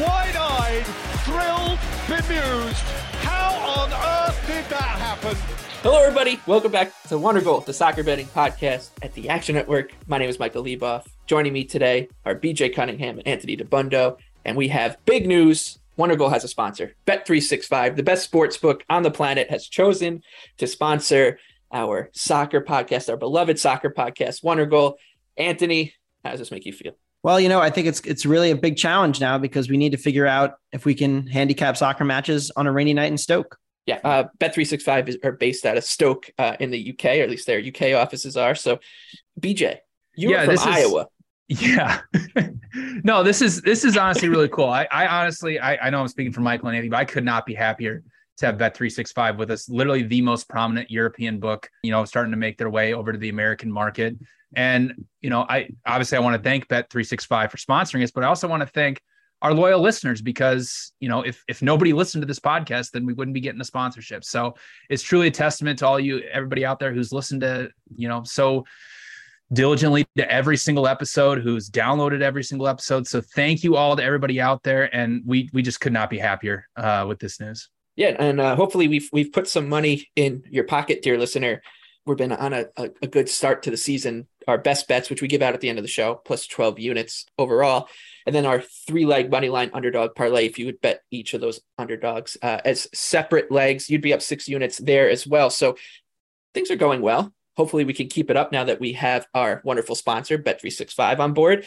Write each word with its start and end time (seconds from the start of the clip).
Wide-eyed, 0.00 0.86
thrilled, 1.26 1.78
bemused. 2.08 2.84
How 3.20 3.52
on 3.82 3.92
earth 3.92 4.46
did 4.46 4.64
that 4.70 4.80
happen? 4.80 5.36
Hello, 5.82 6.00
everybody. 6.00 6.40
Welcome 6.46 6.72
back 6.72 6.90
to 7.08 7.18
Wonder 7.18 7.42
Goal, 7.42 7.60
the 7.60 7.74
soccer 7.74 8.02
betting 8.02 8.24
podcast 8.28 8.92
at 9.02 9.12
the 9.12 9.28
Action 9.28 9.54
Network. 9.54 9.92
My 10.06 10.16
name 10.16 10.30
is 10.30 10.38
Michael 10.38 10.64
Leboff. 10.64 11.06
Joining 11.26 11.52
me 11.52 11.64
today 11.64 12.08
are 12.24 12.34
BJ 12.34 12.74
Cunningham 12.74 13.18
and 13.18 13.28
Anthony 13.28 13.58
Dabbundo. 13.58 14.16
And 14.46 14.56
we 14.56 14.68
have 14.68 14.96
big 15.04 15.26
news. 15.26 15.78
Wonder 15.98 16.16
Goal 16.16 16.30
has 16.30 16.44
a 16.44 16.48
sponsor. 16.48 16.94
Bet365, 17.06 17.96
the 17.96 18.02
best 18.02 18.24
sports 18.24 18.56
book 18.56 18.82
on 18.88 19.02
the 19.02 19.10
planet, 19.10 19.50
has 19.50 19.66
chosen 19.66 20.22
to 20.56 20.66
sponsor 20.66 21.38
our 21.72 22.08
soccer 22.14 22.62
podcast, 22.62 23.10
our 23.10 23.18
beloved 23.18 23.58
soccer 23.58 23.90
podcast, 23.90 24.42
Wonder 24.42 24.64
Goal. 24.64 24.96
Anthony, 25.36 25.92
how 26.24 26.30
does 26.30 26.40
this 26.40 26.50
make 26.50 26.64
you 26.64 26.72
feel? 26.72 26.94
Well, 27.22 27.38
you 27.38 27.48
know, 27.48 27.60
I 27.60 27.70
think 27.70 27.86
it's 27.86 28.00
it's 28.00 28.24
really 28.24 28.50
a 28.50 28.56
big 28.56 28.76
challenge 28.76 29.20
now 29.20 29.36
because 29.38 29.68
we 29.68 29.76
need 29.76 29.92
to 29.92 29.98
figure 29.98 30.26
out 30.26 30.54
if 30.72 30.84
we 30.84 30.94
can 30.94 31.26
handicap 31.26 31.76
soccer 31.76 32.04
matches 32.04 32.50
on 32.56 32.66
a 32.66 32.72
rainy 32.72 32.94
night 32.94 33.10
in 33.10 33.18
Stoke. 33.18 33.58
Yeah, 33.86 33.98
uh, 34.04 34.24
Bet365 34.38 35.08
is, 35.08 35.18
are 35.24 35.32
based 35.32 35.66
out 35.66 35.76
of 35.76 35.84
Stoke 35.84 36.30
uh, 36.38 36.56
in 36.60 36.70
the 36.70 36.90
UK, 36.92 37.04
or 37.18 37.22
at 37.22 37.30
least 37.30 37.46
their 37.46 37.60
UK 37.60 37.94
offices 38.00 38.36
are. 38.36 38.54
So, 38.54 38.78
BJ, 39.40 39.78
you're 40.14 40.32
Yeah, 40.32 40.44
from 40.44 40.54
this 40.54 40.60
is- 40.60 40.66
Iowa. 40.66 41.06
Yeah. 41.48 42.00
no, 43.02 43.24
this 43.24 43.42
is 43.42 43.60
this 43.62 43.84
is 43.84 43.96
honestly 43.96 44.28
really 44.28 44.48
cool. 44.48 44.68
I, 44.68 44.86
I 44.92 45.08
honestly 45.08 45.58
I, 45.58 45.86
I 45.86 45.90
know 45.90 46.00
I'm 46.00 46.06
speaking 46.06 46.32
for 46.32 46.42
Michael 46.42 46.68
and 46.68 46.76
Anthony, 46.76 46.90
but 46.90 46.98
I 46.98 47.04
could 47.04 47.24
not 47.24 47.44
be 47.44 47.54
happier 47.54 48.04
to 48.40 48.46
have 48.46 48.56
Bet365 48.56 49.38
with 49.38 49.50
us. 49.50 49.68
Literally 49.68 50.02
the 50.02 50.20
most 50.20 50.48
prominent 50.48 50.90
European 50.90 51.38
book, 51.38 51.70
you 51.82 51.90
know, 51.90 52.04
starting 52.04 52.32
to 52.32 52.36
make 52.36 52.58
their 52.58 52.70
way 52.70 52.94
over 52.94 53.12
to 53.12 53.18
the 53.18 53.28
American 53.28 53.70
market. 53.70 54.16
And, 54.54 55.06
you 55.20 55.30
know, 55.30 55.46
I 55.48 55.68
obviously 55.86 56.18
I 56.18 56.20
want 56.20 56.36
to 56.36 56.42
thank 56.42 56.66
Bet365 56.68 57.50
for 57.50 57.56
sponsoring 57.56 58.02
us, 58.02 58.10
but 58.10 58.24
I 58.24 58.26
also 58.26 58.48
want 58.48 58.62
to 58.62 58.66
thank 58.66 59.00
our 59.42 59.54
loyal 59.54 59.80
listeners 59.80 60.20
because, 60.20 60.92
you 61.00 61.08
know, 61.08 61.22
if 61.22 61.42
if 61.48 61.62
nobody 61.62 61.92
listened 61.92 62.22
to 62.22 62.26
this 62.26 62.40
podcast, 62.40 62.90
then 62.90 63.06
we 63.06 63.12
wouldn't 63.12 63.34
be 63.34 63.40
getting 63.40 63.58
the 63.58 63.64
sponsorship. 63.64 64.24
So 64.24 64.54
it's 64.90 65.02
truly 65.02 65.28
a 65.28 65.30
testament 65.30 65.78
to 65.78 65.86
all 65.86 66.00
you 66.00 66.18
everybody 66.32 66.64
out 66.64 66.78
there 66.78 66.92
who's 66.92 67.12
listened 67.12 67.42
to, 67.42 67.70
you 67.96 68.08
know, 68.08 68.22
so 68.24 68.64
diligently 69.52 70.06
to 70.16 70.30
every 70.30 70.56
single 70.56 70.86
episode 70.86 71.40
who's 71.40 71.68
downloaded 71.68 72.22
every 72.22 72.44
single 72.44 72.68
episode 72.68 73.04
so 73.04 73.20
thank 73.20 73.64
you 73.64 73.74
all 73.74 73.96
to 73.96 74.04
everybody 74.04 74.40
out 74.40 74.62
there 74.62 74.94
and 74.94 75.22
we 75.26 75.50
we 75.52 75.60
just 75.60 75.80
could 75.80 75.92
not 75.92 76.08
be 76.08 76.18
happier 76.18 76.68
uh, 76.76 77.04
with 77.08 77.18
this 77.18 77.40
news 77.40 77.68
Yeah, 77.96 78.16
and 78.18 78.40
uh, 78.40 78.56
hopefully 78.56 78.88
we've 78.88 79.08
we've 79.12 79.32
put 79.32 79.48
some 79.48 79.68
money 79.68 80.08
in 80.16 80.44
your 80.50 80.64
pocket, 80.64 81.02
dear 81.02 81.18
listener. 81.18 81.62
We've 82.06 82.16
been 82.16 82.32
on 82.32 82.52
a, 82.52 82.64
a, 82.76 82.90
a 83.02 83.06
good 83.06 83.28
start 83.28 83.62
to 83.64 83.70
the 83.70 83.76
season. 83.76 84.26
Our 84.48 84.58
best 84.58 84.88
bets, 84.88 85.10
which 85.10 85.20
we 85.20 85.28
give 85.28 85.42
out 85.42 85.54
at 85.54 85.60
the 85.60 85.68
end 85.68 85.78
of 85.78 85.84
the 85.84 85.88
show, 85.88 86.14
plus 86.14 86.46
12 86.46 86.78
units 86.78 87.26
overall. 87.38 87.88
And 88.26 88.34
then 88.34 88.46
our 88.46 88.62
three 88.86 89.04
leg 89.04 89.30
money 89.30 89.48
line 89.48 89.70
underdog 89.74 90.14
parlay. 90.14 90.46
If 90.46 90.58
you 90.58 90.66
would 90.66 90.80
bet 90.80 91.02
each 91.10 91.34
of 91.34 91.40
those 91.40 91.60
underdogs 91.78 92.36
uh, 92.42 92.60
as 92.64 92.88
separate 92.94 93.50
legs, 93.52 93.90
you'd 93.90 94.00
be 94.00 94.14
up 94.14 94.22
six 94.22 94.48
units 94.48 94.78
there 94.78 95.10
as 95.10 95.26
well. 95.26 95.50
So 95.50 95.76
things 96.54 96.70
are 96.70 96.76
going 96.76 97.02
well. 97.02 97.32
Hopefully 97.56 97.84
we 97.84 97.94
can 97.94 98.08
keep 98.08 98.30
it 98.30 98.36
up 98.36 98.50
now 98.50 98.64
that 98.64 98.80
we 98.80 98.94
have 98.94 99.26
our 99.34 99.60
wonderful 99.64 99.94
sponsor, 99.94 100.38
Bet365, 100.38 101.18
on 101.18 101.34
board. 101.34 101.66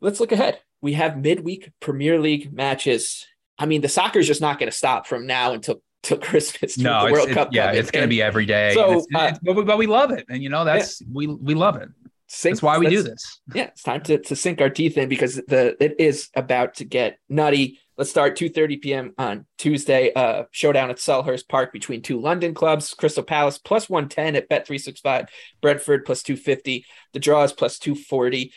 Let's 0.00 0.20
look 0.20 0.32
ahead. 0.32 0.60
We 0.80 0.94
have 0.94 1.16
midweek 1.16 1.70
Premier 1.80 2.20
League 2.20 2.52
matches. 2.52 3.26
I 3.62 3.66
mean, 3.66 3.80
the 3.80 3.88
soccer 3.88 4.18
is 4.18 4.26
just 4.26 4.40
not 4.40 4.58
going 4.58 4.70
to 4.70 4.76
stop 4.76 5.06
from 5.06 5.26
now 5.26 5.52
until 5.52 5.82
till 6.02 6.18
Christmas. 6.28 6.76
no 6.78 7.06
the 7.06 7.12
World 7.12 7.28
it- 7.30 7.34
Cup 7.34 7.50
yeah 7.52 7.66
coming. 7.66 7.80
it's 7.80 7.90
going 7.92 8.02
to 8.02 8.08
be 8.08 8.20
every 8.20 8.44
day 8.46 8.74
So, 8.74 8.84
it's- 8.90 9.06
uh, 9.14 9.18
it's- 9.28 9.38
but, 9.42 9.56
we- 9.56 9.64
but 9.64 9.78
we 9.78 9.86
love 9.86 10.10
it 10.10 10.24
and 10.28 10.42
you 10.42 10.48
know 10.48 10.64
that's 10.64 11.00
we 11.10 11.26
we 11.28 11.54
love 11.54 11.76
it 11.76 11.88
sink- 12.26 12.54
that's 12.56 12.62
why 12.62 12.78
we 12.78 12.88
do 12.88 13.02
this 13.02 13.40
Yeah, 13.54 13.64
it's 13.72 13.82
time 13.84 14.02
to, 14.08 14.18
to 14.18 14.34
sink 14.34 14.60
our 14.60 14.68
teeth 14.70 14.98
in 14.98 15.08
because 15.08 15.36
the 15.36 15.76
it 15.80 15.94
is 16.00 16.28
about 16.34 16.74
to 16.76 16.84
get 16.84 17.18
nutty. 17.28 17.78
Let's 17.98 18.10
start 18.10 18.36
2:30 18.38 18.80
p.m. 18.80 19.12
on 19.18 19.44
Tuesday. 19.58 20.12
Uh, 20.12 20.44
showdown 20.50 20.88
at 20.90 20.96
Selhurst 20.96 21.46
Park 21.48 21.72
between 21.72 22.00
two 22.02 22.18
London 22.20 22.54
clubs: 22.54 22.94
Crystal 22.94 23.22
Palace 23.22 23.58
plus 23.58 23.88
110 23.88 24.34
at 24.34 24.48
Bet365, 24.48 25.28
Brentford 25.60 26.04
plus 26.06 26.22
250. 26.22 26.84
The 27.12 27.20
draw 27.20 27.42
is 27.44 27.52
plus 27.52 27.78
240. 27.78 28.50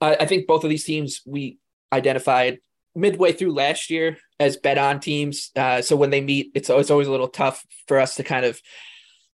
Uh, 0.00 0.16
I 0.20 0.26
think 0.26 0.46
both 0.48 0.64
of 0.64 0.68
these 0.70 0.84
teams 0.84 1.22
we 1.24 1.58
identified 1.92 2.58
midway 2.94 3.32
through 3.32 3.52
last 3.52 3.90
year 3.90 4.18
as 4.38 4.56
bet 4.56 4.78
on 4.78 5.00
teams. 5.00 5.50
Uh, 5.56 5.82
so 5.82 5.96
when 5.96 6.10
they 6.10 6.20
meet, 6.20 6.52
it's 6.54 6.70
always 6.70 6.90
always 6.90 7.08
a 7.08 7.10
little 7.10 7.28
tough 7.28 7.64
for 7.86 7.98
us 7.98 8.16
to 8.16 8.22
kind 8.22 8.44
of 8.44 8.60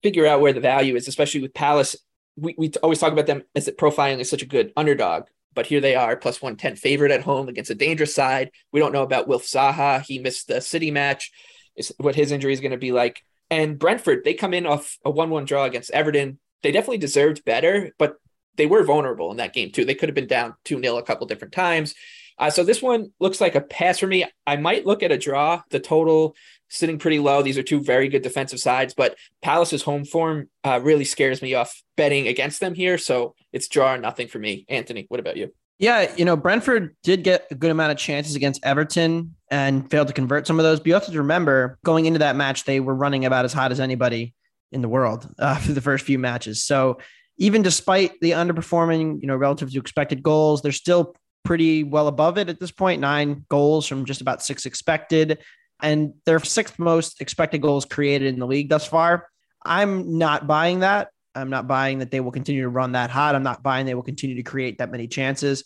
figure 0.03 0.27
out 0.27 0.41
where 0.41 0.53
the 0.53 0.61
value 0.61 0.97
is, 0.97 1.09
especially 1.09 1.43
with 1.43 1.55
Palace. 1.55 1.97
We, 2.37 2.55
we 2.59 2.73
always 2.83 2.99
talk 2.99 3.13
about 3.13 3.27
them 3.27 3.43
as 3.55 3.67
that 3.67 3.79
profiling 3.79 4.19
is 4.19 4.29
such 4.29 4.43
a 4.43 4.47
good 4.47 4.73
underdog, 4.77 5.25
but 5.55 5.67
here 5.67 5.81
they 5.81 5.95
are, 5.95 6.17
plus 6.17 6.43
110 6.43 6.77
favorite 6.77 7.13
at 7.13 7.23
home 7.23 7.49
against 7.49 7.71
a 7.71 7.75
dangerous 7.75 8.15
side. 8.15 8.51
We 8.73 8.81
don't 8.81 8.93
know 8.93 9.03
about 9.03 9.29
Wilf 9.29 9.45
Zaha. 9.45 10.03
He 10.03 10.19
missed 10.19 10.49
the 10.49 10.61
City 10.61 10.91
match, 10.91 11.31
is 11.77 11.93
what 11.99 12.17
his 12.17 12.33
injury 12.33 12.53
is 12.53 12.61
going 12.61 12.73
to 12.73 12.77
be 12.77 12.93
like. 12.93 13.23
And 13.51 13.79
Brentford, 13.79 14.25
they 14.25 14.35
come 14.35 14.55
in 14.55 14.67
off 14.67 14.99
a 15.05 15.11
1 15.11 15.31
1 15.31 15.45
draw 15.45 15.65
against 15.65 15.91
Everton. 15.91 16.39
They 16.63 16.73
definitely 16.73 16.99
deserved 16.99 17.45
better, 17.45 17.93
but 17.99 18.17
they 18.57 18.67
were 18.67 18.85
vulnerable 18.85 19.31
in 19.31 19.37
that 19.37 19.53
game 19.53 19.71
too. 19.71 19.85
They 19.85 19.95
could 19.95 20.09
have 20.09 20.15
been 20.15 20.27
down 20.27 20.55
2 20.65 20.81
0 20.81 20.97
a 20.97 21.03
couple 21.03 21.27
different 21.27 21.53
times. 21.53 21.95
Uh, 22.39 22.51
so 22.51 22.65
this 22.65 22.83
one 22.83 23.13
looks 23.21 23.41
like 23.41 23.55
a 23.55 23.61
pass 23.61 23.99
for 23.99 24.07
me. 24.07 24.25
I 24.47 24.57
might 24.57 24.87
look 24.87 25.03
at 25.03 25.13
a 25.13 25.19
draw. 25.19 25.63
The 25.71 25.81
total 25.81 26.35
sitting 26.69 26.99
pretty 26.99 27.19
low. 27.19 27.43
These 27.43 27.59
are 27.59 27.63
two 27.63 27.81
very 27.81 28.09
good 28.09 28.23
defensive 28.23 28.59
sides, 28.59 28.95
but 28.95 29.17
Palace's 29.43 29.83
home 29.83 30.05
form 30.05 30.49
uh, 30.65 30.81
really 30.83 31.05
scares 31.05 31.41
me 31.41 31.55
off 31.55 31.83
betting 31.97 32.27
against 32.27 32.61
them 32.61 32.75
here. 32.75 32.99
So 32.99 33.35
it's 33.53 33.69
draw 33.69 33.95
or 33.95 33.99
nothing 33.99 34.29
for 34.29 34.39
me. 34.39 34.67
Anthony, 34.69 35.07
what 35.09 35.21
about 35.21 35.37
you? 35.37 35.53
Yeah, 35.79 36.13
you 36.17 36.25
know, 36.25 36.37
Brentford 36.37 36.97
did 37.03 37.25
get 37.25 37.47
a 37.51 37.55
good 37.55 37.71
amount 37.71 37.93
of 37.93 37.99
chances 37.99 38.37
against 38.37 38.65
Everton 38.65 39.35
and 39.51 39.89
failed 39.91 40.09
to 40.09 40.15
convert 40.15 40.47
some 40.47 40.59
of 40.59 40.65
those. 40.65 40.79
But 40.79 40.87
you 40.87 40.95
have 40.95 41.07
to 41.07 41.19
remember 41.19 41.79
going 41.85 42.07
into 42.07 42.21
that 42.21 42.37
match, 42.37 42.65
they 42.65 42.81
were 42.81 42.95
running 42.95 43.25
about 43.25 43.45
as 43.45 43.53
hot 43.53 43.73
as 43.73 43.81
anybody 43.81 44.35
in 44.73 44.83
the 44.83 44.89
world 44.89 45.29
uh, 45.39 45.57
for 45.57 45.73
the 45.73 45.81
first 45.81 46.05
few 46.05 46.19
matches. 46.19 46.65
So 46.65 46.99
even 47.39 47.63
despite 47.63 48.13
the 48.21 48.33
underperforming, 48.33 49.21
you 49.21 49.27
know, 49.27 49.37
relative 49.37 49.73
to 49.73 49.79
expected 49.79 50.23
goals, 50.23 50.63
they're 50.63 50.73
still 50.73 51.15
pretty 51.45 51.85
well 51.85 52.09
above 52.09 52.39
it 52.39 52.49
at 52.49 52.59
this 52.59 52.71
point. 52.71 53.01
Nine 53.01 53.45
goals 53.49 53.87
from 53.87 54.05
just 54.05 54.21
about 54.21 54.43
six 54.43 54.67
expected, 54.67 55.39
and 55.83 56.15
their 56.27 56.41
sixth 56.41 56.79
most 56.79 57.21
expected 57.21 57.61
goals 57.61 57.85
created 57.85 58.33
in 58.33 58.41
the 58.41 58.47
league 58.47 58.69
thus 58.69 58.87
far. 58.87 59.29
I'm 59.65 60.19
not 60.19 60.47
buying 60.47 60.81
that. 60.81 61.09
I'm 61.35 61.51
not 61.51 61.67
buying 61.67 61.99
that 61.99 62.11
they 62.11 62.21
will 62.21 62.31
continue 62.31 62.63
to 62.63 62.69
run 62.69 62.93
that 62.93 63.11
hot. 63.11 63.35
I'm 63.35 63.43
not 63.43 63.63
buying 63.63 63.87
they 63.87 63.95
will 63.95 64.03
continue 64.03 64.37
to 64.37 64.43
create 64.43 64.79
that 64.79 64.91
many 64.91 65.09
chances. 65.09 65.65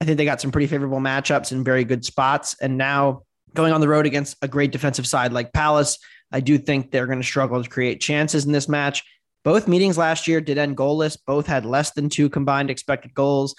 I 0.00 0.04
think 0.04 0.18
they 0.18 0.24
got 0.24 0.40
some 0.40 0.50
pretty 0.50 0.66
favorable 0.66 0.98
matchups 0.98 1.52
in 1.52 1.64
very 1.64 1.84
good 1.84 2.04
spots. 2.04 2.54
And 2.60 2.76
now 2.76 3.22
going 3.54 3.72
on 3.72 3.80
the 3.80 3.88
road 3.88 4.06
against 4.06 4.36
a 4.42 4.48
great 4.48 4.72
defensive 4.72 5.06
side 5.06 5.32
like 5.32 5.52
Palace, 5.52 5.98
I 6.32 6.40
do 6.40 6.58
think 6.58 6.90
they're 6.90 7.06
going 7.06 7.20
to 7.20 7.26
struggle 7.26 7.62
to 7.62 7.70
create 7.70 8.00
chances 8.00 8.44
in 8.44 8.52
this 8.52 8.68
match. 8.68 9.02
Both 9.44 9.68
meetings 9.68 9.96
last 9.96 10.26
year 10.26 10.40
did 10.40 10.58
end 10.58 10.76
goalless. 10.76 11.16
Both 11.26 11.46
had 11.46 11.64
less 11.64 11.92
than 11.92 12.08
two 12.08 12.28
combined 12.28 12.70
expected 12.70 13.14
goals. 13.14 13.54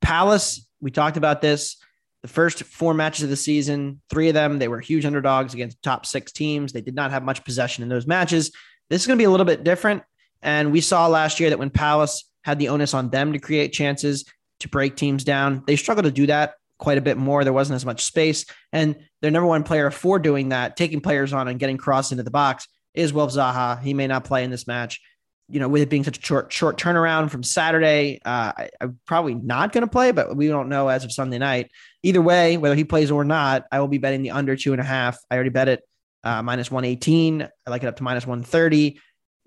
Palace, 0.00 0.67
we 0.80 0.90
talked 0.90 1.16
about 1.16 1.40
this. 1.40 1.76
The 2.22 2.28
first 2.28 2.64
four 2.64 2.94
matches 2.94 3.24
of 3.24 3.30
the 3.30 3.36
season, 3.36 4.00
three 4.10 4.28
of 4.28 4.34
them, 4.34 4.58
they 4.58 4.68
were 4.68 4.80
huge 4.80 5.04
underdogs 5.04 5.54
against 5.54 5.82
top 5.82 6.04
six 6.04 6.32
teams. 6.32 6.72
They 6.72 6.80
did 6.80 6.94
not 6.94 7.12
have 7.12 7.22
much 7.22 7.44
possession 7.44 7.82
in 7.82 7.88
those 7.88 8.06
matches. 8.06 8.50
This 8.90 9.02
is 9.02 9.06
going 9.06 9.16
to 9.16 9.20
be 9.20 9.26
a 9.26 9.30
little 9.30 9.46
bit 9.46 9.62
different. 9.62 10.02
And 10.42 10.72
we 10.72 10.80
saw 10.80 11.06
last 11.06 11.38
year 11.38 11.50
that 11.50 11.58
when 11.58 11.70
Palace 11.70 12.28
had 12.42 12.58
the 12.58 12.68
onus 12.68 12.94
on 12.94 13.10
them 13.10 13.32
to 13.32 13.38
create 13.38 13.72
chances 13.72 14.24
to 14.60 14.68
break 14.68 14.96
teams 14.96 15.22
down, 15.22 15.62
they 15.66 15.76
struggled 15.76 16.06
to 16.06 16.10
do 16.10 16.26
that 16.26 16.54
quite 16.78 16.98
a 16.98 17.02
bit 17.02 17.16
more. 17.16 17.44
There 17.44 17.52
wasn't 17.52 17.76
as 17.76 17.86
much 17.86 18.04
space. 18.04 18.46
And 18.72 18.96
their 19.20 19.30
number 19.30 19.46
one 19.46 19.64
player 19.64 19.90
for 19.90 20.18
doing 20.18 20.48
that, 20.50 20.76
taking 20.76 21.00
players 21.00 21.32
on 21.32 21.48
and 21.48 21.58
getting 21.58 21.76
crossed 21.76 22.12
into 22.12 22.24
the 22.24 22.30
box, 22.30 22.66
is 22.94 23.12
Wilf 23.12 23.32
Zaha. 23.32 23.80
He 23.80 23.94
may 23.94 24.06
not 24.06 24.24
play 24.24 24.44
in 24.44 24.50
this 24.50 24.66
match. 24.66 25.00
You 25.50 25.60
know, 25.60 25.68
with 25.68 25.82
it 25.82 25.88
being 25.88 26.04
such 26.04 26.18
a 26.18 26.22
short 26.22 26.52
short 26.52 26.78
turnaround 26.78 27.30
from 27.30 27.42
Saturday, 27.42 28.20
uh, 28.24 28.52
I, 28.56 28.70
am 28.80 28.98
probably 29.06 29.34
not 29.34 29.72
going 29.72 29.82
to 29.82 29.90
play, 29.90 30.12
but 30.12 30.36
we 30.36 30.48
don't 30.48 30.68
know 30.68 30.88
as 30.88 31.04
of 31.04 31.12
Sunday 31.12 31.38
night. 31.38 31.70
Either 32.02 32.20
way, 32.20 32.58
whether 32.58 32.74
he 32.74 32.84
plays 32.84 33.10
or 33.10 33.24
not, 33.24 33.64
I 33.72 33.80
will 33.80 33.88
be 33.88 33.98
betting 33.98 34.22
the 34.22 34.32
under 34.32 34.56
two 34.56 34.72
and 34.72 34.80
a 34.80 34.84
half. 34.84 35.18
I 35.30 35.34
already 35.34 35.50
bet 35.50 35.68
it 35.68 35.82
uh, 36.22 36.42
minus 36.42 36.70
118. 36.70 37.42
I 37.42 37.70
like 37.70 37.82
it 37.82 37.86
up 37.86 37.96
to 37.96 38.02
minus 38.02 38.26
130. 38.26 39.00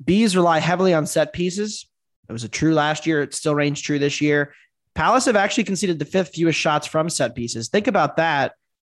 Bees 0.04 0.36
rely 0.36 0.60
heavily 0.60 0.94
on 0.94 1.06
set 1.06 1.34
pieces. 1.34 1.88
It 2.28 2.34
was 2.34 2.44
a 2.44 2.50
true 2.50 2.74
last 2.74 3.06
year. 3.06 3.22
It 3.22 3.36
still 3.36 3.54
reigns 3.54 3.80
true 3.82 4.00
this 4.00 4.22
year. 4.22 4.54
Palace 4.96 5.26
have 5.26 5.36
actually 5.36 5.66
conceded 5.66 6.00
the 6.00 6.06
fifth 6.06 6.34
fewest 6.34 6.60
shots 6.60 6.88
from 6.88 7.10
set 7.10 7.36
pieces. 7.36 7.70
Think 7.70 7.88
about 7.88 8.18
that 8.18 8.54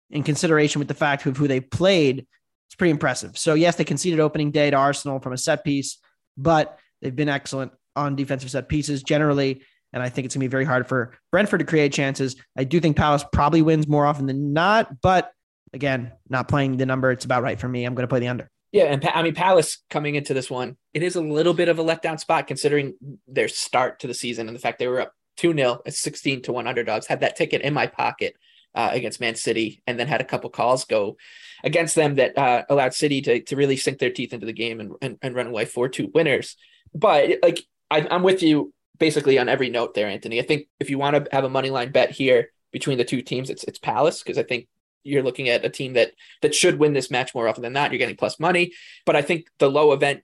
in 0.10 0.24
consideration 0.24 0.80
with 0.80 0.88
the 0.88 0.94
fact 0.94 1.26
of 1.26 1.38
who 1.38 1.48
they 1.48 1.60
played. 1.60 2.26
It's 2.68 2.76
pretty 2.76 2.92
impressive. 2.92 3.38
So, 3.38 3.54
yes, 3.54 3.76
they 3.76 3.84
conceded 3.84 4.20
opening 4.20 4.52
day 4.52 4.72
to 4.72 4.78
Arsenal 4.78 5.20
from 5.20 5.34
a 5.34 5.38
set 5.38 5.64
piece, 5.64 5.98
but 6.38 6.80
they've 7.04 7.16
been 7.16 7.30
excellent 7.30 7.74
on 7.96 8.16
defensive 8.16 8.50
set 8.50 8.68
pieces 8.70 9.04
generally. 9.04 9.62
And 9.92 10.02
I 10.02 10.10
think 10.10 10.26
it's 10.26 10.34
going 10.34 10.42
to 10.42 10.48
be 10.48 10.52
very 10.52 10.66
hard 10.66 10.88
for 10.88 11.16
Brentford 11.32 11.60
to 11.60 11.66
create 11.66 11.94
chances. 11.94 12.36
I 12.58 12.64
do 12.64 12.80
think 12.80 12.98
Palace 12.98 13.24
probably 13.32 13.62
wins 13.62 13.88
more 13.88 14.08
often 14.08 14.26
than 14.26 14.54
not, 14.54 15.02
but 15.02 15.32
again, 15.72 16.14
not 16.30 16.48
playing 16.48 16.78
the 16.78 16.88
number. 16.88 17.12
It's 17.12 17.26
about 17.26 17.44
right 17.44 17.60
for 17.60 17.68
me. 17.68 17.86
I'm 17.86 17.94
going 17.94 18.04
to 18.04 18.08
play 18.08 18.20
the 18.20 18.30
under. 18.30 18.50
Yeah, 18.72 18.86
and 18.86 19.08
I 19.08 19.22
mean 19.22 19.36
Palace 19.36 19.84
coming 19.92 20.16
into 20.16 20.34
this 20.34 20.50
one, 20.50 20.78
it 20.96 21.04
is 21.04 21.16
a 21.16 21.22
little 21.22 21.54
bit 21.54 21.70
of 21.70 21.78
a 21.78 21.84
letdown 21.84 22.20
spot 22.20 22.48
considering 22.48 22.96
their 23.28 23.48
start 23.48 24.00
to 24.00 24.08
the 24.08 24.16
season 24.16 24.48
and 24.48 24.56
the 24.56 24.60
fact 24.60 24.80
they 24.80 24.88
were 24.88 25.02
up 25.02 25.14
2-0 25.38 25.82
at 25.86 25.94
16 25.94 26.42
to 26.44 26.54
1 26.54 26.66
underdogs. 26.66 27.06
Had 27.06 27.20
that 27.20 27.36
ticket 27.36 27.62
in 27.62 27.72
my 27.72 27.86
pocket 27.86 28.36
uh, 28.74 28.90
against 28.92 29.22
Man 29.22 29.36
City 29.36 29.84
and 29.86 30.00
then 30.00 30.08
had 30.08 30.22
a 30.22 30.26
couple 30.26 30.50
calls 30.50 30.86
go 30.86 31.18
against 31.64 31.94
them 31.94 32.16
that 32.16 32.36
uh, 32.36 32.64
allowed 32.68 32.96
City 32.96 33.22
to, 33.22 33.42
to 33.42 33.56
really 33.56 33.78
sink 33.78 34.00
their 34.00 34.10
teeth 34.10 34.34
into 34.34 34.48
the 34.48 34.54
game 34.54 34.80
and, 34.80 34.94
and, 35.04 35.18
and 35.22 35.36
run 35.36 35.48
away 35.48 35.66
4-2 35.66 36.12
winners. 36.12 36.58
But 36.94 37.40
like 37.42 37.64
I, 37.90 38.08
I'm 38.10 38.24
with 38.24 38.44
you 38.44 38.74
basically 39.00 39.38
on 39.38 39.50
every 39.50 39.70
note 39.70 39.94
there, 39.94 40.08
Anthony. 40.08 40.40
I 40.40 40.44
think 40.44 40.68
if 40.80 40.90
you 40.90 40.98
want 40.98 41.16
to 41.16 41.28
have 41.32 41.44
a 41.44 41.50
money 41.50 41.70
line 41.70 41.92
bet 41.92 42.12
here 42.12 42.50
between 42.72 42.98
the 42.98 43.06
two 43.06 43.22
teams, 43.22 43.50
it's 43.50 43.64
it's 43.64 43.80
Palace 43.80 44.22
because 44.22 44.38
I 44.38 44.44
think 44.44 44.68
you're 45.04 45.24
looking 45.24 45.50
at 45.50 45.66
a 45.66 45.70
team 45.70 45.94
that 45.94 46.12
that 46.42 46.56
should 46.56 46.80
win 46.80 46.94
this 46.94 47.12
match 47.12 47.36
more 47.36 47.48
often 47.48 47.64
than 47.64 47.74
not. 47.74 47.92
You're 47.92 48.00
getting 48.00 48.16
plus 48.16 48.40
money, 48.40 48.74
but 49.06 49.16
I 49.16 49.22
think 49.22 49.48
the 49.60 49.70
low 49.70 49.92
event 49.92 50.22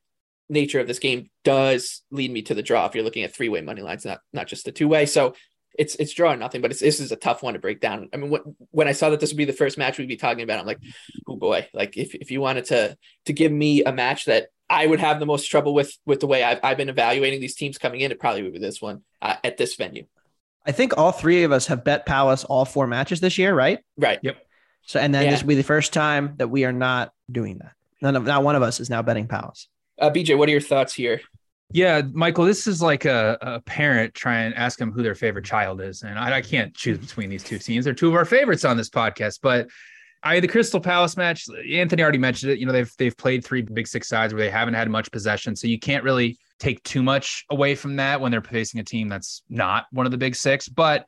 nature 0.49 0.79
of 0.79 0.87
this 0.87 0.99
game 0.99 1.29
does 1.43 2.01
lead 2.11 2.31
me 2.31 2.41
to 2.43 2.55
the 2.55 2.63
draw. 2.63 2.85
If 2.85 2.95
you're 2.95 3.03
looking 3.03 3.23
at 3.23 3.33
three 3.33 3.49
way 3.49 3.61
money 3.61 3.81
lines, 3.81 4.05
not 4.05 4.19
not 4.33 4.47
just 4.47 4.65
the 4.65 4.71
two 4.71 4.87
way, 4.87 5.05
so 5.05 5.35
it's 5.77 5.95
it's 5.95 6.13
drawing 6.13 6.39
nothing. 6.39 6.61
But 6.61 6.71
it's 6.71 6.79
this 6.79 6.99
is 6.99 7.11
a 7.11 7.17
tough 7.17 7.43
one 7.43 7.53
to 7.53 7.59
break 7.59 7.79
down. 7.79 8.09
I 8.13 8.17
mean, 8.17 8.29
what, 8.29 8.43
when 8.71 8.87
I 8.87 8.93
saw 8.93 9.09
that 9.09 9.19
this 9.19 9.31
would 9.31 9.37
be 9.37 9.45
the 9.45 9.53
first 9.53 9.77
match 9.77 9.97
we'd 9.97 10.07
be 10.07 10.17
talking 10.17 10.43
about, 10.43 10.59
I'm 10.59 10.65
like, 10.65 10.81
oh 11.27 11.35
boy, 11.35 11.67
like 11.73 11.97
if 11.97 12.15
if 12.15 12.31
you 12.31 12.41
wanted 12.41 12.65
to 12.65 12.97
to 13.25 13.33
give 13.33 13.51
me 13.51 13.83
a 13.83 13.91
match 13.91 14.25
that 14.25 14.47
I 14.69 14.85
would 14.85 14.99
have 14.99 15.19
the 15.19 15.25
most 15.25 15.47
trouble 15.47 15.73
with 15.73 15.97
with 16.05 16.19
the 16.19 16.27
way 16.27 16.43
I've, 16.43 16.59
I've 16.63 16.77
been 16.77 16.89
evaluating 16.89 17.41
these 17.41 17.55
teams 17.55 17.77
coming 17.77 18.01
in, 18.01 18.11
it 18.11 18.19
probably 18.19 18.43
would 18.43 18.53
be 18.53 18.59
this 18.59 18.81
one 18.81 19.01
uh, 19.21 19.35
at 19.43 19.57
this 19.57 19.75
venue. 19.75 20.05
I 20.65 20.71
think 20.71 20.97
all 20.97 21.11
three 21.11 21.43
of 21.43 21.51
us 21.51 21.67
have 21.67 21.83
bet 21.83 22.05
Palace 22.05 22.43
all 22.43 22.65
four 22.65 22.85
matches 22.85 23.19
this 23.21 23.37
year, 23.37 23.55
right? 23.55 23.79
Right. 23.97 24.19
Yep. 24.21 24.37
So, 24.83 24.99
and 24.99 25.13
then 25.13 25.25
yeah. 25.25 25.31
this 25.31 25.41
will 25.41 25.49
be 25.49 25.55
the 25.55 25.63
first 25.63 25.93
time 25.93 26.35
that 26.37 26.49
we 26.49 26.65
are 26.65 26.71
not 26.71 27.13
doing 27.31 27.57
that. 27.59 27.71
None 28.01 28.15
of, 28.15 28.25
not 28.25 28.43
one 28.43 28.55
of 28.55 28.61
us 28.61 28.79
is 28.79 28.89
now 28.89 29.01
betting 29.01 29.27
Palace. 29.27 29.67
Uh, 29.99 30.09
BJ, 30.09 30.37
what 30.37 30.47
are 30.47 30.51
your 30.51 30.61
thoughts 30.61 30.93
here? 30.93 31.21
Yeah, 31.71 32.01
Michael, 32.13 32.45
this 32.45 32.65
is 32.65 32.81
like 32.81 33.05
a, 33.05 33.37
a 33.41 33.59
parent 33.61 34.13
trying 34.13 34.51
to 34.51 34.57
ask 34.57 34.79
them 34.79 34.91
who 34.91 35.03
their 35.03 35.15
favorite 35.15 35.45
child 35.45 35.81
is. 35.81 36.01
And 36.01 36.17
I, 36.17 36.37
I 36.37 36.41
can't 36.41 36.73
choose 36.73 36.97
between 36.97 37.29
these 37.29 37.43
two 37.43 37.59
teams. 37.59 37.85
They're 37.85 37.93
two 37.93 38.07
of 38.07 38.15
our 38.15 38.25
favorites 38.25 38.65
on 38.65 38.77
this 38.77 38.89
podcast. 38.89 39.39
But 39.41 39.67
I 40.21 40.39
the 40.39 40.47
Crystal 40.47 40.81
Palace 40.81 41.15
match, 41.15 41.45
Anthony 41.71 42.03
already 42.03 42.17
mentioned 42.17 42.51
it. 42.51 42.59
You 42.59 42.65
know, 42.65 42.73
they've 42.73 42.91
they've 42.97 43.15
played 43.15 43.43
three 43.43 43.61
big 43.61 43.87
six 43.87 44.07
sides 44.07 44.33
where 44.33 44.43
they 44.43 44.49
haven't 44.49 44.73
had 44.73 44.89
much 44.89 45.11
possession. 45.11 45.55
So 45.55 45.67
you 45.67 45.79
can't 45.79 46.03
really 46.03 46.37
take 46.59 46.83
too 46.83 47.01
much 47.01 47.45
away 47.49 47.73
from 47.75 47.95
that 47.95 48.19
when 48.19 48.31
they're 48.31 48.41
facing 48.41 48.81
a 48.81 48.83
team 48.83 49.07
that's 49.07 49.43
not 49.49 49.85
one 49.91 50.05
of 50.05 50.11
the 50.11 50.17
big 50.17 50.35
six. 50.35 50.67
But 50.67 51.05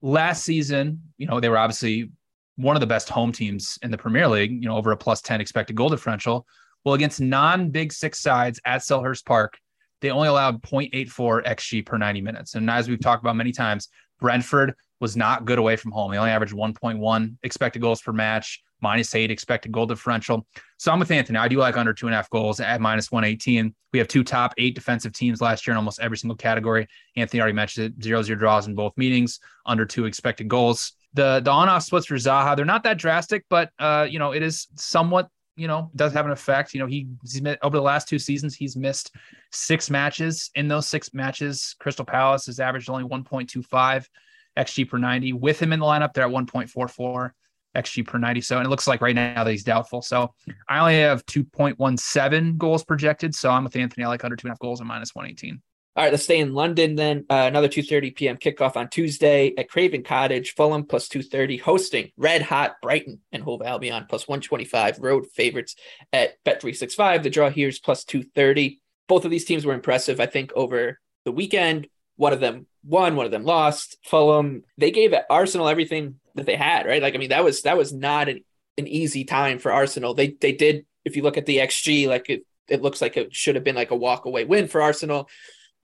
last 0.00 0.44
season, 0.44 1.02
you 1.18 1.26
know, 1.26 1.38
they 1.38 1.48
were 1.48 1.58
obviously 1.58 2.10
one 2.56 2.76
of 2.76 2.80
the 2.80 2.86
best 2.86 3.10
home 3.10 3.32
teams 3.32 3.78
in 3.82 3.90
the 3.90 3.98
Premier 3.98 4.26
League, 4.26 4.52
you 4.52 4.68
know, 4.68 4.76
over 4.76 4.90
a 4.90 4.96
plus 4.96 5.20
10 5.20 5.40
expected 5.40 5.76
goal 5.76 5.90
differential. 5.90 6.46
Well, 6.84 6.94
against 6.94 7.20
non 7.20 7.70
big 7.70 7.92
six 7.92 8.20
sides 8.20 8.60
at 8.64 8.80
Selhurst 8.80 9.26
Park, 9.26 9.58
they 10.00 10.10
only 10.10 10.28
allowed 10.28 10.62
0.84 10.62 11.44
XG 11.44 11.84
per 11.84 11.98
90 11.98 12.20
minutes. 12.22 12.54
And 12.54 12.70
as 12.70 12.88
we've 12.88 13.00
talked 13.00 13.22
about 13.22 13.36
many 13.36 13.52
times, 13.52 13.88
Brentford 14.20 14.74
was 15.00 15.16
not 15.16 15.44
good 15.44 15.58
away 15.58 15.76
from 15.76 15.92
home. 15.92 16.10
They 16.10 16.18
only 16.18 16.30
averaged 16.30 16.54
1.1 16.54 17.36
expected 17.42 17.82
goals 17.82 18.00
per 18.00 18.12
match, 18.12 18.62
minus 18.80 19.14
eight 19.14 19.30
expected 19.30 19.72
goal 19.72 19.86
differential. 19.86 20.46
So 20.78 20.92
I'm 20.92 20.98
with 20.98 21.10
Anthony. 21.10 21.38
I 21.38 21.48
do 21.48 21.58
like 21.58 21.76
under 21.76 21.92
two 21.92 22.06
and 22.06 22.14
a 22.14 22.16
half 22.16 22.30
goals 22.30 22.60
at 22.60 22.80
minus 22.80 23.10
118. 23.10 23.74
We 23.92 23.98
have 23.98 24.08
two 24.08 24.24
top 24.24 24.54
eight 24.58 24.74
defensive 24.74 25.12
teams 25.12 25.40
last 25.40 25.66
year 25.66 25.72
in 25.72 25.76
almost 25.76 26.00
every 26.00 26.18
single 26.18 26.36
category. 26.36 26.86
Anthony 27.16 27.40
already 27.40 27.54
mentioned 27.54 27.86
it 27.86 28.02
zero 28.02 28.22
zero 28.22 28.38
draws 28.38 28.66
in 28.66 28.74
both 28.74 28.92
meetings, 28.96 29.40
under 29.64 29.84
two 29.84 30.06
expected 30.06 30.48
goals 30.48 30.92
the 31.16 31.40
the 31.42 31.50
on 31.50 31.68
off 31.68 31.82
splits 31.82 32.06
for 32.06 32.14
Zaha, 32.14 32.54
they're 32.54 32.64
not 32.64 32.84
that 32.84 32.98
drastic, 32.98 33.44
but 33.48 33.70
uh, 33.78 34.06
you 34.08 34.18
know, 34.18 34.32
it 34.32 34.42
is 34.42 34.68
somewhat, 34.76 35.28
you 35.56 35.66
know, 35.66 35.90
does 35.96 36.12
have 36.12 36.26
an 36.26 36.30
effect. 36.30 36.74
You 36.74 36.80
know, 36.80 36.86
he 36.86 37.08
he's 37.22 37.40
over 37.62 37.76
the 37.76 37.82
last 37.82 38.06
two 38.06 38.18
seasons, 38.18 38.54
he's 38.54 38.76
missed 38.76 39.12
six 39.50 39.90
matches. 39.90 40.50
In 40.54 40.68
those 40.68 40.86
six 40.86 41.12
matches, 41.12 41.74
Crystal 41.80 42.04
Palace 42.04 42.46
has 42.46 42.60
averaged 42.60 42.88
only 42.90 43.04
1.25 43.04 44.06
XG 44.56 44.88
per 44.88 44.98
90. 44.98 45.32
With 45.34 45.60
him 45.60 45.72
in 45.72 45.80
the 45.80 45.86
lineup, 45.86 46.12
they're 46.12 46.24
at 46.24 46.30
1.44 46.30 47.30
XG 47.76 48.06
per 48.06 48.18
90. 48.18 48.40
So, 48.40 48.56
and 48.58 48.66
it 48.66 48.70
looks 48.70 48.86
like 48.86 49.00
right 49.00 49.14
now 49.14 49.44
that 49.44 49.50
he's 49.50 49.64
doubtful. 49.64 50.02
So, 50.02 50.32
I 50.68 50.78
only 50.78 50.98
have 51.00 51.24
2.17 51.26 52.56
goals 52.58 52.84
projected. 52.84 53.34
So, 53.34 53.50
I'm 53.50 53.64
with 53.64 53.76
Anthony. 53.76 54.04
I 54.04 54.08
like 54.08 54.24
under 54.24 54.36
two 54.36 54.46
and 54.46 54.50
a 54.50 54.54
half 54.54 54.58
goals 54.58 54.80
and 54.80 54.88
minus 54.88 55.14
118. 55.14 55.60
All 55.96 56.04
right, 56.04 56.12
let's 56.12 56.24
stay 56.24 56.40
in 56.40 56.52
London 56.52 56.94
then. 56.94 57.24
Uh, 57.30 57.44
another 57.46 57.68
2:30 57.68 58.14
p.m. 58.14 58.36
kickoff 58.36 58.76
on 58.76 58.90
Tuesday 58.90 59.54
at 59.56 59.70
Craven 59.70 60.02
Cottage. 60.02 60.52
Fulham 60.54 60.84
plus 60.84 61.08
230 61.08 61.56
hosting 61.56 62.10
Red 62.18 62.42
Hot 62.42 62.76
Brighton 62.82 63.20
and 63.32 63.42
Hove 63.42 63.62
Albion 63.62 64.04
plus 64.06 64.28
125 64.28 64.98
road 64.98 65.26
favorites 65.32 65.74
at 66.12 66.34
Bet365. 66.44 67.22
The 67.22 67.30
draw 67.30 67.48
here 67.48 67.68
is 67.68 67.78
plus 67.78 68.04
230. 68.04 68.82
Both 69.08 69.24
of 69.24 69.30
these 69.30 69.46
teams 69.46 69.64
were 69.64 69.72
impressive, 69.72 70.20
I 70.20 70.26
think, 70.26 70.52
over 70.54 71.00
the 71.24 71.32
weekend. 71.32 71.88
One 72.16 72.34
of 72.34 72.40
them 72.40 72.66
won, 72.86 73.16
one 73.16 73.26
of 73.26 73.32
them 73.32 73.44
lost. 73.44 73.96
Fulham 74.04 74.62
they 74.78 74.90
gave 74.90 75.14
Arsenal 75.28 75.68
everything 75.68 76.16
that 76.34 76.46
they 76.46 76.56
had, 76.56 76.86
right? 76.86 77.02
Like 77.02 77.14
I 77.14 77.18
mean, 77.18 77.30
that 77.30 77.44
was 77.44 77.62
that 77.62 77.76
was 77.76 77.92
not 77.92 78.28
an, 78.28 78.44
an 78.78 78.86
easy 78.86 79.24
time 79.24 79.58
for 79.58 79.72
Arsenal. 79.72 80.14
They 80.14 80.28
they 80.40 80.52
did, 80.52 80.86
if 81.04 81.16
you 81.16 81.22
look 81.22 81.36
at 81.36 81.46
the 81.46 81.58
XG, 81.58 82.08
like 82.08 82.30
it 82.30 82.46
it 82.68 82.82
looks 82.82 83.00
like 83.00 83.16
it 83.16 83.34
should 83.34 83.54
have 83.54 83.64
been 83.64 83.76
like 83.76 83.90
a 83.90 83.96
walk 83.96 84.24
away 84.24 84.44
win 84.44 84.68
for 84.68 84.82
Arsenal 84.82 85.28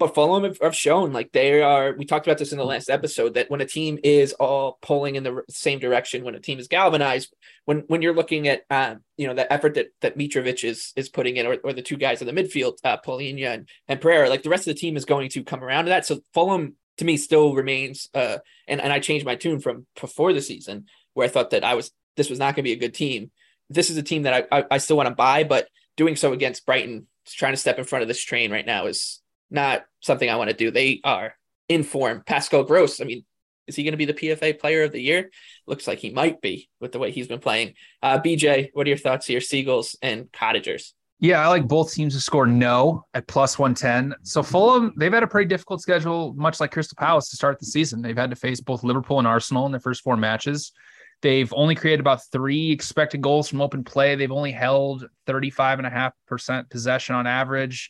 but 0.03 0.17
Fulham 0.17 0.43
have, 0.43 0.59
have 0.61 0.75
shown 0.75 1.13
like 1.13 1.31
they 1.31 1.63
are. 1.63 1.95
We 1.97 2.05
talked 2.05 2.27
about 2.27 2.39
this 2.39 2.51
in 2.51 2.59
the 2.59 2.65
last 2.65 2.91
episode 2.91 3.35
that 3.35 3.49
when 3.51 3.61
a 3.61 3.67
team 3.67 4.01
is 4.03 4.33
all 4.33 4.79
pulling 4.83 5.15
in 5.15 5.23
the 5.23 5.43
same 5.49 5.79
direction, 5.79 6.25
when 6.25 6.35
a 6.35 6.41
team 6.41 6.59
is 6.59 6.67
galvanized, 6.67 7.33
when 7.67 7.85
when 7.87 8.03
you're 8.03 8.13
looking 8.13 8.49
at 8.49 8.63
uh, 8.69 8.97
you 9.17 9.29
know 9.29 9.35
the 9.35 9.51
effort 9.53 9.75
that 9.75 9.89
that 10.01 10.19
Mitrovic 10.19 10.65
is 10.65 10.93
is 10.97 11.09
putting 11.09 11.37
in, 11.37 11.47
or, 11.47 11.57
or 11.63 11.73
the 11.73 11.83
two 11.83 11.97
guys 11.97 12.21
in 12.21 12.27
the 12.27 12.33
midfield, 12.33 12.79
uh, 12.83 12.97
Palhinha 12.97 13.55
and, 13.55 13.69
and 13.87 14.01
Pereira, 14.01 14.29
like 14.29 14.43
the 14.43 14.51
rest 14.51 14.67
of 14.67 14.75
the 14.75 14.81
team 14.81 14.97
is 14.97 15.05
going 15.05 15.29
to 15.31 15.45
come 15.45 15.63
around 15.63 15.85
to 15.85 15.91
that. 15.91 16.05
So 16.05 16.21
Fulham 16.35 16.75
to 16.99 17.05
me 17.05 17.17
still 17.17 17.55
remains 17.55 18.09
uh 18.15 18.39
and, 18.69 18.81
and 18.81 18.93
I 18.93 19.01
changed 19.01 19.27
my 19.27 19.37
tune 19.37 19.61
from 19.61 19.87
before 20.01 20.33
the 20.33 20.43
season 20.43 20.87
where 21.15 21.27
I 21.27 21.31
thought 21.31 21.51
that 21.51 21.65
I 21.65 21.75
was 21.75 21.91
this 22.17 22.31
was 22.31 22.39
not 22.39 22.55
going 22.55 22.65
to 22.65 22.69
be 22.69 22.73
a 22.73 22.77
good 22.77 22.95
team. 22.95 23.31
This 23.71 23.91
is 23.91 23.97
a 23.97 24.03
team 24.03 24.23
that 24.23 24.49
I 24.53 24.59
I, 24.59 24.65
I 24.73 24.79
still 24.79 24.97
want 24.97 25.09
to 25.09 25.15
buy, 25.15 25.45
but 25.45 25.69
doing 25.97 26.17
so 26.17 26.33
against 26.33 26.67
Brighton, 26.67 27.07
trying 27.27 27.53
to 27.53 27.59
step 27.59 27.79
in 27.79 27.85
front 27.85 28.03
of 28.03 28.09
this 28.09 28.23
train 28.23 28.51
right 28.51 28.67
now 28.67 28.87
is 28.87 29.21
not 29.51 29.85
something 30.01 30.29
I 30.29 30.37
want 30.37 30.51
to 30.51 30.57
do. 30.57 30.71
They 30.71 31.01
are 31.05 31.35
in 31.69 31.83
form. 31.83 32.23
Pascal 32.27 32.65
Gross, 32.65 33.01
I 33.01 33.05
mean, 33.05 33.25
is 33.67 33.77
he 33.77 33.85
going 33.85 33.93
to 33.93 33.99
be 33.99 34.05
the 34.07 34.15
PFA 34.15 34.59
player 34.59 34.83
of 34.83 34.93
the 34.93 35.01
year? 35.01 35.31
Looks 35.67 35.87
like 35.87 35.99
he 35.99 36.11
might 36.11 36.41
be 36.41 36.69
with 36.81 36.93
the 36.93 36.99
way 36.99 37.11
he's 37.11 37.29
been 37.29 37.39
playing. 37.39 37.75
Uh, 38.03 38.19
BJ, 38.19 38.71
what 38.73 38.87
are 38.87 38.91
your 38.91 38.99
thoughts 38.99 39.27
here? 39.27 39.41
Seagulls 39.41 39.97
and 40.03 40.31
Cottagers. 40.33 40.95
Yeah, 41.23 41.41
I 41.41 41.47
like 41.47 41.69
both 41.69 41.95
teams 41.95 42.15
to 42.15 42.21
score 42.21 42.49
no 42.49 43.05
at 43.15 43.29
plus 43.29 43.57
110. 43.57 44.13
So 44.25 44.43
Fulham, 44.43 44.93
they've 44.97 45.13
had 45.13 45.23
a 45.23 45.29
pretty 45.29 45.47
difficult 45.47 45.81
schedule, 45.81 46.35
much 46.35 46.59
like 46.59 46.73
Crystal 46.73 46.97
Palace 46.99 47.31
to 47.31 47.37
start 47.37 47.61
the 47.61 47.65
season. 47.65 48.03
They've 48.03 48.17
had 48.17 48.31
to 48.31 48.37
face 48.37 48.61
both 48.61 48.83
Liverpool 48.83 49.21
and 49.21 49.29
Arsenal 49.29 49.65
in 49.67 49.71
their 49.71 49.81
first 49.81 50.03
four 50.03 50.17
matches. 50.17 50.73
They've 51.21 51.53
only 51.55 51.77
created 51.77 52.01
about 52.01 52.25
three 52.33 52.73
expected 52.73 53.21
goals 53.21 53.49
from 53.49 53.61
open 53.61 53.85
play. 53.85 54.17
They've 54.17 54.33
only 54.33 54.51
held 54.51 55.07
35.5% 55.29 56.69
possession 56.69 57.15
on 57.15 57.29
average, 57.29 57.89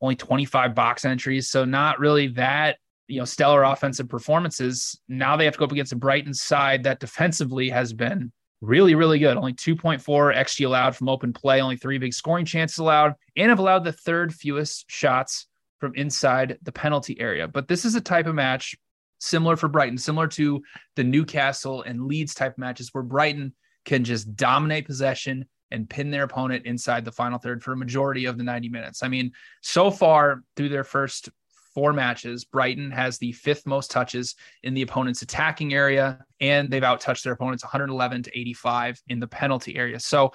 only 0.00 0.16
25 0.16 0.74
box 0.74 1.04
entries. 1.04 1.48
So 1.48 1.64
not 1.64 2.00
really 2.00 2.26
that, 2.28 2.78
you 3.06 3.20
know, 3.20 3.24
stellar 3.24 3.62
offensive 3.62 4.08
performances. 4.08 5.00
Now 5.06 5.36
they 5.36 5.44
have 5.44 5.54
to 5.54 5.58
go 5.60 5.66
up 5.66 5.72
against 5.72 5.92
a 5.92 5.96
Brighton 5.96 6.34
side 6.34 6.82
that 6.82 6.98
defensively 6.98 7.68
has 7.68 7.92
been 7.92 8.32
really, 8.62 8.94
really 8.94 9.18
good. 9.18 9.36
Only 9.36 9.52
2.4 9.52 10.00
XG 10.34 10.64
allowed 10.64 10.96
from 10.96 11.08
open 11.08 11.32
play, 11.32 11.60
only 11.60 11.76
three 11.76 11.98
big 11.98 12.14
scoring 12.14 12.46
chances 12.46 12.78
allowed, 12.78 13.14
and 13.36 13.50
have 13.50 13.58
allowed 13.58 13.84
the 13.84 13.92
third 13.92 14.32
fewest 14.32 14.84
shots 14.88 15.48
from 15.80 15.94
inside 15.96 16.58
the 16.62 16.72
penalty 16.72 17.20
area. 17.20 17.48
But 17.48 17.68
this 17.68 17.84
is 17.84 17.96
a 17.96 18.00
type 18.00 18.26
of 18.26 18.36
match 18.36 18.76
similar 19.18 19.56
for 19.56 19.68
Brighton, 19.68 19.98
similar 19.98 20.28
to 20.28 20.62
the 20.96 21.04
Newcastle 21.04 21.82
and 21.82 22.06
Leeds 22.06 22.34
type 22.34 22.56
matches 22.56 22.90
where 22.92 23.02
Brighton 23.02 23.52
can 23.84 24.04
just 24.04 24.34
dominate 24.36 24.86
possession 24.86 25.44
and 25.72 25.90
pin 25.90 26.10
their 26.10 26.24
opponent 26.24 26.66
inside 26.66 27.04
the 27.04 27.10
final 27.10 27.38
third 27.38 27.62
for 27.64 27.72
a 27.72 27.76
majority 27.76 28.26
of 28.26 28.38
the 28.38 28.44
90 28.44 28.68
minutes. 28.68 29.02
I 29.02 29.08
mean, 29.08 29.32
so 29.60 29.90
far 29.90 30.44
through 30.56 30.68
their 30.68 30.84
first 30.84 31.30
four 31.74 31.92
matches, 31.92 32.44
Brighton 32.44 32.90
has 32.90 33.18
the 33.18 33.32
fifth 33.32 33.66
most 33.66 33.90
touches 33.90 34.34
in 34.62 34.74
the 34.74 34.82
opponent's 34.82 35.22
attacking 35.22 35.74
area, 35.74 36.24
and 36.40 36.70
they've 36.70 36.82
outtouched 36.82 37.22
their 37.22 37.32
opponents 37.32 37.64
111 37.64 38.24
to 38.24 38.38
85 38.38 39.00
in 39.08 39.20
the 39.20 39.26
penalty 39.26 39.76
area. 39.76 39.98
So 40.00 40.32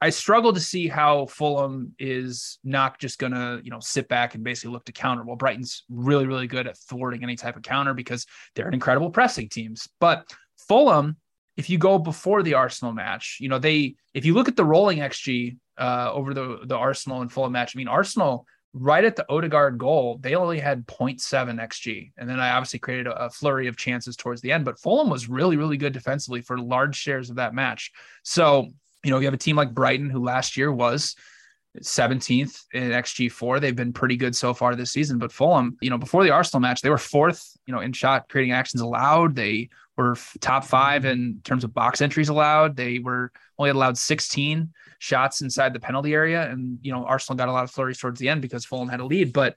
I 0.00 0.10
struggle 0.10 0.52
to 0.52 0.60
see 0.60 0.86
how 0.86 1.26
Fulham 1.26 1.92
is 1.98 2.58
not 2.62 3.00
just 3.00 3.18
going 3.18 3.32
to, 3.32 3.60
you 3.64 3.70
know, 3.70 3.80
sit 3.80 4.08
back 4.08 4.34
and 4.34 4.44
basically 4.44 4.72
look 4.72 4.84
to 4.84 4.92
counter. 4.92 5.24
Well, 5.24 5.36
Brighton's 5.36 5.84
really, 5.90 6.26
really 6.26 6.46
good 6.46 6.68
at 6.68 6.78
thwarting 6.78 7.24
any 7.24 7.34
type 7.34 7.56
of 7.56 7.62
counter 7.62 7.94
because 7.94 8.24
they're 8.54 8.68
an 8.68 8.74
incredible 8.74 9.10
pressing 9.10 9.48
teams. 9.48 9.88
But 9.98 10.24
Fulham, 10.68 11.16
if 11.56 11.68
you 11.68 11.78
go 11.78 11.98
before 11.98 12.44
the 12.44 12.54
Arsenal 12.54 12.92
match, 12.92 13.38
you 13.40 13.48
know, 13.48 13.58
they, 13.58 13.96
if 14.14 14.24
you 14.24 14.34
look 14.34 14.46
at 14.46 14.54
the 14.54 14.64
rolling 14.64 14.98
XG 14.98 15.56
uh, 15.76 16.12
over 16.12 16.32
the, 16.32 16.60
the 16.64 16.76
Arsenal 16.76 17.20
and 17.22 17.32
Fulham 17.32 17.52
match, 17.52 17.74
I 17.74 17.78
mean, 17.78 17.88
Arsenal 17.88 18.46
right 18.74 19.04
at 19.04 19.16
the 19.16 19.26
Odegaard 19.28 19.78
goal, 19.78 20.18
they 20.20 20.34
only 20.34 20.58
had 20.58 20.86
0.7 20.86 21.18
XG. 21.20 22.12
And 22.16 22.28
then 22.28 22.38
I 22.38 22.50
obviously 22.50 22.78
created 22.78 23.06
a, 23.06 23.24
a, 23.24 23.30
flurry 23.30 23.66
of 23.66 23.76
chances 23.76 24.16
towards 24.16 24.40
the 24.40 24.52
end, 24.52 24.64
but 24.64 24.78
Fulham 24.78 25.10
was 25.10 25.28
really, 25.28 25.56
really 25.56 25.76
good 25.76 25.92
defensively 25.92 26.42
for 26.42 26.58
large 26.58 26.96
shares 26.96 27.30
of 27.30 27.36
that 27.36 27.54
match. 27.54 27.90
So 28.22 28.68
you 29.04 29.10
know, 29.10 29.18
you 29.18 29.26
have 29.26 29.34
a 29.34 29.38
team 29.38 29.56
like 29.56 29.74
Brighton, 29.74 30.10
who 30.10 30.22
last 30.22 30.56
year 30.56 30.72
was 30.72 31.14
17th 31.80 32.64
in 32.72 32.90
XG4. 32.90 33.60
They've 33.60 33.76
been 33.76 33.92
pretty 33.92 34.16
good 34.16 34.34
so 34.34 34.52
far 34.52 34.74
this 34.74 34.90
season. 34.90 35.18
But 35.18 35.32
Fulham, 35.32 35.76
you 35.80 35.90
know, 35.90 35.98
before 35.98 36.24
the 36.24 36.30
Arsenal 36.30 36.60
match, 36.60 36.80
they 36.80 36.90
were 36.90 36.98
fourth, 36.98 37.56
you 37.66 37.74
know, 37.74 37.80
in 37.80 37.92
shot 37.92 38.28
creating 38.28 38.52
actions 38.52 38.80
allowed. 38.80 39.36
They 39.36 39.68
were 39.96 40.16
top 40.40 40.64
five 40.64 41.04
in 41.04 41.40
terms 41.44 41.64
of 41.64 41.74
box 41.74 42.00
entries 42.00 42.28
allowed. 42.28 42.76
They 42.76 42.98
were 42.98 43.32
only 43.58 43.70
allowed 43.70 43.98
16 43.98 44.72
shots 44.98 45.40
inside 45.40 45.72
the 45.72 45.80
penalty 45.80 46.14
area. 46.14 46.48
And, 46.50 46.78
you 46.82 46.92
know, 46.92 47.04
Arsenal 47.04 47.36
got 47.36 47.48
a 47.48 47.52
lot 47.52 47.64
of 47.64 47.70
flurries 47.70 47.98
towards 47.98 48.18
the 48.20 48.28
end 48.28 48.42
because 48.42 48.64
Fulham 48.64 48.88
had 48.88 49.00
a 49.00 49.06
lead. 49.06 49.32
But 49.32 49.56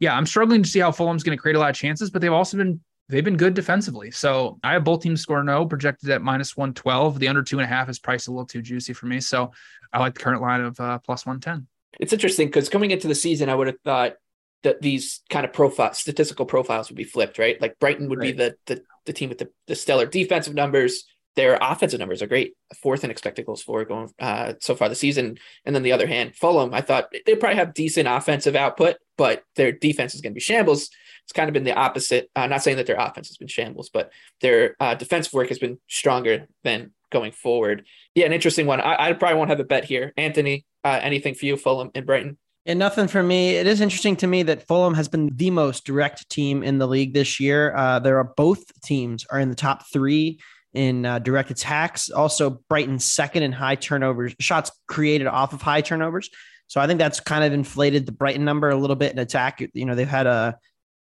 yeah, 0.00 0.16
I'm 0.16 0.26
struggling 0.26 0.62
to 0.62 0.68
see 0.68 0.80
how 0.80 0.92
Fulham's 0.92 1.22
going 1.22 1.36
to 1.36 1.40
create 1.40 1.56
a 1.56 1.58
lot 1.58 1.70
of 1.70 1.76
chances, 1.76 2.10
but 2.10 2.20
they've 2.20 2.32
also 2.32 2.56
been 2.56 2.80
they've 3.08 3.24
been 3.24 3.36
good 3.36 3.54
defensively. 3.54 4.10
So 4.10 4.58
I 4.62 4.72
have 4.72 4.84
both 4.84 5.02
teams 5.02 5.20
score 5.20 5.42
no, 5.44 5.66
projected 5.66 6.10
at 6.10 6.22
minus 6.22 6.56
112. 6.56 7.18
The 7.18 7.28
under 7.28 7.42
two 7.42 7.58
and 7.58 7.64
a 7.64 7.68
half 7.68 7.88
is 7.88 7.98
priced 7.98 8.28
a 8.28 8.30
little 8.30 8.46
too 8.46 8.62
juicy 8.62 8.92
for 8.92 9.06
me. 9.06 9.20
So 9.20 9.52
I 9.92 9.98
like 10.00 10.14
the 10.14 10.20
current 10.20 10.42
line 10.42 10.60
of 10.62 10.78
uh, 10.80 10.98
plus 10.98 11.26
110. 11.26 11.66
It's 12.00 12.12
interesting 12.12 12.48
because 12.48 12.68
coming 12.68 12.90
into 12.90 13.06
the 13.06 13.14
season, 13.14 13.48
I 13.48 13.54
would 13.54 13.68
have 13.68 13.80
thought 13.84 14.14
that 14.62 14.80
these 14.80 15.20
kind 15.30 15.44
of 15.44 15.52
profile 15.52 15.92
statistical 15.92 16.46
profiles 16.46 16.88
would 16.88 16.96
be 16.96 17.04
flipped, 17.04 17.38
right? 17.38 17.60
Like 17.60 17.78
Brighton 17.78 18.08
would 18.08 18.18
right. 18.18 18.36
be 18.36 18.44
the, 18.44 18.56
the 18.66 18.82
the 19.06 19.12
team 19.12 19.28
with 19.28 19.38
the, 19.38 19.50
the 19.66 19.74
stellar 19.74 20.06
defensive 20.06 20.54
numbers. 20.54 21.04
Their 21.36 21.58
offensive 21.60 21.98
numbers 21.98 22.22
are 22.22 22.26
great, 22.26 22.54
fourth 22.80 23.02
in 23.02 23.10
expected 23.10 23.46
goals 23.46 23.62
for 23.62 23.84
going 23.84 24.12
uh, 24.20 24.54
so 24.60 24.74
far 24.74 24.88
the 24.88 24.94
season. 24.94 25.38
And 25.64 25.74
then 25.74 25.82
the 25.82 25.92
other 25.92 26.06
hand, 26.06 26.36
Fulham, 26.36 26.72
I 26.72 26.80
thought 26.80 27.12
they 27.26 27.34
probably 27.34 27.56
have 27.56 27.74
decent 27.74 28.08
offensive 28.08 28.54
output, 28.54 28.96
but 29.16 29.42
their 29.56 29.72
defense 29.72 30.14
is 30.14 30.20
going 30.20 30.32
to 30.32 30.34
be 30.34 30.40
shambles. 30.40 30.90
It's 31.24 31.32
kind 31.32 31.48
of 31.48 31.54
been 31.54 31.64
the 31.64 31.74
opposite. 31.74 32.30
Uh, 32.36 32.46
not 32.46 32.62
saying 32.62 32.76
that 32.76 32.86
their 32.86 32.98
offense 32.98 33.28
has 33.28 33.36
been 33.36 33.48
shambles, 33.48 33.90
but 33.90 34.12
their 34.40 34.76
uh, 34.78 34.94
defensive 34.94 35.32
work 35.32 35.48
has 35.48 35.58
been 35.58 35.78
stronger 35.88 36.46
than 36.62 36.92
going 37.10 37.32
forward. 37.32 37.84
Yeah, 38.14 38.26
an 38.26 38.32
interesting 38.32 38.66
one. 38.66 38.80
I, 38.80 39.08
I 39.08 39.12
probably 39.14 39.38
won't 39.38 39.50
have 39.50 39.60
a 39.60 39.64
bet 39.64 39.84
here. 39.84 40.12
Anthony, 40.16 40.66
uh, 40.84 41.00
anything 41.02 41.34
for 41.34 41.46
you, 41.46 41.56
Fulham 41.56 41.90
and 41.94 42.06
Brighton? 42.06 42.36
And 42.66 42.78
nothing 42.78 43.08
for 43.08 43.22
me. 43.22 43.56
It 43.56 43.66
is 43.66 43.80
interesting 43.80 44.16
to 44.16 44.26
me 44.26 44.42
that 44.44 44.66
Fulham 44.66 44.94
has 44.94 45.08
been 45.08 45.30
the 45.36 45.50
most 45.50 45.84
direct 45.84 46.28
team 46.30 46.62
in 46.62 46.78
the 46.78 46.88
league 46.88 47.12
this 47.12 47.38
year. 47.38 47.74
Uh, 47.76 47.98
there 47.98 48.16
are 48.18 48.32
both 48.36 48.64
teams 48.82 49.26
are 49.30 49.38
in 49.38 49.50
the 49.50 49.54
top 49.54 49.84
three 49.92 50.38
in 50.74 51.06
uh, 51.06 51.18
direct 51.20 51.50
attacks. 51.50 52.10
Also, 52.10 52.60
Brighton 52.68 52.98
second 52.98 53.42
in 53.42 53.52
high 53.52 53.76
turnovers, 53.76 54.34
shots 54.40 54.70
created 54.86 55.26
off 55.26 55.52
of 55.52 55.62
high 55.62 55.80
turnovers. 55.80 56.28
So 56.66 56.80
I 56.80 56.86
think 56.86 56.98
that's 56.98 57.20
kind 57.20 57.44
of 57.44 57.52
inflated 57.52 58.06
the 58.06 58.12
Brighton 58.12 58.44
number 58.44 58.70
a 58.70 58.76
little 58.76 58.96
bit 58.96 59.12
in 59.12 59.18
attack. 59.18 59.62
You 59.72 59.84
know, 59.84 59.94
they've 59.94 60.08
had 60.08 60.26
a 60.26 60.58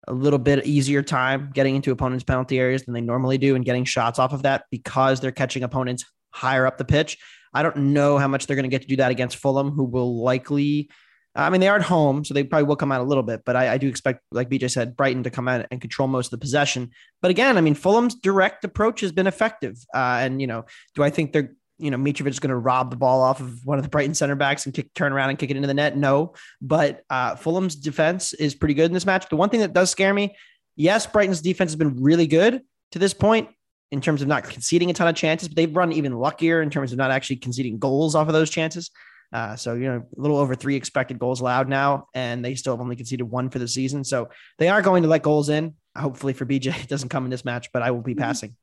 a 0.08 0.12
little 0.12 0.38
bit 0.38 0.66
easier 0.66 1.02
time 1.02 1.50
getting 1.54 1.76
into 1.76 1.92
opponents' 1.92 2.24
penalty 2.24 2.58
areas 2.58 2.82
than 2.82 2.94
they 2.94 3.00
normally 3.00 3.38
do 3.38 3.54
and 3.54 3.64
getting 3.64 3.84
shots 3.84 4.18
off 4.18 4.32
of 4.32 4.42
that 4.42 4.64
because 4.70 5.20
they're 5.20 5.30
catching 5.30 5.62
opponents 5.62 6.04
higher 6.30 6.66
up 6.66 6.76
the 6.76 6.84
pitch. 6.84 7.18
I 7.54 7.62
don't 7.62 7.76
know 7.76 8.18
how 8.18 8.28
much 8.28 8.46
they're 8.46 8.56
going 8.56 8.64
to 8.64 8.68
get 8.68 8.82
to 8.82 8.88
do 8.88 8.96
that 8.96 9.10
against 9.10 9.36
Fulham, 9.36 9.70
who 9.70 9.84
will 9.84 10.22
likely, 10.22 10.90
I 11.34 11.48
mean, 11.48 11.60
they 11.60 11.68
are 11.68 11.76
at 11.76 11.82
home, 11.82 12.24
so 12.24 12.34
they 12.34 12.44
probably 12.44 12.66
will 12.66 12.76
come 12.76 12.92
out 12.92 13.00
a 13.00 13.04
little 13.04 13.22
bit, 13.22 13.42
but 13.46 13.56
I, 13.56 13.74
I 13.74 13.78
do 13.78 13.88
expect, 13.88 14.20
like 14.32 14.50
BJ 14.50 14.70
said, 14.70 14.96
Brighton 14.96 15.22
to 15.22 15.30
come 15.30 15.48
out 15.48 15.66
and 15.70 15.80
control 15.80 16.06
most 16.06 16.26
of 16.26 16.30
the 16.32 16.38
possession. 16.38 16.90
But 17.22 17.30
again, 17.30 17.56
I 17.56 17.62
mean, 17.62 17.74
Fulham's 17.74 18.14
direct 18.14 18.64
approach 18.64 19.00
has 19.00 19.12
been 19.12 19.26
effective. 19.26 19.78
Uh, 19.94 20.18
and, 20.20 20.40
you 20.40 20.46
know, 20.46 20.66
do 20.94 21.02
I 21.02 21.10
think 21.10 21.32
they're 21.32 21.54
you 21.78 21.90
know, 21.90 21.96
Mitrovic 21.96 22.28
is 22.28 22.38
going 22.38 22.50
to 22.50 22.56
rob 22.56 22.90
the 22.90 22.96
ball 22.96 23.22
off 23.22 23.40
of 23.40 23.66
one 23.66 23.76
of 23.76 23.82
the 23.82 23.90
Brighton 23.90 24.14
center 24.14 24.36
backs 24.36 24.66
and 24.66 24.74
kick, 24.74 24.94
turn 24.94 25.12
around 25.12 25.30
and 25.30 25.38
kick 25.38 25.50
it 25.50 25.56
into 25.56 25.66
the 25.66 25.74
net. 25.74 25.96
No, 25.96 26.34
but 26.60 27.02
uh, 27.10 27.34
Fulham's 27.34 27.74
defense 27.74 28.34
is 28.34 28.54
pretty 28.54 28.74
good 28.74 28.84
in 28.84 28.92
this 28.92 29.04
match. 29.04 29.28
The 29.28 29.34
one 29.34 29.48
thing 29.48 29.60
that 29.60 29.72
does 29.72 29.90
scare 29.90 30.14
me, 30.14 30.36
yes, 30.76 31.06
Brighton's 31.06 31.40
defense 31.40 31.72
has 31.72 31.76
been 31.76 32.00
really 32.00 32.28
good 32.28 32.62
to 32.92 33.00
this 33.00 33.12
point 33.12 33.48
in 33.90 34.00
terms 34.00 34.22
of 34.22 34.28
not 34.28 34.44
conceding 34.44 34.90
a 34.90 34.92
ton 34.92 35.08
of 35.08 35.16
chances, 35.16 35.48
but 35.48 35.56
they've 35.56 35.74
run 35.74 35.92
even 35.92 36.16
luckier 36.16 36.62
in 36.62 36.70
terms 36.70 36.92
of 36.92 36.98
not 36.98 37.10
actually 37.10 37.36
conceding 37.36 37.78
goals 37.78 38.14
off 38.14 38.28
of 38.28 38.32
those 38.32 38.48
chances. 38.48 38.90
Uh, 39.32 39.56
so, 39.56 39.74
you 39.74 39.86
know, 39.86 40.06
a 40.16 40.20
little 40.20 40.36
over 40.36 40.54
three 40.54 40.76
expected 40.76 41.18
goals 41.18 41.40
allowed 41.40 41.68
now, 41.68 42.06
and 42.14 42.44
they 42.44 42.54
still 42.54 42.74
have 42.74 42.80
only 42.80 42.96
conceded 42.96 43.28
one 43.28 43.50
for 43.50 43.58
the 43.58 43.68
season. 43.68 44.04
So 44.04 44.28
they 44.58 44.68
are 44.68 44.82
going 44.82 45.02
to 45.04 45.08
let 45.08 45.22
goals 45.22 45.48
in. 45.48 45.74
Hopefully 45.96 46.32
for 46.32 46.46
BJ, 46.46 46.66
it 46.82 46.88
doesn't 46.88 47.08
come 47.08 47.24
in 47.24 47.30
this 47.30 47.44
match, 47.44 47.68
but 47.72 47.82
I 47.82 47.90
will 47.90 48.02
be 48.02 48.12
mm-hmm. 48.12 48.22
passing. 48.22 48.56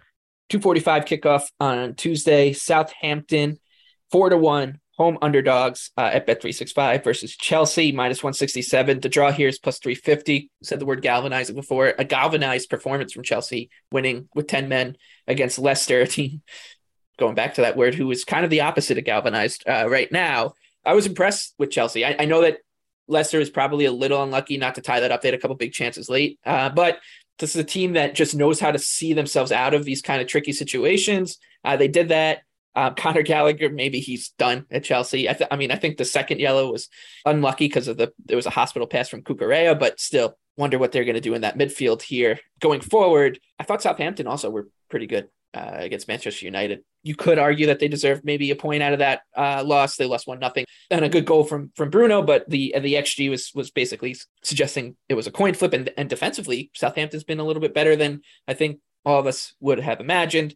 245 0.50 1.06
kickoff 1.06 1.44
on 1.60 1.96
Tuesday. 1.96 2.54
Southampton, 2.54 3.60
four 4.12 4.30
to 4.30 4.38
one 4.38 4.80
home 5.00 5.18
underdogs 5.22 5.92
uh, 5.98 6.10
at 6.12 6.28
Bet365 6.28 7.06
versus 7.06 7.38
Chelsea 7.38 7.94
minus 7.94 8.22
167. 8.22 9.00
The 9.00 9.08
draw 9.08 9.32
here 9.32 9.48
is 9.48 9.58
plus 9.58 9.80
350. 9.80 10.52
Said 10.62 10.80
the 10.80 10.86
word 10.86 11.02
galvanizing 11.02 11.56
before. 11.56 11.94
A 11.98 12.04
galvanized 12.04 12.70
performance 12.70 13.14
from 13.14 13.24
Chelsea, 13.24 13.70
winning 13.94 14.28
with 14.36 14.48
10 14.48 14.68
men 14.68 14.98
against 15.26 15.58
Leicester, 15.58 16.02
a 16.02 16.08
team 16.08 16.42
going 17.20 17.36
back 17.36 17.56
to 17.56 17.62
that 17.62 17.78
word, 17.78 17.96
who 17.96 18.10
is 18.12 18.24
kind 18.24 18.44
of 18.44 18.50
the 18.50 18.62
opposite 18.62 18.98
of 18.98 19.04
galvanized 19.04 19.64
uh, 19.68 19.88
right 19.90 20.12
now. 20.12 20.54
I 20.86 20.94
was 20.94 21.06
impressed 21.06 21.54
with 21.58 21.72
Chelsea. 21.72 22.06
I, 22.06 22.16
I, 22.20 22.26
know 22.26 22.42
that 22.42 22.60
Leicester 23.08 23.40
is 23.40 23.50
probably 23.50 23.86
a 23.86 23.92
little 23.92 24.24
unlucky 24.24 24.58
not 24.58 24.76
to 24.76 24.82
tie 24.82 25.02
that 25.02 25.12
up. 25.12 25.22
They 25.22 25.28
had 25.28 25.36
a 25.36 25.42
couple 25.42 25.56
big 25.56 25.74
chances 25.74 26.10
late, 26.10 26.40
uh, 26.46 26.70
but 26.70 27.00
this 27.38 27.56
is 27.56 27.62
a 27.62 27.66
team 27.66 27.94
that 27.94 28.16
just 28.16 28.36
knows 28.36 28.60
how 28.60 28.72
to 28.72 28.80
see 28.80 29.14
themselves 29.14 29.52
out 29.52 29.74
of 29.74 29.86
these 29.86 30.02
kind 30.02 30.22
of 30.22 30.28
tricky 30.28 30.52
situations. 30.52 31.38
Uh, 31.64 31.78
they 31.78 31.88
did 31.88 32.10
that. 32.10 32.40
Uh, 32.76 32.92
Conor 32.92 33.24
Gallagher, 33.24 33.70
maybe 33.70 34.00
he's 34.00 34.30
done 34.38 34.66
at 34.72 34.84
Chelsea. 34.84 35.28
I, 35.28 35.34
th- 35.34 35.50
I 35.52 35.56
mean, 35.56 35.72
I 35.72 35.76
think 35.76 35.98
the 35.98 36.06
second 36.06 36.40
yellow 36.40 36.72
was 36.72 36.88
unlucky 37.26 37.66
because 37.66 37.88
of 37.88 37.98
the 37.98 38.14
there 38.26 38.38
was 38.38 38.46
a 38.46 38.52
hospital 38.52 38.88
pass 38.88 39.10
from 39.10 39.24
Cucurella, 39.24 39.78
but 39.78 40.00
still 40.00 40.38
wonder 40.56 40.78
what 40.78 40.92
they're 40.92 41.06
going 41.06 41.16
to 41.16 41.22
do 41.22 41.34
in 41.34 41.42
that 41.42 41.58
midfield 41.58 42.02
here 42.02 42.40
going 42.60 42.82
forward. 42.82 43.40
I 43.58 43.64
thought 43.64 43.82
Southampton 43.82 44.28
also 44.28 44.50
were 44.50 44.68
pretty 44.90 45.08
good 45.08 45.30
uh, 45.54 45.72
against 45.74 46.08
Manchester 46.08 46.46
United. 46.46 46.84
You 47.04 47.16
could 47.16 47.40
argue 47.40 47.68
that 47.68 47.80
they 47.80 47.88
deserved 47.88 48.24
maybe 48.26 48.52
a 48.52 48.56
point 48.56 48.84
out 48.84 48.94
of 48.94 49.00
that 49.00 49.22
uh, 49.36 49.64
loss. 49.66 49.96
They 49.96 50.06
lost 50.06 50.28
one 50.28 50.40
nothing, 50.40 50.66
and 50.92 51.06
a 51.06 51.10
good 51.10 51.26
goal 51.26 51.44
from 51.44 51.72
from 51.76 51.90
Bruno. 51.90 52.22
But 52.22 52.50
the 52.50 52.76
the 52.80 52.96
xG 52.96 53.30
was 53.30 53.52
was 53.56 53.72
basically 53.72 54.16
suggesting 54.44 54.96
it 55.08 55.16
was 55.16 55.28
a 55.28 55.32
coin 55.32 55.54
flip. 55.54 55.74
And 55.74 55.92
and 55.98 56.10
defensively, 56.10 56.72
Southampton's 56.76 57.24
been 57.24 57.40
a 57.40 57.44
little 57.44 57.62
bit 57.62 57.74
better 57.74 57.96
than 57.96 58.22
I 58.48 58.54
think 58.54 58.80
all 59.06 59.20
of 59.20 59.28
us 59.28 59.54
would 59.60 59.80
have 59.80 60.00
imagined. 60.00 60.56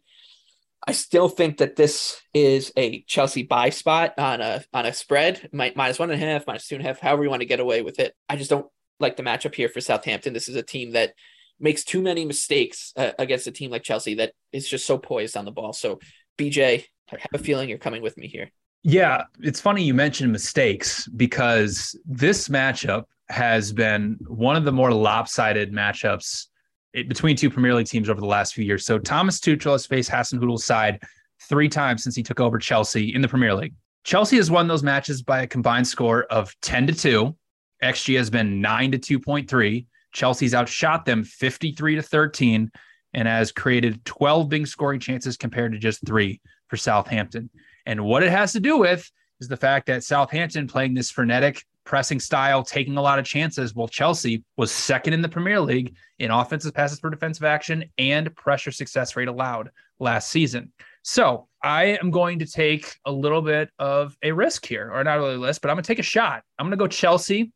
I 0.86 0.92
still 0.92 1.30
think 1.30 1.58
that 1.58 1.76
this 1.76 2.20
is 2.34 2.70
a 2.76 3.02
Chelsea 3.02 3.42
buy 3.42 3.70
spot 3.70 4.18
on 4.18 4.40
a 4.40 4.64
on 4.74 4.84
a 4.84 4.92
spread, 4.92 5.48
minus 5.52 5.98
one 5.98 6.10
and 6.10 6.22
a 6.22 6.26
half, 6.26 6.46
minus 6.46 6.68
two 6.68 6.74
and 6.76 6.84
a 6.84 6.86
half, 6.86 7.00
however 7.00 7.24
you 7.24 7.30
want 7.30 7.40
to 7.40 7.46
get 7.46 7.60
away 7.60 7.80
with 7.82 7.98
it. 7.98 8.14
I 8.28 8.36
just 8.36 8.50
don't 8.50 8.66
like 9.00 9.16
the 9.16 9.22
matchup 9.22 9.54
here 9.54 9.68
for 9.68 9.80
Southampton. 9.80 10.34
This 10.34 10.48
is 10.48 10.56
a 10.56 10.62
team 10.62 10.92
that 10.92 11.14
makes 11.60 11.84
too 11.84 12.02
many 12.02 12.24
mistakes 12.24 12.92
uh, 12.96 13.12
against 13.18 13.46
a 13.46 13.52
team 13.52 13.70
like 13.70 13.82
Chelsea 13.82 14.14
that 14.16 14.32
is 14.52 14.68
just 14.68 14.86
so 14.86 14.98
poised 14.98 15.36
on 15.36 15.44
the 15.44 15.50
ball. 15.50 15.72
So, 15.72 15.98
BJ, 16.38 16.84
I 17.12 17.16
have 17.18 17.28
a 17.34 17.38
feeling 17.38 17.68
you're 17.68 17.78
coming 17.78 18.02
with 18.02 18.16
me 18.16 18.26
here. 18.26 18.50
Yeah, 18.82 19.24
it's 19.40 19.60
funny 19.60 19.82
you 19.82 19.94
mentioned 19.94 20.30
mistakes 20.30 21.08
because 21.08 21.98
this 22.04 22.48
matchup 22.48 23.04
has 23.30 23.72
been 23.72 24.18
one 24.26 24.56
of 24.56 24.64
the 24.64 24.72
more 24.72 24.92
lopsided 24.92 25.72
matchups 25.72 26.46
between 26.92 27.36
two 27.36 27.50
Premier 27.50 27.74
League 27.74 27.86
teams 27.86 28.08
over 28.08 28.20
the 28.20 28.26
last 28.26 28.54
few 28.54 28.64
years. 28.64 28.84
So 28.84 28.98
Thomas 28.98 29.40
Tuchel 29.40 29.72
has 29.72 29.86
faced 29.86 30.10
Hasenhüttl's 30.10 30.64
side 30.64 31.02
three 31.48 31.68
times 31.68 32.02
since 32.02 32.14
he 32.14 32.22
took 32.22 32.40
over 32.40 32.58
Chelsea 32.58 33.14
in 33.14 33.20
the 33.20 33.28
Premier 33.28 33.54
League. 33.54 33.74
Chelsea 34.04 34.36
has 34.36 34.50
won 34.50 34.68
those 34.68 34.82
matches 34.82 35.22
by 35.22 35.42
a 35.42 35.46
combined 35.46 35.88
score 35.88 36.24
of 36.24 36.54
10 36.60 36.86
to 36.88 36.92
2. 36.92 37.36
XG 37.82 38.16
has 38.16 38.30
been 38.30 38.60
9 38.60 38.92
to 38.92 38.98
2.3. 38.98 39.86
Chelsea's 40.14 40.54
outshot 40.54 41.04
them 41.04 41.24
53 41.24 41.96
to 41.96 42.02
13 42.02 42.70
and 43.12 43.28
has 43.28 43.52
created 43.52 44.04
12 44.04 44.48
big 44.48 44.66
scoring 44.66 45.00
chances 45.00 45.36
compared 45.36 45.72
to 45.72 45.78
just 45.78 46.04
three 46.06 46.40
for 46.68 46.76
Southampton. 46.76 47.50
And 47.84 48.04
what 48.04 48.22
it 48.22 48.30
has 48.30 48.52
to 48.52 48.60
do 48.60 48.78
with 48.78 49.10
is 49.40 49.48
the 49.48 49.56
fact 49.56 49.86
that 49.86 50.02
Southampton 50.02 50.66
playing 50.66 50.94
this 50.94 51.10
frenetic 51.10 51.62
pressing 51.84 52.18
style, 52.18 52.62
taking 52.62 52.96
a 52.96 53.02
lot 53.02 53.18
of 53.18 53.26
chances, 53.26 53.74
while 53.74 53.88
Chelsea 53.88 54.42
was 54.56 54.72
second 54.72 55.12
in 55.12 55.20
the 55.20 55.28
Premier 55.28 55.60
League 55.60 55.94
in 56.18 56.30
offensive 56.30 56.72
passes 56.72 56.98
for 56.98 57.10
defensive 57.10 57.44
action 57.44 57.84
and 57.98 58.34
pressure 58.36 58.72
success 58.72 59.16
rate 59.16 59.28
allowed 59.28 59.70
last 59.98 60.30
season. 60.30 60.72
So 61.02 61.48
I 61.62 61.98
am 62.00 62.10
going 62.10 62.38
to 62.38 62.46
take 62.46 62.96
a 63.04 63.12
little 63.12 63.42
bit 63.42 63.68
of 63.78 64.16
a 64.22 64.32
risk 64.32 64.64
here, 64.64 64.90
or 64.92 65.04
not 65.04 65.18
really 65.18 65.34
a 65.34 65.38
risk, 65.38 65.60
but 65.60 65.70
I'm 65.70 65.76
going 65.76 65.84
to 65.84 65.88
take 65.88 65.98
a 65.98 66.02
shot. 66.02 66.42
I'm 66.58 66.64
going 66.64 66.70
to 66.70 66.82
go 66.82 66.86
Chelsea 66.86 67.52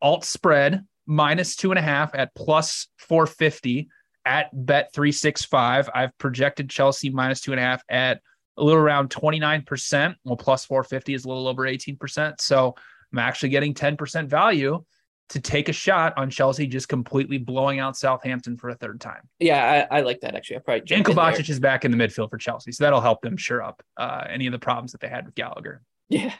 alt 0.00 0.24
spread 0.24 0.84
minus 1.06 1.56
two 1.56 1.70
and 1.70 1.78
a 1.78 1.82
half 1.82 2.14
at 2.14 2.34
plus 2.34 2.88
450 2.98 3.88
at 4.24 4.48
bet 4.52 4.92
365. 4.92 5.90
I've 5.94 6.16
projected 6.18 6.70
Chelsea 6.70 7.10
minus 7.10 7.40
two 7.40 7.52
and 7.52 7.60
a 7.60 7.62
half 7.62 7.82
at 7.88 8.20
a 8.56 8.62
little 8.62 8.80
around 8.80 9.10
29%. 9.10 10.14
Well, 10.24 10.36
plus 10.36 10.64
450 10.64 11.14
is 11.14 11.24
a 11.24 11.28
little 11.28 11.48
over 11.48 11.62
18%. 11.62 12.40
So 12.40 12.74
I'm 13.12 13.18
actually 13.18 13.48
getting 13.48 13.74
10% 13.74 14.28
value 14.28 14.84
to 15.30 15.40
take 15.40 15.70
a 15.70 15.72
shot 15.72 16.12
on 16.18 16.28
Chelsea 16.28 16.66
just 16.66 16.88
completely 16.88 17.38
blowing 17.38 17.78
out 17.78 17.96
Southampton 17.96 18.56
for 18.56 18.68
a 18.68 18.74
third 18.74 19.00
time. 19.00 19.22
Yeah, 19.38 19.86
I, 19.90 19.98
I 19.98 20.00
like 20.02 20.20
that 20.20 20.34
actually. 20.34 20.56
I 20.56 20.60
probably 20.60 20.94
and 20.94 21.04
Kovacic 21.04 21.48
is 21.48 21.58
back 21.58 21.86
in 21.86 21.90
the 21.90 21.96
midfield 21.96 22.28
for 22.28 22.36
Chelsea, 22.36 22.70
so 22.70 22.84
that'll 22.84 23.00
help 23.00 23.22
them 23.22 23.38
sure 23.38 23.62
up 23.62 23.82
uh, 23.96 24.24
any 24.28 24.46
of 24.46 24.52
the 24.52 24.58
problems 24.58 24.92
that 24.92 25.00
they 25.00 25.08
had 25.08 25.26
with 25.26 25.34
Gallagher. 25.34 25.82
Yeah, 26.08 26.34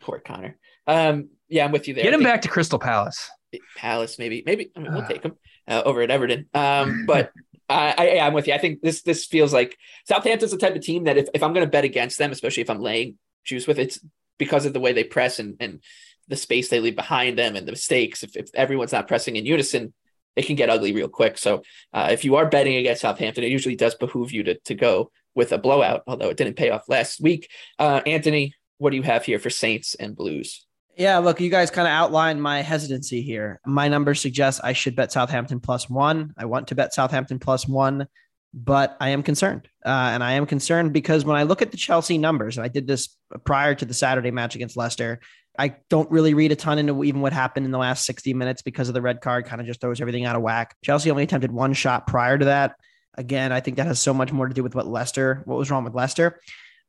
poor 0.00 0.20
Connor. 0.20 0.56
Um, 0.86 1.28
yeah, 1.48 1.66
I'm 1.66 1.72
with 1.72 1.86
you 1.86 1.92
there. 1.92 2.04
Get 2.04 2.14
him 2.14 2.22
back 2.22 2.40
to 2.42 2.48
Crystal 2.48 2.78
Palace. 2.78 3.28
Palace, 3.76 4.18
maybe, 4.18 4.42
maybe. 4.44 4.70
I 4.76 4.80
mean, 4.80 4.92
we'll 4.92 5.06
take 5.06 5.22
them 5.22 5.36
uh, 5.66 5.82
over 5.84 6.02
at 6.02 6.10
Everton. 6.10 6.46
Um, 6.54 7.04
but 7.06 7.32
I, 7.68 7.94
I, 7.96 8.04
am 8.26 8.32
with 8.32 8.46
you. 8.46 8.54
I 8.54 8.58
think 8.58 8.80
this 8.80 9.02
this 9.02 9.26
feels 9.26 9.52
like 9.52 9.76
Southampton's 10.06 10.52
the 10.52 10.58
type 10.58 10.74
of 10.74 10.82
team 10.82 11.04
that 11.04 11.18
if, 11.18 11.28
if 11.34 11.42
I'm 11.42 11.52
going 11.52 11.66
to 11.66 11.70
bet 11.70 11.84
against 11.84 12.18
them, 12.18 12.32
especially 12.32 12.62
if 12.62 12.70
I'm 12.70 12.80
laying 12.80 13.18
juice 13.44 13.66
with 13.66 13.78
it's 13.78 13.98
because 14.38 14.66
of 14.66 14.72
the 14.72 14.80
way 14.80 14.92
they 14.92 15.04
press 15.04 15.38
and 15.38 15.56
and 15.60 15.82
the 16.28 16.36
space 16.36 16.68
they 16.68 16.80
leave 16.80 16.96
behind 16.96 17.38
them 17.38 17.56
and 17.56 17.66
the 17.66 17.72
mistakes. 17.72 18.22
If, 18.22 18.36
if 18.36 18.50
everyone's 18.54 18.92
not 18.92 19.08
pressing 19.08 19.36
in 19.36 19.46
unison, 19.46 19.94
it 20.36 20.46
can 20.46 20.56
get 20.56 20.70
ugly 20.70 20.92
real 20.92 21.08
quick. 21.08 21.38
So 21.38 21.62
uh, 21.92 22.08
if 22.12 22.24
you 22.24 22.36
are 22.36 22.48
betting 22.48 22.76
against 22.76 23.02
Southampton, 23.02 23.44
it 23.44 23.50
usually 23.50 23.76
does 23.76 23.94
behoove 23.94 24.32
you 24.32 24.44
to 24.44 24.58
to 24.66 24.74
go 24.74 25.10
with 25.34 25.52
a 25.52 25.58
blowout, 25.58 26.02
although 26.06 26.30
it 26.30 26.36
didn't 26.36 26.56
pay 26.56 26.70
off 26.70 26.88
last 26.88 27.20
week. 27.20 27.50
Uh, 27.78 28.00
Anthony, 28.06 28.54
what 28.78 28.90
do 28.90 28.96
you 28.96 29.02
have 29.02 29.24
here 29.24 29.38
for 29.38 29.50
Saints 29.50 29.94
and 29.94 30.16
Blues? 30.16 30.66
Yeah, 30.98 31.18
look, 31.18 31.40
you 31.40 31.48
guys 31.48 31.70
kind 31.70 31.86
of 31.86 31.92
outlined 31.92 32.42
my 32.42 32.60
hesitancy 32.60 33.22
here. 33.22 33.60
My 33.64 33.86
numbers 33.86 34.20
suggest 34.20 34.60
I 34.64 34.72
should 34.72 34.96
bet 34.96 35.12
Southampton 35.12 35.60
plus 35.60 35.88
one. 35.88 36.34
I 36.36 36.46
want 36.46 36.68
to 36.68 36.74
bet 36.74 36.92
Southampton 36.92 37.38
plus 37.38 37.68
one, 37.68 38.08
but 38.52 38.96
I 38.98 39.10
am 39.10 39.22
concerned. 39.22 39.68
Uh, 39.86 40.10
and 40.12 40.24
I 40.24 40.32
am 40.32 40.44
concerned 40.44 40.92
because 40.92 41.24
when 41.24 41.36
I 41.36 41.44
look 41.44 41.62
at 41.62 41.70
the 41.70 41.76
Chelsea 41.76 42.18
numbers, 42.18 42.56
and 42.56 42.64
I 42.64 42.68
did 42.68 42.88
this 42.88 43.16
prior 43.44 43.76
to 43.76 43.84
the 43.84 43.94
Saturday 43.94 44.32
match 44.32 44.56
against 44.56 44.76
Leicester, 44.76 45.20
I 45.56 45.76
don't 45.88 46.10
really 46.10 46.34
read 46.34 46.50
a 46.50 46.56
ton 46.56 46.80
into 46.80 47.04
even 47.04 47.20
what 47.20 47.32
happened 47.32 47.64
in 47.64 47.70
the 47.70 47.78
last 47.78 48.04
60 48.04 48.34
minutes 48.34 48.62
because 48.62 48.88
of 48.88 48.94
the 48.94 49.02
red 49.02 49.20
card, 49.20 49.46
kind 49.46 49.60
of 49.60 49.68
just 49.68 49.80
throws 49.80 50.00
everything 50.00 50.24
out 50.24 50.34
of 50.34 50.42
whack. 50.42 50.74
Chelsea 50.82 51.12
only 51.12 51.22
attempted 51.22 51.52
one 51.52 51.74
shot 51.74 52.08
prior 52.08 52.36
to 52.36 52.46
that. 52.46 52.74
Again, 53.16 53.52
I 53.52 53.60
think 53.60 53.76
that 53.76 53.86
has 53.86 54.00
so 54.00 54.12
much 54.12 54.32
more 54.32 54.48
to 54.48 54.54
do 54.54 54.64
with 54.64 54.74
what 54.74 54.88
Leicester, 54.88 55.42
what 55.44 55.58
was 55.58 55.70
wrong 55.70 55.84
with 55.84 55.94
Leicester. 55.94 56.40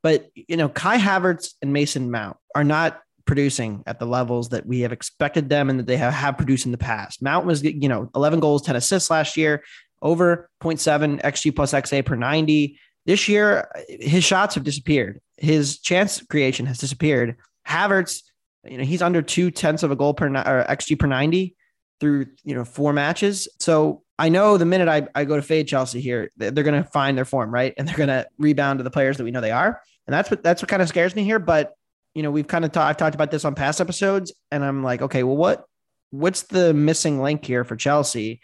But, 0.02 0.30
you 0.34 0.56
know, 0.56 0.68
Kai 0.68 0.98
Havertz 0.98 1.54
and 1.62 1.72
Mason 1.72 2.10
Mount 2.10 2.36
are 2.56 2.64
not 2.64 3.00
producing 3.30 3.80
at 3.86 4.00
the 4.00 4.06
levels 4.06 4.48
that 4.48 4.66
we 4.66 4.80
have 4.80 4.90
expected 4.90 5.48
them 5.48 5.70
and 5.70 5.78
that 5.78 5.86
they 5.86 5.96
have, 5.96 6.12
have 6.12 6.36
produced 6.36 6.66
in 6.66 6.72
the 6.72 6.78
past. 6.78 7.22
Mount 7.22 7.46
was, 7.46 7.62
you 7.62 7.88
know, 7.88 8.10
11 8.16 8.40
goals, 8.40 8.60
10 8.62 8.74
assists 8.74 9.08
last 9.08 9.36
year, 9.36 9.62
over 10.02 10.50
0.7 10.60 11.22
XG 11.22 11.54
plus 11.54 11.72
XA 11.72 12.04
per 12.04 12.16
90. 12.16 12.76
This 13.06 13.28
year, 13.28 13.70
his 13.88 14.24
shots 14.24 14.56
have 14.56 14.64
disappeared. 14.64 15.20
His 15.36 15.78
chance 15.78 16.20
creation 16.22 16.66
has 16.66 16.78
disappeared. 16.78 17.36
Havertz, 17.68 18.22
you 18.64 18.78
know, 18.78 18.82
he's 18.82 19.00
under 19.00 19.22
two 19.22 19.52
tenths 19.52 19.84
of 19.84 19.92
a 19.92 19.96
goal 19.96 20.12
per 20.12 20.26
or 20.26 20.64
XG 20.68 20.98
per 20.98 21.06
90 21.06 21.54
through, 22.00 22.26
you 22.42 22.56
know, 22.56 22.64
four 22.64 22.92
matches. 22.92 23.46
So 23.60 24.02
I 24.18 24.28
know 24.28 24.56
the 24.56 24.66
minute 24.66 24.88
I, 24.88 25.06
I 25.14 25.24
go 25.24 25.36
to 25.36 25.42
fade 25.42 25.68
Chelsea 25.68 26.00
here, 26.00 26.32
they're 26.36 26.50
going 26.50 26.82
to 26.82 26.90
find 26.90 27.16
their 27.16 27.24
form, 27.24 27.54
right? 27.54 27.74
And 27.78 27.86
they're 27.86 27.96
going 27.96 28.08
to 28.08 28.26
rebound 28.38 28.80
to 28.80 28.82
the 28.82 28.90
players 28.90 29.18
that 29.18 29.24
we 29.24 29.30
know 29.30 29.40
they 29.40 29.52
are. 29.52 29.80
And 30.08 30.14
that's 30.14 30.32
what, 30.32 30.42
that's 30.42 30.62
what 30.62 30.68
kind 30.68 30.82
of 30.82 30.88
scares 30.88 31.14
me 31.14 31.22
here. 31.22 31.38
But 31.38 31.74
you 32.14 32.22
know, 32.22 32.30
we've 32.30 32.46
kind 32.46 32.64
of 32.64 32.72
talked, 32.72 32.88
I've 32.88 32.96
talked 32.96 33.14
about 33.14 33.30
this 33.30 33.44
on 33.44 33.54
past 33.54 33.80
episodes, 33.80 34.32
and 34.50 34.64
I'm 34.64 34.82
like, 34.82 35.02
okay, 35.02 35.22
well, 35.22 35.36
what, 35.36 35.64
what's 36.10 36.42
the 36.42 36.74
missing 36.74 37.22
link 37.22 37.44
here 37.44 37.64
for 37.64 37.76
Chelsea? 37.76 38.40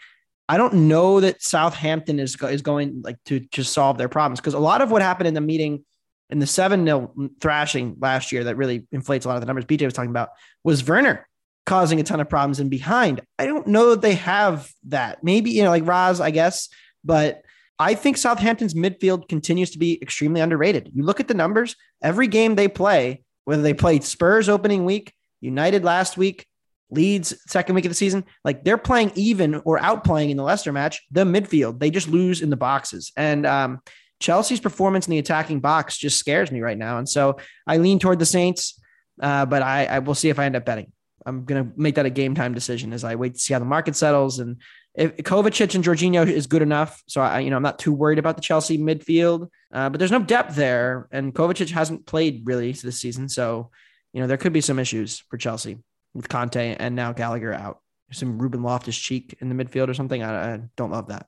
I 0.49 0.57
don't 0.57 0.87
know 0.87 1.19
that 1.19 1.41
Southampton 1.41 2.19
is 2.19 2.41
is 2.41 2.61
going 2.61 3.01
like 3.03 3.17
to 3.25 3.41
just 3.51 3.73
solve 3.73 3.97
their 3.97 4.07
problems 4.07 4.39
because 4.39 4.53
a 4.53 4.59
lot 4.59 4.81
of 4.81 4.91
what 4.91 5.01
happened 5.01 5.27
in 5.27 5.33
the 5.33 5.41
meeting 5.41 5.83
in 6.29 6.39
the 6.39 6.47
7 6.47 6.85
0 6.85 7.13
thrashing 7.41 7.97
last 7.99 8.31
year 8.31 8.45
that 8.45 8.55
really 8.55 8.87
inflates 8.91 9.25
a 9.25 9.27
lot 9.27 9.35
of 9.35 9.41
the 9.41 9.45
numbers 9.45 9.65
BJ 9.65 9.83
was 9.83 9.93
talking 9.93 10.09
about 10.09 10.29
was 10.63 10.87
Werner 10.87 11.27
causing 11.65 11.99
a 11.99 12.03
ton 12.03 12.21
of 12.21 12.29
problems 12.29 12.61
and 12.61 12.69
behind. 12.69 13.21
I 13.37 13.45
don't 13.45 13.67
know 13.67 13.89
that 13.89 14.01
they 14.01 14.15
have 14.15 14.71
that. 14.87 15.21
Maybe, 15.21 15.51
you 15.51 15.63
know, 15.63 15.69
like 15.69 15.85
Raz, 15.85 16.21
I 16.21 16.31
guess, 16.31 16.69
but 17.03 17.41
I 17.77 17.93
think 17.93 18.17
Southampton's 18.17 18.73
midfield 18.73 19.27
continues 19.27 19.71
to 19.71 19.77
be 19.77 20.01
extremely 20.01 20.39
underrated. 20.39 20.89
You 20.95 21.03
look 21.03 21.19
at 21.19 21.27
the 21.27 21.33
numbers, 21.33 21.75
every 22.01 22.27
game 22.27 22.55
they 22.55 22.69
play, 22.69 23.23
whether 23.47 23.61
they 23.61 23.73
played 23.73 24.03
Spurs 24.03 24.49
opening 24.49 24.83
week, 24.83 25.13
United 25.39 25.85
last 25.85 26.17
week, 26.17 26.45
Leeds 26.91 27.33
second 27.47 27.75
week 27.75 27.85
of 27.85 27.89
the 27.91 27.95
season, 27.95 28.25
like 28.43 28.65
they're 28.65 28.77
playing 28.77 29.13
even 29.15 29.55
or 29.63 29.79
outplaying 29.79 30.31
in 30.31 30.35
the 30.35 30.43
Leicester 30.43 30.73
match 30.73 31.01
the 31.11 31.23
midfield. 31.23 31.79
They 31.79 31.89
just 31.89 32.09
lose 32.09 32.41
in 32.41 32.49
the 32.49 32.57
boxes. 32.57 33.13
And 33.15 33.45
um, 33.45 33.79
Chelsea's 34.19 34.59
performance 34.59 35.07
in 35.07 35.11
the 35.11 35.19
attacking 35.19 35.61
box 35.61 35.97
just 35.97 36.19
scares 36.19 36.51
me 36.51 36.59
right 36.59 36.77
now. 36.77 36.97
And 36.97 37.07
so 37.07 37.37
I 37.65 37.77
lean 37.77 37.99
toward 37.99 38.19
the 38.19 38.25
Saints, 38.25 38.81
uh, 39.21 39.45
but 39.45 39.61
I, 39.61 39.85
I 39.85 39.99
will 39.99 40.13
see 40.13 40.27
if 40.27 40.39
I 40.39 40.45
end 40.45 40.57
up 40.57 40.65
betting. 40.65 40.91
I'm 41.25 41.45
going 41.45 41.63
to 41.63 41.71
make 41.77 41.95
that 41.95 42.05
a 42.05 42.09
game 42.09 42.35
time 42.35 42.53
decision 42.53 42.91
as 42.91 43.05
I 43.05 43.15
wait 43.15 43.35
to 43.35 43.39
see 43.39 43.53
how 43.53 43.59
the 43.59 43.65
market 43.65 43.95
settles. 43.95 44.39
And 44.39 44.57
if 44.97 45.15
Kovacic 45.17 45.75
and 45.75 45.83
Jorginho 45.83 46.27
is 46.27 46.47
good 46.47 46.63
enough, 46.63 47.03
so 47.07 47.21
I, 47.21 47.39
you 47.41 47.51
know, 47.51 47.55
I'm 47.55 47.63
not 47.63 47.77
too 47.77 47.93
worried 47.93 48.17
about 48.17 48.35
the 48.35 48.41
Chelsea 48.41 48.79
midfield. 48.79 49.47
Uh, 49.71 49.89
but 49.89 49.99
there's 49.99 50.11
no 50.11 50.23
depth 50.23 50.55
there, 50.55 51.07
and 51.11 51.35
Kovacic 51.35 51.69
hasn't 51.69 52.07
played 52.07 52.41
really 52.45 52.71
this 52.71 52.99
season, 52.99 53.29
so 53.29 53.69
you 54.11 54.21
know 54.21 54.27
there 54.27 54.37
could 54.37 54.53
be 54.53 54.61
some 54.61 54.79
issues 54.79 55.19
for 55.29 55.37
Chelsea 55.37 55.77
with 56.15 56.27
Kanté 56.27 56.75
and 56.79 56.95
now 56.95 57.13
Gallagher 57.13 57.53
out. 57.53 57.79
Some 58.11 58.39
Ruben 58.39 58.63
Loftus 58.63 58.97
Cheek 58.97 59.37
in 59.39 59.49
the 59.49 59.63
midfield 59.63 59.87
or 59.87 59.93
something. 59.93 60.23
I, 60.23 60.55
I 60.55 60.59
don't 60.75 60.91
love 60.91 61.09
that. 61.09 61.27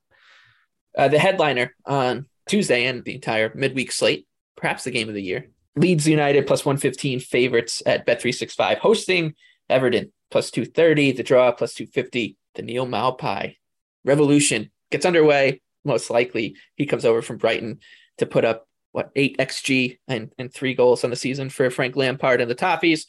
Uh, 0.98 1.06
the 1.06 1.18
headliner 1.20 1.72
on 1.86 2.26
Tuesday 2.48 2.86
and 2.86 3.04
the 3.04 3.14
entire 3.14 3.52
midweek 3.54 3.92
slate, 3.92 4.26
perhaps 4.56 4.82
the 4.82 4.90
game 4.90 5.08
of 5.08 5.14
the 5.14 5.22
year. 5.22 5.48
Leeds 5.76 6.08
United 6.08 6.48
plus 6.48 6.64
115 6.64 7.20
favorites 7.20 7.82
at 7.86 8.04
Bet365, 8.04 8.78
hosting 8.78 9.34
Everton 9.68 10.12
plus 10.32 10.50
230, 10.50 11.12
the 11.12 11.22
draw 11.22 11.52
plus 11.52 11.74
250, 11.74 12.36
the 12.56 12.62
Neal 12.62 12.86
Maupay 12.86 13.54
revolution 14.04 14.70
gets 14.90 15.06
underway. 15.06 15.60
Most 15.84 16.10
likely, 16.10 16.56
he 16.76 16.86
comes 16.86 17.04
over 17.04 17.22
from 17.22 17.38
Brighton 17.38 17.80
to 18.18 18.26
put 18.26 18.44
up 18.44 18.66
what 18.92 19.10
eight 19.16 19.38
xG 19.38 19.98
and, 20.08 20.32
and 20.38 20.52
three 20.52 20.74
goals 20.74 21.04
on 21.04 21.10
the 21.10 21.16
season 21.16 21.48
for 21.48 21.70
Frank 21.70 21.96
Lampard 21.96 22.40
and 22.40 22.50
the 22.50 22.54
Toffees. 22.54 23.06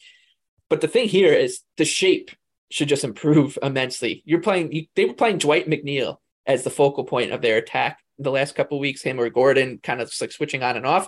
But 0.70 0.82
the 0.82 0.88
thing 0.88 1.08
here 1.08 1.34
is 1.34 1.62
the 1.78 1.86
shape 1.86 2.32
should 2.70 2.88
just 2.88 3.04
improve 3.04 3.58
immensely. 3.62 4.24
You're 4.26 4.42
playing, 4.42 4.88
they 4.96 5.06
were 5.06 5.14
playing 5.14 5.40
Dwight 5.40 5.68
McNeil 5.68 6.18
as 6.46 6.64
the 6.64 6.70
focal 6.70 7.04
point 7.04 7.32
of 7.32 7.42
their 7.42 7.58
attack 7.58 8.00
the 8.18 8.32
last 8.32 8.56
couple 8.56 8.80
weeks, 8.80 9.02
him 9.02 9.20
or 9.20 9.30
Gordon 9.30 9.80
kind 9.82 10.02
of 10.02 10.12
like 10.22 10.32
switching 10.32 10.64
on 10.64 10.78
and 10.78 10.86
off. 10.86 11.08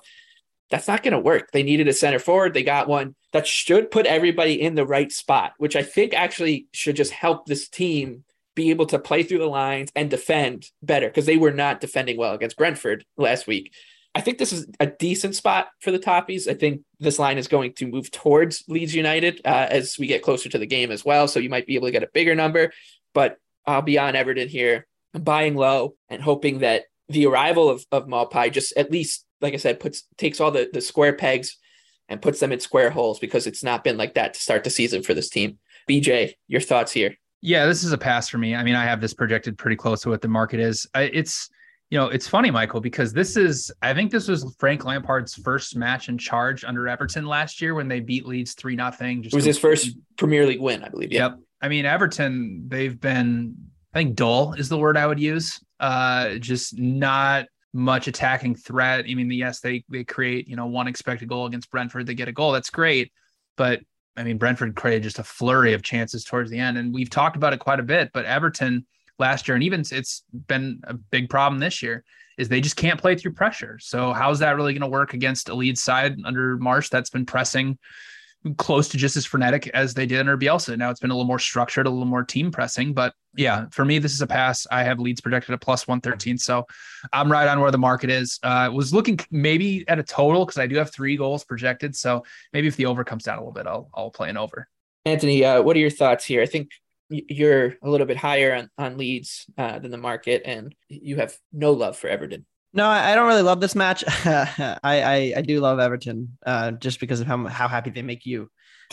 That's 0.69 0.87
not 0.87 1.03
going 1.03 1.13
to 1.13 1.19
work. 1.19 1.51
They 1.51 1.63
needed 1.63 1.87
a 1.87 1.93
center 1.93 2.19
forward. 2.19 2.53
They 2.53 2.63
got 2.63 2.87
one 2.87 3.15
that 3.31 3.45
should 3.45 3.91
put 3.91 4.05
everybody 4.05 4.59
in 4.59 4.75
the 4.75 4.85
right 4.85 5.11
spot, 5.11 5.53
which 5.57 5.75
I 5.75 5.83
think 5.83 6.13
actually 6.13 6.67
should 6.73 6.95
just 6.95 7.11
help 7.11 7.45
this 7.45 7.69
team 7.69 8.23
be 8.55 8.69
able 8.69 8.85
to 8.87 8.99
play 8.99 9.23
through 9.23 9.39
the 9.39 9.45
lines 9.45 9.89
and 9.95 10.09
defend 10.09 10.65
better 10.81 11.07
because 11.07 11.25
they 11.25 11.37
were 11.37 11.51
not 11.51 11.81
defending 11.81 12.17
well 12.17 12.33
against 12.33 12.57
Brentford 12.57 13.05
last 13.17 13.47
week. 13.47 13.73
I 14.15 14.21
think 14.21 14.37
this 14.37 14.53
is 14.53 14.67
a 14.79 14.85
decent 14.85 15.35
spot 15.35 15.69
for 15.79 15.91
the 15.91 15.97
Toffees. 15.97 16.47
I 16.47 16.53
think 16.53 16.81
this 16.99 17.17
line 17.17 17.39
is 17.39 17.47
going 17.47 17.73
to 17.73 17.87
move 17.87 18.11
towards 18.11 18.63
Leeds 18.67 18.93
United 18.93 19.41
uh, 19.43 19.67
as 19.69 19.97
we 19.97 20.05
get 20.05 20.21
closer 20.21 20.49
to 20.49 20.59
the 20.59 20.67
game 20.67 20.91
as 20.91 21.03
well. 21.03 21.27
So 21.27 21.39
you 21.39 21.49
might 21.49 21.65
be 21.65 21.75
able 21.75 21.87
to 21.87 21.91
get 21.91 22.03
a 22.03 22.09
bigger 22.13 22.35
number, 22.35 22.71
but 23.13 23.37
I'll 23.65 23.81
be 23.81 23.97
on 23.97 24.15
Everton 24.15 24.49
here, 24.49 24.85
buying 25.13 25.55
low 25.55 25.95
and 26.09 26.21
hoping 26.21 26.59
that 26.59 26.83
the 27.09 27.25
arrival 27.25 27.69
of, 27.69 27.85
of 27.91 28.07
Maupay 28.07 28.51
just 28.51 28.77
at 28.77 28.91
least, 28.91 29.25
like 29.41 29.53
I 29.53 29.57
said, 29.57 29.79
puts 29.79 30.03
takes 30.17 30.39
all 30.39 30.51
the, 30.51 30.69
the 30.71 30.81
square 30.81 31.13
pegs 31.13 31.57
and 32.07 32.21
puts 32.21 32.39
them 32.39 32.51
in 32.51 32.59
square 32.59 32.91
holes 32.91 33.19
because 33.19 33.47
it's 33.47 33.63
not 33.63 33.83
been 33.83 33.97
like 33.97 34.13
that 34.13 34.35
to 34.35 34.39
start 34.39 34.63
the 34.63 34.69
season 34.69 35.01
for 35.01 35.13
this 35.15 35.29
team. 35.29 35.57
BJ, 35.89 36.33
your 36.47 36.61
thoughts 36.61 36.91
here? 36.91 37.17
Yeah, 37.45 37.65
this 37.65 37.83
is 37.83 37.91
a 37.91 37.97
pass 37.97 38.29
for 38.29 38.37
me. 38.37 38.55
I 38.55 38.63
mean, 38.63 38.75
I 38.75 38.85
have 38.85 39.01
this 39.01 39.13
projected 39.13 39.57
pretty 39.57 39.75
close 39.75 40.01
to 40.03 40.09
what 40.09 40.21
the 40.21 40.29
market 40.29 40.59
is. 40.61 40.87
I, 40.93 41.03
it's 41.03 41.49
you 41.89 41.99
know, 41.99 42.07
it's 42.07 42.27
funny, 42.27 42.49
Michael, 42.49 42.81
because 42.81 43.13
this 43.13 43.37
is, 43.37 43.71
I 43.81 43.93
think 43.93 44.11
this 44.11 44.27
was 44.27 44.55
Frank 44.57 44.83
Lampard's 44.83 45.35
first 45.35 45.75
match 45.75 46.09
in 46.09 46.17
charge 46.17 46.63
under 46.63 46.87
Everton 46.87 47.27
last 47.27 47.61
year 47.61 47.75
when 47.75 47.87
they 47.87 47.99
beat 47.99 48.25
Leeds 48.25 48.53
3 48.53 48.75
nothing. 48.75 49.23
It 49.25 49.33
was 49.33 49.45
his 49.45 49.59
first 49.59 49.95
Premier 50.17 50.47
League 50.47 50.59
win, 50.59 50.83
I 50.83 50.89
believe. 50.89 51.11
Yeah. 51.11 51.27
Yep. 51.27 51.39
I 51.61 51.67
mean, 51.67 51.85
Everton, 51.85 52.63
they've 52.67 52.99
been, 52.99 53.55
I 53.93 53.99
think 53.99 54.15
dull 54.15 54.53
is 54.53 54.69
the 54.69 54.77
word 54.77 54.97
I 54.97 55.05
would 55.05 55.19
use. 55.19 55.59
Uh, 55.79 56.35
just 56.35 56.79
not 56.79 57.45
much 57.73 58.07
attacking 58.07 58.55
threat. 58.55 59.05
I 59.07 59.13
mean, 59.13 59.29
yes, 59.29 59.59
they 59.59 59.83
they 59.89 60.03
create, 60.03 60.47
you 60.47 60.55
know, 60.55 60.67
one 60.67 60.87
expected 60.87 61.27
goal 61.27 61.45
against 61.45 61.69
Brentford. 61.69 62.07
They 62.07 62.15
get 62.15 62.27
a 62.27 62.31
goal. 62.31 62.53
That's 62.53 62.69
great. 62.69 63.11
But 63.55 63.81
I 64.15 64.23
mean, 64.23 64.37
Brentford 64.37 64.75
created 64.75 65.03
just 65.03 65.19
a 65.19 65.23
flurry 65.23 65.73
of 65.73 65.81
chances 65.81 66.23
towards 66.23 66.51
the 66.51 66.59
end. 66.59 66.77
And 66.77 66.93
we've 66.93 67.09
talked 67.09 67.35
about 67.35 67.53
it 67.53 67.59
quite 67.59 67.79
a 67.79 67.83
bit, 67.83 68.11
but 68.13 68.25
Everton, 68.25 68.85
last 69.19 69.47
year, 69.47 69.55
and 69.55 69.63
even 69.63 69.83
it's 69.91 70.23
been 70.47 70.81
a 70.85 70.93
big 70.93 71.29
problem 71.29 71.59
this 71.59 71.81
year, 71.81 72.03
is 72.37 72.49
they 72.49 72.61
just 72.61 72.75
can't 72.75 72.99
play 72.99 73.15
through 73.15 73.33
pressure. 73.33 73.77
So 73.79 74.13
how's 74.13 74.39
that 74.39 74.55
really 74.55 74.73
going 74.73 74.81
to 74.81 74.87
work 74.87 75.13
against 75.13 75.49
a 75.49 75.53
Leeds 75.53 75.83
side 75.83 76.17
under 76.25 76.57
Marsh 76.57 76.89
that's 76.89 77.09
been 77.09 77.25
pressing 77.25 77.77
close 78.57 78.89
to 78.89 78.97
just 78.97 79.15
as 79.15 79.25
frenetic 79.25 79.67
as 79.69 79.93
they 79.93 80.05
did 80.05 80.19
under 80.19 80.37
Bielsa? 80.37 80.77
Now 80.77 80.89
it's 80.89 80.99
been 80.99 81.11
a 81.11 81.13
little 81.13 81.27
more 81.27 81.39
structured, 81.39 81.87
a 81.87 81.89
little 81.89 82.05
more 82.05 82.23
team 82.23 82.51
pressing, 82.51 82.93
but 82.93 83.13
yeah, 83.35 83.65
for 83.71 83.85
me 83.85 83.99
this 83.99 84.13
is 84.13 84.21
a 84.21 84.27
pass. 84.27 84.67
I 84.71 84.83
have 84.83 84.99
Leeds 84.99 85.21
projected 85.21 85.53
at 85.53 85.61
plus 85.61 85.87
one 85.87 86.01
thirteen, 86.01 86.37
so 86.37 86.65
I'm 87.11 87.31
right 87.31 87.47
on 87.47 87.59
where 87.59 87.71
the 87.71 87.77
market 87.77 88.09
is. 88.09 88.39
Uh, 88.43 88.69
was 88.73 88.93
looking 88.93 89.19
maybe 89.31 89.85
at 89.87 89.99
a 89.99 90.03
total 90.03 90.45
because 90.45 90.59
I 90.59 90.67
do 90.67 90.75
have 90.75 90.91
three 90.91 91.17
goals 91.17 91.43
projected, 91.43 91.95
so 91.95 92.23
maybe 92.51 92.67
if 92.67 92.75
the 92.75 92.85
over 92.85 93.03
comes 93.03 93.23
down 93.23 93.37
a 93.37 93.41
little 93.41 93.53
bit, 93.53 93.67
I'll 93.67 93.89
I'll 93.93 94.11
play 94.11 94.29
an 94.29 94.37
over. 94.37 94.67
Anthony, 95.05 95.43
uh, 95.43 95.61
what 95.61 95.75
are 95.75 95.79
your 95.79 95.89
thoughts 95.89 96.25
here? 96.25 96.41
I 96.41 96.45
think 96.45 96.69
you're 97.09 97.75
a 97.81 97.89
little 97.89 98.07
bit 98.07 98.17
higher 98.17 98.55
on, 98.55 98.69
on 98.77 98.97
Leeds 98.97 99.45
uh, 99.57 99.79
than 99.79 99.91
the 99.91 99.97
market, 99.97 100.43
and 100.45 100.73
you 100.89 101.17
have 101.17 101.35
no 101.51 101.71
love 101.71 101.97
for 101.97 102.07
Everton. 102.07 102.45
No, 102.75 102.87
I 102.87 103.13
don't 103.13 103.27
really 103.27 103.43
love 103.43 103.61
this 103.61 103.75
match. 103.75 104.03
I, 104.25 104.77
I, 104.83 105.33
I 105.37 105.41
do 105.41 105.59
love 105.59 105.79
Everton 105.79 106.37
uh, 106.45 106.71
just 106.71 106.99
because 106.99 107.19
of 107.19 107.27
how 107.27 107.45
how 107.45 107.67
happy 107.67 107.91
they 107.91 108.01
make 108.01 108.25
you. 108.25 108.49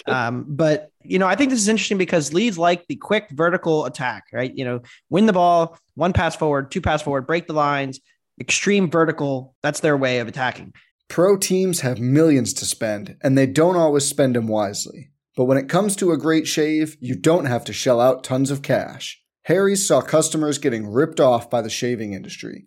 Um, 0.07 0.45
but 0.49 0.91
you 1.03 1.19
know, 1.19 1.27
I 1.27 1.35
think 1.35 1.51
this 1.51 1.61
is 1.61 1.69
interesting 1.69 1.99
because 1.99 2.33
Leeds 2.33 2.59
like 2.59 2.87
the 2.89 2.97
quick 2.97 3.29
vertical 3.31 3.87
attack, 3.87 4.25
right? 4.33 4.53
You 4.55 4.65
know, 4.65 4.81
win 5.09 5.27
the 5.27 5.33
ball, 5.33 5.79
one 5.95 6.13
pass 6.13 6.37
forward, 6.37 6.71
two 6.71 6.81
pass 6.81 7.03
forward, 7.03 7.27
break 7.27 7.47
the 7.47 7.55
lines, 7.55 8.01
extreme 8.39 8.91
vertical. 8.91 9.55
That's 9.63 9.81
their 9.81 9.97
way 9.97 10.19
of 10.19 10.29
attacking. 10.29 10.75
Pro 11.09 11.37
teams 11.37 11.81
have 11.81 11.99
millions 11.99 12.53
to 12.55 12.67
spend, 12.67 13.17
and 13.23 13.37
they 13.37 13.47
don't 13.47 13.77
always 13.77 14.05
spend 14.05 14.37
them 14.37 14.47
wisely. 14.47 15.11
But 15.37 15.45
when 15.45 15.59
it 15.59 15.69
comes 15.69 15.97
to 15.97 16.13
a 16.13 16.19
great 16.19 16.47
shave, 16.47 16.97
you 17.01 17.15
don't 17.15 17.47
have 17.47 17.65
to 17.65 17.73
shell 17.73 18.01
out 18.01 18.25
tons 18.25 18.51
of 18.51 18.63
cash. 18.63 19.21
Harry's 19.45 19.87
saw 19.87 20.03
customers 20.03 20.59
getting 20.59 20.87
ripped 20.87 21.19
off 21.19 21.49
by 21.49 21.63
the 21.63 21.71
shaving 21.71 22.13
industry 22.13 22.67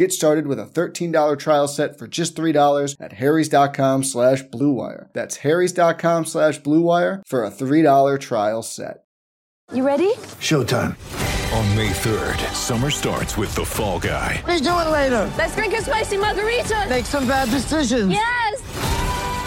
Get 0.00 0.14
started 0.14 0.46
with 0.46 0.58
a 0.58 0.64
$13 0.64 1.38
trial 1.38 1.68
set 1.68 1.98
for 1.98 2.06
just 2.06 2.34
$3 2.34 2.96
at 2.98 3.12
harrys.com 3.12 4.02
slash 4.04 4.42
bluewire. 4.44 5.12
That's 5.12 5.36
harrys.com 5.36 6.24
slash 6.24 6.58
bluewire 6.62 7.20
for 7.26 7.44
a 7.44 7.50
$3 7.50 8.18
trial 8.18 8.62
set. 8.62 9.04
You 9.74 9.86
ready? 9.86 10.14
Showtime. 10.40 10.96
On 11.54 11.76
May 11.76 11.90
3rd, 11.90 12.40
summer 12.54 12.88
starts 12.88 13.36
with 13.36 13.54
The 13.54 13.66
Fall 13.66 14.00
Guy. 14.00 14.42
Let's 14.46 14.62
do 14.62 14.70
it 14.70 14.88
later. 14.88 15.30
Let's 15.36 15.54
drink 15.54 15.74
a 15.74 15.82
spicy 15.82 16.16
margarita. 16.16 16.86
Make 16.88 17.04
some 17.04 17.26
bad 17.26 17.50
decisions. 17.50 18.10
Yes. 18.10 18.89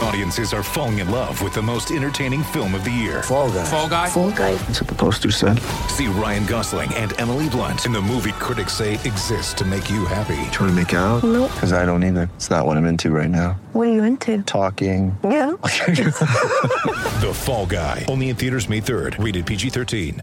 Audiences 0.03 0.53
are 0.53 0.63
falling 0.63 0.99
in 0.99 1.09
love 1.09 1.41
with 1.41 1.53
the 1.53 1.61
most 1.61 1.89
entertaining 1.89 2.43
film 2.43 2.75
of 2.75 2.83
the 2.83 2.91
year. 2.91 3.23
Fall 3.23 3.49
guy. 3.49 3.63
Fall 3.63 3.87
guy. 3.87 4.09
Fall 4.09 4.31
guy. 4.31 4.55
That's 4.55 4.81
what 4.81 4.89
the 4.89 4.95
poster 4.95 5.31
said. 5.31 5.59
See 5.87 6.07
Ryan 6.07 6.45
Gosling 6.45 6.93
and 6.95 7.17
Emily 7.21 7.47
Blunt 7.47 7.85
in 7.85 7.93
the 7.93 8.01
movie 8.01 8.33
critics 8.33 8.73
say 8.73 8.95
exists 8.95 9.53
to 9.53 9.65
make 9.65 9.89
you 9.89 10.05
happy. 10.05 10.35
Trying 10.51 10.69
to 10.69 10.73
make 10.73 10.91
it 10.91 10.97
out? 10.97 11.23
Nope. 11.23 11.51
Because 11.53 11.71
I 11.71 11.85
don't 11.85 12.03
either. 12.03 12.29
It's 12.35 12.49
not 12.49 12.65
what 12.65 12.75
I'm 12.75 12.85
into 12.85 13.11
right 13.11 13.29
now. 13.29 13.53
What 13.71 13.87
are 13.87 13.93
you 13.93 14.03
into? 14.03 14.43
Talking. 14.43 15.17
Yeah. 15.23 15.51
the 15.61 17.31
Fall 17.33 17.65
Guy. 17.65 18.03
Only 18.09 18.27
in 18.27 18.35
theaters 18.35 18.67
May 18.67 18.81
3rd. 18.81 19.23
Rated 19.23 19.45
PG-13. 19.45 20.19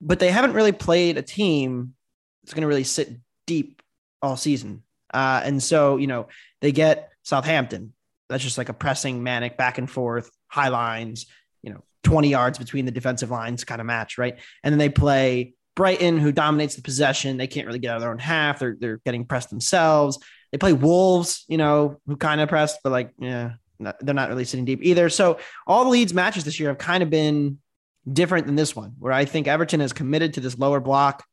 But 0.00 0.18
they 0.18 0.32
haven't 0.32 0.54
really 0.54 0.72
played 0.72 1.18
a 1.18 1.22
team 1.22 1.94
that's 2.42 2.52
going 2.52 2.62
to 2.62 2.68
really 2.68 2.82
sit 2.82 3.12
deep 3.46 3.80
all 4.20 4.36
season. 4.36 4.82
Uh, 5.14 5.40
and 5.44 5.62
so, 5.62 5.98
you 5.98 6.08
know, 6.08 6.26
they 6.60 6.72
get 6.72 7.12
Southampton, 7.22 7.92
that's 8.32 8.42
just 8.42 8.58
like 8.58 8.68
a 8.68 8.74
pressing, 8.74 9.22
manic, 9.22 9.56
back 9.56 9.78
and 9.78 9.90
forth, 9.90 10.30
high 10.48 10.68
lines, 10.68 11.26
you 11.62 11.72
know, 11.72 11.82
20 12.04 12.28
yards 12.28 12.58
between 12.58 12.84
the 12.84 12.90
defensive 12.90 13.30
lines 13.30 13.64
kind 13.64 13.80
of 13.80 13.86
match, 13.86 14.18
right? 14.18 14.38
And 14.62 14.72
then 14.72 14.78
they 14.78 14.88
play 14.88 15.54
Brighton, 15.74 16.18
who 16.18 16.32
dominates 16.32 16.74
the 16.74 16.82
possession. 16.82 17.36
They 17.36 17.46
can't 17.46 17.66
really 17.66 17.78
get 17.78 17.90
out 17.90 17.96
of 17.96 18.02
their 18.02 18.10
own 18.10 18.18
half. 18.18 18.58
They're 18.58 18.76
they're 18.78 19.00
getting 19.04 19.24
pressed 19.24 19.50
themselves. 19.50 20.18
They 20.50 20.58
play 20.58 20.72
Wolves, 20.72 21.44
you 21.48 21.56
know, 21.56 21.98
who 22.06 22.16
kind 22.16 22.40
of 22.40 22.48
pressed, 22.48 22.80
but 22.84 22.90
like, 22.90 23.10
yeah, 23.18 23.52
they're 23.78 24.14
not 24.14 24.28
really 24.28 24.44
sitting 24.44 24.66
deep 24.66 24.80
either. 24.82 25.08
So 25.08 25.38
all 25.66 25.84
the 25.84 25.90
Leeds 25.90 26.12
matches 26.12 26.44
this 26.44 26.60
year 26.60 26.68
have 26.68 26.78
kind 26.78 27.02
of 27.02 27.08
been 27.08 27.58
different 28.10 28.46
than 28.46 28.56
this 28.56 28.76
one, 28.76 28.94
where 28.98 29.12
I 29.12 29.24
think 29.24 29.48
Everton 29.48 29.80
has 29.80 29.92
committed 29.92 30.34
to 30.34 30.40
this 30.40 30.58
lower 30.58 30.80
block. 30.80 31.24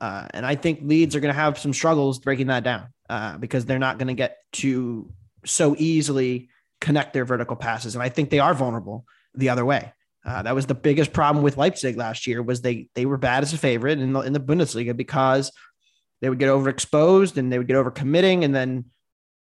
Uh, 0.00 0.26
and 0.32 0.44
I 0.44 0.54
think 0.54 0.80
Leeds 0.82 1.14
are 1.14 1.20
going 1.20 1.32
to 1.32 1.40
have 1.40 1.58
some 1.58 1.72
struggles 1.72 2.18
breaking 2.18 2.48
that 2.48 2.64
down 2.64 2.88
uh, 3.08 3.36
because 3.38 3.64
they're 3.64 3.78
not 3.78 3.98
going 3.98 4.08
to 4.08 4.14
get 4.14 4.38
to 4.54 5.12
so 5.48 5.74
easily 5.78 6.48
connect 6.80 7.12
their 7.12 7.24
vertical 7.24 7.56
passes. 7.56 7.94
And 7.94 8.02
I 8.02 8.08
think 8.08 8.30
they 8.30 8.38
are 8.38 8.54
vulnerable 8.54 9.04
the 9.34 9.48
other 9.48 9.64
way. 9.64 9.92
Uh, 10.24 10.42
that 10.42 10.54
was 10.54 10.66
the 10.66 10.74
biggest 10.74 11.12
problem 11.12 11.42
with 11.42 11.56
Leipzig 11.56 11.96
last 11.96 12.26
year 12.26 12.42
was 12.42 12.60
they 12.60 12.88
they 12.94 13.06
were 13.06 13.16
bad 13.16 13.42
as 13.42 13.52
a 13.52 13.58
favorite 13.58 13.98
in 13.98 14.12
the, 14.12 14.20
in 14.20 14.32
the 14.32 14.40
Bundesliga 14.40 14.96
because 14.96 15.52
they 16.20 16.28
would 16.28 16.38
get 16.38 16.48
overexposed 16.48 17.36
and 17.36 17.52
they 17.52 17.58
would 17.58 17.68
get 17.68 17.76
over 17.76 17.90
committing 17.90 18.44
and 18.44 18.54
then 18.54 18.86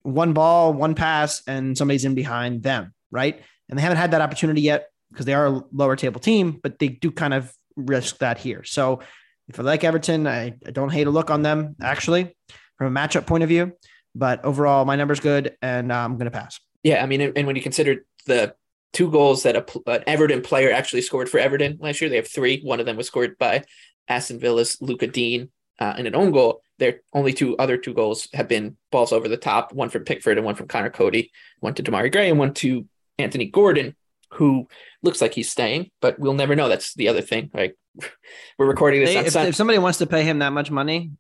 one 0.03 0.33
ball, 0.33 0.73
one 0.73 0.95
pass, 0.95 1.43
and 1.47 1.77
somebody's 1.77 2.05
in 2.05 2.15
behind 2.15 2.63
them, 2.63 2.95
right? 3.11 3.43
And 3.69 3.79
they 3.79 3.83
haven't 3.83 3.99
had 3.99 4.13
that 4.13 4.21
opportunity 4.21 4.61
yet 4.61 4.89
because 5.11 5.27
they 5.27 5.35
are 5.35 5.47
a 5.47 5.63
lower 5.73 5.97
table 5.97 6.21
team, 6.21 6.61
but 6.63 6.79
they 6.79 6.89
do 6.89 7.11
kind 7.11 7.35
of 7.35 7.53
risk 7.77 8.19
that 8.19 8.39
here. 8.39 8.63
So 8.63 9.01
if 9.49 9.59
I 9.59 9.63
like 9.63 9.83
Everton, 9.83 10.27
I, 10.27 10.55
I 10.67 10.71
don't 10.71 10.93
hate 10.93 11.07
a 11.07 11.11
look 11.11 11.31
on 11.31 11.43
them 11.43 11.77
actually 11.81 12.37
from 12.79 12.97
a 12.97 13.01
matchup 13.01 13.27
point 13.27 13.43
of 13.43 13.49
view. 13.49 13.73
But 14.17 14.45
overall, 14.45 14.85
my 14.85 14.97
number's 14.97 15.21
good, 15.21 15.57
and 15.61 15.93
uh, 15.93 15.97
I'm 15.97 16.15
going 16.15 16.31
to 16.31 16.31
pass. 16.31 16.59
Yeah, 16.83 17.03
I 17.03 17.07
mean, 17.07 17.21
and 17.21 17.47
when 17.47 17.57
you 17.57 17.63
consider 17.63 18.05
the 18.27 18.55
two 18.97 19.11
goals 19.11 19.43
that 19.43 19.57
a, 19.57 19.91
an 19.91 20.05
Everton 20.07 20.41
player 20.41 20.73
actually 20.73 21.03
scored 21.03 21.29
for 21.29 21.39
Everton 21.39 21.77
last 21.81 22.01
year. 22.01 22.09
They 22.09 22.17
have 22.17 22.29
three. 22.29 22.63
One 22.63 22.81
of 22.81 22.87
them 22.87 22.97
was 22.97 23.07
scored 23.07 23.37
by 23.37 23.65
Aston 24.09 24.39
Villa's 24.39 24.81
Lucas 24.81 25.11
Digne 25.11 25.49
uh, 25.79 25.95
and 25.99 26.07
an 26.07 26.15
own 26.15 26.33
goal. 26.33 26.63
Their 26.79 27.01
only 27.13 27.35
two 27.35 27.59
other 27.59 27.77
two 27.77 27.93
goals 27.93 28.29
have 28.33 28.49
been 28.49 28.79
balls 28.91 29.13
over 29.13 29.29
the 29.29 29.37
top, 29.37 29.75
one 29.75 29.91
from 29.91 30.05
Pickford 30.05 30.39
and 30.39 30.47
one 30.47 30.55
from 30.55 30.69
Conor 30.69 30.89
Coady, 30.89 31.31
one 31.61 31.75
to 31.75 31.83
Demarai 31.83 32.11
Gray 32.11 32.31
and 32.31 32.39
one 32.39 32.55
to 32.55 32.87
Anthony 33.19 33.47
Gordon, 33.47 33.95
who 34.33 34.67
looks 35.03 35.21
like 35.21 35.35
he's 35.35 35.51
staying, 35.51 35.91
but 36.01 36.19
we'll 36.19 36.33
never 36.33 36.57
know. 36.57 36.69
That's 36.69 36.95
the 36.95 37.09
other 37.09 37.23
thing. 37.23 37.51
Like 37.53 37.77
we're 38.59 38.67
recording 38.67 39.01
this. 39.01 39.11
They, 39.11 39.19
on 39.19 39.27
if, 39.27 39.37
if 39.37 39.57
somebody 39.57 39.79
wants 39.79 39.99
to 39.99 40.07
pay 40.07 40.23
him 40.23 40.39
that 40.39 40.53
much 40.53 40.71
money, 40.71 41.13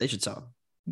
they 0.00 0.08
should 0.08 0.22
sell 0.22 0.36
him. 0.36 0.44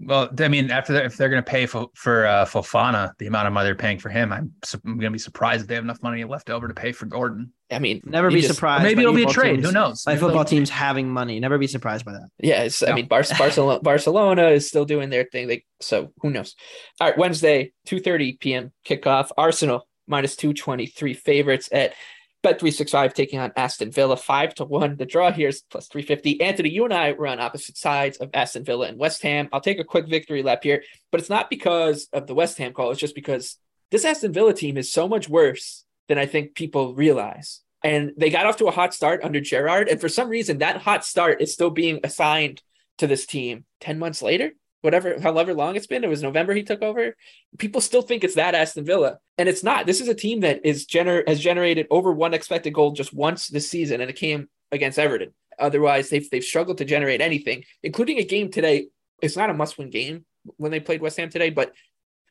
Well, 0.05 0.29
I 0.39 0.49
mean, 0.49 0.71
after 0.71 0.93
that, 0.95 1.05
if 1.05 1.17
they're 1.17 1.29
going 1.29 1.43
to 1.43 1.51
pay 1.51 1.67
for 1.67 1.89
for 1.95 2.27
uh, 2.27 2.45
Fofana 2.45 3.13
the 3.19 3.27
amount 3.27 3.47
of 3.47 3.53
money 3.53 3.67
they're 3.67 3.75
paying 3.75 3.99
for 3.99 4.09
him, 4.09 4.33
I'm, 4.33 4.53
su- 4.65 4.81
I'm 4.85 4.93
going 4.99 5.11
to 5.11 5.11
be 5.11 5.19
surprised 5.19 5.63
if 5.63 5.69
they 5.69 5.75
have 5.75 5.85
enough 5.85 6.03
money 6.03 6.23
left 6.25 6.51
over 6.51 6.69
to 6.69 6.75
pay 6.75 6.93
for 6.93 7.07
Gordon. 7.07 7.53
I 7.71 7.79
mean, 7.79 8.01
Never 8.05 8.31
be 8.31 8.41
just- 8.41 8.55
surprised. 8.55 8.83
maybe 8.85 9.03
it'll 9.03 9.15
be 9.15 9.25
a 9.25 9.27
trade. 9.27 9.57
teams- 9.57 9.67
Who 9.67 9.73
knows? 9.73 10.05
By 10.05 10.13
Maybe 10.13 10.21
football 10.21 10.45
they'll- 10.45 10.51
teams 10.51 10.71
having 10.71 11.09
money. 11.11 11.41
Never 11.41 11.59
be 11.59 11.67
surprised 11.67 12.05
by 12.05 12.13
that. 12.13 12.29
Yeah, 12.39 12.63
it's, 12.63 12.83
I 12.83 12.93
mean, 12.95 13.07
Bar- 13.09 13.25
Barcelona, 13.39 13.81
Barcelona 13.81 14.49
is 14.49 14.67
still 14.69 14.85
doing 14.85 15.11
their 15.11 15.25
thing. 15.25 15.49
They 15.49 15.65
so 15.81 16.13
who 16.21 16.31
knows? 16.31 16.55
All 17.01 17.09
right, 17.09 17.19
Wednesday, 17.19 17.73
two 17.87 18.01
thirty 18.01 18.35
p.m. 18.35 18.73
kickoff. 18.87 19.31
Arsenal 19.37 19.87
minus 20.07 20.37
two 20.37 20.53
twenty 20.55 20.87
three 20.87 21.15
favorites 21.15 21.69
at 21.73 21.95
Bet 22.43 22.61
three 22.61 22.71
six 22.71 22.93
five 22.93 23.15
taking 23.15 23.39
on 23.41 23.53
Aston 23.57 23.91
Villa 23.91 24.17
five 24.17 24.55
to 24.55 24.65
one. 24.65 24.97
The 24.97 25.07
draw 25.07 25.33
here 25.33 25.49
is 25.49 25.63
plus 25.71 25.89
three 25.89 26.03
fifty. 26.03 26.41
Anthony, 26.41 26.71
you 26.71 26.85
and 26.85 26.95
I 26.95 27.13
were 27.13 27.27
on 27.27 27.41
opposite 27.41 27.77
sides 27.77 28.19
of 28.19 28.31
Aston 28.33 28.65
Villa 28.65 28.87
and 28.87 28.99
West 28.99 29.23
Ham. 29.23 29.49
I'll 29.53 29.61
take 29.61 29.81
a 29.81 29.85
quick 29.85 30.07
victory 30.07 30.43
lap 30.43 30.63
here, 30.63 30.83
but 31.11 31.21
it's 31.21 31.31
not 31.31 31.51
because 31.51 32.09
of 32.13 32.27
the 32.27 32.35
West 32.35 32.59
Ham 32.59 32.73
call. 32.73 32.91
It's 32.91 33.01
just 33.01 33.15
because 33.15 33.59
this 33.91 34.05
Aston 34.05 34.33
Villa 34.33 34.55
team 34.55 34.77
is 34.77 34.93
so 34.93 35.09
much 35.09 35.29
worse 35.29 35.85
than 36.09 36.19
I 36.19 36.27
think 36.27 36.55
people 36.55 36.95
realize. 36.95 37.61
And 37.83 38.13
they 38.17 38.31
got 38.31 38.47
off 38.47 38.57
to 38.59 38.67
a 38.67 38.73
hot 38.73 38.95
start 38.95 39.23
under 39.23 39.41
Gerrard, 39.41 39.89
and 39.89 40.01
for 40.01 40.09
some 40.09 40.29
reason, 40.29 40.59
that 40.59 40.79
hot 40.79 41.05
start 41.05 41.41
is 41.41 41.53
still 41.53 41.71
being 41.71 42.01
assigned 42.05 42.63
to 42.99 43.07
this 43.07 43.27
team 43.27 43.65
10 43.81 43.99
months 43.99 44.23
later 44.23 44.53
whatever 44.81 45.21
however 45.21 45.55
long 45.55 45.75
it's 45.75 45.89
been 45.89 46.05
it 46.05 46.11
was 46.11 46.23
november 46.23 46.55
he 46.55 46.63
took 46.63 46.83
over 46.83 47.15
people 47.57 47.81
still 47.81 48.03
think 48.03 48.25
it's 48.25 48.35
that 48.35 48.55
aston 48.55 48.85
villa. 48.85 49.19
And 49.37 49.49
it's 49.49 49.63
not. 49.63 49.87
This 49.87 50.01
is 50.01 50.09
a 50.09 50.15
team 50.15 50.41
that 50.41 50.61
is 50.65 50.87
gener- 50.87 51.27
has 51.29 51.41
generated 51.41 51.87
over 51.91 52.13
one 52.13 52.35
expected 52.35 52.75
goal 52.75 52.93
just 52.93 53.15
once 53.15 53.49
this 53.49 53.71
season 53.71 54.01
and 54.01 54.11
it 54.11 54.17
came 54.17 54.49
against 54.73 54.99
everton. 54.99 55.33
Otherwise 55.59 56.11
they've, 56.11 56.29
they've 56.31 56.45
struggled 56.45 56.79
to 56.79 56.85
generate 56.85 57.21
anything 57.21 57.65
including 57.83 58.19
a 58.19 58.25
game 58.25 58.51
today. 58.51 58.89
It's 59.23 59.37
not 59.37 59.51
a 59.51 59.55
must-win 59.55 59.91
game 59.91 60.25
when 60.57 60.71
they 60.71 60.81
played 60.81 61.01
west 61.01 61.17
ham 61.17 61.31
today 61.31 61.51
but 61.51 61.73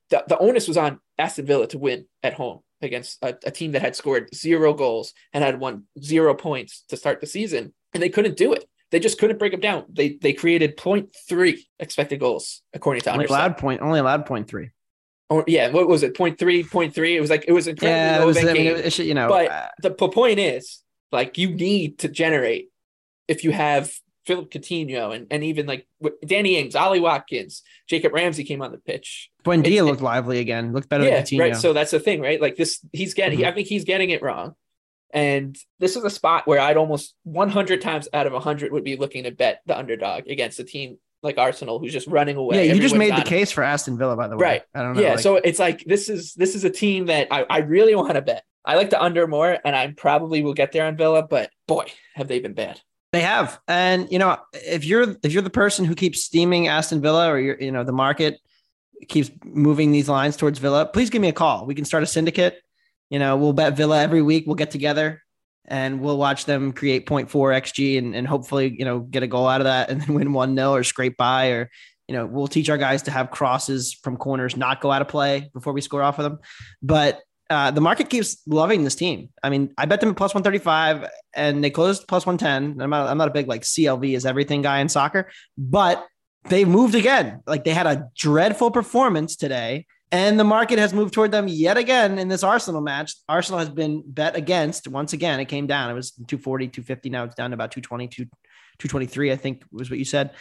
the, 0.10 0.24
the 0.28 0.38
onus 0.38 0.68
was 0.68 0.78
on 0.78 1.00
aston 1.18 1.46
villa 1.46 1.68
to 1.68 1.78
win 1.78 2.06
at 2.24 2.34
home 2.34 2.62
against 2.82 3.22
a, 3.22 3.36
a 3.46 3.52
team 3.52 3.74
that 3.74 3.82
had 3.82 3.96
scored 3.96 4.34
zero 4.34 4.74
goals 4.74 5.14
and 5.34 5.44
had 5.44 5.60
won 5.60 5.84
zero 6.02 6.34
points 6.34 6.84
to 6.90 6.98
start 6.98 7.20
the 7.20 7.28
season 7.28 7.74
and 7.94 8.02
they 8.02 8.10
couldn't 8.10 8.38
do 8.38 8.54
it 8.54 8.66
they 8.92 9.00
just 9.00 9.20
couldn't 9.20 9.38
break 9.40 9.52
them 9.52 9.62
down. 9.62 9.86
They 9.92 10.18
they 10.22 10.34
created 10.34 10.78
0.3 10.78 11.58
expected 11.80 12.20
goals 12.20 12.62
according 12.74 13.02
to 13.02 13.12
Only 13.12 13.26
Understat. 13.26 13.30
allowed 13.30 13.58
point. 13.58 13.82
Only 13.82 14.00
allowed 14.00 14.26
point 14.26 14.48
three. 14.48 14.70
Or 15.30 15.44
yeah, 15.46 15.70
what 15.72 15.90
was 15.90 16.04
it? 16.04 16.14
0.3, 16.14 16.38
0.3. 16.38 17.16
It 17.16 17.20
was 17.20 17.30
like 17.30 17.46
it 17.48 17.52
was 17.52 17.68
incredibly 17.68 17.98
Yeah, 17.98 18.16
it 18.18 18.20
low 18.22 18.28
was. 18.28 18.38
I 18.38 18.54
mean, 18.54 18.68
it, 18.68 18.94
should, 18.94 19.08
you 19.08 19.14
know, 19.14 19.28
but 19.28 19.52
uh, 19.52 19.68
the 19.82 19.92
point 19.92 20.40
is, 20.40 20.82
like, 21.12 21.38
you 21.38 21.50
need 21.50 22.00
to 22.00 22.08
generate 22.08 22.70
if 23.28 23.44
you 23.44 23.52
have 23.52 23.92
Philippe 24.26 24.58
Coutinho 24.58 25.14
and, 25.14 25.28
and 25.30 25.44
even 25.44 25.66
like 25.66 25.86
Danny 26.26 26.58
Ings, 26.58 26.76
Ollie 26.76 27.02
Watkins, 27.02 27.62
Jacob 27.88 28.14
Ramsey 28.14 28.46
came 28.46 28.62
on 28.62 28.72
the 28.72 28.78
pitch. 28.78 29.30
Buendia 29.44 29.80
it- 29.80 29.84
looked 29.84 30.02
lively 30.02 30.40
again. 30.40 30.72
Looked 30.72 30.88
better 30.88 31.04
yeah, 31.04 31.16
than 31.16 31.24
Coutinho. 31.24 31.40
right. 31.40 31.56
So 31.58 31.74
that's 31.74 31.92
the 31.92 32.00
thing, 32.00 32.22
right? 32.22 32.40
Like 32.42 32.56
this, 32.56 32.80
he's 32.94 33.14
getting. 33.14 33.40
Mhm. 33.40 33.48
I 33.48 33.52
think 33.52 33.68
he's 33.68 33.84
getting 33.84 34.12
it 34.12 34.22
wrong. 34.22 34.56
And 35.12 35.58
this 35.80 35.96
is 35.96 36.04
a 36.04 36.10
spot 36.10 36.48
where 36.48 36.60
I'd 36.60 36.78
almost 36.78 37.16
100 37.24 37.82
times 37.82 38.08
out 38.14 38.28
of 38.28 38.34
100 38.34 38.72
would 38.72 38.84
be 38.84 38.96
looking 38.98 39.24
to 39.24 39.32
bet 39.32 39.62
the 39.66 39.78
underdog 39.78 40.28
against 40.28 40.60
a 40.60 40.64
team 40.64 40.98
like 41.24 41.38
Arsenal, 41.38 41.80
who's 41.80 41.94
just 41.94 42.08
running 42.08 42.36
away. 42.36 42.68
yeah, 42.68 42.74
you 42.74 42.82
just 42.82 42.96
made 42.96 43.16
the 43.16 43.22
case 43.24 43.52
for 43.52 43.64
Aston 43.64 43.98
Villa, 43.98 44.16
by 44.16 44.28
the 44.28 44.38
way. 44.38 44.44
Right. 44.44 44.62
I 44.76 44.82
don't 44.84 44.96
know. 44.96 45.02
Yeah. 45.02 45.12
like- 45.12 45.20
so 45.20 45.38
it's 45.38 45.60
like 45.60 45.84
this 45.86 46.10
is 46.10 46.34
this 46.36 46.56
is 46.56 46.64
a 46.64 46.70
team 46.70 47.08
that 47.08 47.28
I, 47.32 47.46
I 47.50 47.58
really 47.60 47.96
want 47.96 48.14
to 48.16 48.22
bet. 48.22 48.44
I 48.66 48.76
like 48.76 48.90
the 48.90 49.02
under 49.02 49.26
more, 49.28 49.58
and 49.64 49.76
I 49.76 49.88
probably 49.96 50.44
will 50.44 50.54
get 50.54 50.74
there 50.74 50.86
on 50.86 50.98
Villa, 50.98 51.24
but 51.24 51.50
boy, 51.68 51.86
have 52.16 52.28
they 52.28 52.40
been 52.40 52.54
bad. 52.54 52.82
They 53.14 53.22
have, 53.22 53.60
and 53.68 54.12
you 54.12 54.20
know, 54.20 54.38
if 54.52 54.84
you're 54.84 55.16
if 55.24 55.32
you're 55.32 55.42
the 55.42 55.50
person 55.50 55.86
who 55.86 55.96
keeps 55.96 56.22
steaming 56.24 56.68
Aston 56.68 57.02
Villa, 57.02 57.32
or 57.32 57.40
you're 57.40 57.60
you 57.60 57.72
know 57.72 57.86
the 57.86 57.94
market 57.94 58.40
keeps 59.08 59.32
moving 59.46 59.92
these 59.92 60.10
lines 60.10 60.36
towards 60.36 60.60
Villa, 60.60 60.86
please 60.86 61.10
give 61.10 61.22
me 61.22 61.30
a 61.30 61.34
call. 61.34 61.66
We 61.66 61.76
can 61.76 61.86
start 61.86 62.04
a 62.04 62.08
syndicate. 62.08 62.62
You 63.10 63.20
know, 63.20 63.38
we'll 63.38 63.54
bet 63.54 63.78
Villa 63.78 64.02
every 64.02 64.22
week. 64.22 64.46
We'll 64.46 64.56
get 64.56 64.72
together 64.72 65.22
and 65.68 66.00
we'll 66.00 66.18
watch 66.18 66.46
them 66.46 66.72
create 66.72 67.06
0.4 67.06 67.28
xg 67.28 67.98
and, 67.98 68.16
and 68.16 68.28
hopefully 68.28 68.74
you 68.78 68.86
know 68.86 69.00
get 69.00 69.24
a 69.24 69.28
goal 69.28 69.48
out 69.48 69.62
of 69.62 69.66
that 69.66 69.90
and 69.90 70.02
then 70.02 70.14
win 70.14 70.34
one 70.34 70.56
0 70.56 70.72
or 70.72 70.84
scrape 70.84 71.18
by 71.18 71.48
or 71.50 71.70
you 72.08 72.16
know 72.16 72.26
we'll 72.26 72.48
teach 72.48 72.70
our 72.70 72.78
guys 72.78 73.04
to 73.04 73.12
have 73.12 73.32
crosses 73.32 73.94
from 73.94 74.18
corners 74.18 74.56
not 74.56 74.82
go 74.82 74.92
out 74.92 75.02
of 75.02 75.08
play 75.08 75.50
before 75.54 75.74
we 75.74 75.82
score 75.82 76.02
off 76.02 76.20
of 76.20 76.24
them 76.24 76.40
but 76.82 77.22
uh, 77.50 77.72
the 77.72 77.82
market 77.82 78.10
keeps 78.10 78.42
loving 78.46 78.84
this 78.84 78.96
team. 78.96 79.30
I 79.42 79.50
mean, 79.50 79.74
I 79.78 79.86
bet 79.86 80.02
them 80.02 80.10
at 80.10 80.18
plus 80.18 80.34
135 80.34 81.10
and 81.34 81.64
they 81.64 81.70
closed 81.70 82.06
plus 82.06 82.26
110. 82.26 82.82
I'm 82.82 82.90
not, 82.90 83.08
I'm 83.08 83.18
not 83.18 83.30
a 83.30 83.32
big 83.32 83.48
like 83.48 83.62
CLV 83.62 84.18
is 84.18 84.26
everything 84.26 84.62
guy 84.62 84.80
in 84.80 84.90
soccer, 84.90 85.30
but 85.58 86.06
they 86.50 86.66
moved 86.66 86.94
again. 86.94 87.42
Like 87.48 87.64
they 87.64 87.74
had 87.74 87.88
a 87.88 88.10
dreadful 88.18 88.70
performance 88.70 89.38
today 89.38 89.86
and 90.12 90.40
the 90.40 90.44
market 90.44 90.80
has 90.80 90.94
moved 90.94 91.14
toward 91.14 91.32
them 91.32 91.48
yet 91.48 91.78
again 91.78 92.18
in 92.18 92.28
this 92.28 92.44
Arsenal 92.44 92.82
match. 92.82 93.14
Arsenal 93.28 93.60
has 93.60 93.70
been 93.70 94.04
bet 94.06 94.36
against 94.36 94.88
once 94.88 95.14
again. 95.14 95.40
It 95.40 95.46
came 95.46 95.68
down. 95.68 95.90
It 95.90 95.94
was 95.94 96.12
240, 96.12 96.68
250. 96.68 97.10
Now 97.10 97.26
it's 97.26 97.36
down 97.36 97.52
to 97.52 97.56
about 97.56 97.72
220, 97.72 98.08
223, 98.08 99.32
I 99.32 99.36
think 99.36 99.64
was 99.72 99.90
what 99.90 100.00
you 100.00 100.06
said. 100.06 100.32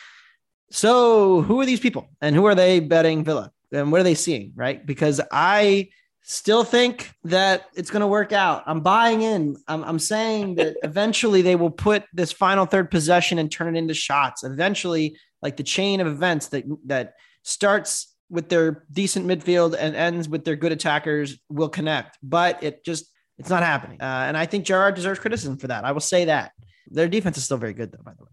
So 0.70 1.42
who 1.42 1.60
are 1.60 1.66
these 1.66 1.80
people 1.80 2.08
and 2.20 2.34
who 2.34 2.44
are 2.46 2.54
they 2.54 2.80
betting 2.80 3.24
Villa 3.24 3.52
and 3.72 3.90
what 3.90 4.00
are 4.00 4.04
they 4.04 4.14
seeing? 4.14 4.52
Right. 4.54 4.84
Because 4.84 5.20
I, 5.32 5.88
still 6.28 6.64
think 6.64 7.12
that 7.22 7.66
it's 7.76 7.88
going 7.88 8.00
to 8.00 8.06
work 8.06 8.32
out. 8.32 8.64
I'm 8.66 8.80
buying 8.80 9.22
in. 9.22 9.56
I'm, 9.68 9.84
I'm 9.84 9.98
saying 10.00 10.56
that 10.56 10.76
eventually 10.82 11.40
they 11.40 11.54
will 11.54 11.70
put 11.70 12.02
this 12.12 12.32
final 12.32 12.66
third 12.66 12.90
possession 12.90 13.38
and 13.38 13.50
turn 13.50 13.74
it 13.74 13.78
into 13.78 13.94
shots. 13.94 14.42
Eventually, 14.42 15.16
like 15.40 15.56
the 15.56 15.62
chain 15.62 16.00
of 16.00 16.08
events 16.08 16.48
that 16.48 16.64
that 16.86 17.14
starts 17.44 18.12
with 18.28 18.48
their 18.48 18.84
decent 18.92 19.26
midfield 19.26 19.76
and 19.78 19.94
ends 19.94 20.28
with 20.28 20.44
their 20.44 20.56
good 20.56 20.72
attackers 20.72 21.38
will 21.48 21.68
connect. 21.68 22.18
But 22.22 22.62
it 22.62 22.84
just 22.84 23.10
it's 23.38 23.50
not 23.50 23.62
happening. 23.62 24.00
Uh, 24.00 24.24
and 24.26 24.36
I 24.36 24.46
think 24.46 24.64
Gerrard 24.64 24.94
deserves 24.94 25.20
criticism 25.20 25.58
for 25.58 25.68
that. 25.68 25.84
I 25.84 25.92
will 25.92 26.00
say 26.00 26.26
that 26.26 26.52
their 26.88 27.08
defense 27.08 27.36
is 27.36 27.44
still 27.44 27.58
very 27.58 27.74
good, 27.74 27.92
though. 27.92 28.02
By 28.02 28.12
the 28.16 28.24
way, 28.24 28.30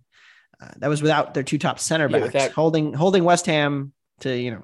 uh, 0.62 0.72
that 0.78 0.88
was 0.88 1.02
without 1.02 1.34
their 1.34 1.44
two 1.44 1.58
top 1.58 1.80
center 1.80 2.08
Yeah, 2.10 2.28
backs 2.28 2.54
holding 2.54 2.94
holding 2.94 3.24
West 3.24 3.46
Ham 3.48 3.94
to 4.22 4.36
you 4.36 4.52
know 4.52 4.64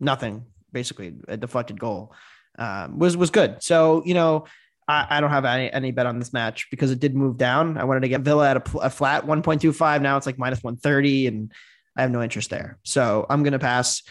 nothing 0.00 0.44
basically 0.72 1.14
a 1.28 1.36
deflected 1.36 1.78
goal 1.80 2.12
um, 2.58 2.98
was 2.98 3.16
was 3.16 3.30
good. 3.30 3.62
So 3.62 4.02
you 4.04 4.14
know, 4.14 4.46
I, 4.88 5.06
I 5.10 5.20
don't 5.20 5.30
have 5.30 5.44
any 5.44 5.72
any 5.72 5.90
bet 5.90 6.06
on 6.06 6.18
this 6.18 6.32
match 6.32 6.68
because 6.70 6.90
it 6.90 7.00
did 7.00 7.14
move 7.14 7.36
down. 7.36 7.78
I 7.78 7.84
wanted 7.84 8.00
to 8.00 8.08
get 8.08 8.22
Villa 8.22 8.50
at 8.50 8.56
a, 8.56 8.78
a 8.78 8.90
flat 8.90 9.26
one 9.26 9.42
point 9.42 9.60
two 9.60 9.72
five. 9.72 10.02
Now 10.02 10.16
it's 10.16 10.26
like 10.26 10.38
minus 10.38 10.62
one 10.62 10.76
thirty, 10.76 11.26
and 11.26 11.52
I 11.96 12.02
have 12.02 12.10
no 12.10 12.22
interest 12.22 12.50
there. 12.50 12.78
So 12.82 13.26
I'm 13.28 13.42
gonna 13.42 13.58
pass. 13.58 14.02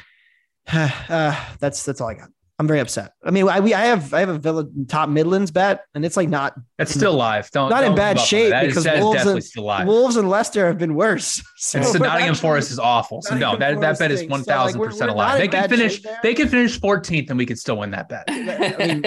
uh, 0.74 1.46
that's 1.60 1.84
that's 1.84 2.02
all 2.02 2.10
I 2.10 2.16
got. 2.16 2.30
I'm 2.58 2.68
very 2.68 2.80
upset. 2.80 3.12
I 3.22 3.32
mean, 3.32 3.50
I 3.50 3.60
we 3.60 3.74
I 3.74 3.88
have 3.88 4.14
I 4.14 4.22
have 4.22 4.30
a 4.30 4.38
Villa 4.38 4.66
top 4.88 5.10
Midlands 5.10 5.52
bet, 5.52 5.84
and 5.94 6.06
it's 6.06 6.16
like 6.16 6.30
not 6.30 6.56
That's 6.78 6.94
still 6.94 7.14
live. 7.14 7.52
Don't 7.52 7.70
not 7.70 7.84
in 7.84 7.90
don't 7.90 7.98
bad 7.98 8.14
give 8.16 8.20
up 8.20 8.22
on 8.22 8.28
shape 8.28 8.50
that. 8.52 8.62
That 8.62 8.66
is- 8.66 8.72
because 8.72 8.84
that 8.86 8.96
is 8.96 9.02
Wolves 9.04 9.16
definitely 9.18 9.38
and, 9.40 9.44
still 9.44 9.64
live. 9.66 9.88
Wolves 9.88 10.16
and 10.16 10.30
Leicester 10.30 10.68
have 10.68 10.78
been 10.78 10.96
worse. 10.96 11.44
So 11.58 11.80
and 11.80 11.88
so 11.88 11.98
Nottingham 11.98 12.30
actually- 12.32 12.40
Forest 12.40 12.72
is 12.72 12.80
awful. 12.80 13.22
So 13.24 13.36
no, 13.38 13.58
that, 13.58 13.82
that 13.82 14.00
bet 14.00 14.10
is 14.12 14.20
stinks. 14.20 14.32
one 14.32 14.44
So, 14.46 14.52
like, 14.52 14.58
one 14.58 14.68
thousand 14.68 14.84
percent 14.86 15.12
alive. 15.12 15.38
They 15.38 15.48
can 15.50 15.68
finish. 15.70 16.02
They 16.24 16.34
could 16.34 16.50
finish 16.50 16.80
14th, 16.80 17.30
and 17.30 17.38
we 17.38 17.46
could 17.46 17.60
still 17.60 17.78
win 17.78 17.92
that 17.92 18.08
bet. 18.08 18.24
I 18.30 18.78
mean, 18.88 19.04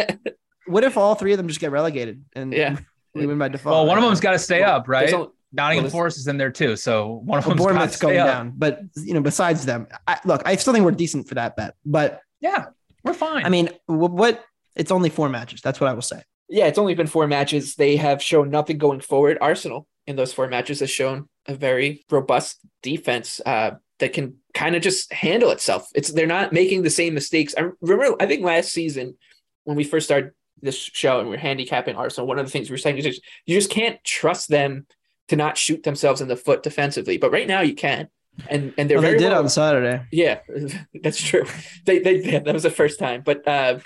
what 0.66 0.84
if 0.84 0.98
all 0.98 1.14
three 1.14 1.32
of 1.32 1.38
them 1.38 1.48
just 1.48 1.60
get 1.60 1.70
relegated 1.70 2.22
and 2.34 2.52
Yeah. 2.52 2.76
we 3.14 3.26
win 3.26 3.38
by 3.38 3.48
default? 3.48 3.72
Well, 3.72 3.86
one 3.86 3.96
of 3.96 4.04
them's 4.04 4.20
got 4.20 4.32
to 4.32 4.38
stay 4.38 4.60
Well, 4.60 4.76
up, 4.76 4.88
right? 4.88 5.08
There's 5.52 5.56
Nottingham 5.64 5.84
well, 5.84 5.90
Forest 5.92 6.18
is 6.18 6.26
in 6.28 6.36
there 6.38 6.50
too. 6.50 6.76
So 6.76 7.20
one 7.24 7.38
of 7.38 7.46
Well, 7.46 7.56
them's 7.56 7.60
got 7.60 7.64
to 7.66 7.72
Bournemouth's 7.74 7.96
stay 7.96 8.06
going 8.06 8.18
up. 8.18 8.26
down, 8.26 8.52
but 8.56 8.80
you 8.96 9.14
know, 9.14 9.20
besides 9.22 9.64
them, 9.66 9.86
I, 10.06 10.18
look, 10.24 10.42
I 10.46 10.56
still 10.56 10.72
think 10.72 10.84
we're 10.84 10.90
decent 10.92 11.28
for 11.28 11.34
that 11.36 11.56
bet. 11.56 11.74
But 11.84 12.20
Yeah, 12.40 12.66
we're 13.04 13.14
fine. 13.14 13.44
I 13.44 13.48
mean, 13.48 13.68
wh- 13.86 13.90
what? 14.12 14.44
It's 14.76 14.90
only 14.92 15.10
four 15.10 15.28
matches. 15.28 15.60
That's 15.60 15.80
what 15.80 15.88
I 15.90 15.92
will 15.94 16.02
say. 16.02 16.22
Yeah, 16.48 16.66
it's 16.66 16.78
only 16.78 16.94
been 16.94 17.06
four 17.08 17.26
matches. 17.26 17.74
They 17.74 17.96
have 17.96 18.22
shown 18.22 18.50
nothing 18.50 18.78
going 18.78 19.00
forward. 19.00 19.38
Arsenal 19.40 19.86
in 20.06 20.16
those 20.16 20.32
four 20.32 20.46
matches 20.48 20.80
has 20.80 20.90
shown 20.90 21.28
a 21.46 21.54
very 21.54 22.04
robust 22.10 22.58
defense 22.82 23.40
uh, 23.44 23.72
that 23.98 24.12
can 24.12 24.36
kind 24.54 24.76
of 24.76 24.82
just 24.82 25.12
handle 25.12 25.50
itself. 25.50 25.88
It's 25.94 26.10
they're 26.12 26.26
not 26.26 26.52
making 26.52 26.82
the 26.82 26.90
same 26.90 27.12
mistakes. 27.14 27.54
I 27.58 27.68
remember, 27.80 28.16
I 28.20 28.26
think 28.26 28.42
last 28.44 28.70
season 28.72 29.16
when 29.64 29.76
we 29.76 29.84
first 29.84 30.06
started 30.06 30.30
this 30.62 30.76
show 30.76 31.20
and 31.20 31.28
we 31.28 31.36
are 31.36 31.38
handicapping 31.38 31.96
Arsenal, 31.96 32.26
one 32.26 32.38
of 32.38 32.46
the 32.46 32.50
things 32.52 32.70
we 32.70 32.74
were 32.74 32.78
saying 32.78 32.98
is 32.98 33.04
just, 33.04 33.22
you 33.46 33.54
just 33.54 33.70
can't 33.70 34.02
trust 34.04 34.48
them 34.48 34.86
to 35.28 35.36
not 35.36 35.56
shoot 35.56 35.82
themselves 35.82 36.20
in 36.20 36.28
the 36.28 36.36
foot 36.36 36.62
defensively. 36.62 37.18
But 37.18 37.32
right 37.32 37.46
now 37.46 37.60
you 37.60 37.74
can, 37.74 38.08
and 38.48 38.74
and 38.76 38.88
they're 38.88 39.00
Well, 39.00 39.12
they 39.12 39.18
did 39.18 39.30
well- 39.30 39.40
on 39.40 39.48
Saturday. 39.48 40.04
yeah, 40.10 40.40
that's 41.02 41.22
true. 41.22 41.44
They, 41.84 41.98
they 42.00 42.22
yeah, 42.22 42.38
that 42.40 42.54
was 42.54 42.62
the 42.62 42.70
first 42.70 42.98
time, 42.98 43.22
but 43.24 43.46
uh, 43.46 43.78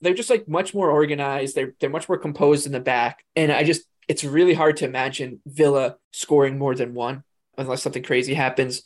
they're 0.00 0.14
just 0.14 0.30
like 0.30 0.48
much 0.48 0.74
more 0.74 0.90
organized. 0.90 1.54
They're 1.54 1.74
they're 1.80 1.90
much 1.90 2.08
more 2.08 2.18
composed 2.18 2.66
in 2.66 2.72
the 2.72 2.80
back, 2.80 3.24
and 3.36 3.52
I 3.52 3.64
just 3.64 3.82
it's 4.08 4.24
really 4.24 4.54
hard 4.54 4.76
to 4.78 4.84
imagine 4.84 5.40
Villa 5.46 5.96
scoring 6.12 6.58
more 6.58 6.74
than 6.74 6.94
one 6.94 7.22
unless 7.56 7.82
something 7.82 8.02
crazy 8.02 8.34
happens. 8.34 8.82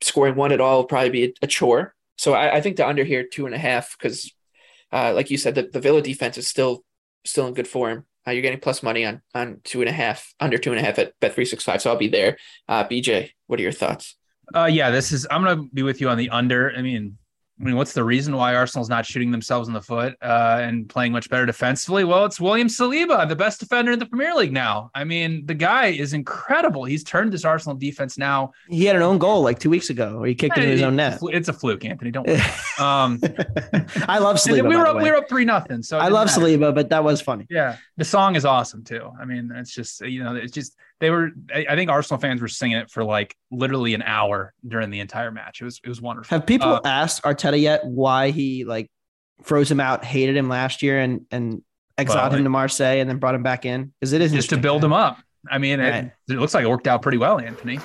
Scoring 0.00 0.34
one 0.34 0.52
at 0.52 0.60
all 0.60 0.78
will 0.78 0.84
probably 0.84 1.10
be 1.10 1.24
a, 1.24 1.32
a 1.42 1.46
chore. 1.46 1.94
So 2.18 2.32
I, 2.32 2.56
I, 2.56 2.60
think 2.60 2.76
the 2.76 2.86
under 2.86 3.04
here 3.04 3.24
two 3.24 3.46
and 3.46 3.54
a 3.54 3.58
half 3.58 3.96
because, 3.96 4.32
uh, 4.92 5.12
like 5.14 5.30
you 5.30 5.36
said, 5.36 5.54
the, 5.54 5.68
the 5.70 5.80
Villa 5.80 6.02
defense 6.02 6.38
is 6.38 6.48
still 6.48 6.82
still 7.24 7.46
in 7.46 7.54
good 7.54 7.68
form. 7.68 8.06
Uh, 8.26 8.32
you're 8.32 8.42
getting 8.42 8.60
plus 8.60 8.82
money 8.82 9.04
on 9.04 9.22
on 9.34 9.60
two 9.64 9.80
and 9.80 9.88
a 9.88 9.92
half, 9.92 10.34
under 10.40 10.58
two 10.58 10.72
and 10.72 10.80
a 10.80 10.82
half 10.82 10.98
at 10.98 11.12
bet 11.20 11.34
three 11.34 11.44
six 11.44 11.62
five. 11.64 11.80
So 11.80 11.90
I'll 11.90 11.96
be 11.96 12.08
there. 12.08 12.38
Uh, 12.68 12.84
BJ, 12.84 13.30
what 13.46 13.58
are 13.58 13.62
your 13.62 13.72
thoughts? 13.72 14.16
Uh, 14.54 14.64
yeah, 14.66 14.90
this 14.90 15.12
is. 15.12 15.26
I'm 15.30 15.42
gonna 15.42 15.64
be 15.72 15.82
with 15.82 16.00
you 16.00 16.08
on 16.08 16.18
the 16.18 16.30
under. 16.30 16.72
I 16.76 16.82
mean, 16.82 17.18
I 17.58 17.64
mean, 17.64 17.76
what's 17.76 17.94
the 17.94 18.04
reason 18.04 18.36
why 18.36 18.54
Arsenal's 18.54 18.90
not 18.90 19.06
shooting 19.06 19.30
themselves 19.30 19.66
in 19.66 19.72
the 19.72 19.80
foot 19.80 20.14
uh, 20.20 20.58
and 20.60 20.86
playing 20.86 21.12
much 21.12 21.30
better 21.30 21.46
defensively? 21.46 22.04
Well, 22.04 22.26
it's 22.26 22.38
William 22.38 22.68
Saliba, 22.68 23.26
the 23.26 23.36
best 23.36 23.60
defender 23.60 23.92
in 23.92 23.98
the 23.98 24.04
Premier 24.04 24.34
League 24.34 24.52
now. 24.52 24.90
I 24.94 25.04
mean, 25.04 25.46
the 25.46 25.54
guy 25.54 25.86
is 25.86 26.12
incredible. 26.12 26.84
He's 26.84 27.02
turned 27.02 27.32
this 27.32 27.46
Arsenal 27.46 27.74
defense 27.74 28.18
now. 28.18 28.52
He 28.68 28.84
had 28.84 28.94
an 28.94 29.00
own 29.00 29.16
goal 29.16 29.40
like 29.40 29.58
two 29.58 29.70
weeks 29.70 29.88
ago, 29.88 30.18
where 30.18 30.28
he 30.28 30.34
kicked 30.34 30.58
it 30.58 30.64
in 30.64 30.70
his 30.70 30.82
own 30.82 30.96
net. 30.96 31.18
It's 31.22 31.48
a 31.48 31.54
fluke, 31.54 31.86
Anthony. 31.86 32.10
Don't. 32.10 32.26
Worry. 32.26 32.36
um, 32.78 33.20
I 34.06 34.18
love 34.18 34.36
Saliba. 34.36 34.68
We 34.68 34.76
were 34.76 34.86
up, 34.86 34.96
we 34.96 35.10
were 35.10 35.16
up 35.16 35.28
three 35.28 35.46
nothing. 35.46 35.82
So 35.82 35.96
I 35.96 36.08
love 36.08 36.26
matter. 36.26 36.42
Saliba, 36.42 36.74
but 36.74 36.90
that 36.90 37.04
was 37.04 37.22
funny. 37.22 37.46
Yeah, 37.48 37.78
the 37.96 38.04
song 38.04 38.36
is 38.36 38.44
awesome 38.44 38.84
too. 38.84 39.10
I 39.18 39.24
mean, 39.24 39.50
it's 39.54 39.72
just 39.72 40.02
you 40.02 40.22
know, 40.22 40.34
it's 40.34 40.52
just 40.52 40.76
they 41.00 41.10
were 41.10 41.30
I 41.54 41.76
think 41.76 41.90
Arsenal 41.90 42.20
fans 42.20 42.40
were 42.40 42.48
singing 42.48 42.78
it 42.78 42.90
for 42.90 43.04
like 43.04 43.36
literally 43.50 43.94
an 43.94 44.02
hour 44.02 44.54
during 44.66 44.90
the 44.90 45.00
entire 45.00 45.30
match. 45.30 45.60
It 45.60 45.64
was 45.64 45.80
it 45.84 45.88
was 45.88 46.00
wonderful. 46.00 46.36
Have 46.36 46.46
people 46.46 46.74
uh, 46.74 46.80
asked 46.84 47.22
Arteta 47.22 47.60
yet 47.60 47.84
why 47.84 48.30
he 48.30 48.64
like 48.64 48.90
froze 49.42 49.70
him 49.70 49.80
out, 49.80 50.04
hated 50.04 50.36
him 50.36 50.48
last 50.48 50.82
year, 50.82 50.98
and 50.98 51.26
and 51.30 51.62
exiled 51.98 52.32
well, 52.32 52.38
him 52.38 52.44
to 52.44 52.50
Marseille 52.50 53.00
and 53.00 53.08
then 53.08 53.18
brought 53.18 53.34
him 53.34 53.42
back 53.42 53.66
in? 53.66 53.92
Because 54.00 54.12
it 54.12 54.20
is 54.22 54.32
just 54.32 54.50
to 54.50 54.56
build 54.56 54.82
him 54.82 54.92
up. 54.92 55.18
I 55.50 55.58
mean, 55.58 55.80
right. 55.80 56.06
it, 56.06 56.12
it 56.28 56.38
looks 56.38 56.54
like 56.54 56.64
it 56.64 56.68
worked 56.68 56.88
out 56.88 57.02
pretty 57.02 57.18
well, 57.18 57.38
Anthony. 57.38 57.78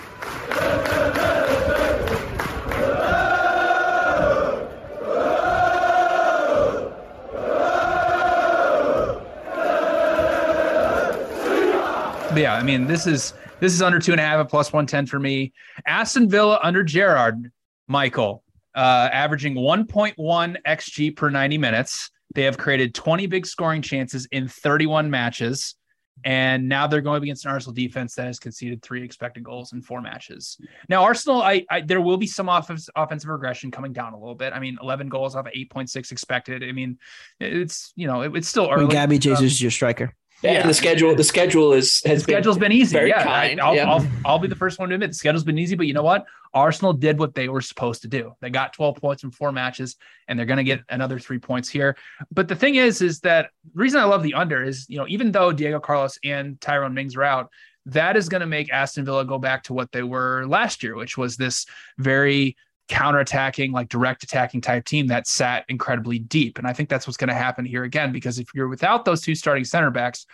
Yeah, 12.36 12.56
I 12.56 12.64
mean, 12.64 12.88
this 12.88 13.08
is 13.08 13.34
this 13.60 13.74
is 13.74 13.82
under 13.82 14.00
two 14.00 14.12
and 14.14 14.22
a 14.22 14.24
half 14.24 14.40
at 14.40 14.50
plus 14.50 14.72
one 14.72 14.86
ten 14.86 15.06
for 15.06 15.20
me. 15.20 15.52
Aston 15.86 16.30
Villa 16.30 16.60
under 16.64 16.82
Gerrard, 16.82 17.52
Michael, 17.88 18.44
uh, 18.74 19.10
averaging 19.12 19.56
one 19.56 19.86
point 19.86 20.18
one 20.18 20.58
xG 20.66 21.16
per 21.16 21.30
ninety 21.30 21.58
minutes. 21.58 22.10
They 22.34 22.44
have 22.44 22.58
created 22.58 22.96
twenty 22.96 23.28
big 23.28 23.46
scoring 23.46 23.82
chances 23.82 24.28
in 24.32 24.48
thirty 24.48 24.86
one 24.86 25.10
matches. 25.10 25.76
And 26.24 26.70
now 26.70 26.86
they're 26.86 27.02
going 27.02 27.24
against 27.24 27.46
an 27.46 27.52
Arsenal 27.52 27.74
defense 27.74 28.14
that 28.16 28.28
has 28.28 28.38
conceded 28.38 28.84
three 28.84 29.04
expected 29.04 29.44
goals 29.44 29.74
in 29.74 29.82
four 29.82 30.02
matches. 30.02 30.60
Now, 30.88 31.04
Arsenal, 31.04 31.42
I, 31.42 31.66
I 31.70 31.82
there 31.82 32.00
will 32.00 32.18
be 32.18 32.28
some 32.28 32.48
offensive 32.48 32.94
offensive 32.96 33.30
regression 33.30 33.72
coming 33.72 33.92
down 33.92 34.14
a 34.14 34.20
little 34.20 34.36
bit. 34.36 34.54
I 34.54 34.60
mean, 34.60 34.78
11 34.82 35.10
goals 35.10 35.36
off 35.36 35.48
of 35.48 35.54
8.6 35.54 36.12
expected. 36.12 36.64
I 36.64 36.72
mean, 36.72 37.00
it's 37.40 37.92
you 37.96 38.08
know 38.08 38.22
it, 38.22 38.36
it's 38.36 38.48
still 38.48 38.70
early. 38.72 38.88
Gabby 38.88 39.18
Jesus 39.18 39.40
um, 39.40 39.46
is 39.46 39.62
your 39.62 39.72
striker. 39.72 40.16
Yeah, 40.42 40.54
yeah. 40.54 40.68
the 40.68 40.74
schedule 40.74 41.16
the 41.16 41.24
schedule 41.24 41.74
is 41.74 42.02
has 42.06 42.20
the 42.26 42.32
schedule's 42.32 42.58
been, 42.58 42.70
been 42.70 42.78
easy. 42.78 42.98
yeah, 42.98 43.24
kind. 43.24 43.62
I'll, 43.62 43.76
yeah. 43.76 43.90
I'll, 43.90 44.08
I'll 44.26 44.40
be 44.40 44.48
the 44.48 44.56
first 44.56 44.80
one 44.80 44.90
to 44.90 44.96
admit 44.96 45.12
the 45.12 45.16
schedule's 45.16 45.44
been 45.44 45.60
easy, 45.60 45.76
but 45.76 45.88
you 45.88 45.94
know 45.94 46.04
what? 46.04 46.26
Arsenal 46.54 46.94
did 46.94 47.20
what 47.20 47.34
they 47.34 47.48
were 47.48 47.62
supposed 47.62 48.02
to 48.02 48.08
do. 48.08 48.34
They 48.42 48.50
got 48.50 48.74
12 48.74 48.98
points 48.98 49.24
in 49.24 49.32
four 49.32 49.52
matches, 49.52 49.96
and 50.28 50.38
they're 50.38 50.46
going 50.46 50.58
to 50.58 50.64
get 50.64 50.82
another 50.90 51.20
three 51.20 51.40
points 51.40 51.70
here. 51.70 51.96
But 52.32 52.48
the 52.48 52.56
thing 52.56 52.76
is, 52.76 53.02
is 53.02 53.20
that 53.22 53.52
the 53.74 53.82
reason 53.82 54.00
I 54.02 54.06
love 54.06 54.24
the 54.24 54.34
under 54.34 54.64
is, 54.64 54.86
you 54.90 54.98
know, 54.98 55.06
even 55.08 55.32
though 55.32 55.52
Diego 55.52 55.80
Carlos 55.80 56.20
and 56.24 56.60
Tyrone 56.60 56.94
Mings 56.94 57.16
are 57.16 57.24
out, 57.24 57.52
that 57.86 58.18
is 58.18 58.30
going 58.30 58.42
to 58.42 58.48
make 58.48 58.72
Aston 58.72 59.06
Villa 59.06 59.26
go 59.26 59.38
back 59.38 59.64
to 59.64 59.74
what 59.74 59.92
they 59.92 60.04
were 60.04 60.46
last 60.46 60.84
year, 60.84 60.96
which 60.96 61.18
was 61.18 61.38
this 61.38 61.66
very 61.98 62.56
counterattacking, 62.92 63.72
like 63.72 63.90
direct 63.90 64.24
attacking 64.24 64.62
type 64.62 64.86
team 64.86 65.08
that 65.08 65.26
sat 65.26 65.66
incredibly 65.70 66.20
deep. 66.20 66.58
And 66.58 66.68
I 66.68 66.74
think 66.74 66.90
that's 66.90 67.08
what's 67.08 67.18
going 67.18 67.30
to 67.30 67.34
happen 67.34 67.64
here 67.64 67.84
again, 67.84 68.12
because 68.12 68.38
if 68.38 68.48
you're 68.54 68.68
without 68.68 69.06
those 69.06 69.22
two 69.22 69.34
starting 69.34 69.64
center 69.64 69.90
backs, 69.90 70.26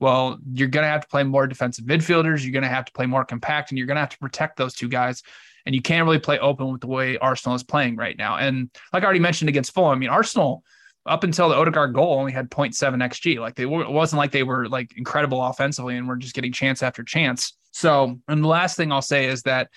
well, 0.00 0.38
you're 0.52 0.68
going 0.68 0.84
to 0.84 0.88
have 0.88 1.02
to 1.02 1.08
play 1.08 1.24
more 1.24 1.46
defensive 1.46 1.84
midfielders. 1.84 2.42
You're 2.42 2.52
going 2.52 2.62
to 2.62 2.68
have 2.68 2.84
to 2.84 2.92
play 2.92 3.06
more 3.06 3.24
compact, 3.24 3.70
and 3.70 3.78
you're 3.78 3.86
going 3.86 3.96
to 3.96 4.00
have 4.00 4.10
to 4.10 4.18
protect 4.18 4.56
those 4.56 4.74
two 4.74 4.88
guys. 4.88 5.22
And 5.66 5.74
you 5.74 5.82
can't 5.82 6.04
really 6.04 6.18
play 6.18 6.38
open 6.38 6.70
with 6.70 6.82
the 6.82 6.86
way 6.86 7.16
Arsenal 7.18 7.56
is 7.56 7.62
playing 7.62 7.96
right 7.96 8.16
now. 8.16 8.36
And 8.36 8.70
like 8.92 9.02
I 9.02 9.06
already 9.06 9.20
mentioned 9.20 9.48
against 9.48 9.72
Fulham, 9.72 9.96
I 9.96 9.98
mean, 9.98 10.10
Arsenal 10.10 10.62
up 11.06 11.24
until 11.24 11.48
the 11.48 11.56
Odegaard 11.56 11.94
goal 11.94 12.18
only 12.18 12.32
had 12.32 12.50
0.7 12.50 12.74
xG. 12.74 13.38
Like 13.38 13.54
they 13.54 13.64
it 13.64 13.90
wasn't 13.90 14.18
like 14.18 14.30
they 14.30 14.42
were 14.42 14.68
like 14.68 14.96
incredible 14.96 15.42
offensively 15.44 15.96
and 15.96 16.06
were 16.06 16.16
just 16.16 16.34
getting 16.34 16.52
chance 16.52 16.82
after 16.82 17.02
chance. 17.02 17.56
So, 17.72 18.20
and 18.28 18.44
the 18.44 18.48
last 18.48 18.76
thing 18.76 18.92
I'll 18.92 19.02
say 19.02 19.26
is 19.26 19.42
that 19.42 19.68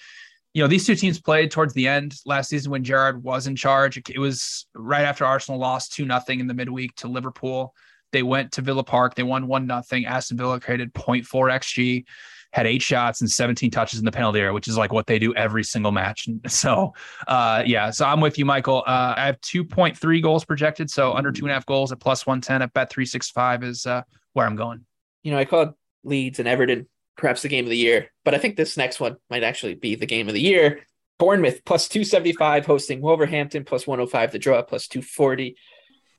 you 0.57 0.63
know, 0.63 0.67
these 0.67 0.87
two 0.87 0.95
teams 0.95 1.21
played 1.21 1.51
towards 1.51 1.75
the 1.75 1.87
end 1.87 2.15
last 2.25 2.49
season 2.49 2.71
when 2.71 2.83
Gerrard 2.83 3.23
was 3.23 3.45
in 3.45 3.55
charge. 3.55 4.01
It 4.09 4.17
was 4.17 4.65
right 4.73 5.03
after 5.03 5.23
Arsenal 5.23 5.59
lost 5.59 5.93
2 5.93 6.03
nothing 6.03 6.39
in 6.39 6.47
the 6.47 6.55
midweek 6.55 6.95
to 6.95 7.07
Liverpool. 7.07 7.75
They 8.11 8.23
went 8.23 8.53
to 8.53 8.63
Villa 8.63 8.83
Park. 8.83 9.13
They 9.13 9.21
won 9.21 9.45
one 9.45 9.67
nothing. 9.67 10.07
Aston 10.07 10.35
Villa 10.35 10.59
created 10.59 10.95
0.4 10.95 11.23
xg, 11.27 12.05
had 12.53 12.65
eight 12.65 12.81
shots 12.81 13.21
and 13.21 13.29
17 13.29 13.69
touches 13.69 13.99
in 13.99 14.05
the 14.05 14.11
penalty 14.11 14.39
area, 14.39 14.51
which 14.51 14.67
is 14.67 14.79
like 14.79 14.91
what 14.91 15.05
they 15.05 15.19
do 15.19 15.31
every 15.35 15.63
single 15.63 15.91
match. 15.91 16.27
So, 16.47 16.95
uh, 17.27 17.61
yeah. 17.63 17.91
So 17.91 18.07
I'm 18.07 18.19
with 18.19 18.39
you, 18.39 18.45
Michael. 18.45 18.83
Uh, 18.87 19.13
I 19.15 19.27
have 19.27 19.39
2.3 19.41 20.23
goals 20.23 20.43
projected, 20.43 20.89
so 20.89 21.13
under 21.13 21.31
two 21.31 21.45
and 21.45 21.51
a 21.51 21.53
half 21.53 21.67
goals 21.67 21.91
at 21.91 21.99
plus 21.99 22.25
110 22.25 22.63
at 22.63 22.73
bet 22.73 22.89
365 22.89 23.63
is 23.63 23.85
uh, 23.85 24.01
where 24.33 24.47
I'm 24.47 24.55
going. 24.55 24.83
You 25.21 25.33
know, 25.33 25.37
I 25.37 25.45
called 25.45 25.75
Leeds 26.03 26.39
and 26.39 26.47
Everton 26.47 26.87
perhaps 27.17 27.41
the 27.41 27.49
game 27.49 27.65
of 27.65 27.69
the 27.69 27.77
year, 27.77 28.11
but 28.23 28.33
I 28.33 28.37
think 28.37 28.55
this 28.55 28.77
next 28.77 28.99
one 28.99 29.17
might 29.29 29.43
actually 29.43 29.75
be 29.75 29.95
the 29.95 30.05
game 30.05 30.27
of 30.27 30.33
the 30.33 30.41
year. 30.41 30.81
Bournemouth 31.19 31.65
plus 31.65 31.87
275 31.87 32.65
hosting 32.65 33.01
Wolverhampton 33.01 33.65
plus 33.65 33.87
105 33.87 34.31
the 34.31 34.39
draw 34.39 34.61
plus 34.61 34.87
240. 34.87 35.55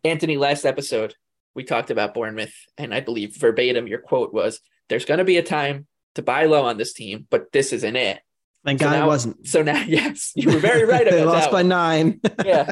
Anthony, 0.04 0.36
last 0.36 0.64
episode, 0.64 1.14
we 1.54 1.64
talked 1.64 1.90
about 1.90 2.14
Bournemouth, 2.14 2.54
and 2.76 2.92
I 2.92 3.00
believe 3.00 3.36
verbatim 3.36 3.86
your 3.86 4.00
quote 4.00 4.32
was, 4.32 4.60
"There's 4.88 5.04
going 5.04 5.18
to 5.18 5.24
be 5.24 5.36
a 5.36 5.42
time 5.42 5.86
to 6.14 6.22
buy 6.22 6.46
low 6.46 6.64
on 6.64 6.78
this 6.78 6.92
team, 6.92 7.26
but 7.30 7.52
this 7.52 7.72
isn't 7.72 7.96
it." 7.96 8.20
Thank 8.64 8.80
so 8.80 8.86
God 8.86 8.92
now, 8.92 9.04
it 9.04 9.06
wasn't. 9.06 9.46
So 9.46 9.62
now, 9.62 9.82
yes, 9.86 10.32
you 10.34 10.50
were 10.50 10.58
very 10.58 10.84
right 10.84 11.06
about 11.06 11.10
they 11.16 11.24
lost 11.24 11.50
by 11.50 11.62
nine. 11.62 12.20
yeah, 12.44 12.70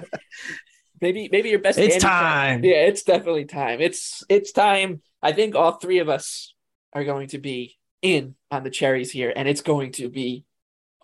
maybe 1.00 1.28
maybe 1.30 1.48
your 1.50 1.58
best. 1.58 1.78
It's 1.78 1.96
time. 1.96 2.64
Yeah, 2.64 2.86
it's 2.86 3.02
definitely 3.02 3.44
time. 3.44 3.80
It's 3.80 4.24
it's 4.28 4.52
time. 4.52 5.02
I 5.22 5.32
think 5.32 5.54
all 5.54 5.72
three 5.72 5.98
of 5.98 6.08
us 6.08 6.54
are 6.92 7.04
going 7.04 7.28
to 7.28 7.38
be 7.38 7.75
in 8.02 8.34
on 8.50 8.64
the 8.64 8.70
cherries 8.70 9.10
here, 9.10 9.32
and 9.34 9.48
it's 9.48 9.62
going 9.62 9.92
to 9.92 10.08
be 10.08 10.44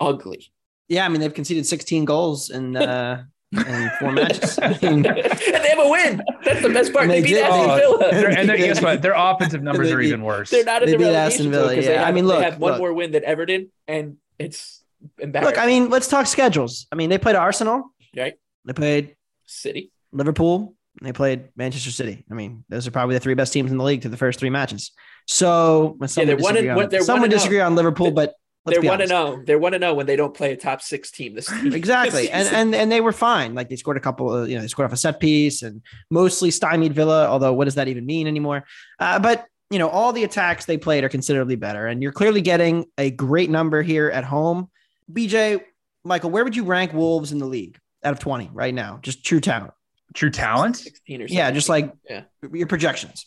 ugly. 0.00 0.52
Yeah, 0.88 1.04
I 1.04 1.08
mean 1.08 1.20
they've 1.20 1.32
conceded 1.32 1.66
16 1.66 2.04
goals 2.04 2.50
in 2.50 2.76
uh, 2.76 3.24
in 3.52 3.90
four 3.98 4.12
matches. 4.12 4.58
I 4.60 4.78
mean, 4.82 5.06
and 5.06 5.06
they 5.06 5.68
have 5.68 5.78
a 5.78 5.88
win. 5.88 6.22
That's 6.44 6.62
the 6.62 6.70
best 6.70 6.92
part. 6.92 7.08
They, 7.08 7.20
they, 7.20 7.26
beat 7.26 7.34
did, 7.34 7.44
Aston 7.44 7.70
oh, 7.70 7.98
Villa. 7.98 8.28
and 8.30 8.48
guess 8.56 8.80
what? 8.80 9.02
Their 9.02 9.14
offensive 9.14 9.62
numbers 9.62 9.90
are 9.90 10.00
even 10.00 10.22
worse. 10.22 10.50
They're 10.50 10.64
not 10.64 10.82
in 10.82 10.90
they 10.90 10.96
the 10.96 11.04
beat 11.04 11.14
Aston 11.14 11.50
Villa. 11.50 11.74
Yeah. 11.74 11.98
Have, 11.98 12.08
I 12.08 12.12
mean, 12.12 12.26
look, 12.26 12.38
they 12.38 12.44
have 12.44 12.58
one 12.58 12.72
look. 12.72 12.78
more 12.78 12.92
win 12.92 13.10
than 13.10 13.24
Everton, 13.24 13.70
and 13.86 14.16
it's 14.38 14.82
embarrassing. 15.18 15.54
Look, 15.54 15.62
I 15.62 15.66
mean, 15.66 15.90
let's 15.90 16.08
talk 16.08 16.26
schedules. 16.26 16.86
I 16.90 16.96
mean, 16.96 17.10
they 17.10 17.18
played 17.18 17.36
Arsenal. 17.36 17.92
Right. 18.16 18.34
They 18.64 18.72
played 18.72 19.16
City, 19.46 19.92
Liverpool. 20.12 20.74
They 21.00 21.12
played 21.12 21.48
Manchester 21.56 21.90
City. 21.90 22.24
I 22.30 22.34
mean, 22.34 22.64
those 22.68 22.86
are 22.86 22.90
probably 22.90 23.16
the 23.16 23.20
three 23.20 23.34
best 23.34 23.52
teams 23.52 23.70
in 23.70 23.78
the 23.78 23.84
league 23.84 24.02
to 24.02 24.08
the 24.08 24.16
first 24.16 24.38
three 24.38 24.50
matches. 24.50 24.92
So, 25.26 25.96
yeah, 26.00 26.24
they're 26.24 26.36
one. 26.36 26.56
In, 26.56 26.70
on, 26.70 26.88
they're 26.88 27.02
some 27.02 27.20
would 27.20 27.30
disagree 27.30 27.60
on 27.60 27.74
Liverpool, 27.74 28.10
but 28.10 28.34
Let's 28.64 28.78
they're 28.78 28.90
one 28.90 29.00
to 29.00 29.06
zero. 29.08 29.42
They're 29.44 29.58
one 29.58 29.72
to 29.72 29.78
zero 29.78 29.94
when 29.94 30.06
they 30.06 30.14
don't 30.14 30.34
play 30.34 30.52
a 30.52 30.56
top 30.56 30.82
six 30.82 31.10
team. 31.10 31.34
This 31.34 31.46
team. 31.62 31.72
exactly, 31.72 32.30
and 32.30 32.46
and 32.48 32.74
and 32.74 32.92
they 32.92 33.00
were 33.00 33.12
fine. 33.12 33.54
Like 33.54 33.68
they 33.68 33.76
scored 33.76 33.96
a 33.96 34.00
couple. 34.00 34.32
Of, 34.32 34.48
you 34.48 34.54
know, 34.54 34.62
they 34.62 34.68
scored 34.68 34.86
off 34.86 34.92
a 34.92 34.96
set 34.96 35.18
piece 35.18 35.62
and 35.62 35.82
mostly 36.10 36.52
stymied 36.52 36.94
Villa. 36.94 37.26
Although, 37.26 37.54
what 37.54 37.64
does 37.64 37.74
that 37.74 37.88
even 37.88 38.06
mean 38.06 38.28
anymore? 38.28 38.64
Uh, 39.00 39.18
but 39.18 39.46
you 39.70 39.80
know, 39.80 39.88
all 39.88 40.12
the 40.12 40.22
attacks 40.22 40.64
they 40.64 40.78
played 40.78 41.02
are 41.02 41.08
considerably 41.08 41.56
better, 41.56 41.88
and 41.88 42.02
you're 42.02 42.12
clearly 42.12 42.40
getting 42.40 42.86
a 42.98 43.10
great 43.10 43.50
number 43.50 43.82
here 43.82 44.08
at 44.10 44.22
home. 44.22 44.70
BJ, 45.12 45.60
Michael, 46.04 46.30
where 46.30 46.44
would 46.44 46.54
you 46.54 46.62
rank 46.62 46.92
Wolves 46.92 47.32
in 47.32 47.38
the 47.38 47.46
league 47.46 47.78
out 48.04 48.12
of 48.12 48.20
twenty 48.20 48.48
right 48.52 48.74
now? 48.74 49.00
Just 49.02 49.24
true 49.24 49.40
talent. 49.40 49.72
True 50.14 50.30
talent. 50.30 50.76
Sixteen 50.76 51.20
or 51.20 51.26
17. 51.26 51.36
yeah, 51.36 51.50
just 51.50 51.68
like 51.68 51.92
yeah. 52.08 52.22
your 52.52 52.68
projections. 52.68 53.26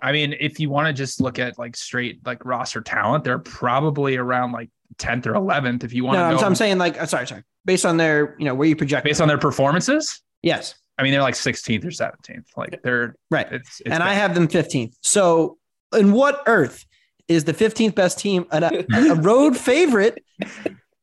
I 0.00 0.12
mean, 0.12 0.34
if 0.38 0.60
you 0.60 0.70
want 0.70 0.86
to 0.86 0.92
just 0.92 1.20
look 1.20 1.38
at 1.38 1.58
like 1.58 1.76
straight 1.76 2.24
like 2.24 2.44
roster 2.44 2.80
talent, 2.80 3.24
they're 3.24 3.38
probably 3.38 4.16
around 4.16 4.52
like 4.52 4.70
10th 4.96 5.26
or 5.26 5.32
11th. 5.32 5.84
If 5.84 5.92
you 5.92 6.04
want 6.04 6.18
no, 6.18 6.30
to 6.30 6.36
go, 6.36 6.46
I'm 6.46 6.54
saying 6.54 6.78
like, 6.78 7.00
uh, 7.00 7.06
sorry, 7.06 7.26
sorry, 7.26 7.42
based 7.64 7.84
on 7.84 7.96
their, 7.96 8.36
you 8.38 8.44
know, 8.44 8.54
where 8.54 8.68
you 8.68 8.76
project 8.76 9.04
based 9.04 9.20
on 9.20 9.28
their 9.28 9.38
performances. 9.38 10.22
Yes. 10.42 10.74
I 10.98 11.02
mean, 11.02 11.12
they're 11.12 11.22
like 11.22 11.34
16th 11.34 11.84
or 11.84 11.88
17th. 11.88 12.44
Like 12.56 12.80
they're 12.82 13.14
right. 13.30 13.46
It's, 13.50 13.80
it's 13.80 13.90
and 13.90 14.00
bad. 14.00 14.02
I 14.02 14.14
have 14.14 14.34
them 14.34 14.48
15th. 14.48 14.94
So, 15.02 15.58
in 15.96 16.12
what 16.12 16.42
earth 16.46 16.84
is 17.28 17.44
the 17.44 17.54
15th 17.54 17.94
best 17.94 18.18
team 18.18 18.46
a, 18.50 18.84
a 18.92 19.14
road 19.20 19.56
favorite 19.56 20.22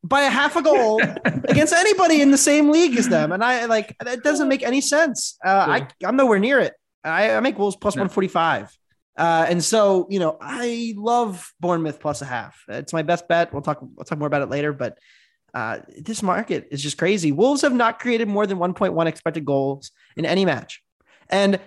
by 0.04 0.22
a 0.22 0.30
half 0.30 0.54
a 0.56 0.62
goal 0.62 1.00
against 1.24 1.72
anybody 1.72 2.20
in 2.20 2.30
the 2.30 2.38
same 2.38 2.70
league 2.70 2.96
as 2.96 3.08
them? 3.08 3.32
And 3.32 3.42
I 3.42 3.64
like, 3.64 3.96
it 4.06 4.22
doesn't 4.22 4.48
make 4.48 4.62
any 4.62 4.80
sense. 4.80 5.38
Uh, 5.44 5.48
I, 5.68 5.88
I'm 6.06 6.16
nowhere 6.16 6.38
near 6.38 6.60
it. 6.60 6.74
I, 7.02 7.34
I 7.34 7.40
make 7.40 7.58
Wolves 7.58 7.76
plus 7.76 7.96
No. 7.96 8.00
145. 8.02 8.76
Uh, 9.16 9.46
and 9.48 9.64
so, 9.64 10.06
you 10.10 10.18
know, 10.18 10.36
I 10.40 10.94
love 10.96 11.52
Bournemouth 11.60 12.00
plus 12.00 12.22
a 12.22 12.26
half. 12.26 12.62
It's 12.68 12.92
my 12.92 13.02
best 13.02 13.28
bet. 13.28 13.52
We'll 13.52 13.62
talk, 13.62 13.80
we'll 13.80 14.04
talk 14.04 14.18
more 14.18 14.26
about 14.26 14.42
it 14.42 14.50
later, 14.50 14.72
but 14.72 14.98
uh, 15.54 15.78
this 15.98 16.22
market 16.22 16.68
is 16.70 16.82
just 16.82 16.98
crazy. 16.98 17.32
Wolves 17.32 17.62
have 17.62 17.72
not 17.72 17.98
created 17.98 18.28
more 18.28 18.46
than 18.46 18.58
1.1 18.58 19.06
expected 19.06 19.44
goals 19.44 19.90
in 20.16 20.26
any 20.26 20.44
match. 20.44 20.82
And 21.30 21.58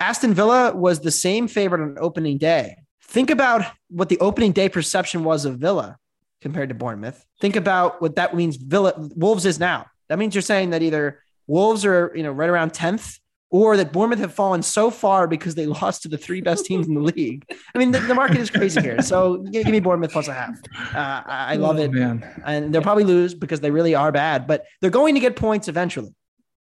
Aston 0.00 0.34
Villa 0.34 0.74
was 0.74 1.00
the 1.00 1.12
same 1.12 1.46
favorite 1.46 1.80
on 1.80 1.96
opening 2.00 2.38
day. 2.38 2.76
Think 3.04 3.30
about 3.30 3.64
what 3.88 4.08
the 4.08 4.18
opening 4.18 4.52
day 4.52 4.68
perception 4.68 5.22
was 5.22 5.44
of 5.44 5.58
Villa 5.58 5.96
compared 6.40 6.70
to 6.70 6.74
Bournemouth. 6.74 7.24
Think 7.40 7.56
about 7.56 8.02
what 8.02 8.16
that 8.16 8.34
means 8.34 8.56
Villa 8.56 8.94
Wolves 8.96 9.46
is 9.46 9.60
now. 9.60 9.86
That 10.08 10.18
means 10.18 10.34
you're 10.34 10.42
saying 10.42 10.70
that 10.70 10.82
either 10.82 11.22
Wolves 11.46 11.84
are, 11.84 12.12
you 12.14 12.24
know, 12.24 12.32
right 12.32 12.50
around 12.50 12.72
10th 12.72 13.18
or 13.50 13.76
that 13.76 13.92
Bournemouth 13.92 14.18
have 14.18 14.34
fallen 14.34 14.62
so 14.62 14.90
far 14.90 15.26
because 15.28 15.54
they 15.54 15.66
lost 15.80 16.02
to 16.02 16.08
the 16.08 16.18
three 16.18 16.40
best 16.40 16.66
teams 16.66 16.86
in 16.88 16.94
the 16.94 17.00
league. 17.16 17.44
I 17.74 17.78
mean, 17.78 17.92
the, 17.92 18.00
the 18.00 18.14
market 18.14 18.38
is 18.38 18.50
crazy 18.50 18.80
here. 18.80 19.00
So 19.02 19.38
give, 19.38 19.64
give 19.64 19.72
me 19.72 19.80
Bournemouth 19.80 20.12
plus 20.12 20.28
a 20.28 20.32
half. 20.34 20.56
Uh, 20.76 21.22
I, 21.26 21.52
I 21.52 21.54
love 21.56 21.76
Oh, 21.78 21.82
it. 21.82 21.92
man. 21.92 22.42
And 22.44 22.74
they'll 22.74 22.82
probably 22.82 23.04
lose 23.04 23.34
because 23.34 23.60
they 23.60 23.70
really 23.70 23.94
are 23.94 24.10
bad, 24.12 24.46
but 24.46 24.64
they're 24.80 24.90
going 24.90 25.14
to 25.14 25.20
get 25.20 25.36
points 25.36 25.68
eventually. 25.68 26.14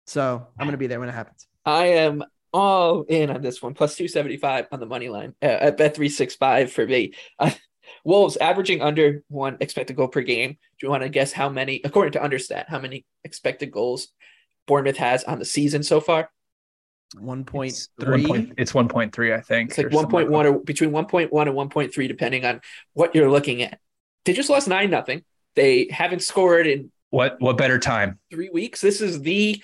So 0.06 0.46
I'm 0.58 0.66
going 0.66 0.72
to 0.72 0.78
be 0.78 0.86
there 0.86 1.00
when 1.00 1.08
it 1.08 1.14
happens. 1.14 1.46
I 1.64 1.86
am 1.86 2.24
all 2.52 3.02
in 3.02 3.30
on 3.30 3.42
this 3.42 3.62
one, 3.62 3.74
plus 3.74 3.94
275 3.96 4.66
on 4.72 4.80
the 4.80 4.86
money 4.86 5.08
line 5.08 5.34
uh, 5.42 5.46
at 5.46 5.76
bet 5.76 5.94
365 5.94 6.72
for 6.72 6.86
me. 6.86 7.12
Uh, 7.38 7.50
Wolves 8.04 8.36
averaging 8.36 8.80
under 8.82 9.22
one 9.28 9.56
expected 9.60 9.96
goal 9.96 10.08
per 10.08 10.22
game. 10.22 10.50
Do 10.52 10.56
you 10.86 10.88
want 10.90 11.02
to 11.02 11.08
guess 11.08 11.32
how 11.32 11.48
many, 11.48 11.80
according 11.84 12.12
to 12.12 12.20
Understat, 12.20 12.66
how 12.68 12.78
many 12.78 13.04
expected 13.24 13.72
goals 13.72 14.08
Bournemouth 14.68 14.96
has 14.98 15.24
on 15.24 15.38
the 15.40 15.44
season 15.44 15.82
so 15.82 16.00
far? 16.00 16.30
1.3. 17.16 18.52
It's 18.56 18.74
one 18.74 18.88
point- 18.88 19.12
1.3, 19.12 19.32
I 19.34 19.40
think. 19.40 19.70
It's 19.70 19.78
like 19.78 19.86
or 19.88 19.90
something 19.92 20.28
1.1 20.28 20.44
or 20.46 20.58
between 20.60 20.90
1.1 20.90 21.48
and 21.48 21.56
1.3, 21.56 22.08
depending 22.08 22.44
on 22.44 22.60
what 22.94 23.14
you're 23.14 23.30
looking 23.30 23.62
at. 23.62 23.78
They 24.24 24.32
just 24.32 24.50
lost 24.50 24.68
9 24.68 24.90
nothing. 24.90 25.22
They 25.56 25.88
haven't 25.90 26.22
scored 26.22 26.66
in 26.66 26.92
What 27.10 27.36
what 27.40 27.56
better 27.56 27.78
time? 27.78 28.18
three 28.30 28.50
weeks. 28.50 28.80
This 28.80 29.00
is 29.00 29.22
the 29.22 29.62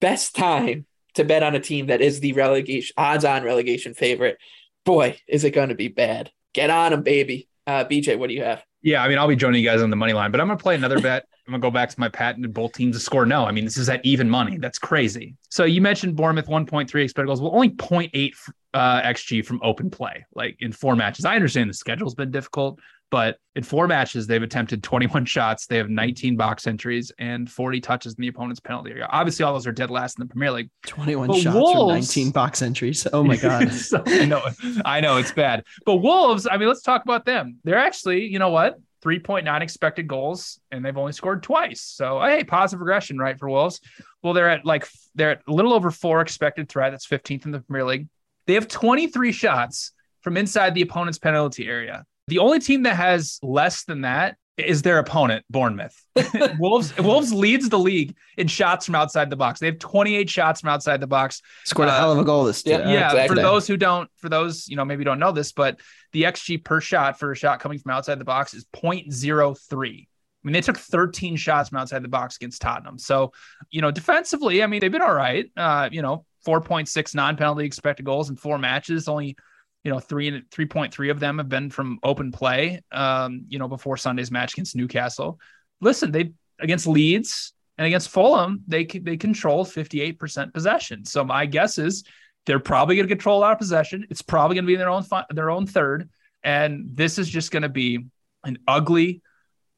best 0.00 0.36
time 0.36 0.86
to 1.14 1.24
bet 1.24 1.42
on 1.42 1.54
a 1.54 1.60
team 1.60 1.86
that 1.88 2.00
is 2.00 2.20
the 2.20 2.32
relegation 2.34 2.94
odds 2.96 3.24
on 3.24 3.42
relegation 3.42 3.94
favorite. 3.94 4.38
Boy, 4.84 5.18
is 5.26 5.42
it 5.44 5.50
going 5.50 5.70
to 5.70 5.74
be 5.74 5.88
bad. 5.88 6.30
Get 6.54 6.70
on 6.70 6.92
them, 6.92 7.02
baby. 7.02 7.48
Uh, 7.66 7.84
BJ, 7.84 8.16
what 8.18 8.28
do 8.28 8.34
you 8.34 8.44
have? 8.44 8.62
Yeah, 8.82 9.02
I 9.02 9.08
mean, 9.08 9.18
I'll 9.18 9.26
be 9.28 9.36
joining 9.36 9.62
you 9.62 9.68
guys 9.68 9.82
on 9.82 9.90
the 9.90 9.96
money 9.96 10.12
line, 10.12 10.30
but 10.30 10.40
I'm 10.40 10.46
going 10.46 10.56
to 10.58 10.62
play 10.62 10.76
another 10.76 11.00
bet. 11.08 11.26
I'm 11.48 11.52
going 11.52 11.62
to 11.62 11.66
go 11.66 11.70
back 11.70 11.88
to 11.88 11.98
my 11.98 12.10
patented 12.10 12.52
both 12.52 12.74
teams 12.74 12.94
to 12.94 13.00
score 13.00 13.24
no. 13.24 13.46
I 13.46 13.52
mean, 13.52 13.64
this 13.64 13.78
is 13.78 13.88
at 13.88 14.04
even 14.04 14.28
money. 14.28 14.58
That's 14.58 14.78
crazy. 14.78 15.34
So 15.48 15.64
you 15.64 15.80
mentioned 15.80 16.14
Bournemouth 16.14 16.46
1.3 16.46 16.82
expected 17.02 17.26
goals. 17.26 17.40
Well, 17.40 17.54
only 17.54 17.70
0.8 17.70 18.34
uh, 18.74 19.00
XG 19.00 19.42
from 19.46 19.58
open 19.62 19.88
play, 19.88 20.26
like 20.34 20.58
in 20.60 20.72
four 20.72 20.94
matches. 20.94 21.24
I 21.24 21.36
understand 21.36 21.70
the 21.70 21.74
schedule's 21.74 22.14
been 22.14 22.30
difficult, 22.30 22.80
but 23.10 23.38
in 23.56 23.62
four 23.62 23.88
matches, 23.88 24.26
they've 24.26 24.42
attempted 24.42 24.82
21 24.82 25.24
shots. 25.24 25.64
They 25.64 25.78
have 25.78 25.88
19 25.88 26.36
box 26.36 26.66
entries 26.66 27.10
and 27.18 27.50
40 27.50 27.80
touches 27.80 28.12
in 28.12 28.20
the 28.20 28.28
opponent's 28.28 28.60
penalty 28.60 28.90
area. 28.90 29.08
Obviously, 29.10 29.46
all 29.46 29.54
those 29.54 29.66
are 29.66 29.72
dead 29.72 29.90
last 29.90 30.18
in 30.18 30.26
the 30.26 30.30
Premier 30.30 30.50
League. 30.50 30.68
21 30.86 31.28
But 31.28 31.36
shots 31.38 31.54
Wolves- 31.54 32.14
19 32.14 32.30
box 32.30 32.60
entries. 32.60 33.06
Oh 33.10 33.24
my 33.24 33.36
God. 33.36 33.72
So, 33.72 34.02
I 34.06 34.26
know, 34.26 34.42
I 34.84 35.00
know 35.00 35.16
it's 35.16 35.32
bad. 35.32 35.64
But 35.86 35.96
Wolves, 35.96 36.46
I 36.46 36.58
mean, 36.58 36.68
let's 36.68 36.82
talk 36.82 37.04
about 37.04 37.24
them. 37.24 37.56
They're 37.64 37.78
actually, 37.78 38.26
you 38.26 38.38
know 38.38 38.50
what? 38.50 38.78
3.9 39.02 39.60
expected 39.60 40.08
goals, 40.08 40.60
and 40.70 40.84
they've 40.84 40.96
only 40.96 41.12
scored 41.12 41.42
twice. 41.42 41.80
So, 41.80 42.20
hey, 42.20 42.44
positive 42.44 42.80
regression, 42.80 43.18
right, 43.18 43.38
for 43.38 43.48
Wolves. 43.48 43.80
Well, 44.22 44.32
they're 44.32 44.50
at 44.50 44.64
like 44.64 44.88
they're 45.14 45.32
at 45.32 45.42
a 45.46 45.52
little 45.52 45.72
over 45.72 45.90
four 45.90 46.20
expected 46.20 46.68
threat. 46.68 46.92
That's 46.92 47.06
15th 47.06 47.44
in 47.44 47.52
the 47.52 47.60
Premier 47.60 47.84
League. 47.84 48.08
They 48.46 48.54
have 48.54 48.68
23 48.68 49.32
shots 49.32 49.92
from 50.22 50.36
inside 50.36 50.74
the 50.74 50.82
opponent's 50.82 51.18
penalty 51.18 51.66
area. 51.66 52.04
The 52.28 52.38
only 52.38 52.60
team 52.60 52.82
that 52.82 52.96
has 52.96 53.38
less 53.42 53.84
than 53.84 54.02
that 54.02 54.36
is 54.58 54.82
their 54.82 54.98
opponent, 54.98 55.44
Bournemouth. 55.48 55.94
Wolves 56.58 56.96
Wolves 56.98 57.32
leads 57.32 57.68
the 57.68 57.78
league 57.78 58.16
in 58.36 58.48
shots 58.48 58.86
from 58.86 58.94
outside 58.96 59.30
the 59.30 59.36
box. 59.36 59.60
They 59.60 59.66
have 59.66 59.78
28 59.78 60.28
shots 60.28 60.60
from 60.60 60.70
outside 60.70 61.00
the 61.00 61.06
box. 61.06 61.40
Scored 61.64 61.88
a 61.88 61.92
Uh, 61.92 61.98
hell 61.98 62.12
of 62.12 62.18
a 62.18 62.24
goal 62.24 62.44
this 62.44 62.62
yeah, 62.66 62.78
year. 62.78 62.98
yeah, 62.98 63.06
exactly. 63.10 63.36
for 63.36 63.42
those 63.42 63.66
who 63.66 63.76
don't, 63.76 64.10
for 64.16 64.28
those 64.28 64.68
you 64.68 64.76
know 64.76 64.84
maybe 64.84 65.04
don't 65.04 65.18
know 65.18 65.32
this, 65.32 65.52
but 65.52 65.78
the 66.12 66.24
xG 66.24 66.62
per 66.62 66.80
shot 66.80 67.18
for 67.18 67.32
a 67.32 67.36
shot 67.36 67.60
coming 67.60 67.78
from 67.78 67.92
outside 67.92 68.18
the 68.18 68.24
box 68.24 68.52
is 68.54 68.64
0.03. 68.74 70.06
I 70.44 70.46
mean, 70.46 70.52
they 70.52 70.60
took 70.60 70.78
13 70.78 71.36
shots 71.36 71.68
from 71.68 71.78
outside 71.78 72.02
the 72.02 72.08
box 72.08 72.36
against 72.36 72.62
Tottenham. 72.62 72.96
So, 72.98 73.32
you 73.70 73.80
know, 73.82 73.90
defensively, 73.90 74.62
I 74.62 74.66
mean, 74.66 74.80
they've 74.80 74.90
been 74.92 75.02
all 75.02 75.12
right. 75.14 75.50
Uh, 75.56 75.88
you 75.90 76.00
know, 76.00 76.24
4.6 76.46 77.14
non-penalty 77.14 77.64
expected 77.64 78.06
goals 78.06 78.30
in 78.30 78.36
four 78.36 78.56
matches. 78.56 79.08
Only, 79.08 79.36
you 79.84 79.90
know, 79.90 80.00
three 80.00 80.28
and 80.28 80.44
3.3 80.50 81.10
of 81.10 81.20
them 81.20 81.38
have 81.38 81.48
been 81.48 81.70
from 81.70 81.98
open 82.02 82.32
play. 82.32 82.82
Um, 82.92 83.44
you 83.48 83.58
know, 83.58 83.68
before 83.68 83.96
Sunday's 83.96 84.30
match 84.30 84.54
against 84.54 84.76
Newcastle. 84.76 85.38
Listen, 85.80 86.10
they 86.10 86.32
against 86.58 86.86
Leeds 86.86 87.52
and 87.78 87.86
against 87.86 88.10
Fulham, 88.10 88.62
they 88.66 88.84
they 88.84 89.16
control 89.16 89.64
58% 89.64 90.52
possession. 90.52 91.04
So 91.04 91.24
my 91.24 91.46
guess 91.46 91.78
is 91.78 92.04
they're 92.44 92.58
probably 92.58 92.96
going 92.96 93.06
to 93.06 93.14
control 93.14 93.38
a 93.38 93.42
lot 93.42 93.52
of 93.52 93.58
possession. 93.58 94.06
It's 94.10 94.22
probably 94.22 94.56
going 94.56 94.64
to 94.64 94.66
be 94.66 94.74
in 94.74 94.80
their 94.80 94.90
own 94.90 95.04
their 95.30 95.50
own 95.50 95.66
third, 95.66 96.10
and 96.42 96.90
this 96.94 97.18
is 97.18 97.28
just 97.28 97.52
going 97.52 97.62
to 97.62 97.68
be 97.68 98.06
an 98.44 98.58
ugly, 98.66 99.22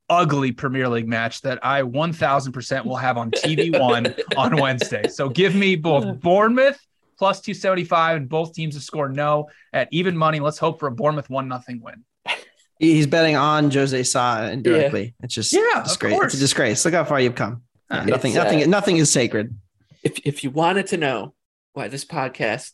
ugly 0.09 0.53
Premier 0.53 0.89
League 0.89 1.09
match 1.09 1.43
that 1.43 1.65
I 1.65 1.83
1000% 1.83 2.85
will 2.85 2.97
have 2.97 3.19
on 3.19 3.31
TV 3.31 3.79
one 3.79 4.15
on 4.37 4.57
Wednesday. 4.57 5.09
So 5.09 5.29
give 5.29 5.55
me 5.55 5.77
both 5.77 6.21
Bournemouth 6.21 6.79
plus 7.21 7.41
275 7.43 8.17
and 8.17 8.29
both 8.29 8.55
teams 8.55 8.75
to 8.75 8.81
score 8.81 9.09
no 9.11 9.49
at 9.75 9.89
even 9.93 10.17
money. 10.17 10.41
Let's 10.41 10.59
hope 10.59 10.81
for 10.81 10.87
a 10.89 10.91
Bournemouth 10.91 11.29
one 11.29 11.47
nothing 11.49 11.83
win. 11.83 12.05
He's 12.79 13.07
betting 13.07 13.37
on 13.37 13.71
Jose 13.71 14.03
Sa 14.05 14.45
indirectly. 14.47 15.15
It's 15.23 15.35
just 15.35 15.53
Yeah, 15.53 15.61
of 15.77 15.85
disgrace. 15.85 16.15
course. 16.15 16.25
It's 16.33 16.35
a 16.37 16.39
disgrace. 16.45 16.83
Look 16.87 16.95
how 16.95 17.05
far 17.05 17.21
you've 17.21 17.35
come. 17.35 17.63
Yeah, 17.91 18.03
It's, 18.05 18.11
nothing, 18.11 18.39
uh, 18.39 18.43
nothing, 18.45 18.71
nothing 18.71 18.97
is 18.97 19.13
sacred. 19.13 19.55
if 20.03 20.19
if 20.25 20.43
you 20.43 20.51
wanted 20.51 20.87
to 20.89 20.97
know 20.97 21.35
why 21.75 21.89
this 21.89 22.07
podcast 22.07 22.73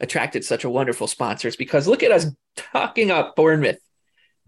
attracted 0.00 0.44
such 0.44 0.64
a 0.64 0.70
wonderful 0.70 1.06
sponsor, 1.06 1.48
it's 1.48 1.56
because 1.56 1.88
look 1.88 2.02
at 2.02 2.12
us 2.12 2.26
talking 2.56 3.10
up 3.10 3.34
Bournemouth 3.36 3.80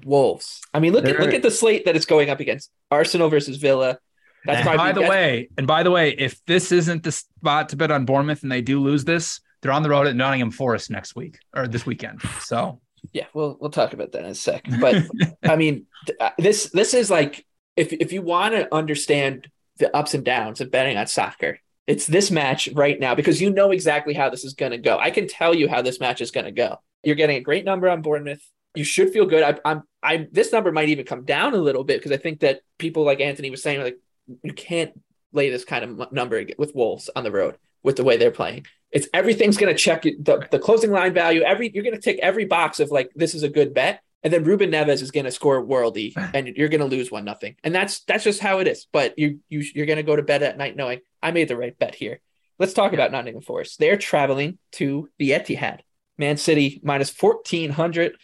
Wolves. 0.05 0.61
I 0.75 0.81
mean, 0.81 0.93
look 0.93 1.05
at 1.07 1.17
They're- 1.17 1.25
look 1.25 1.35
at 1.35 1.43
the 1.43 1.51
slate 1.51 1.87
that 1.87 1.97
it's 1.97 2.07
going 2.07 2.29
up 2.31 2.41
against 2.41 2.71
Arsenal 2.91 3.31
versus 3.31 3.57
Villa. 3.57 3.99
That's 4.47 4.67
And 4.67 4.77
by 4.77 4.93
the 4.93 5.01
that's- 5.01 5.11
way, 5.11 5.49
and 5.59 5.67
by 5.67 5.83
the 5.83 5.91
way, 5.91 6.11
if 6.17 6.45
this 6.47 6.73
isn't 6.73 7.03
the 7.03 7.13
spot 7.13 7.69
to 7.71 7.77
bet 7.77 7.91
on 7.91 8.05
Bournemouth 8.05 8.43
and 8.43 8.51
they 8.51 8.63
do 8.63 8.81
lose 8.81 9.05
this, 9.05 9.41
they're 9.63 9.73
on 9.73 9.83
the 9.83 9.91
road 9.91 10.07
at 10.07 10.17
Nottingham 10.17 10.51
Forest 10.51 10.91
next 10.91 11.15
week 11.15 11.39
or 11.55 11.69
this 11.69 11.85
weekend. 11.85 12.23
So 12.41 12.81
Yeah, 13.13 13.27
we'll 13.35 13.57
we'll 13.61 13.71
talk 13.71 13.93
about 13.93 14.13
that 14.13 14.21
in 14.25 14.31
a 14.31 14.35
sec. 14.35 14.65
But 14.81 15.05
I 15.45 15.57
mean, 15.57 15.87
th- 16.07 16.19
uh, 16.21 16.31
this 16.39 16.71
this 16.73 16.95
is 16.95 17.11
like 17.11 17.45
if 17.77 17.93
if 17.93 18.13
you 18.13 18.23
want 18.23 18.55
to 18.55 18.75
understand 18.75 19.49
the 19.79 19.95
ups 19.97 20.15
and 20.15 20.25
downs 20.25 20.61
of 20.61 20.71
betting 20.71 20.97
on 20.97 21.07
soccer, 21.07 21.59
it's 21.87 22.07
this 22.07 22.31
match 22.31 22.69
right 22.75 22.99
now 22.99 23.15
because 23.15 23.41
you 23.41 23.51
know 23.51 23.71
exactly 23.71 24.15
how 24.15 24.31
this 24.31 24.45
is 24.45 24.55
going 24.55 24.73
to 24.73 24.79
go. 24.79 24.99
I 24.99 25.11
can 25.11 25.27
tell 25.29 25.55
you 25.55 25.69
how 25.69 25.83
this 25.83 26.01
match 26.01 26.21
is 26.21 26.31
going 26.31 26.45
to 26.47 26.53
go. 26.53 26.77
You're 27.03 27.17
getting 27.17 27.37
a 27.37 27.41
great 27.41 27.65
number 27.65 27.89
on 27.89 28.01
Bournemouth. 28.03 28.43
You 28.75 28.85
should 28.85 29.11
feel 29.13 29.27
good. 29.27 29.43
I, 29.43 29.59
I'm 29.71 29.83
I 30.03 30.29
this 30.33 30.53
number 30.53 30.73
might 30.73 30.89
even 30.91 31.05
come 31.05 31.25
down 31.25 31.53
a 31.55 31.59
little 31.59 31.85
bit 31.85 31.99
because 31.99 32.13
I 32.13 32.17
think 32.19 32.41
that 32.41 32.61
people 32.79 33.05
like 33.05 33.21
Anthony 33.21 33.51
was 33.51 33.63
saying 33.63 33.83
like 33.83 33.99
you 34.43 34.53
can't 34.53 34.93
lay 35.33 35.51
this 35.51 35.65
kind 35.65 35.85
of 36.01 36.13
number 36.13 36.45
with 36.59 36.75
Wolves 36.75 37.11
on 37.15 37.25
the 37.25 37.31
road 37.31 37.57
with 37.83 37.97
the 37.97 38.05
way 38.05 38.17
they're 38.17 38.31
playing. 38.31 38.67
It's 38.91 39.09
everything's 39.15 39.57
going 39.57 39.75
to 39.75 39.79
check 39.79 40.03
the, 40.03 40.47
the 40.51 40.59
closing 40.59 40.91
line 40.91 41.15
value. 41.15 41.43
Every 41.43 41.71
you're 41.73 41.85
going 41.85 41.95
to 41.95 42.01
tick 42.01 42.19
every 42.23 42.45
box 42.45 42.81
of 42.81 42.91
like 42.91 43.11
this 43.15 43.35
is 43.35 43.43
a 43.43 43.49
good 43.49 43.73
bet, 43.73 44.03
and 44.23 44.33
then 44.33 44.45
Ruben 44.45 44.71
Neves 44.71 45.01
is 45.01 45.11
going 45.11 45.25
to 45.25 45.31
score 45.31 45.65
worldy, 45.65 46.13
and 46.35 46.49
you're 46.49 46.69
going 46.69 46.81
to 46.81 46.87
lose 46.87 47.11
one 47.11 47.25
nothing, 47.25 47.57
and 47.63 47.75
that's 47.75 48.01
that's 48.01 48.25
just 48.25 48.41
how 48.41 48.59
it 48.59 48.67
is. 48.67 48.87
But 48.93 49.19
you 49.19 49.41
you 49.49 49.65
you're 49.75 49.87
going 49.87 49.99
to 49.99 50.03
go 50.03 50.17
to 50.17 50.23
bed 50.23 50.43
at 50.43 50.59
night 50.59 50.77
knowing 50.77 51.01
I 51.23 51.31
made 51.31 51.49
the 51.49 51.57
right 51.57 51.79
bet 51.79 51.95
here. 51.95 52.21
Let's 52.59 52.75
talk 52.75 52.93
about 52.93 53.13
Nottingham 53.13 53.43
Forest. 53.43 53.79
They're 53.79 53.97
traveling 53.97 54.59
to 54.73 55.09
the 55.19 55.31
Etihad. 55.31 55.81
Man 56.19 56.37
City 56.37 56.81
minus 56.83 57.11
fourteen 57.11 57.71
hundred 57.71 58.17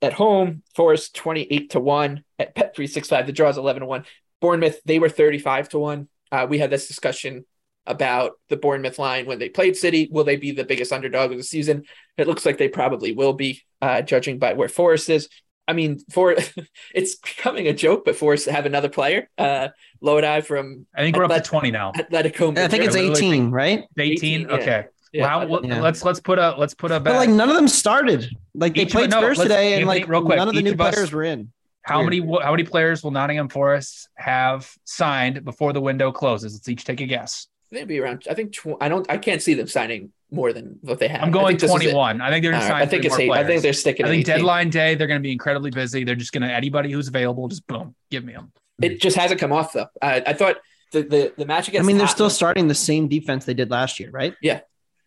at 0.00 0.14
home. 0.14 0.62
Forest 0.74 1.14
twenty 1.14 1.42
eight 1.42 1.70
to 1.70 1.80
one 1.80 2.24
at 2.38 2.54
Bet 2.54 2.74
three 2.74 2.86
six 2.86 3.08
five. 3.08 3.26
The 3.26 3.32
draw 3.32 3.50
is 3.50 3.58
eleven 3.58 3.80
to 3.80 3.86
one. 3.86 4.04
Bournemouth 4.44 4.78
they 4.84 4.98
were 4.98 5.08
thirty 5.08 5.38
five 5.38 5.70
to 5.70 5.78
one. 5.78 6.06
Uh, 6.30 6.46
we 6.46 6.58
had 6.58 6.68
this 6.68 6.86
discussion 6.86 7.46
about 7.86 8.32
the 8.50 8.58
Bournemouth 8.58 8.98
line 8.98 9.24
when 9.24 9.38
they 9.38 9.48
played 9.48 9.74
City. 9.74 10.06
Will 10.12 10.24
they 10.24 10.36
be 10.36 10.52
the 10.52 10.64
biggest 10.64 10.92
underdog 10.92 11.30
of 11.32 11.38
the 11.38 11.42
season? 11.42 11.84
It 12.18 12.26
looks 12.26 12.44
like 12.44 12.58
they 12.58 12.68
probably 12.68 13.12
will 13.12 13.32
be, 13.32 13.62
uh, 13.80 14.02
judging 14.02 14.38
by 14.38 14.52
where 14.52 14.68
Forest 14.68 15.08
is. 15.08 15.30
I 15.66 15.72
mean, 15.72 16.00
for 16.10 16.36
it's 16.94 17.14
becoming 17.16 17.68
a 17.68 17.72
joke, 17.72 18.04
but 18.04 18.16
Forest 18.16 18.46
have 18.50 18.66
another 18.66 18.90
player, 18.90 19.30
uh, 19.38 19.68
Lodi 20.02 20.42
from 20.42 20.84
I 20.94 21.00
think 21.00 21.16
we're 21.16 21.24
up 21.24 21.30
to 21.32 21.40
20 21.40 21.70
now. 21.70 21.92
Atletico. 21.92 22.58
I 22.58 22.68
think 22.68 22.84
it's 22.84 22.96
18, 22.96 23.50
right? 23.50 23.84
18. 23.98 24.12
18, 24.12 24.40
yeah. 24.40 24.54
Okay. 24.56 24.84
Yeah. 25.14 25.22
Wow. 25.22 25.46
well, 25.46 25.64
Yeah. 25.64 25.80
Let's 25.80 26.04
let's 26.04 26.20
put 26.20 26.38
a 26.38 26.54
let's 26.58 26.74
put 26.74 26.90
a 26.90 27.00
bet. 27.00 27.14
But 27.14 27.16
like 27.16 27.30
none 27.30 27.48
of 27.48 27.56
them 27.56 27.68
started. 27.68 28.28
Like 28.54 28.74
they 28.74 28.82
Each 28.82 28.88
of- 28.88 28.92
played 28.92 29.10
no, 29.10 29.20
Spurs 29.20 29.38
today, 29.38 29.74
and 29.78 29.86
like 29.86 30.06
real 30.06 30.22
quick, 30.22 30.36
none 30.36 30.48
of 30.48 30.54
the 30.54 30.60
new 30.60 30.72
of 30.72 30.80
us- 30.82 30.94
players 30.94 31.12
were 31.12 31.22
in. 31.24 31.50
How 31.84 31.98
weird. 32.00 32.26
many 32.26 32.42
how 32.42 32.50
many 32.50 32.64
players 32.64 33.04
will 33.04 33.10
Nottingham 33.10 33.48
Forest 33.48 34.08
have 34.16 34.72
signed 34.84 35.44
before 35.44 35.72
the 35.72 35.80
window 35.80 36.10
closes? 36.10 36.54
Let's 36.54 36.68
each 36.68 36.84
take 36.84 37.00
a 37.00 37.06
guess. 37.06 37.46
They'd 37.70 37.86
be 37.86 38.00
around. 38.00 38.26
I 38.28 38.34
think 38.34 38.52
tw- 38.52 38.80
I 38.80 38.88
don't. 38.88 39.08
I 39.10 39.18
can't 39.18 39.42
see 39.42 39.54
them 39.54 39.66
signing 39.66 40.12
more 40.30 40.52
than 40.52 40.78
what 40.80 40.98
they 40.98 41.08
have. 41.08 41.22
I'm 41.22 41.30
going 41.30 41.58
think 41.58 41.60
this 41.60 41.70
is 41.70 41.76
it. 41.76 41.92
21. 41.92 42.20
I 42.20 42.30
think 42.30 42.42
they're 42.42 42.54
All 42.54 42.60
going 42.60 42.62
right, 42.62 42.66
to 42.66 42.72
sign. 42.72 42.82
I 42.82 42.86
think 42.86 43.04
it's 43.04 43.18
more 43.18 43.36
eight. 43.36 43.44
I 43.44 43.46
think 43.46 43.62
they're 43.62 43.72
sticking. 43.72 44.06
I 44.06 44.08
think 44.08 44.22
18. 44.22 44.34
deadline 44.36 44.70
day 44.70 44.94
they're 44.94 45.06
going 45.06 45.20
to 45.20 45.22
be 45.22 45.32
incredibly 45.32 45.70
busy. 45.70 46.04
They're 46.04 46.14
just 46.14 46.32
going 46.32 46.42
to 46.42 46.52
anybody 46.52 46.90
who's 46.90 47.08
available, 47.08 47.48
just 47.48 47.66
boom, 47.66 47.94
give 48.10 48.24
me 48.24 48.32
them. 48.32 48.52
It 48.80 49.00
just 49.00 49.16
hasn't 49.16 49.38
come 49.38 49.52
off 49.52 49.72
though. 49.72 49.86
I, 50.00 50.22
I 50.26 50.32
thought 50.32 50.56
the, 50.92 51.02
the 51.02 51.34
the 51.36 51.46
match 51.46 51.68
against. 51.68 51.84
I 51.84 51.86
mean, 51.86 51.98
they're 51.98 52.06
still 52.06 52.30
starting 52.30 52.66
the 52.66 52.74
same 52.74 53.08
defense 53.08 53.44
they 53.44 53.54
did 53.54 53.70
last 53.70 54.00
year, 54.00 54.10
right? 54.10 54.34
Yeah, 54.40 54.60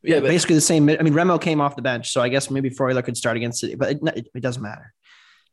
yeah, 0.04 0.20
but 0.20 0.28
basically 0.28 0.56
the 0.56 0.62
same. 0.62 0.88
I 0.90 0.98
mean, 0.98 1.14
Remo 1.14 1.38
came 1.38 1.60
off 1.60 1.76
the 1.76 1.82
bench, 1.82 2.12
so 2.12 2.22
I 2.22 2.30
guess 2.30 2.52
maybe 2.52 2.70
Freuler 2.70 3.04
could 3.04 3.18
start 3.18 3.36
against 3.36 3.62
City, 3.62 3.76
but 3.76 3.92
it, 3.92 4.00
it, 4.16 4.28
it 4.36 4.42
doesn't 4.42 4.62
matter. 4.62 4.94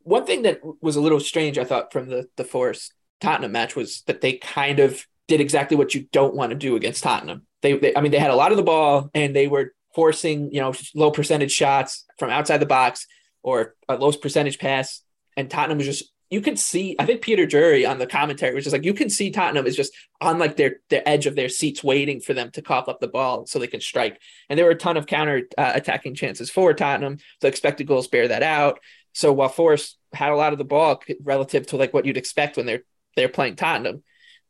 One 0.05 0.24
thing 0.24 0.42
that 0.42 0.61
was 0.80 0.96
a 0.96 1.00
little 1.00 1.20
strange, 1.20 1.59
I 1.59 1.64
thought, 1.64 1.92
from 1.92 2.09
the 2.09 2.28
the 2.36 2.44
Forest 2.44 2.94
Tottenham 3.20 3.52
match 3.52 3.74
was 3.74 4.02
that 4.07 4.20
they 4.20 4.34
kind 4.34 4.78
of 4.80 5.07
did 5.26 5.40
exactly 5.40 5.76
what 5.76 5.94
you 5.94 6.07
don't 6.12 6.34
want 6.34 6.50
to 6.50 6.57
do 6.57 6.76
against 6.76 7.02
Tottenham. 7.02 7.46
They, 7.62 7.76
they, 7.78 7.96
I 7.96 8.00
mean, 8.00 8.12
they 8.12 8.18
had 8.18 8.30
a 8.30 8.36
lot 8.36 8.52
of 8.52 8.57
the 8.57 8.62
ball 8.62 9.11
and 9.14 9.34
they 9.34 9.48
were 9.48 9.72
forcing, 9.94 10.52
you 10.52 10.61
know, 10.61 10.72
low 10.94 11.11
percentage 11.11 11.52
shots 11.52 12.05
from 12.18 12.30
outside 12.30 12.59
the 12.59 12.66
box 12.66 13.07
or 13.42 13.74
a 13.88 13.96
low 13.96 14.12
percentage 14.12 14.59
pass, 14.59 15.02
and 15.36 15.50
Tottenham 15.50 15.78
was 15.78 15.86
just. 15.86 16.11
You 16.30 16.40
could 16.40 16.59
see, 16.59 16.96
I 16.98 17.07
think 17.07 17.20
Peter 17.20 17.46
Drury 17.46 17.86
on 17.86 17.98
the 17.98 18.09
commentary 18.09 18.55
was 18.55 18.64
just 18.64 18.72
like, 18.72 18.82
you 18.82 18.94
can 18.94 19.09
see 19.09 19.30
Tottenham 19.30 19.66
is 19.66 19.76
just 19.76 19.92
on 20.20 20.38
like 20.38 20.57
their 20.57 20.80
their 20.88 21.07
edge 21.07 21.26
of 21.26 21.36
their 21.36 21.50
seats, 21.50 21.84
waiting 21.84 22.18
for 22.18 22.34
them 22.34 22.50
to 22.52 22.62
cough 22.62 22.88
up 22.88 22.98
the 22.98 23.07
ball 23.07 23.46
so 23.46 23.59
they 23.59 23.68
can 23.68 23.80
strike. 23.80 24.18
And 24.48 24.59
there 24.59 24.66
were 24.66 24.72
a 24.72 24.76
ton 24.76 24.96
of 24.96 25.07
counter 25.07 25.42
uh, 25.57 25.72
attacking 25.74 26.16
chances 26.16 26.50
for 26.50 26.74
Tottenham. 26.74 27.18
The 27.40 27.46
expected 27.46 27.86
goals 27.86 28.09
bear 28.09 28.26
that 28.28 28.42
out. 28.42 28.80
So 29.14 29.32
while 29.32 29.48
Forest 29.48 29.96
had 30.12 30.32
a 30.32 30.36
lot 30.36 30.52
of 30.52 30.58
the 30.58 30.64
ball 30.64 31.02
relative 31.22 31.66
to 31.68 31.76
like 31.76 31.94
what 31.94 32.04
you'd 32.04 32.16
expect 32.16 32.56
when 32.56 32.66
they're 32.66 32.82
they're 33.16 33.28
playing 33.28 33.56
Tottenham, 33.56 34.02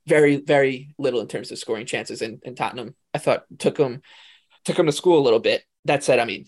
very 0.07 0.37
very 0.37 0.95
little 0.99 1.21
in 1.21 1.29
terms 1.29 1.53
of 1.53 1.59
scoring 1.59 1.87
chances. 1.87 2.23
And, 2.23 2.43
and 2.45 2.57
Tottenham, 2.57 2.95
I 3.13 3.19
thought 3.19 3.45
took 3.59 3.77
them 3.77 4.03
took 4.65 4.77
them 4.77 4.87
to 4.87 4.93
school 4.93 5.19
a 5.19 5.23
little 5.23 5.39
bit. 5.39 5.63
That 5.85 6.03
said, 6.03 6.19
I 6.19 6.25
mean, 6.25 6.47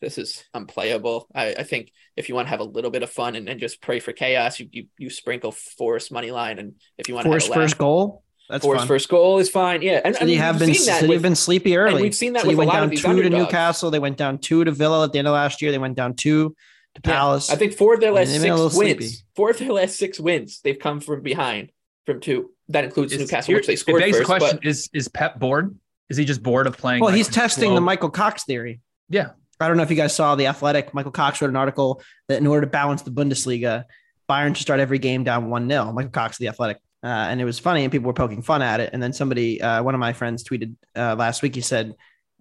this 0.00 0.16
is 0.16 0.44
unplayable. 0.54 1.28
I, 1.34 1.54
I 1.58 1.62
think 1.62 1.92
if 2.16 2.28
you 2.28 2.34
want 2.34 2.46
to 2.46 2.50
have 2.50 2.60
a 2.60 2.64
little 2.64 2.90
bit 2.90 3.02
of 3.02 3.10
fun 3.10 3.36
and, 3.36 3.48
and 3.48 3.60
just 3.60 3.82
pray 3.82 4.00
for 4.00 4.12
chaos, 4.12 4.58
you, 4.58 4.68
you 4.72 4.86
you 4.98 5.10
sprinkle 5.10 5.52
Forest 5.52 6.10
money 6.10 6.30
line, 6.30 6.58
and 6.58 6.74
if 6.96 7.08
you 7.08 7.14
want 7.14 7.26
Force 7.26 7.44
to 7.44 7.50
have 7.50 7.56
a 7.56 7.60
laugh, 7.60 7.68
first 7.70 7.78
goal. 7.78 8.24
That's 8.48 8.64
Forest 8.64 8.80
fun. 8.80 8.88
first 8.88 9.08
goal 9.10 9.38
is 9.40 9.50
fine. 9.50 9.82
Yeah, 9.82 10.00
and, 10.02 10.16
City 10.16 10.32
and 10.32 10.42
have 10.42 10.54
we've 10.54 10.68
been 10.68 10.74
seen 10.74 10.86
that 10.86 11.00
City 11.00 11.08
with- 11.08 11.16
have 11.16 11.22
been 11.22 11.34
sleepy 11.34 11.76
early. 11.76 12.00
we've 12.00 12.14
seen 12.14 12.32
that 12.32 12.46
with 12.46 12.54
a 12.54 12.56
went 12.56 12.68
lot 12.68 12.80
down 12.80 12.90
two 12.90 13.22
to. 13.22 13.28
Newcastle. 13.28 13.90
They 13.90 13.98
went 13.98 14.16
down 14.16 14.38
two 14.38 14.64
to 14.64 14.72
Villa 14.72 15.04
at 15.04 15.12
the 15.12 15.18
end 15.18 15.28
of 15.28 15.34
last 15.34 15.60
year. 15.60 15.70
They 15.70 15.76
went 15.78 15.96
down 15.96 16.14
two 16.14 16.56
to 16.94 17.00
Yeah, 17.04 17.12
Palace. 17.16 17.50
I 17.50 17.56
think 17.56 17.74
four 17.74 17.94
of 17.94 18.00
their 18.00 18.12
last 18.12 18.28
mean, 18.28 18.40
they've 18.42 18.50
been 18.54 18.60
a 18.60 18.70
six 18.70 18.76
wins, 18.76 18.96
sleepy. 18.98 19.14
four 19.36 19.50
of 19.50 19.58
their 19.58 19.72
last 19.72 19.96
six 19.96 20.18
wins, 20.20 20.60
they've 20.62 20.78
come 20.78 21.00
from 21.00 21.22
behind 21.22 21.70
from 22.06 22.20
two. 22.20 22.50
That 22.68 22.84
includes 22.84 23.12
Is- 23.12 23.20
Newcastle, 23.20 23.54
which 23.54 23.66
they 23.66 23.76
scored 23.76 24.00
begs 24.00 24.18
the 24.18 24.24
first. 24.24 24.26
question: 24.28 24.58
But 24.62 24.66
Is 24.66 24.88
is 24.92 25.08
Pep 25.08 25.38
bored? 25.38 25.76
Is 26.10 26.16
he 26.16 26.24
just 26.24 26.42
bored 26.42 26.66
of 26.66 26.76
playing? 26.76 27.00
Well, 27.00 27.10
like, 27.10 27.16
he's 27.16 27.28
testing 27.28 27.66
slow- 27.68 27.74
the 27.74 27.80
Michael 27.80 28.10
Cox 28.10 28.44
theory. 28.44 28.80
Yeah, 29.08 29.30
I 29.60 29.68
don't 29.68 29.76
know 29.76 29.82
if 29.82 29.90
you 29.90 29.96
guys 29.96 30.14
saw 30.14 30.34
the 30.34 30.46
Athletic. 30.46 30.92
Michael 30.94 31.12
Cox 31.12 31.40
wrote 31.40 31.50
an 31.50 31.56
article 31.56 32.02
that 32.28 32.38
in 32.38 32.46
order 32.46 32.62
to 32.66 32.70
balance 32.70 33.02
the 33.02 33.10
Bundesliga, 33.10 33.84
Bayern 34.28 34.54
should 34.54 34.62
start 34.62 34.80
every 34.80 34.98
game 34.98 35.24
down 35.24 35.50
one 35.50 35.68
0 35.68 35.92
Michael 35.92 36.10
Cox, 36.10 36.36
the 36.38 36.48
Athletic, 36.48 36.78
uh, 37.02 37.06
and 37.06 37.40
it 37.40 37.44
was 37.44 37.58
funny, 37.58 37.84
and 37.84 37.92
people 37.92 38.06
were 38.06 38.12
poking 38.14 38.42
fun 38.42 38.60
at 38.62 38.80
it. 38.80 38.90
And 38.92 39.02
then 39.02 39.12
somebody, 39.12 39.60
uh, 39.62 39.82
one 39.82 39.94
of 39.94 40.00
my 40.00 40.12
friends, 40.12 40.44
tweeted 40.44 40.74
uh, 40.96 41.14
last 41.16 41.42
week. 41.42 41.54
He 41.54 41.60
said. 41.60 41.94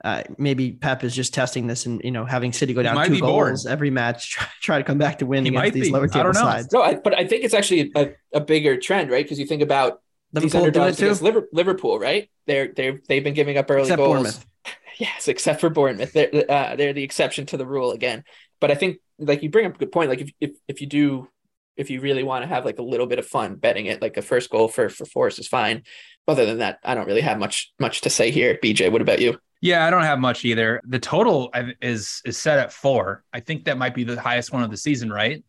Uh, 0.04 0.22
maybe 0.38 0.72
Pep 0.72 1.04
is 1.04 1.16
just 1.16 1.34
testing 1.34 1.66
this 1.66 1.88
and 1.88 2.02
you 2.04 2.12
know 2.12 2.24
having 2.24 2.54
City 2.54 2.74
go 2.74 2.84
down 2.84 3.04
two 3.06 3.14
be 3.14 3.20
bored. 3.20 3.50
goals 3.50 3.66
every 3.66 3.90
match, 3.90 4.32
try, 4.32 4.48
try 4.62 4.78
to 4.78 4.84
come 4.84 4.98
back 5.00 5.20
to 5.20 5.26
win 5.26 5.44
He 5.44 5.50
against 5.50 5.74
these 5.74 5.88
be. 5.88 5.92
lower 5.92 6.06
I 6.06 6.08
table 6.08 6.34
sides. 6.34 6.72
no, 6.72 6.84
I, 6.84 6.96
but 6.96 7.18
I 7.18 7.26
think 7.26 7.44
it's 7.44 7.54
actually 7.56 7.92
a, 7.96 8.12
a 8.34 8.40
bigger 8.40 8.78
trend, 8.78 9.10
right? 9.10 9.26
Because 9.26 9.40
you 9.40 9.48
think 9.48 9.64
about 9.64 10.02
these 10.34 10.54
Liverpool 10.54 10.72
doing 10.72 10.86
underdogs 10.86 11.02
against 11.02 11.50
Liverpool, 11.54 12.00
right? 12.00 12.30
They're 12.46 12.68
they're 12.68 13.00
they've 13.08 13.24
been 13.24 13.34
giving 13.34 13.58
up 13.58 13.70
early 13.72 13.82
except 13.82 13.98
goals. 13.98 14.14
Bournemouth. 14.14 14.46
Yes, 15.00 15.28
except 15.28 15.62
for 15.62 15.70
Bournemouth. 15.70 16.12
They're 16.12 16.44
uh, 16.50 16.76
they're 16.76 16.92
the 16.92 17.04
exception 17.04 17.46
to 17.48 17.58
the 17.58 17.68
rule 17.68 17.92
again. 17.92 18.24
But 18.60 18.72
I 18.72 18.76
think 18.76 18.98
like 19.20 19.44
you 19.44 19.50
bring 19.50 19.68
up 19.68 19.76
a 19.76 19.78
good 19.78 19.92
point. 19.92 20.10
Like 20.10 20.22
if 20.22 20.32
if 20.42 20.52
if 20.68 20.82
you 20.82 20.88
do 20.88 21.28
if 21.76 21.92
you 21.92 22.02
really 22.02 22.24
want 22.24 22.42
to 22.42 22.48
have 22.48 22.66
like 22.66 22.80
a 22.80 22.84
little 22.84 23.06
bit 23.06 23.20
of 23.20 23.28
fun 23.28 23.56
betting 23.56 23.86
it, 23.86 24.02
like 24.02 24.18
a 24.18 24.24
first 24.24 24.50
goal 24.50 24.68
for 24.68 24.90
for 24.90 25.06
Forest 25.06 25.38
is 25.38 25.48
fine. 25.48 25.84
Other 26.28 26.48
than 26.48 26.58
that, 26.58 26.80
I 26.84 26.96
don't 26.96 27.06
really 27.06 27.22
have 27.22 27.38
much 27.38 27.72
much 27.80 28.02
to 28.02 28.10
say 28.10 28.32
here. 28.32 28.58
BJ, 28.62 28.92
what 28.92 29.04
about 29.04 29.22
you? 29.22 29.40
Yeah. 29.62 29.86
I 29.86 29.90
don't 29.90 30.04
have 30.04 30.20
much 30.20 30.46
either. 30.46 30.82
The 30.86 31.00
total 31.00 31.52
is 31.82 32.22
is 32.26 32.38
set 32.38 32.60
at 32.60 32.72
four. 32.72 33.24
I 33.34 33.40
think 33.40 33.66
that 33.66 33.78
might 33.78 33.96
be 33.96 34.04
the 34.04 34.20
highest 34.20 34.54
one 34.54 34.64
of 34.64 34.72
the 34.72 34.78
season, 34.78 35.12
right? 35.12 35.44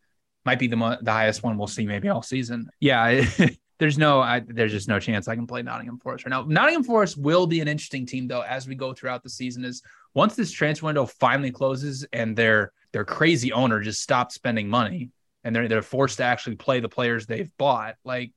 Might 0.45 0.59
be 0.59 0.67
the 0.67 0.75
mo- 0.75 0.97
the 1.01 1.11
highest 1.11 1.43
one 1.43 1.57
we'll 1.57 1.67
see 1.67 1.85
maybe 1.85 2.09
all 2.09 2.21
season. 2.21 2.69
Yeah. 2.79 3.25
There's 3.79 3.97
no, 3.97 4.19
I, 4.19 4.41
there's 4.45 4.73
just 4.73 4.89
no 4.89 4.99
chance 4.99 5.29
I 5.29 5.35
can 5.35 5.47
play 5.47 5.61
Nottingham 5.61 5.99
Forest 5.99 6.25
right 6.25 6.29
now. 6.31 6.43
Nottingham 6.43 6.83
Forest 6.83 7.17
will 7.17 7.47
be 7.47 7.61
an 7.61 7.69
interesting 7.69 8.05
team 8.05 8.27
though 8.27 8.41
as 8.41 8.67
we 8.67 8.75
go 8.75 8.93
throughout 8.93 9.23
the 9.23 9.29
season. 9.29 9.63
Is 9.63 9.81
once 10.13 10.35
this 10.35 10.51
transfer 10.51 10.87
window 10.87 11.05
finally 11.05 11.49
closes 11.49 12.05
and 12.11 12.35
their 12.35 12.73
their 12.91 13.05
crazy 13.05 13.53
owner 13.53 13.79
just 13.79 14.01
stops 14.01 14.35
spending 14.35 14.67
money 14.67 15.11
and 15.45 15.55
they're 15.55 15.69
they're 15.69 15.81
forced 15.81 16.17
to 16.17 16.23
actually 16.23 16.57
play 16.57 16.81
the 16.81 16.89
players 16.89 17.25
they've 17.25 17.49
bought. 17.57 17.95
Like 18.03 18.33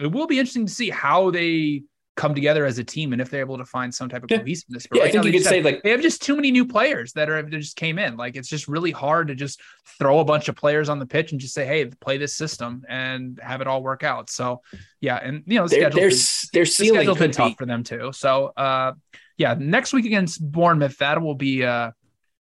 it 0.00 0.10
will 0.10 0.26
be 0.26 0.40
interesting 0.40 0.66
to 0.66 0.72
see 0.72 0.90
how 0.90 1.30
they 1.30 1.84
come 2.20 2.34
together 2.34 2.66
as 2.66 2.78
a 2.78 2.84
team 2.84 3.12
and 3.14 3.20
if 3.22 3.30
they're 3.30 3.40
able 3.40 3.56
to 3.56 3.64
find 3.64 3.94
some 3.94 4.08
type 4.08 4.22
of 4.22 4.30
Yeah. 4.30 4.38
cohesiveness. 4.38 4.86
But 4.86 4.98
Yeah, 4.98 5.04
I 5.04 5.10
think 5.10 5.24
now 5.24 5.30
you 5.30 5.38
could 5.38 5.48
say 5.48 5.56
have- 5.56 5.64
like 5.64 5.82
they 5.82 5.90
have 5.90 6.02
just 6.02 6.20
too 6.22 6.36
many 6.36 6.50
new 6.50 6.66
players 6.66 7.12
that 7.14 7.30
are 7.30 7.40
that 7.42 7.50
just 7.50 7.76
came 7.76 7.98
in. 7.98 8.16
Like 8.18 8.36
it's 8.36 8.48
just 8.48 8.68
really 8.68 8.90
hard 8.90 9.28
to 9.28 9.34
just 9.34 9.58
throw 9.98 10.18
a 10.20 10.24
bunch 10.24 10.48
of 10.48 10.54
players 10.56 10.88
on 10.90 10.98
the 10.98 11.06
pitch 11.06 11.32
and 11.32 11.40
just 11.40 11.54
say, 11.54 11.64
"Hey, 11.64 11.86
play 11.86 12.18
this 12.18 12.34
system" 12.36 12.84
and 12.88 13.40
have 13.42 13.60
it 13.62 13.66
all 13.66 13.82
work 13.82 14.02
out. 14.04 14.28
So, 14.28 14.60
yeah, 15.00 15.16
and 15.16 15.42
you 15.46 15.58
know, 15.58 15.66
the 15.66 15.76
their 15.76 15.90
schedule's 15.90 15.94
their 15.94 16.08
been- 16.10 16.68
s- 16.68 16.76
their 16.78 17.04
the 17.04 17.14
been 17.14 17.30
tough 17.30 17.56
for 17.56 17.66
them 17.66 17.82
too. 17.82 18.10
So, 18.12 18.52
uh, 18.56 18.92
yeah, 19.38 19.54
next 19.58 19.94
week 19.94 20.04
against 20.04 20.42
Bournemouth, 20.42 20.98
that 20.98 21.22
will 21.22 21.34
be 21.34 21.64
uh, 21.64 21.90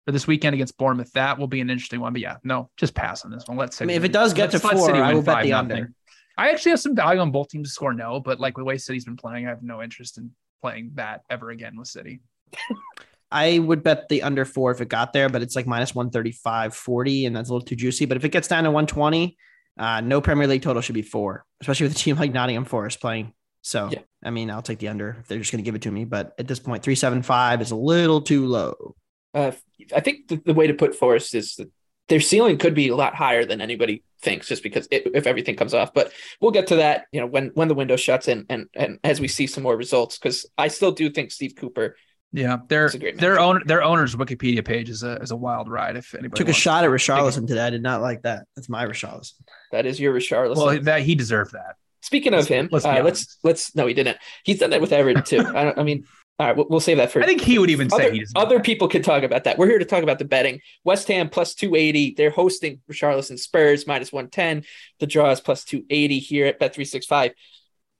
or 0.08 0.12
this 0.12 0.26
weekend 0.28 0.56
against 0.56 0.76
Bournemouth, 0.78 1.12
that 1.14 1.38
will 1.38 1.48
be 1.48 1.62
an 1.62 1.70
interesting 1.70 2.00
one. 2.02 2.12
But 2.14 2.22
yeah, 2.22 2.38
no, 2.44 2.70
just 2.78 2.94
pass 2.96 3.24
on 3.24 3.32
this 3.32 3.44
one. 3.48 3.58
Let's. 3.58 3.82
I 3.82 3.86
mean, 3.86 3.96
if 3.96 4.04
it 4.04 4.12
does 4.12 4.34
get 4.34 4.52
to 4.52 4.58
let 4.58 4.76
four, 4.76 4.88
City 4.88 5.00
I 5.00 5.08
win 5.10 5.16
will 5.18 5.24
bet 5.24 5.44
the 5.44 5.54
under. 5.54 5.94
I 6.40 6.52
actually 6.52 6.70
have 6.72 6.80
some 6.80 6.96
value 6.96 7.20
on 7.20 7.32
both 7.32 7.50
teams 7.50 7.68
to 7.68 7.74
score 7.74 7.94
no, 7.94 8.22
but 8.22 8.40
like 8.40 8.56
the 8.56 8.64
way 8.64 8.78
City's 8.78 9.04
been 9.04 9.18
playing, 9.18 9.46
I 9.46 9.50
have 9.50 9.62
no 9.62 9.84
interest 9.84 10.18
in 10.18 10.32
playing 10.62 10.92
that 10.94 11.24
ever 11.30 11.50
again 11.50 11.78
with 11.78 11.90
City. 11.90 12.22
I 13.32 13.60
would 13.60 13.84
bet 13.84 14.08
the 14.08 14.24
under 14.24 14.46
four 14.46 14.72
if 14.72 14.80
it 14.80 14.88
got 14.88 15.12
there, 15.12 15.28
but 15.28 15.42
it's 15.42 15.58
like 15.58 15.68
minus 15.68 15.94
135, 15.94 16.74
40, 16.74 17.26
and 17.26 17.36
that's 17.36 17.50
a 17.50 17.54
little 17.54 17.66
too 17.66 17.76
juicy. 17.76 18.06
But 18.06 18.16
if 18.16 18.24
it 18.24 18.30
gets 18.30 18.48
down 18.48 18.64
to 18.64 18.72
120, 18.72 19.38
uh, 19.78 20.00
no 20.00 20.22
Premier 20.22 20.48
League 20.48 20.62
total 20.62 20.82
should 20.82 20.96
be 20.96 21.02
four, 21.02 21.46
especially 21.60 21.88
with 21.88 21.96
a 21.98 22.00
team 22.00 22.16
like 22.16 22.32
Nottingham 22.32 22.64
Forest 22.64 23.02
playing. 23.02 23.34
So, 23.62 23.90
Yeah. 23.92 24.00
I 24.24 24.30
mean, 24.30 24.50
I'll 24.50 24.62
take 24.62 24.80
the 24.80 24.88
under 24.88 25.18
if 25.20 25.28
they're 25.28 25.40
just 25.40 25.52
going 25.52 25.62
to 25.62 25.68
give 25.68 25.76
it 25.76 25.82
to 25.82 25.92
me. 25.92 26.06
But 26.06 26.34
at 26.40 26.48
this 26.48 26.60
point, 26.60 26.84
375 26.84 27.62
is 27.62 27.72
a 27.72 27.76
little 27.76 28.22
too 28.22 28.46
low. 28.46 28.96
uh, 29.34 29.52
I 29.94 30.00
think 30.00 30.30
the, 30.30 30.38
the 30.38 30.54
way 30.54 30.68
to 30.68 30.74
put 30.74 30.96
Forest 30.96 31.36
is 31.36 31.56
that 31.56 31.70
their 32.10 32.20
ceiling 32.20 32.58
could 32.58 32.74
be 32.76 32.90
a 32.90 32.96
lot 32.96 33.16
higher 33.16 33.46
than 33.46 33.62
anybody 33.62 34.04
thinks, 34.22 34.48
just 34.48 34.62
because 34.64 34.88
it, 34.92 35.04
if 35.14 35.26
everything 35.26 35.56
comes 35.56 35.74
off. 35.74 35.94
But 35.94 36.12
we'll 36.42 36.52
get 36.52 36.68
to 36.68 36.76
that, 36.78 37.06
you 37.12 37.22
know, 37.22 37.28
when 37.28 37.52
when 37.54 37.68
the 37.70 37.76
window 37.76 37.96
shuts 37.96 38.28
and 38.28 38.46
and 38.50 38.68
and 38.76 39.00
as 39.04 39.22
we 39.22 39.28
see 39.28 39.48
some 39.48 39.64
more 39.64 39.78
results, 39.78 40.18
because 40.18 40.46
I 40.58 40.68
still 40.68 40.92
do 40.92 41.10
think 41.10 41.32
Steve 41.32 41.54
Cooper. 41.56 41.96
Yeah, 42.32 42.58
their 42.68 42.86
It's 42.86 42.94
a 42.96 43.00
great 43.00 43.18
their 43.18 43.38
matchup. 43.38 43.40
own 43.40 43.62
their 43.66 43.82
owner's 43.84 44.16
Wikipedia 44.16 44.64
page 44.64 44.90
is 44.90 45.02
a 45.02 45.14
is 45.16 45.32
a 45.32 45.36
wild 45.36 45.68
ride. 45.70 45.96
If 45.98 46.14
anybody 46.14 46.38
Took 46.38 46.50
a 46.50 46.54
shot 46.54 46.84
at 46.84 46.88
to- 46.88 46.94
Richarlison 46.94 47.48
today. 47.48 47.62
I 47.62 47.70
did 47.72 47.82
not 47.82 48.02
like 48.02 48.22
that. 48.24 48.46
That's 48.56 48.70
my 48.70 48.86
Richarlison. 48.86 49.34
That 49.72 49.86
is 49.88 50.00
your 50.00 50.14
Richarlison. 50.14 50.58
Well, 50.58 50.80
that 50.82 51.02
he 51.02 51.16
deserved 51.16 51.54
that. 51.54 51.78
Speaking 52.02 52.34
of 52.34 52.40
let's- 52.42 52.48
him, 52.50 52.70
let's 52.72 52.86
let's 52.86 53.00
uh, 53.00 53.04
let's 53.04 53.38
let's 53.44 53.76
no, 53.76 53.88
he 53.88 53.94
didn't. 53.96 54.18
He's 54.44 54.60
done 54.60 54.70
that 54.70 54.80
with 54.82 54.94
Everton 54.94 55.24
too. 55.24 55.40
I, 55.56 55.64
don't, 55.64 55.80
I 55.80 55.84
mean, 55.84 56.06
all 56.40 56.48
right, 56.48 56.56
we'll, 56.56 56.68
we'll 56.70 56.80
save 56.80 56.98
that 56.98 57.12
for. 57.12 57.22
I 57.22 57.26
think 57.26 57.42
he 57.42 57.60
would 57.60 57.70
even 57.70 57.90
say 57.90 58.06
other, 58.06 58.12
he 58.14 58.20
deserved 58.20 58.38
other 58.38 58.60
people 58.62 58.88
could 58.88 59.04
talk 59.04 59.24
about 59.24 59.44
that. 59.44 59.58
We're 59.58 59.68
here 59.68 59.80
to 59.80 59.86
talk 59.86 60.04
about 60.04 60.20
the 60.20 60.26
betting. 60.26 60.62
West 60.86 61.10
Ham 61.10 61.30
plus 61.30 61.54
280. 61.54 62.14
They're 62.16 62.30
hosting 62.30 62.80
Richarlison 62.90 63.38
Spurs 63.38 63.86
minus 63.86 64.14
110. 64.14 64.64
The 65.00 65.08
draw 65.08 65.32
is 65.32 65.42
plus 65.42 65.66
280 65.66 66.20
here 66.20 66.46
at 66.46 66.58
Bet365. 66.58 67.32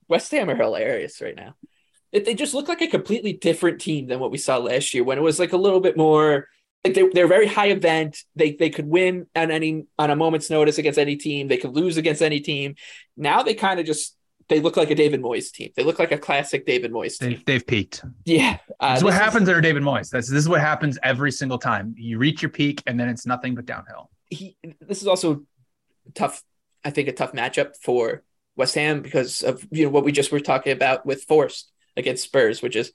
West 0.08 0.32
Ham 0.32 0.50
are 0.50 0.56
hilarious 0.56 1.22
right 1.22 1.36
now. 1.36 1.56
It, 2.14 2.24
they 2.24 2.34
just 2.34 2.54
look 2.54 2.70
like 2.70 2.82
a 2.82 2.88
completely 2.88 3.34
different 3.34 3.82
team 3.82 4.08
than 4.08 4.20
what 4.20 4.32
we 4.32 4.38
saw 4.38 4.58
last 4.58 4.94
year 4.94 5.04
when 5.04 5.18
it 5.18 5.22
was 5.22 5.38
like 5.38 5.54
a 5.54 5.58
little 5.58 5.82
bit 5.82 5.98
more 5.98 6.48
like 6.84 6.94
they, 6.94 7.08
they're 7.10 7.28
very 7.28 7.46
high 7.46 7.68
event. 7.68 8.24
They 8.36 8.54
they 8.54 8.70
could 8.70 8.88
win 8.88 9.28
on 9.36 9.52
any 9.52 9.86
on 10.00 10.10
a 10.10 10.16
moment's 10.16 10.50
notice 10.50 10.78
against 10.78 10.98
any 10.98 11.18
team. 11.18 11.50
They 11.50 11.58
could 11.58 11.76
lose 11.76 11.98
against 11.98 12.22
any 12.22 12.40
team. 12.40 12.76
Now 13.18 13.44
they 13.44 13.54
kind 13.54 13.80
of 13.80 13.86
just 13.86 14.16
they 14.50 14.60
look 14.60 14.76
like 14.78 14.90
a 14.90 14.96
David 14.96 15.22
Moyes 15.22 15.52
team. 15.52 15.72
They 15.76 15.84
look 15.84 16.00
like 16.00 16.12
a 16.12 16.18
classic 16.18 16.66
David 16.66 16.92
Moyes 16.92 17.18
team. 17.20 17.30
They've, 17.30 17.46
they've 17.46 17.68
peaked. 17.68 18.04
Yeah, 18.26 18.58
uh, 18.80 18.90
That's 18.90 19.04
what 19.04 19.12
this 19.12 19.20
is- 19.20 19.26
happens 19.26 19.48
under 19.50 19.62
David 19.62 19.84
Moyes. 19.84 20.10
That's 20.10 20.28
this 20.30 20.40
is 20.40 20.50
what 20.50 20.60
happens 20.62 20.98
every 21.04 21.32
single 21.32 21.58
time. 21.60 21.96
You 21.98 22.18
reach 22.18 22.42
your 22.42 22.50
peak, 22.50 22.84
and 22.88 23.00
then 23.00 23.08
it's 23.10 23.26
nothing 23.26 23.56
but 23.56 23.66
downhill. 23.66 24.10
he 24.30 24.58
this 24.82 25.02
is 25.02 25.08
also 25.08 25.44
tough 26.16 26.44
i 26.84 26.90
think 26.90 27.08
a 27.08 27.12
tough 27.12 27.34
matchup 27.34 27.76
for 27.84 28.24
west 28.56 28.74
ham 28.74 29.02
because 29.02 29.44
of 29.44 29.64
you 29.72 29.84
know 29.84 29.92
what 29.92 30.04
we 30.04 30.12
just 30.12 30.32
were 30.32 30.40
talking 30.40 30.72
about 30.74 31.06
with 31.06 31.24
forest 31.24 31.72
against 31.98 32.24
spurs 32.24 32.62
which 32.64 32.76
is 32.76 32.92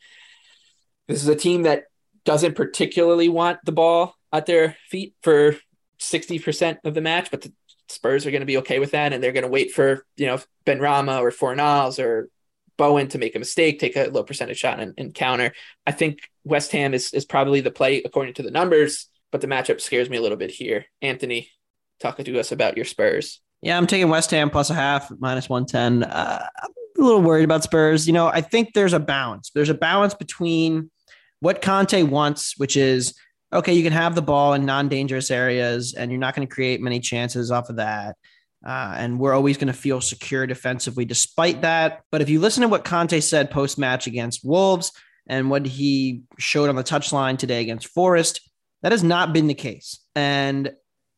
this 1.06 1.22
is 1.22 1.28
a 1.28 1.36
team 1.36 1.62
that 1.62 1.84
doesn't 2.24 2.54
particularly 2.56 3.28
want 3.28 3.58
the 3.64 3.72
ball 3.72 4.16
at 4.32 4.46
their 4.46 4.76
feet 4.88 5.14
for 5.22 5.56
60% 6.00 6.78
of 6.84 6.94
the 6.94 7.00
match 7.00 7.30
but 7.30 7.42
the 7.42 7.52
spurs 7.94 8.26
are 8.26 8.30
going 8.30 8.40
to 8.40 8.46
be 8.46 8.58
okay 8.58 8.78
with 8.78 8.92
that 8.92 9.12
and 9.12 9.22
they're 9.22 9.32
going 9.32 9.44
to 9.44 9.50
wait 9.50 9.72
for 9.72 10.04
you 10.16 10.26
know 10.26 10.38
Benrahma 10.66 11.20
or 11.20 11.30
fornals 11.30 12.02
or 12.02 12.28
Bowen 12.76 13.08
to 13.08 13.18
make 13.18 13.36
a 13.36 13.38
mistake, 13.38 13.78
take 13.78 13.96
a 13.96 14.06
low 14.06 14.24
percentage 14.24 14.58
shot 14.58 14.80
and, 14.80 14.94
and 14.98 15.14
counter. 15.14 15.52
I 15.86 15.92
think 15.92 16.28
West 16.44 16.72
Ham 16.72 16.92
is 16.94 17.12
is 17.14 17.24
probably 17.24 17.60
the 17.60 17.70
play 17.70 18.02
according 18.02 18.34
to 18.34 18.42
the 18.42 18.50
numbers, 18.50 19.08
but 19.30 19.40
the 19.40 19.46
matchup 19.46 19.80
scares 19.80 20.10
me 20.10 20.16
a 20.16 20.22
little 20.22 20.36
bit 20.36 20.50
here. 20.50 20.86
Anthony, 21.00 21.48
talk 22.00 22.18
to 22.18 22.40
us 22.40 22.52
about 22.52 22.76
your 22.76 22.84
Spurs. 22.84 23.40
Yeah, 23.62 23.78
I'm 23.78 23.86
taking 23.86 24.10
West 24.10 24.30
Ham 24.32 24.50
plus 24.50 24.70
a 24.70 24.74
half, 24.74 25.10
minus 25.18 25.48
110. 25.48 26.02
Uh, 26.02 26.46
I'm 26.62 26.70
a 26.98 27.02
little 27.02 27.22
worried 27.22 27.44
about 27.44 27.62
Spurs. 27.62 28.06
You 28.06 28.12
know, 28.12 28.26
I 28.26 28.40
think 28.40 28.74
there's 28.74 28.92
a 28.92 29.00
balance. 29.00 29.50
There's 29.54 29.70
a 29.70 29.74
balance 29.74 30.14
between 30.14 30.90
what 31.40 31.62
Conte 31.62 32.02
wants, 32.02 32.58
which 32.58 32.76
is 32.76 33.14
okay, 33.54 33.72
you 33.72 33.82
can 33.82 33.92
have 33.92 34.14
the 34.14 34.22
ball 34.22 34.54
in 34.54 34.66
non 34.66 34.88
dangerous 34.88 35.30
areas 35.30 35.94
and 35.94 36.10
you're 36.10 36.20
not 36.20 36.34
going 36.34 36.46
to 36.46 36.52
create 36.52 36.80
many 36.80 37.00
chances 37.00 37.50
off 37.50 37.70
of 37.70 37.76
that. 37.76 38.16
Uh, 38.66 38.94
and 38.96 39.18
we're 39.18 39.34
always 39.34 39.56
going 39.56 39.68
to 39.68 39.72
feel 39.72 40.00
secure 40.00 40.46
defensively 40.46 41.04
despite 41.04 41.62
that. 41.62 42.02
But 42.10 42.22
if 42.22 42.28
you 42.28 42.40
listen 42.40 42.62
to 42.62 42.68
what 42.68 42.84
Conte 42.84 43.20
said 43.20 43.50
post 43.50 43.78
match 43.78 44.06
against 44.06 44.44
Wolves 44.44 44.90
and 45.26 45.50
what 45.50 45.66
he 45.66 46.22
showed 46.38 46.68
on 46.68 46.76
the 46.76 46.84
touchline 46.84 47.38
today 47.38 47.60
against 47.60 47.88
Forest, 47.88 48.40
that 48.82 48.92
has 48.92 49.04
not 49.04 49.32
been 49.32 49.46
the 49.46 49.54
case. 49.54 50.00
And 50.14 50.72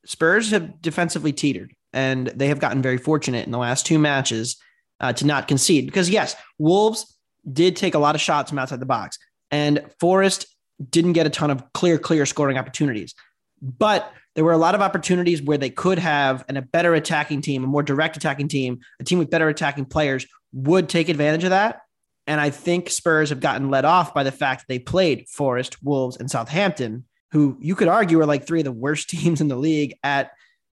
Spurs 0.05 0.51
have 0.51 0.83
defensively 0.83 1.33
teetered 1.33 1.73
and 1.93 2.27
they 2.29 2.49
have 2.49 2.61
gotten 2.61 2.83
very 2.83 2.99
fortunate 2.99 3.47
in 3.47 3.53
the 3.53 3.59
last 3.59 3.87
two 3.87 3.99
matches 3.99 4.57
uh, 5.01 5.13
to 5.15 5.27
not 5.27 5.49
concede. 5.49 5.87
Because, 5.87 6.11
yes, 6.11 6.37
Wolves 6.59 7.19
did 7.51 7.77
take 7.77 7.95
a 7.95 7.99
lot 7.99 8.15
of 8.15 8.21
shots 8.21 8.51
from 8.51 8.59
outside 8.59 8.81
the 8.81 8.87
box, 8.87 9.19
and 9.51 9.85
Forest 10.01 10.47
didn't 10.91 11.13
get 11.13 11.27
a 11.27 11.31
ton 11.31 11.51
of 11.51 11.73
clear, 11.73 11.99
clear 11.99 12.27
scoring 12.27 12.59
opportunities. 12.59 13.15
But 13.63 14.13
there 14.35 14.45
were 14.45 14.53
a 14.53 14.59
lot 14.59 14.75
of 14.75 14.83
opportunities 14.83 15.41
where 15.41 15.59
they 15.59 15.71
could 15.71 15.99
have, 15.99 16.45
and 16.49 16.59
a 16.59 16.63
better 16.63 16.95
attacking 16.95 17.41
team, 17.41 17.65
a 17.65 17.67
more 17.67 17.83
direct 17.83 18.17
attacking 18.17 18.49
team, 18.49 18.81
a 19.01 19.05
team 19.05 19.19
with 19.19 19.31
better 19.31 19.49
attacking 19.49 19.87
players 19.87 20.27
would 20.53 20.89
take 20.89 21.09
advantage 21.09 21.45
of 21.45 21.51
that. 21.51 21.81
And 22.27 22.41
I 22.41 22.51
think 22.51 22.91
Spurs 22.91 23.31
have 23.31 23.41
gotten 23.41 23.71
let 23.71 23.85
off 23.85 24.13
by 24.13 24.25
the 24.25 24.33
fact 24.33 24.63
that 24.63 24.69
they 24.69 24.79
played 24.79 25.29
Forest, 25.29 25.83
Wolves, 25.83 26.17
and 26.17 26.31
Southampton, 26.31 27.05
who 27.33 27.57
you 27.61 27.75
could 27.75 27.89
argue 27.89 28.21
are 28.21 28.27
like 28.27 28.47
three 28.47 28.61
of 28.61 28.65
the 28.65 28.73
worst 28.73 29.09
teams 29.11 29.41
in 29.41 29.49
the 29.49 29.57
league 29.57 29.95
at 30.03 30.33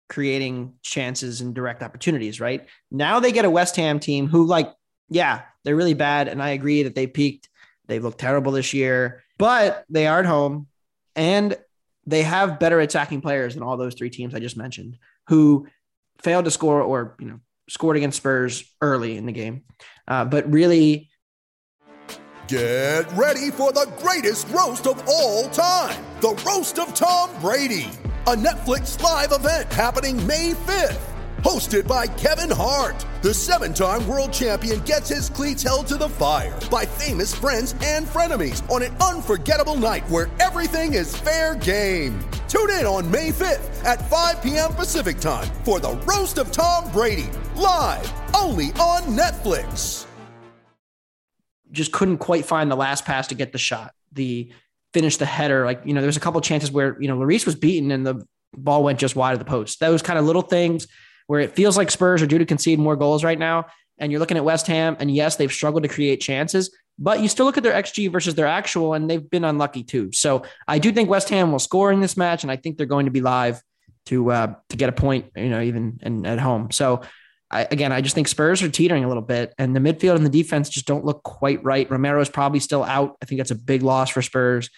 creating 0.10 0.74
chances 0.82 1.40
and 1.40 1.54
direct 1.54 1.84
opportunities, 1.84 2.42
right? 2.42 2.68
Now 2.90 3.20
they 3.20 3.32
get 3.32 3.46
a 3.46 3.50
West 3.50 3.76
Ham 3.76 4.00
team 4.00 4.28
who, 4.28 4.46
like, 4.46 4.74
yeah, 5.10 5.44
they're 5.64 5.76
really 5.76 5.94
bad. 5.94 6.28
And 6.28 6.42
I 6.42 6.50
agree 6.50 6.84
that 6.84 6.96
they 6.96 7.08
peaked. 7.08 7.48
They 7.88 8.00
look 8.00 8.18
terrible 8.18 8.52
this 8.52 8.74
year, 8.74 9.24
but 9.42 9.86
they 9.90 10.06
are 10.06 10.20
at 10.20 10.28
home. 10.28 10.68
And 11.16 11.58
they 12.06 12.22
have 12.22 12.60
better 12.60 12.80
attacking 12.80 13.22
players 13.22 13.56
than 13.56 13.64
all 13.64 13.76
those 13.76 13.96
three 13.96 14.12
teams 14.12 14.36
I 14.36 14.40
just 14.40 14.56
mentioned 14.56 15.00
who 15.30 15.68
failed 16.22 16.46
to 16.46 16.52
score 16.52 16.80
or 16.82 17.16
you 17.20 17.28
know 17.28 17.40
scored 17.68 17.98
against 17.98 18.18
Spurs 18.18 18.64
early 18.82 19.18
in 19.18 19.26
the 19.26 19.32
game. 19.32 19.64
Uh, 20.08 20.26
but 20.26 20.50
really, 20.52 21.10
get 22.48 23.12
ready 23.14 23.50
for 23.50 23.72
the 23.72 23.92
greatest 23.98 24.48
roast 24.50 24.86
of 24.86 25.04
all 25.08 25.50
time: 25.50 26.04
the 26.22 26.40
roast 26.46 26.78
of 26.78 26.94
Tom 26.94 27.32
Brady, 27.42 27.90
a 28.28 28.36
Netflix 28.36 29.02
live 29.02 29.32
event 29.32 29.74
happening 29.74 30.26
May 30.28 30.54
fifth. 30.54 31.11
Hosted 31.44 31.88
by 31.88 32.06
Kevin 32.06 32.52
Hart, 32.52 33.04
the 33.24 33.34
seven 33.34 33.74
time 33.74 34.08
world 34.08 34.32
champion 34.32 34.80
gets 34.82 35.10
his 35.10 35.28
cleats 35.28 35.64
held 35.64 35.88
to 35.88 35.98
the 35.98 36.08
fire 36.08 36.58
by 36.70 36.86
famous 36.86 37.34
friends 37.34 37.74
and 37.84 38.06
frenemies 38.06 38.68
on 38.70 38.84
an 38.84 38.96
unforgettable 38.98 39.76
night 39.76 40.08
where 40.10 40.30
everything 40.40 40.94
is 40.94 41.18
fair 41.18 41.56
game. 41.56 42.20
Tune 42.48 42.70
in 42.70 42.86
on 42.86 43.10
May 43.10 43.32
5th 43.32 43.84
at 43.86 44.08
5 44.08 44.44
p.m. 44.44 44.72
Pacific 44.74 45.18
time 45.18 45.48
for 45.64 45.80
the 45.80 45.94
Roast 46.06 46.38
of 46.38 46.52
Tom 46.52 46.92
Brady, 46.92 47.30
live 47.56 48.14
only 48.36 48.68
on 48.74 49.02
Netflix. 49.18 50.06
Just 51.72 51.92
couldn't 51.92 52.20
quite 52.20 52.46
find 52.46 52.70
the 52.70 52.76
last 52.76 53.04
pass 53.04 53.28
to 53.28 53.36
get 53.36 53.52
the 53.52 53.58
shot. 53.58 53.94
The 54.12 54.52
finish 54.94 55.18
the 55.18 55.26
header. 55.26 55.66
Like, 55.66 55.82
you 55.86 55.94
know, 55.96 56.02
there 56.02 56.08
was 56.08 56.18
a 56.18 56.22
couple 56.22 56.40
chances 56.42 56.72
where, 56.72 57.02
you 57.02 57.08
know, 57.08 57.18
Lloris 57.18 57.48
was 57.48 57.56
beaten 57.56 57.90
and 57.90 58.06
the 58.06 58.28
ball 58.56 58.84
went 58.84 59.00
just 59.00 59.16
wide 59.16 59.34
of 59.34 59.40
the 59.40 59.46
post. 59.46 59.80
Those 59.80 60.04
kind 60.04 60.20
of 60.20 60.26
little 60.26 60.44
things 60.44 60.86
where 61.28 61.40
it 61.40 61.56
feels 61.56 61.78
like 61.78 61.92
Spurs 61.92 62.22
are 62.22 62.28
due 62.28 62.38
to 62.38 62.46
concede 62.46 62.80
more 62.80 62.96
goals 62.96 63.24
right 63.24 63.40
now. 63.40 63.68
And 63.98 64.12
you're 64.12 64.20
looking 64.20 64.38
at 64.38 64.44
West 64.44 64.68
Ham, 64.68 64.98
and 65.00 65.14
yes, 65.14 65.36
they've 65.36 65.52
struggled 65.52 65.84
to 65.84 65.90
create 65.90 66.22
chances, 66.22 66.76
but 66.98 67.20
you 67.20 67.28
still 67.28 67.46
look 67.46 67.58
at 67.58 67.64
their 67.64 67.74
XG 67.74 68.12
versus 68.12 68.36
their 68.36 68.48
actual, 68.48 68.94
and 68.94 69.10
they've 69.10 69.30
been 69.30 69.44
unlucky 69.44 69.84
too. 69.84 70.12
So 70.12 70.44
I 70.68 70.80
do 70.80 70.92
think 70.92 71.10
West 71.10 71.30
Ham 71.30 71.52
will 71.52 71.60
score 71.60 71.92
in 71.92 72.00
this 72.00 72.18
match, 72.18 72.44
and 72.44 72.52
I 72.52 72.56
think 72.56 72.78
they're 72.78 72.86
going 72.86 73.06
to 73.06 73.12
be 73.12 73.22
live 73.22 73.62
to 74.08 74.32
uh, 74.32 74.54
to 74.70 74.78
get 74.78 74.90
a 74.90 74.94
point, 74.94 75.32
you 75.36 75.50
know, 75.50 75.62
even 75.62 76.00
in, 76.02 76.26
at 76.26 76.40
home. 76.40 76.72
So 76.72 77.02
I, 77.50 77.68
again, 77.70 77.92
I 77.92 78.02
just 78.02 78.16
think 78.16 78.28
Spurs 78.28 78.64
are 78.64 78.70
teetering 78.70 79.04
a 79.04 79.08
little 79.08 79.24
bit, 79.24 79.54
and 79.58 79.76
the 79.76 79.80
midfield 79.80 80.16
and 80.16 80.26
the 80.26 80.30
defense 80.30 80.70
just 80.70 80.88
don't 80.88 81.06
look 81.06 81.24
quite 81.24 81.64
right. 81.64 81.90
Romero 81.90 82.22
is 82.22 82.30
probably 82.30 82.60
still 82.60 82.84
out. 82.84 83.18
I 83.22 83.26
think 83.26 83.40
that's 83.40 83.52
a 83.52 83.56
big 83.56 83.84
loss 83.84 84.10
for 84.10 84.22
Spurs. 84.22 84.70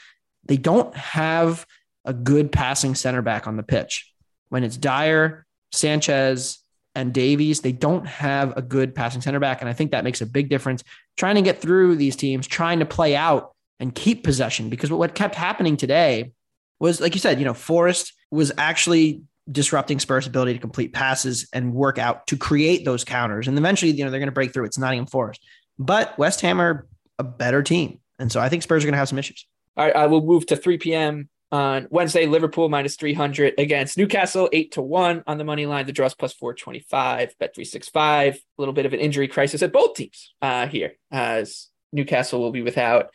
They 0.45 0.57
don't 0.57 0.95
have 0.95 1.65
a 2.05 2.13
good 2.13 2.51
passing 2.51 2.95
center 2.95 3.21
back 3.21 3.47
on 3.47 3.57
the 3.57 3.63
pitch. 3.63 4.11
When 4.49 4.63
it's 4.63 4.77
Dier, 4.77 5.45
Sanchez 5.73 6.59
and 6.95 7.13
Davies, 7.13 7.61
they 7.61 7.71
don't 7.71 8.05
have 8.07 8.55
a 8.55 8.61
good 8.61 8.93
passing 8.93 9.21
center 9.21 9.39
back. 9.39 9.61
And 9.61 9.69
I 9.69 9.73
think 9.73 9.91
that 9.91 10.03
makes 10.03 10.21
a 10.21 10.25
big 10.25 10.49
difference 10.49 10.83
trying 11.17 11.35
to 11.35 11.41
get 11.41 11.59
through 11.59 11.95
these 11.95 12.15
teams, 12.15 12.47
trying 12.47 12.79
to 12.79 12.85
play 12.85 13.15
out 13.15 13.55
and 13.79 13.93
keep 13.93 14.23
possession. 14.23 14.69
Because 14.69 14.91
what 14.91 15.15
kept 15.15 15.35
happening 15.35 15.75
today 15.75 16.31
was, 16.79 17.01
like 17.01 17.15
you 17.15 17.19
said, 17.19 17.39
you 17.39 17.45
know, 17.45 17.53
Forest 17.53 18.13
was 18.31 18.51
actually 18.57 19.23
disrupting 19.51 19.99
Spurs' 19.99 20.27
ability 20.27 20.53
to 20.53 20.59
complete 20.59 20.93
passes 20.93 21.49
and 21.51 21.73
work 21.73 21.97
out 21.97 22.27
to 22.27 22.37
create 22.37 22.85
those 22.85 23.03
counters. 23.03 23.47
And 23.47 23.57
eventually, 23.57 23.91
you 23.91 24.05
know, 24.05 24.11
they're 24.11 24.19
going 24.19 24.27
to 24.27 24.33
break 24.33 24.53
through. 24.53 24.65
It's 24.65 24.77
Nottingham 24.77 25.07
Forest. 25.07 25.41
But 25.79 26.17
West 26.17 26.41
Ham 26.41 26.61
are 26.61 26.87
a 27.19 27.23
better 27.23 27.63
team. 27.63 27.99
And 28.19 28.31
so 28.31 28.39
I 28.39 28.47
think 28.47 28.63
Spurs 28.63 28.83
are 28.83 28.87
going 28.87 28.93
to 28.93 28.99
have 28.99 29.09
some 29.09 29.19
issues. 29.19 29.45
All 29.75 29.85
right, 29.85 29.95
I 29.95 30.05
will 30.05 30.23
move 30.23 30.45
to 30.47 30.55
3 30.55 30.77
p.m 30.77 31.29
on 31.53 31.85
Wednesday, 31.91 32.25
Liverpool 32.25 32.67
minus 32.67 32.95
300 32.95 33.53
against 33.59 33.95
Newcastle, 33.95 34.49
8 34.51 34.71
to 34.71 34.81
1 34.81 35.23
on 35.27 35.37
the 35.37 35.43
money 35.43 35.67
line. 35.67 35.85
The 35.85 35.91
draws 35.91 36.15
plus 36.15 36.33
425, 36.33 37.35
bet 37.37 37.53
365. 37.53 38.35
A 38.35 38.39
little 38.57 38.73
bit 38.73 38.87
of 38.87 38.93
an 38.93 38.99
injury 38.99 39.27
crisis 39.27 39.61
at 39.61 39.71
both 39.71 39.93
teams 39.93 40.33
uh, 40.41 40.65
here, 40.65 40.93
as 41.11 41.69
Newcastle 41.91 42.41
will 42.41 42.51
be 42.51 42.63
without 42.63 43.11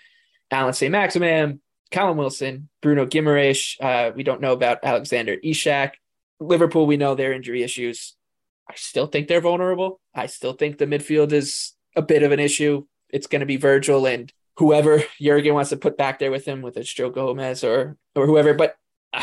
Allan 0.52 0.72
Saint-Maximin, 0.72 1.60
Callum 1.90 2.16
Wilson, 2.16 2.68
Bruno 2.80 3.06
Guimaraes. 3.06 3.74
Uh, 3.80 4.12
we 4.14 4.22
don't 4.22 4.40
know 4.40 4.52
about 4.52 4.84
Alexander 4.84 5.36
Isak. 5.42 5.98
Liverpool, 6.38 6.86
we 6.86 6.96
know 6.96 7.16
their 7.16 7.32
injury 7.32 7.64
issues. 7.64 8.14
I 8.70 8.74
still 8.76 9.08
think 9.08 9.26
they're 9.26 9.40
vulnerable. 9.40 10.00
I 10.14 10.26
still 10.26 10.52
think 10.52 10.78
the 10.78 10.86
midfield 10.86 11.32
is 11.32 11.72
a 11.96 12.02
bit 12.02 12.22
of 12.22 12.30
an 12.30 12.38
issue. 12.38 12.84
It's 13.08 13.26
going 13.26 13.40
to 13.40 13.46
be 13.46 13.56
Virgil 13.56 14.06
and 14.06 14.32
whoever 14.58 15.02
Jurgen 15.20 15.54
wants 15.54 15.70
to 15.70 15.76
put 15.76 15.96
back 15.96 16.18
there 16.18 16.30
with 16.30 16.44
him, 16.44 16.62
with 16.62 16.76
it's 16.76 16.92
Joe 16.92 17.10
Gomez 17.10 17.64
or 17.64 17.96
or 18.14 18.26
whoever. 18.26 18.54
But 18.54 18.76
uh, 19.12 19.22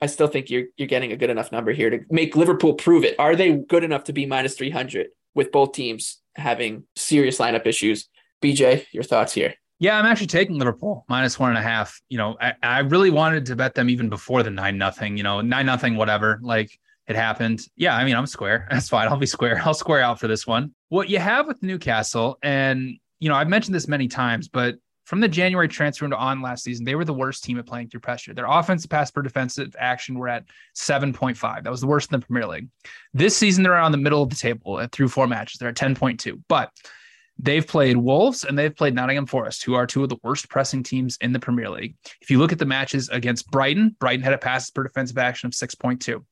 I 0.00 0.06
still 0.06 0.28
think 0.28 0.50
you're 0.50 0.64
you're 0.76 0.88
getting 0.88 1.12
a 1.12 1.16
good 1.16 1.30
enough 1.30 1.52
number 1.52 1.72
here 1.72 1.90
to 1.90 2.00
make 2.10 2.36
Liverpool 2.36 2.74
prove 2.74 3.04
it. 3.04 3.16
Are 3.18 3.36
they 3.36 3.52
good 3.52 3.84
enough 3.84 4.04
to 4.04 4.12
be 4.12 4.26
minus 4.26 4.54
three 4.54 4.70
hundred 4.70 5.08
with 5.34 5.52
both 5.52 5.72
teams 5.72 6.20
having 6.36 6.84
serious 6.96 7.38
lineup 7.38 7.66
issues? 7.66 8.08
BJ, 8.42 8.86
your 8.92 9.02
thoughts 9.02 9.32
here? 9.32 9.54
Yeah, 9.78 9.98
I'm 9.98 10.06
actually 10.06 10.28
taking 10.28 10.58
Liverpool 10.58 11.04
minus 11.08 11.38
one 11.38 11.50
and 11.50 11.58
a 11.58 11.62
half. 11.62 12.00
You 12.08 12.18
know, 12.18 12.36
I, 12.40 12.54
I 12.62 12.78
really 12.80 13.10
wanted 13.10 13.46
to 13.46 13.56
bet 13.56 13.74
them 13.74 13.90
even 13.90 14.08
before 14.08 14.42
the 14.42 14.50
nine 14.50 14.78
nothing. 14.78 15.16
You 15.16 15.22
know, 15.22 15.40
nine 15.40 15.66
nothing, 15.66 15.96
whatever. 15.96 16.38
Like 16.42 16.78
it 17.06 17.16
happened. 17.16 17.60
Yeah, 17.76 17.94
I 17.94 18.04
mean, 18.04 18.14
I'm 18.14 18.26
square. 18.26 18.66
That's 18.70 18.88
fine. 18.88 19.08
I'll 19.08 19.16
be 19.16 19.26
square. 19.26 19.60
I'll 19.64 19.74
square 19.74 20.00
out 20.00 20.20
for 20.20 20.28
this 20.28 20.46
one. 20.46 20.74
What 20.88 21.10
you 21.10 21.18
have 21.18 21.46
with 21.46 21.62
Newcastle, 21.62 22.38
and 22.42 22.98
you 23.20 23.28
know, 23.28 23.34
I've 23.34 23.48
mentioned 23.48 23.74
this 23.74 23.88
many 23.88 24.08
times, 24.08 24.48
but 24.48 24.76
from 25.04 25.20
the 25.20 25.28
January 25.28 25.68
transfer 25.68 26.04
into 26.04 26.16
on 26.16 26.42
last 26.42 26.64
season, 26.64 26.84
they 26.84 26.96
were 26.96 27.04
the 27.04 27.14
worst 27.14 27.44
team 27.44 27.58
at 27.58 27.66
playing 27.66 27.88
through 27.88 28.00
pressure. 28.00 28.34
Their 28.34 28.46
offensive 28.46 28.90
pass 28.90 29.10
per 29.10 29.22
defensive 29.22 29.74
action 29.78 30.18
were 30.18 30.28
at 30.28 30.44
7.5. 30.76 31.62
That 31.62 31.70
was 31.70 31.80
the 31.80 31.86
worst 31.86 32.12
in 32.12 32.18
the 32.18 32.26
Premier 32.26 32.46
League. 32.46 32.68
This 33.14 33.36
season, 33.36 33.62
they're 33.62 33.76
on 33.76 33.92
the 33.92 33.98
middle 33.98 34.20
of 34.20 34.30
the 34.30 34.36
table 34.36 34.80
at 34.80 34.90
through 34.90 35.08
four 35.08 35.28
matches. 35.28 35.58
They're 35.58 35.68
at 35.68 35.76
10.2. 35.76 36.42
But 36.48 36.72
they've 37.38 37.66
played 37.66 37.96
Wolves 37.96 38.42
and 38.42 38.58
they've 38.58 38.74
played 38.74 38.96
Nottingham 38.96 39.26
Forest, 39.26 39.64
who 39.64 39.74
are 39.74 39.86
two 39.86 40.02
of 40.02 40.08
the 40.08 40.16
worst 40.24 40.48
pressing 40.48 40.82
teams 40.82 41.18
in 41.20 41.32
the 41.32 41.38
Premier 41.38 41.70
League. 41.70 41.94
If 42.20 42.28
you 42.28 42.38
look 42.38 42.50
at 42.50 42.58
the 42.58 42.66
matches 42.66 43.08
against 43.08 43.48
Brighton, 43.48 43.94
Brighton 44.00 44.24
had 44.24 44.32
a 44.32 44.38
passes 44.38 44.70
per 44.70 44.82
defensive 44.82 45.18
action 45.18 45.46
of 45.46 45.52
6.2. 45.52 46.24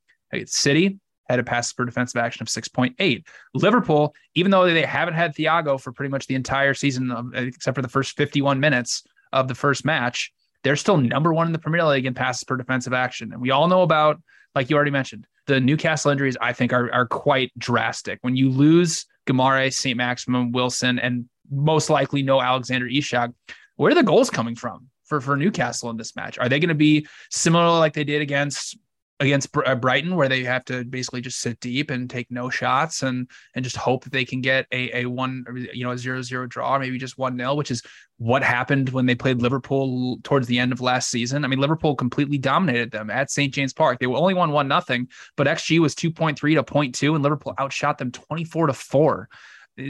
City, 0.49 0.99
had 1.29 1.39
a 1.39 1.45
passes 1.45 1.73
per 1.73 1.85
defensive 1.85 2.21
action 2.21 2.43
of 2.43 2.49
6.8. 2.49 3.25
Liverpool, 3.55 4.15
even 4.35 4.51
though 4.51 4.65
they 4.65 4.85
haven't 4.85 5.15
had 5.15 5.35
Thiago 5.35 5.81
for 5.81 5.93
pretty 5.93 6.11
much 6.11 6.27
the 6.27 6.35
entire 6.35 6.75
season, 6.75 7.33
except 7.35 7.75
for 7.75 7.83
the 7.83 7.89
first 7.89 8.17
51 8.17 8.61
minutes 8.61 9.05
of 9.33 9.49
the 9.49 9.55
first 9.55 9.85
match, 9.85 10.33
they're 10.63 10.77
still 10.77 10.97
number 10.97 11.33
one 11.33 11.47
in 11.47 11.53
the 11.53 11.59
Premier 11.59 11.85
League 11.85 12.07
in 12.07 12.15
passes 12.15 12.45
per 12.45 12.57
defensive 12.57 12.93
action. 12.93 13.33
And 13.33 13.41
we 13.41 13.51
all 13.51 13.69
know 13.69 13.83
about, 13.83 14.21
like 14.55 14.71
you 14.71 14.77
already 14.77 14.91
mentioned, 14.91 15.27
the 15.47 15.61
Newcastle 15.61 16.11
injuries, 16.11 16.37
I 16.41 16.53
think, 16.53 16.73
are, 16.73 16.91
are 16.93 17.07
quite 17.07 17.53
drastic. 17.59 18.19
When 18.23 18.35
you 18.35 18.49
lose 18.49 19.07
Guimaraes, 19.27 19.75
St. 19.75 19.97
Maximin, 19.97 20.53
Wilson, 20.53 20.99
and 20.99 21.29
most 21.51 21.91
likely 21.91 22.23
no 22.23 22.41
Alexander 22.41 22.87
Isak, 22.87 23.31
where 23.77 23.93
are 23.93 23.95
the 23.95 24.03
goals 24.03 24.31
coming 24.31 24.55
from 24.55 24.89
for, 25.05 25.21
for 25.21 25.37
Newcastle 25.37 25.91
in 25.91 25.97
this 25.97 26.17
match? 26.17 26.39
Are 26.39 26.49
they 26.49 26.61
going 26.61 26.69
to 26.69 26.75
be 26.75 27.07
similar 27.31 27.79
like 27.79 27.93
they 27.93 28.05
did 28.05 28.23
against 28.23 28.79
against 29.21 29.57
uh, 29.57 29.75
Brighton, 29.75 30.17
where 30.17 30.29
they 30.29 30.43
have 30.45 30.65
to 30.67 30.85
basically 30.85 31.21
just 31.21 31.41
sit 31.41 31.61
deep 31.61 31.91
and 31.91 32.11
take 32.11 32.31
no 32.31 32.51
shots 32.51 33.03
and 33.03 33.31
and 33.55 33.65
just 33.65 33.77
hope 33.77 34.05
that 34.05 34.13
they 34.13 34.25
can 34.25 34.41
get 34.41 34.67
a 34.73 35.03
a 35.03 35.07
one 35.07 35.45
you 35.73 35.85
know 35.85 35.93
a 35.93 35.99
zero 35.99 36.23
zero 36.23 36.47
draw, 36.47 36.79
maybe 36.79 36.99
just 36.99 37.19
one 37.19 37.37
nil, 37.37 37.57
which 37.57 37.71
is 37.71 37.83
what 38.19 38.43
happened 38.43 38.91
when 38.91 39.07
they 39.07 39.15
played 39.15 39.41
Liverpool 39.41 40.19
towards 40.23 40.47
the 40.47 40.59
end 40.59 40.73
of 40.73 40.81
last 40.81 41.11
season. 41.11 41.45
I 41.45 41.49
mean, 41.49 41.59
Liverpool 41.59 41.95
completely 41.95 42.39
dominated 42.39 42.91
them 42.91 43.11
at 43.11 43.31
St. 43.31 43.53
James 43.53 43.73
Park. 43.73 43.99
They 43.99 44.07
only 44.07 44.35
won 44.35 44.51
one 44.51 44.69
nothing, 44.69 45.09
but 45.37 45.47
XG 45.47 45.79
was 45.79 45.95
two 45.95 46.11
point 46.11 46.39
three 46.39 46.55
to 46.55 46.63
0.2, 46.63 47.15
and 47.15 47.23
Liverpool 47.23 47.55
outshot 47.59 47.99
them 47.99 48.11
twenty 48.11 48.45
four 48.45 48.67
to 48.67 48.73
four. 48.73 49.29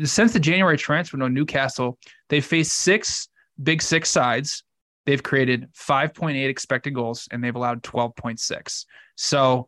Since 0.05 0.33
the 0.33 0.41
January 0.41 0.77
transfer 0.77 1.17
window, 1.17 1.29
Newcastle 1.29 1.99
they 2.29 2.41
faced 2.41 2.73
six 2.73 3.29
big 3.63 3.83
six 3.83 4.11
sides. 4.11 4.65
They've 5.07 5.23
created 5.23 5.69
5.8 5.75 6.49
expected 6.49 6.95
goals 6.95 7.29
and 7.31 7.43
they've 7.43 7.55
allowed 7.55 7.83
12.6. 7.83 8.85
So 9.17 9.67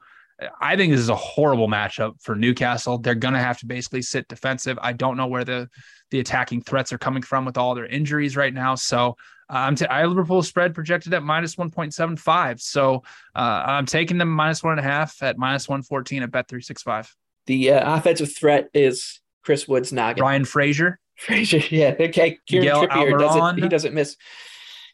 I 0.60 0.76
think 0.76 0.92
this 0.92 1.00
is 1.00 1.08
a 1.08 1.16
horrible 1.16 1.68
matchup 1.68 2.20
for 2.20 2.34
Newcastle. 2.34 2.98
They're 2.98 3.14
going 3.14 3.34
to 3.34 3.40
have 3.40 3.58
to 3.58 3.66
basically 3.66 4.02
sit 4.02 4.28
defensive. 4.28 4.78
I 4.82 4.92
don't 4.92 5.16
know 5.16 5.26
where 5.26 5.44
the 5.44 5.68
the 6.10 6.20
attacking 6.20 6.62
threats 6.62 6.92
are 6.92 6.98
coming 6.98 7.22
from 7.22 7.44
with 7.44 7.58
all 7.58 7.74
their 7.74 7.86
injuries 7.86 8.36
right 8.36 8.54
now. 8.54 8.76
So 8.76 9.16
uh, 9.50 9.58
I'm 9.58 9.74
t- 9.74 9.86
I 9.86 10.04
Liverpool 10.04 10.42
spread 10.42 10.74
projected 10.74 11.14
at 11.14 11.22
minus 11.22 11.56
1.75. 11.56 12.60
So 12.60 13.02
uh, 13.34 13.64
I'm 13.66 13.86
taking 13.86 14.18
them 14.18 14.28
minus 14.28 14.62
one 14.62 14.78
and 14.78 14.86
a 14.86 14.88
half 14.88 15.20
at 15.22 15.38
minus 15.38 15.68
114 15.68 16.22
at 16.22 16.30
bet 16.30 16.48
365. 16.48 17.14
The 17.46 17.72
uh, 17.72 17.96
offensive 17.96 18.36
threat 18.36 18.68
is 18.74 19.20
Chris 19.42 19.66
Wood's 19.66 19.92
noggin. 19.92 20.22
Ryan 20.22 20.44
Fraser. 20.44 21.00
Fraser, 21.16 21.62
yeah. 21.70 21.94
Okay. 21.98 22.38
Kieran 22.46 22.88
Trippier 22.88 23.18
doesn't 23.18 23.62
he 23.62 23.68
doesn't 23.68 23.94
miss 23.94 24.16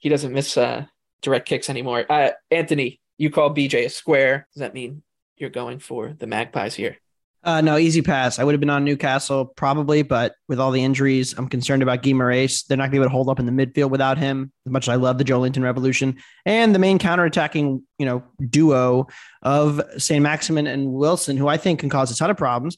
he 0.02 0.08
doesn't 0.08 0.32
miss 0.32 0.56
uh 0.56 0.84
direct 1.22 1.48
kicks 1.48 1.70
anymore. 1.70 2.04
Uh 2.10 2.30
Anthony, 2.50 3.00
you 3.18 3.30
call 3.30 3.54
BJ 3.54 3.86
a 3.86 3.88
square. 3.88 4.48
Does 4.52 4.60
that 4.60 4.74
mean 4.74 5.02
you're 5.36 5.50
going 5.50 5.78
for 5.78 6.12
the 6.18 6.26
Magpies 6.26 6.74
here? 6.74 6.98
Uh, 7.44 7.60
no, 7.60 7.76
easy 7.76 8.02
pass. 8.02 8.38
I 8.38 8.44
would 8.44 8.52
have 8.52 8.60
been 8.60 8.70
on 8.70 8.84
Newcastle 8.84 9.46
probably, 9.46 10.02
but 10.02 10.36
with 10.48 10.60
all 10.60 10.70
the 10.70 10.82
injuries, 10.82 11.34
I'm 11.36 11.48
concerned 11.48 11.82
about 11.82 12.02
Guimaraes. 12.02 12.66
They're 12.66 12.76
not 12.76 12.84
going 12.84 12.92
to 12.92 12.98
be 12.98 13.02
able 13.02 13.06
to 13.06 13.12
hold 13.12 13.28
up 13.28 13.40
in 13.40 13.46
the 13.46 13.52
midfield 13.52 13.90
without 13.90 14.16
him. 14.16 14.52
As 14.64 14.70
much 14.70 14.84
as 14.84 14.90
I 14.90 14.94
love 14.94 15.18
the 15.18 15.24
Joelinton 15.24 15.64
Revolution 15.64 16.18
and 16.46 16.72
the 16.72 16.78
main 16.78 17.00
counterattacking, 17.00 17.82
you 17.98 18.06
know, 18.06 18.22
duo 18.48 19.08
of 19.42 19.80
St. 19.98 20.22
Maximin 20.22 20.68
and 20.68 20.92
Wilson, 20.92 21.36
who 21.36 21.48
I 21.48 21.56
think 21.56 21.80
can 21.80 21.90
cause 21.90 22.12
a 22.12 22.16
ton 22.16 22.30
of 22.30 22.36
problems, 22.36 22.76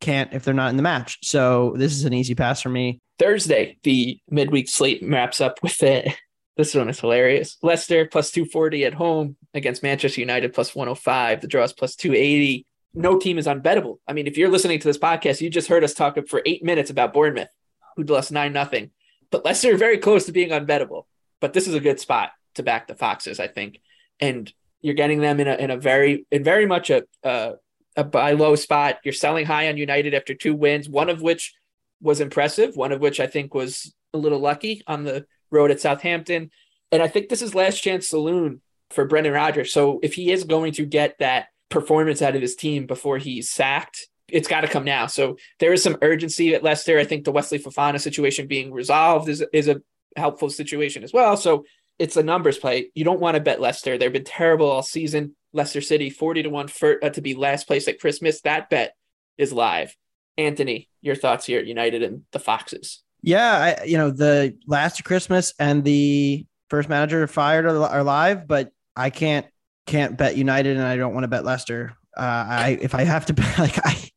can't 0.00 0.32
if 0.32 0.44
they're 0.44 0.54
not 0.54 0.70
in 0.70 0.76
the 0.76 0.82
match. 0.82 1.18
So 1.22 1.74
this 1.76 1.92
is 1.92 2.04
an 2.04 2.12
easy 2.12 2.34
pass 2.34 2.60
for 2.60 2.68
me. 2.70 3.00
Thursday, 3.20 3.78
the 3.84 4.18
midweek 4.28 4.68
slate 4.68 5.04
wraps 5.06 5.40
up 5.40 5.62
with 5.62 5.80
it. 5.84 6.16
This 6.56 6.74
one 6.74 6.88
is 6.88 7.00
hilarious. 7.00 7.56
Leicester 7.62 8.06
plus 8.06 8.30
240 8.30 8.84
at 8.84 8.94
home 8.94 9.36
against 9.54 9.82
Manchester 9.82 10.20
United 10.20 10.52
plus 10.52 10.74
105. 10.74 11.40
The 11.40 11.46
draw 11.46 11.64
is 11.64 11.72
plus 11.72 11.96
280. 11.96 12.66
No 12.92 13.18
team 13.18 13.38
is 13.38 13.46
unbettable. 13.46 13.98
I 14.06 14.12
mean, 14.12 14.26
if 14.26 14.36
you're 14.36 14.50
listening 14.50 14.78
to 14.80 14.88
this 14.88 14.98
podcast, 14.98 15.40
you 15.40 15.48
just 15.48 15.68
heard 15.68 15.84
us 15.84 15.94
talk 15.94 16.18
for 16.28 16.42
eight 16.44 16.64
minutes 16.64 16.90
about 16.90 17.12
Bournemouth, 17.12 17.48
who 17.96 18.02
lost 18.02 18.32
9 18.32 18.52
nothing. 18.52 18.90
But 19.30 19.44
Leicester 19.44 19.74
are 19.74 19.78
very 19.78 19.98
close 19.98 20.26
to 20.26 20.32
being 20.32 20.50
unbettable. 20.50 21.04
But 21.40 21.52
this 21.52 21.68
is 21.68 21.74
a 21.74 21.80
good 21.80 22.00
spot 22.00 22.32
to 22.54 22.62
back 22.62 22.88
the 22.88 22.94
Foxes, 22.94 23.40
I 23.40 23.46
think. 23.46 23.80
And 24.18 24.52
you're 24.82 24.94
getting 24.94 25.20
them 25.20 25.40
in 25.40 25.48
a, 25.48 25.54
in 25.54 25.70
a 25.70 25.76
very, 25.76 26.26
in 26.30 26.42
very 26.42 26.66
much 26.66 26.90
a, 26.90 27.04
uh, 27.22 27.52
a 27.96 28.04
buy 28.04 28.32
low 28.32 28.56
spot. 28.56 28.98
You're 29.04 29.12
selling 29.14 29.46
high 29.46 29.68
on 29.68 29.76
United 29.76 30.14
after 30.14 30.34
two 30.34 30.54
wins, 30.54 30.88
one 30.88 31.10
of 31.10 31.22
which 31.22 31.54
was 32.00 32.20
impressive, 32.20 32.76
one 32.76 32.92
of 32.92 33.00
which 33.00 33.20
I 33.20 33.26
think 33.26 33.54
was 33.54 33.94
a 34.12 34.18
little 34.18 34.40
lucky 34.40 34.82
on 34.86 35.04
the 35.04 35.26
road 35.50 35.70
at 35.70 35.80
Southampton. 35.80 36.50
And 36.92 37.02
I 37.02 37.08
think 37.08 37.28
this 37.28 37.42
is 37.42 37.54
last 37.54 37.80
chance 37.80 38.08
saloon 38.08 38.60
for 38.90 39.04
Brendan 39.04 39.32
Rodgers. 39.32 39.72
So 39.72 40.00
if 40.02 40.14
he 40.14 40.30
is 40.30 40.44
going 40.44 40.72
to 40.74 40.84
get 40.84 41.18
that 41.18 41.48
performance 41.68 42.22
out 42.22 42.34
of 42.34 42.42
his 42.42 42.56
team 42.56 42.86
before 42.86 43.18
he's 43.18 43.50
sacked, 43.50 44.08
it's 44.28 44.48
got 44.48 44.62
to 44.62 44.68
come 44.68 44.84
now. 44.84 45.06
So 45.06 45.36
there 45.58 45.72
is 45.72 45.82
some 45.82 45.98
urgency 46.02 46.54
at 46.54 46.62
Leicester. 46.62 46.98
I 46.98 47.04
think 47.04 47.24
the 47.24 47.32
Wesley 47.32 47.58
Fofana 47.58 48.00
situation 48.00 48.46
being 48.46 48.72
resolved 48.72 49.28
is, 49.28 49.44
is 49.52 49.68
a 49.68 49.82
helpful 50.16 50.50
situation 50.50 51.04
as 51.04 51.12
well. 51.12 51.36
So 51.36 51.64
it's 51.98 52.16
a 52.16 52.22
numbers 52.22 52.58
play. 52.58 52.90
You 52.94 53.04
don't 53.04 53.20
want 53.20 53.36
to 53.36 53.42
bet 53.42 53.60
Leicester. 53.60 53.98
They've 53.98 54.12
been 54.12 54.24
terrible 54.24 54.70
all 54.70 54.82
season. 54.82 55.36
Leicester 55.52 55.80
City 55.80 56.10
40 56.10 56.44
to 56.44 56.50
1 56.50 56.68
for, 56.68 57.04
uh, 57.04 57.10
to 57.10 57.20
be 57.20 57.34
last 57.34 57.66
place 57.66 57.88
at 57.88 58.00
Christmas. 58.00 58.40
That 58.42 58.70
bet 58.70 58.94
is 59.36 59.52
live. 59.52 59.96
Anthony, 60.38 60.88
your 61.02 61.16
thoughts 61.16 61.46
here, 61.46 61.58
at 61.58 61.66
United 61.66 62.02
and 62.02 62.22
the 62.32 62.38
Foxes. 62.38 63.02
Yeah, 63.22 63.76
I, 63.80 63.84
you 63.84 63.98
know, 63.98 64.10
the 64.10 64.56
last 64.66 65.04
Christmas 65.04 65.52
and 65.58 65.84
the 65.84 66.46
first 66.70 66.88
manager 66.88 67.26
fired 67.26 67.66
are, 67.66 67.82
are 67.84 68.02
live, 68.02 68.46
but 68.46 68.70
I 68.96 69.10
can't 69.10 69.46
can't 69.86 70.16
bet 70.16 70.36
United 70.36 70.76
and 70.76 70.86
I 70.86 70.96
don't 70.96 71.14
want 71.14 71.24
to 71.24 71.28
bet 71.28 71.44
Leicester. 71.44 71.96
Uh, 72.16 72.20
I 72.48 72.78
if 72.80 72.94
I 72.94 73.04
have 73.04 73.26
to 73.26 73.32
bet, 73.34 73.58
like 73.58 73.78
I, 73.84 74.10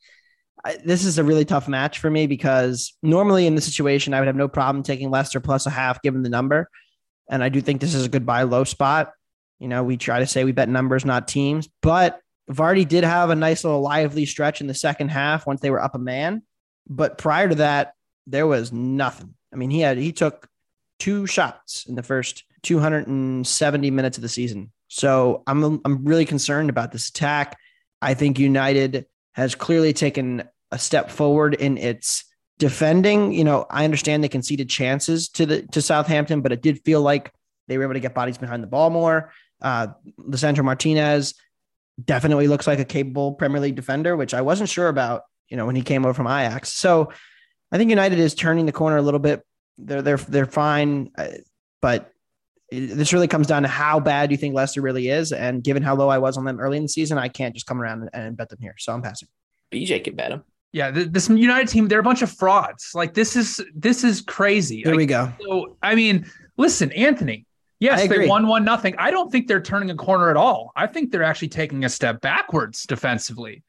I, 0.63 0.77
this 0.85 1.03
is 1.03 1.17
a 1.17 1.23
really 1.23 1.45
tough 1.45 1.67
match 1.67 1.99
for 1.99 2.09
me 2.09 2.27
because 2.27 2.93
normally 3.01 3.47
in 3.47 3.55
this 3.55 3.65
situation 3.65 4.13
I 4.13 4.19
would 4.19 4.27
have 4.27 4.35
no 4.35 4.47
problem 4.47 4.83
taking 4.83 5.09
Leicester 5.09 5.39
plus 5.39 5.65
a 5.65 5.71
half 5.71 6.01
given 6.01 6.23
the 6.23 6.29
number, 6.29 6.69
and 7.29 7.43
I 7.43 7.49
do 7.49 7.59
think 7.61 7.81
this 7.81 7.95
is 7.95 8.05
a 8.05 8.09
good 8.09 8.25
buy 8.25 8.43
low 8.43 8.63
spot. 8.63 9.11
You 9.59 9.67
know, 9.67 9.83
we 9.83 9.97
try 9.97 10.19
to 10.19 10.27
say 10.27 10.43
we 10.43 10.51
bet 10.51 10.69
numbers, 10.69 11.05
not 11.05 11.27
teams, 11.27 11.69
but 11.81 12.19
Vardy 12.51 12.87
did 12.87 13.03
have 13.03 13.29
a 13.29 13.35
nice 13.35 13.63
little 13.63 13.81
lively 13.81 14.25
stretch 14.25 14.61
in 14.61 14.67
the 14.67 14.73
second 14.73 15.09
half 15.09 15.47
once 15.47 15.61
they 15.61 15.69
were 15.69 15.81
up 15.81 15.95
a 15.95 15.99
man. 15.99 16.43
But 16.89 17.17
prior 17.17 17.47
to 17.47 17.55
that, 17.55 17.93
there 18.27 18.47
was 18.47 18.71
nothing. 18.71 19.33
I 19.51 19.55
mean, 19.55 19.69
he 19.69 19.79
had 19.79 19.97
he 19.97 20.11
took 20.11 20.47
two 20.99 21.27
shots 21.27 21.85
in 21.85 21.95
the 21.95 22.03
first 22.03 22.43
270 22.63 23.91
minutes 23.91 24.17
of 24.17 24.21
the 24.21 24.29
season. 24.29 24.71
So 24.87 25.43
I'm 25.47 25.81
I'm 25.85 26.05
really 26.05 26.25
concerned 26.25 26.69
about 26.69 26.91
this 26.91 27.09
attack. 27.09 27.57
I 28.01 28.13
think 28.13 28.39
United 28.39 29.05
has 29.33 29.55
clearly 29.55 29.93
taken 29.93 30.43
a 30.71 30.79
step 30.79 31.09
forward 31.09 31.55
in 31.55 31.77
its 31.77 32.25
defending. 32.59 33.31
You 33.31 33.43
know, 33.43 33.65
I 33.69 33.85
understand 33.85 34.23
they 34.23 34.29
conceded 34.29 34.69
chances 34.69 35.29
to 35.29 35.45
the 35.45 35.61
to 35.67 35.81
Southampton, 35.81 36.41
but 36.41 36.51
it 36.51 36.61
did 36.61 36.83
feel 36.83 37.01
like 37.01 37.31
they 37.67 37.77
were 37.77 37.83
able 37.83 37.93
to 37.93 37.99
get 37.99 38.13
bodies 38.13 38.37
behind 38.37 38.63
the 38.63 38.67
ball 38.67 38.89
more. 38.89 39.31
Uh, 39.61 39.87
Lisandro 40.19 40.63
Martinez 40.63 41.33
definitely 42.03 42.47
looks 42.47 42.67
like 42.67 42.79
a 42.79 42.85
capable 42.85 43.33
Premier 43.33 43.61
League 43.61 43.75
defender, 43.75 44.15
which 44.15 44.33
I 44.33 44.41
wasn't 44.41 44.69
sure 44.69 44.87
about. 44.87 45.23
You 45.49 45.57
know, 45.57 45.65
when 45.65 45.75
he 45.75 45.81
came 45.83 46.05
over 46.05 46.13
from 46.13 46.25
Ajax. 46.27 46.73
So 46.73 47.11
I 47.73 47.77
think 47.77 47.89
United 47.89 48.19
is 48.19 48.35
turning 48.35 48.67
the 48.67 48.71
corner 48.71 48.97
a 48.97 49.01
little 49.01 49.19
bit. 49.19 49.43
They're 49.79 50.03
they're 50.03 50.17
they're 50.17 50.45
fine, 50.45 51.09
uh, 51.17 51.29
but 51.81 52.11
this 52.71 53.11
really 53.11 53.27
comes 53.27 53.47
down 53.47 53.63
to 53.63 53.67
how 53.67 53.99
bad 53.99 54.31
you 54.31 54.37
think 54.37 54.53
Leicester 54.53 54.81
really 54.81 55.09
is. 55.09 55.31
And 55.31 55.63
given 55.63 55.81
how 55.81 55.95
low 55.95 56.07
I 56.09 56.19
was 56.19 56.37
on 56.37 56.45
them 56.45 56.59
early 56.59 56.77
in 56.77 56.83
the 56.83 56.89
season, 56.89 57.17
I 57.17 57.27
can't 57.27 57.53
just 57.53 57.65
come 57.65 57.81
around 57.81 58.01
and, 58.01 58.09
and 58.13 58.37
bet 58.37 58.49
them 58.49 58.59
here. 58.61 58.75
So 58.77 58.93
I'm 58.93 59.01
passing. 59.01 59.27
BJ 59.71 60.03
can 60.03 60.15
bet 60.15 60.29
them. 60.29 60.43
Yeah, 60.71 60.91
this 60.91 61.29
United 61.29 61.67
team, 61.67 61.87
they're 61.87 61.99
a 61.99 62.03
bunch 62.03 62.21
of 62.21 62.31
frauds. 62.31 62.91
Like 62.93 63.15
this 63.15 63.35
is 63.35 63.59
this 63.75 64.03
is 64.03 64.21
crazy. 64.21 64.77
Here 64.77 64.87
Like, 64.87 64.97
we 64.97 65.05
go. 65.07 65.33
So 65.41 65.77
I 65.81 65.95
mean, 65.95 66.25
listen, 66.57 66.91
Anthony. 66.91 67.47
Yes, 67.79 68.07
they 68.07 68.27
won 68.27 68.47
one 68.47 68.63
nothing. 68.63 68.95
I 68.97 69.11
don't 69.11 69.29
think 69.29 69.47
they're 69.47 69.61
turning 69.61 69.89
a 69.89 69.95
corner 69.95 70.29
at 70.29 70.37
all. 70.37 70.71
I 70.75 70.87
think 70.87 71.11
they're 71.11 71.23
actually 71.23 71.49
taking 71.49 71.83
a 71.83 71.89
step 71.89 72.21
backwards 72.21 72.83
defensively. 72.83 73.63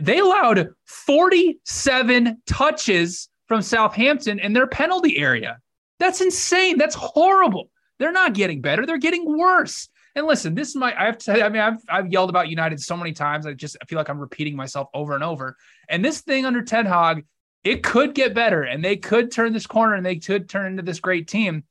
They 0.00 0.18
allowed 0.18 0.70
47 0.84 2.42
touches 2.46 3.28
from 3.46 3.62
Southampton 3.62 4.38
in 4.38 4.52
their 4.52 4.66
penalty 4.66 5.18
area. 5.18 5.58
That's 5.98 6.20
insane. 6.20 6.78
That's 6.78 6.94
horrible. 6.94 7.70
They're 7.98 8.12
not 8.12 8.34
getting 8.34 8.60
better. 8.60 8.84
They're 8.84 8.98
getting 8.98 9.38
worse. 9.38 9.88
And 10.14 10.26
listen, 10.26 10.54
this 10.54 10.68
is 10.68 10.76
my 10.76 10.94
I 10.98 11.06
have 11.06 11.18
to 11.18 11.44
I 11.44 11.48
mean 11.48 11.62
I've 11.62 11.78
I've 11.88 12.10
yelled 12.10 12.30
about 12.30 12.48
United 12.48 12.80
so 12.80 12.96
many 12.96 13.12
times. 13.12 13.46
I 13.46 13.52
just 13.52 13.76
I 13.82 13.84
feel 13.84 13.98
like 13.98 14.08
I'm 14.08 14.18
repeating 14.18 14.56
myself 14.56 14.88
over 14.94 15.14
and 15.14 15.22
over. 15.22 15.56
And 15.88 16.04
this 16.04 16.22
thing 16.22 16.46
under 16.46 16.62
Ten 16.62 16.86
Hag, 16.86 17.24
it 17.64 17.82
could 17.82 18.14
get 18.14 18.34
better 18.34 18.62
and 18.62 18.84
they 18.84 18.96
could 18.96 19.30
turn 19.30 19.52
this 19.52 19.66
corner 19.66 19.94
and 19.94 20.04
they 20.04 20.16
could 20.16 20.48
turn 20.48 20.66
into 20.66 20.82
this 20.82 21.00
great 21.00 21.28
team. 21.28 21.64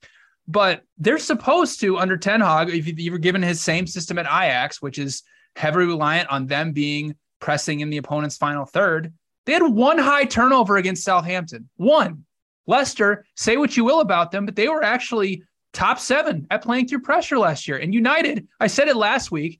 But 0.48 0.84
they're 1.00 1.18
supposed 1.18 1.80
to 1.82 1.98
under 1.98 2.18
Ten 2.18 2.40
Hag, 2.40 2.70
if 2.70 3.00
you 3.00 3.12
were 3.12 3.18
given 3.18 3.42
his 3.42 3.62
same 3.62 3.88
system 3.88 4.20
at 4.20 4.28
Ajax, 4.28 4.80
which 4.80 5.00
is 5.00 5.24
heavily 5.56 5.86
reliant 5.86 6.30
on 6.30 6.46
them 6.46 6.72
being 6.72 7.16
pressing 7.46 7.82
in 7.82 7.92
the 7.92 7.98
opponent's 7.98 8.38
final 8.38 8.66
third, 8.66 9.14
they 9.46 9.54
had 9.54 9.62
one 9.62 10.00
high 10.00 10.26
turnover 10.26 10.78
against 10.78 11.04
Southampton. 11.04 11.70
One. 11.78 12.26
Leicester, 12.66 13.24
say 13.36 13.56
what 13.56 13.78
you 13.78 13.86
will 13.86 14.00
about 14.00 14.32
them, 14.32 14.48
but 14.48 14.56
they 14.56 14.68
were 14.68 14.84
actually 14.84 15.44
top 15.72 16.00
seven 16.00 16.48
at 16.50 16.64
playing 16.64 16.88
through 16.88 17.02
pressure 17.02 17.38
last 17.38 17.68
year. 17.68 17.78
And 17.78 17.94
United, 17.94 18.48
I 18.60 18.66
said 18.66 18.88
it 18.88 18.96
last 18.96 19.30
week, 19.30 19.60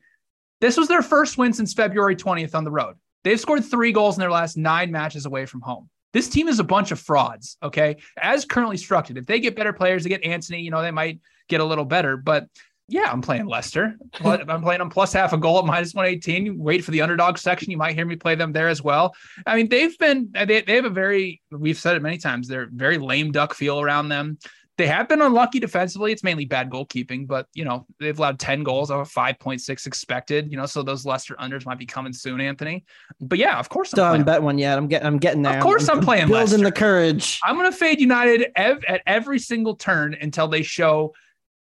this 0.62 0.78
was 0.78 0.88
their 0.88 1.04
first 1.04 1.38
win 1.38 1.54
since 1.54 1.76
February 1.76 2.16
20th 2.16 2.56
on 2.56 2.64
the 2.64 2.72
road. 2.72 2.96
They've 3.24 3.40
scored 3.40 3.64
three 3.64 3.92
goals 3.92 4.16
in 4.16 4.20
their 4.20 4.32
last 4.32 4.58
nine 4.58 4.92
matches 4.92 5.28
away 5.28 5.46
from 5.46 5.62
home. 5.62 5.88
This 6.12 6.28
team 6.28 6.48
is 6.48 6.58
a 6.58 6.64
bunch 6.64 6.90
of 6.90 7.00
frauds, 7.00 7.56
okay? 7.62 7.98
As 8.18 8.46
currently 8.46 8.78
structured, 8.78 9.20
if 9.20 9.28
they 9.28 9.40
get 9.40 9.56
better 9.56 9.74
players, 9.74 10.04
they 10.04 10.10
get 10.10 10.24
Anthony, 10.24 10.62
you 10.62 10.72
know, 10.72 10.82
they 10.82 10.90
might 10.90 11.20
get 11.50 11.62
a 11.62 11.66
little 11.66 11.86
better. 11.86 12.18
But 12.18 12.48
yeah, 12.88 13.12
I'm 13.12 13.22
playing 13.22 13.48
Leicester. 13.48 13.98
I'm 14.24 14.62
playing 14.62 14.80
them 14.80 14.90
plus 14.90 15.14
half 15.14 15.34
a 15.34 15.38
goal 15.38 15.60
at 15.60 15.66
minus 15.66 15.94
118. 15.94 16.58
Wait 16.58 16.84
for 16.84 16.92
the 16.92 17.02
underdog 17.02 17.38
section. 17.38 17.72
You 17.72 17.78
might 17.78 17.96
hear 17.96 18.06
me 18.06 18.16
play 18.16 18.36
them 18.36 18.54
there 18.54 18.68
as 18.68 18.82
well. 18.82 19.16
I 19.46 19.56
mean, 19.56 19.70
they've 19.70 19.98
been, 19.98 20.30
they, 20.34 20.62
they 20.62 20.76
have 20.76 20.86
a 20.86 20.90
very, 20.90 21.42
we've 21.52 21.80
said 21.80 21.96
it 21.96 22.04
many 22.04 22.18
times, 22.18 22.48
they're 22.48 22.70
very 22.72 22.98
lame 22.98 23.32
duck 23.32 23.54
feel 23.54 23.82
around 23.82 24.10
them. 24.10 24.38
They 24.78 24.88
have 24.88 25.08
been 25.08 25.22
unlucky 25.22 25.60
defensively. 25.60 26.12
It's 26.12 26.24
mainly 26.24 26.44
bad 26.44 26.70
goalkeeping, 26.70 27.28
but 27.28 27.48
you 27.54 27.64
know 27.64 27.86
they've 27.98 28.18
allowed 28.18 28.40
ten 28.40 28.62
goals 28.62 28.92
of 28.92 29.00
a 29.00 29.06
five 29.06 29.40
point 29.40 29.62
six 29.62 29.86
expected. 29.86 30.52
You 30.52 30.58
know, 30.58 30.66
so 30.66 30.84
those 30.84 31.06
Leicester 31.06 31.34
unders 31.36 31.66
might 31.66 31.80
be 31.80 31.86
coming 31.86 32.12
soon, 32.12 32.42
Anthony. 32.42 32.84
But 33.22 33.38
yeah, 33.40 33.58
of 33.58 33.70
course, 33.70 33.92
Still 33.92 34.04
haven't 34.04 34.26
bet 34.26 34.44
one 34.44 34.58
yet. 34.58 34.78
I'm 34.78 34.88
getting. 34.90 35.08
I'm 35.08 35.18
getting 35.18 35.44
there. 35.44 35.56
Of 35.56 35.64
course, 35.64 35.88
I'm, 35.88 36.02
playing. 36.02 36.28
building 36.28 36.42
Leicester. 36.42 36.64
the 36.66 36.72
courage. 36.74 37.40
I'm 37.46 37.56
going 37.56 37.72
to 37.72 37.78
fade 37.78 38.02
United 38.02 38.52
ev- 38.58 38.84
at 38.86 39.02
every 39.08 39.40
single 39.40 39.78
turn 39.78 40.14
until 40.20 40.50
they 40.50 40.62
show 40.62 41.14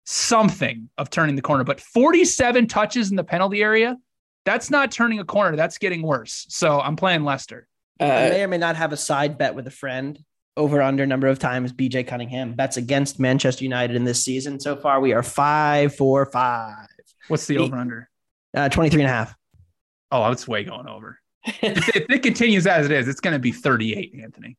something 0.07 0.88
of 0.96 1.11
turning 1.11 1.36
the 1.36 1.42
corner. 1.42 1.64
But 1.64 1.80
47 1.80 2.68
touches 2.68 3.11
in 3.11 3.16
the 3.16 3.24
penalty 3.24 3.62
area, 3.62 3.96
that's 4.44 4.70
not 4.70 4.90
turning 4.90 5.18
a 5.18 5.24
corner. 5.24 5.57
That's 5.57 5.76
getting 5.76 6.02
worse. 6.02 6.46
So 6.48 6.80
I'm 6.80 6.96
playing 6.96 7.24
Leicester. 7.24 7.68
I 8.00 8.04
may 8.04 8.42
or 8.42 8.48
may 8.48 8.59
not 8.59 8.76
have 8.76 8.92
a 8.92 8.96
side 8.96 9.38
bet 9.38 9.54
with 9.54 9.66
a 9.66 9.70
friend 9.70 10.18
over 10.57 10.80
under 10.80 11.04
number 11.07 11.26
of 11.26 11.38
times 11.38 11.72
BJ 11.72 12.07
Cunningham 12.07 12.54
bets 12.54 12.76
against 12.76 13.18
Manchester 13.18 13.64
United 13.64 13.96
in 13.96 14.04
this 14.04 14.24
season. 14.24 14.61
So 14.61 14.76
far, 14.76 15.00
we 15.00 15.12
are 15.12 15.22
five, 15.22 15.94
four, 15.94 16.24
five. 16.26 16.86
What's 17.28 17.46
the 17.46 17.59
over 17.59 17.76
under? 17.76 18.09
Uh, 18.54 18.68
23 18.68 19.02
and 19.02 19.11
a 19.11 19.12
half. 19.12 19.34
Oh, 20.12 20.30
it's 20.30 20.46
way 20.46 20.64
going 20.64 20.86
over. 20.86 21.18
if, 21.44 21.96
if 21.96 22.11
it 22.11 22.22
continues 22.22 22.66
as 22.66 22.86
it 22.86 22.92
is, 22.92 23.09
it's 23.09 23.20
going 23.20 23.34
to 23.34 23.40
be 23.40 23.52
38, 23.52 24.14
Anthony. 24.22 24.57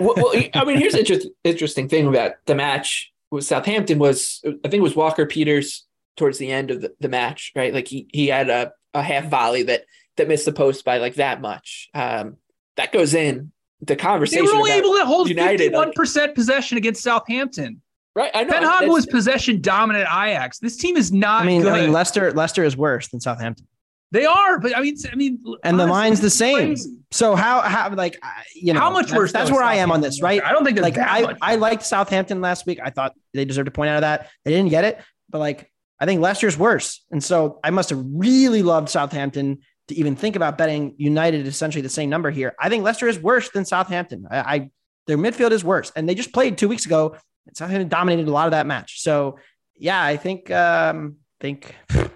well, 0.00 0.14
well, 0.16 0.32
I 0.54 0.64
mean, 0.64 0.76
here's 0.78 0.94
an 0.94 1.00
interest, 1.06 1.28
interesting 1.44 1.88
thing 1.88 2.06
about 2.06 2.32
the 2.46 2.54
match 2.54 3.12
with 3.30 3.44
Southampton 3.44 3.98
was 3.98 4.40
I 4.44 4.68
think 4.68 4.74
it 4.74 4.82
was 4.82 4.96
Walker 4.96 5.26
Peters 5.26 5.86
towards 6.16 6.38
the 6.38 6.50
end 6.50 6.70
of 6.70 6.80
the, 6.80 6.92
the 7.00 7.08
match, 7.08 7.52
right? 7.54 7.72
Like 7.72 7.88
he 7.88 8.06
he 8.12 8.28
had 8.28 8.50
a, 8.50 8.72
a 8.94 9.02
half 9.02 9.28
volley 9.28 9.62
that 9.64 9.84
that 10.16 10.28
missed 10.28 10.44
the 10.44 10.52
post 10.52 10.84
by 10.84 10.98
like 10.98 11.14
that 11.14 11.40
much. 11.40 11.88
Um, 11.94 12.36
that 12.76 12.92
goes 12.92 13.14
in 13.14 13.52
the 13.80 13.96
conversation. 13.96 14.44
They 14.44 14.52
were 14.52 14.58
only 14.58 14.72
able 14.72 14.94
to 14.96 15.04
hold 15.04 15.28
United, 15.28 15.72
51% 15.72 16.16
like- 16.16 16.34
possession 16.34 16.76
against 16.78 17.02
Southampton. 17.02 17.80
right? 18.14 18.30
I 18.34 18.44
know. 18.44 18.50
Ben 18.50 18.62
that's- 18.62 18.80
Hogg 18.80 18.88
was 18.90 19.06
possession 19.06 19.60
dominant 19.60 20.06
at 20.06 20.28
Ajax. 20.28 20.58
This 20.58 20.76
team 20.76 20.96
is 20.96 21.12
not 21.12 21.42
I 21.42 21.46
mean, 21.46 21.62
good. 21.62 21.72
I 21.72 21.80
mean, 21.80 21.92
Leicester, 21.92 22.30
Leicester 22.32 22.64
is 22.64 22.76
worse 22.76 23.08
than 23.08 23.20
Southampton, 23.20 23.66
they 24.12 24.24
are, 24.26 24.58
but 24.58 24.76
I 24.76 24.80
mean, 24.80 24.96
I 25.10 25.14
mean, 25.14 25.38
and 25.62 25.78
the 25.78 25.86
line's 25.86 26.20
the 26.20 26.30
same. 26.30 26.56
crazy. 26.56 26.96
So 27.12 27.34
how, 27.36 27.60
how, 27.60 27.92
like, 27.94 28.20
you 28.54 28.72
know, 28.72 28.80
How 28.80 28.90
much 28.90 29.06
that's- 29.06 29.18
worse, 29.18 29.32
That's 29.32 29.50
where 29.50 29.62
I 29.62 29.76
am 29.76 29.90
on 29.92 30.00
this, 30.00 30.20
right? 30.22 30.42
I 30.44 30.52
don't 30.52 30.64
think 30.64 30.78
like 30.80 30.96
I, 30.98 31.34
I 31.42 31.56
liked 31.56 31.84
Southampton 31.84 32.40
last 32.40 32.66
week. 32.66 32.78
I 32.82 32.90
thought 32.90 33.14
they 33.34 33.44
deserved 33.44 33.68
a 33.68 33.70
point 33.72 33.90
out 33.90 33.96
of 33.96 34.00
that. 34.02 34.28
They 34.44 34.50
didn't 34.52 34.70
get 34.70 34.84
it, 34.84 35.00
but 35.28 35.38
like 35.38 35.70
I 36.00 36.06
think 36.06 36.20
Leicester's 36.20 36.56
worse, 36.58 37.04
and 37.10 37.22
so 37.22 37.60
I 37.62 37.70
must 37.70 37.90
have 37.90 38.00
really 38.04 38.62
loved 38.62 38.88
Southampton 38.88 39.58
to 39.88 39.94
even 39.96 40.14
think 40.16 40.34
about 40.36 40.56
betting 40.56 40.94
United 40.98 41.46
essentially 41.46 41.82
the 41.82 41.88
same 41.88 42.08
number 42.10 42.30
here. 42.30 42.54
I 42.60 42.68
think 42.68 42.84
Leicester 42.84 43.08
is 43.08 43.18
worse 43.18 43.50
than 43.50 43.64
Southampton. 43.64 44.26
I, 44.30 44.38
I 44.38 44.70
their 45.06 45.18
midfield 45.18 45.50
is 45.50 45.62
worse, 45.64 45.92
and 45.96 46.08
they 46.08 46.14
just 46.14 46.32
played 46.32 46.56
two 46.58 46.68
weeks 46.68 46.86
ago. 46.86 47.16
and 47.46 47.56
Southampton 47.56 47.88
dominated 47.88 48.28
a 48.28 48.32
lot 48.32 48.46
of 48.46 48.52
that 48.52 48.66
match. 48.66 49.02
So 49.02 49.38
yeah, 49.76 50.02
I 50.02 50.16
think 50.16 50.50
um 50.50 51.16
think 51.40 51.74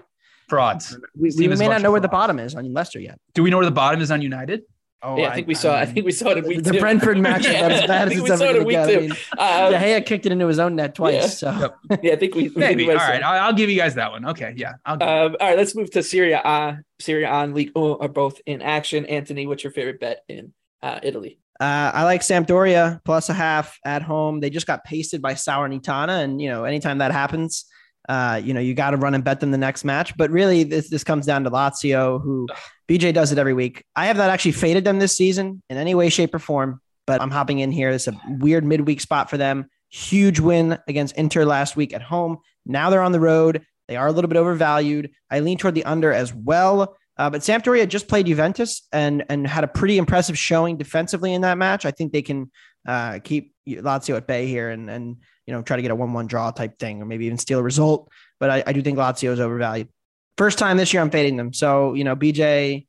frauds. 0.47 0.97
we, 1.15 1.31
we 1.37 1.47
may 1.47 1.67
not 1.67 1.81
know 1.81 1.89
of 1.89 1.93
where 1.93 2.01
the 2.01 2.07
bottom 2.07 2.39
is 2.39 2.55
on 2.55 2.73
Leicester 2.73 2.99
yet. 2.99 3.19
Do 3.33 3.43
we 3.43 3.49
know 3.49 3.57
where 3.57 3.65
the 3.65 3.71
bottom 3.71 4.01
is 4.01 4.11
on 4.11 4.21
United? 4.21 4.63
Oh, 5.01 5.17
yeah, 5.17 5.29
I 5.29 5.35
think 5.35 5.47
we 5.47 5.53
saw. 5.53 5.77
I 5.77 5.85
think 5.85 6.05
we 6.05 6.11
saw 6.11 6.29
it 6.29 6.39
in 6.39 6.47
week 6.47 6.63
the 6.63 6.71
two. 6.71 6.79
Brentford 6.79 7.19
match 7.19 7.45
is 7.45 7.47
about 7.55 7.71
as 7.71 7.85
bad 7.85 8.07
I 8.07 8.09
think 8.09 8.27
we 8.27 8.35
saw 8.35 8.43
it 8.45 8.55
in 8.55 8.65
week 8.65 8.75
go. 8.75 8.83
I 8.83 8.99
mean, 9.01 9.11
Uh, 9.37 9.69
De 9.69 9.77
Gea 9.77 10.03
kicked 10.05 10.25
it 10.25 10.31
into 10.31 10.47
his 10.47 10.57
own 10.57 10.75
net 10.75 10.95
twice. 10.95 11.13
yeah. 11.13 11.27
So 11.27 11.73
yeah, 12.01 12.13
I 12.13 12.15
think 12.15 12.33
we 12.33 12.49
Maybe. 12.55 12.85
we 12.85 12.89
All 12.89 12.95
might 12.95 13.01
have 13.03 13.09
right. 13.09 13.21
saw- 13.21 13.27
I'll, 13.29 13.43
I'll 13.47 13.53
give 13.53 13.69
you 13.69 13.77
guys 13.77 13.93
that 13.95 14.09
one. 14.11 14.25
Okay. 14.25 14.53
Yeah. 14.57 14.73
I'll 14.83 14.97
give 14.97 15.07
Um, 15.07 15.35
all 15.39 15.47
right, 15.47 15.57
let's 15.57 15.75
move 15.75 15.91
to 15.91 16.01
Serie 16.01 16.31
A. 16.31 16.39
Uh, 16.39 16.75
Serie 16.99 17.23
A 17.25 17.29
on 17.29 17.53
League 17.53 17.71
oh, 17.75 17.97
are 17.97 18.07
both 18.07 18.41
in 18.47 18.63
action. 18.63 19.05
Anthony, 19.05 19.45
what's 19.45 19.63
your 19.63 19.73
favorite 19.73 19.99
bet 19.99 20.21
in 20.27 20.53
uh, 20.81 20.99
Italy? 21.03 21.39
Uh, 21.59 21.91
I 21.93 22.03
like 22.03 22.21
Sampdoria 22.21 22.99
plus 23.05 23.29
a 23.29 23.33
half 23.33 23.77
at 23.85 24.01
home. 24.01 24.39
They 24.39 24.49
just 24.49 24.67
got 24.67 24.83
pasted 24.83 25.21
by 25.21 25.35
Sour 25.35 25.69
Salernitana, 25.69 26.23
and 26.23 26.41
you 26.41 26.49
know, 26.49 26.63
anytime 26.65 26.97
that 26.97 27.11
happens, 27.11 27.65
uh, 28.07 28.39
you 28.43 28.53
know, 28.53 28.59
you 28.59 28.73
got 28.73 28.91
to 28.91 28.97
run 28.97 29.15
and 29.15 29.23
bet 29.23 29.39
them 29.39 29.51
the 29.51 29.57
next 29.57 29.83
match. 29.83 30.15
But 30.17 30.31
really, 30.31 30.63
this 30.63 30.89
this 30.89 31.03
comes 31.03 31.25
down 31.25 31.43
to 31.43 31.51
Lazio, 31.51 32.21
who 32.21 32.47
BJ 32.87 33.13
does 33.13 33.31
it 33.31 33.37
every 33.37 33.53
week. 33.53 33.83
I 33.95 34.07
have 34.07 34.17
not 34.17 34.29
actually 34.29 34.53
faded 34.53 34.83
them 34.83 34.99
this 34.99 35.15
season 35.15 35.61
in 35.69 35.77
any 35.77 35.95
way, 35.95 36.09
shape, 36.09 36.33
or 36.33 36.39
form. 36.39 36.81
But 37.07 37.21
I'm 37.21 37.31
hopping 37.31 37.59
in 37.59 37.71
here. 37.71 37.89
It's 37.89 38.07
a 38.07 38.19
weird 38.27 38.65
midweek 38.65 39.01
spot 39.01 39.29
for 39.29 39.37
them. 39.37 39.67
Huge 39.89 40.39
win 40.39 40.77
against 40.87 41.15
Inter 41.15 41.45
last 41.45 41.75
week 41.75 41.93
at 41.93 42.01
home. 42.01 42.39
Now 42.65 42.89
they're 42.89 43.01
on 43.01 43.11
the 43.11 43.19
road. 43.19 43.65
They 43.87 43.95
are 43.95 44.07
a 44.07 44.11
little 44.11 44.27
bit 44.27 44.37
overvalued. 44.37 45.11
I 45.29 45.39
lean 45.39 45.57
toward 45.57 45.75
the 45.75 45.85
under 45.85 46.11
as 46.11 46.33
well. 46.33 46.97
Uh, 47.17 47.29
but 47.29 47.41
Sampdoria 47.41 47.87
just 47.87 48.07
played 48.07 48.25
Juventus 48.25 48.87
and 48.91 49.23
and 49.29 49.47
had 49.47 49.63
a 49.63 49.67
pretty 49.67 49.97
impressive 49.97 50.37
showing 50.37 50.77
defensively 50.77 51.33
in 51.33 51.41
that 51.41 51.57
match. 51.57 51.85
I 51.85 51.91
think 51.91 52.11
they 52.11 52.21
can 52.21 52.51
uh, 52.87 53.19
keep 53.23 53.53
Lazio 53.67 54.17
at 54.17 54.27
bay 54.27 54.47
here 54.47 54.69
and 54.69 54.89
and 54.89 55.17
you 55.45 55.53
know 55.53 55.61
try 55.61 55.75
to 55.75 55.81
get 55.81 55.91
a 55.91 55.95
one-one 55.95 56.27
draw 56.27 56.51
type 56.51 56.79
thing, 56.79 57.01
or 57.01 57.05
maybe 57.05 57.25
even 57.25 57.37
steal 57.37 57.59
a 57.59 57.63
result. 57.63 58.09
But 58.39 58.49
I, 58.49 58.63
I 58.67 58.73
do 58.73 58.81
think 58.81 58.97
Lazio 58.97 59.31
is 59.31 59.39
overvalued. 59.39 59.89
First 60.37 60.59
time 60.59 60.77
this 60.77 60.93
year, 60.93 61.01
I'm 61.01 61.11
fading 61.11 61.37
them. 61.37 61.53
So 61.53 61.93
you 61.93 62.03
know, 62.03 62.15
BJ, 62.15 62.87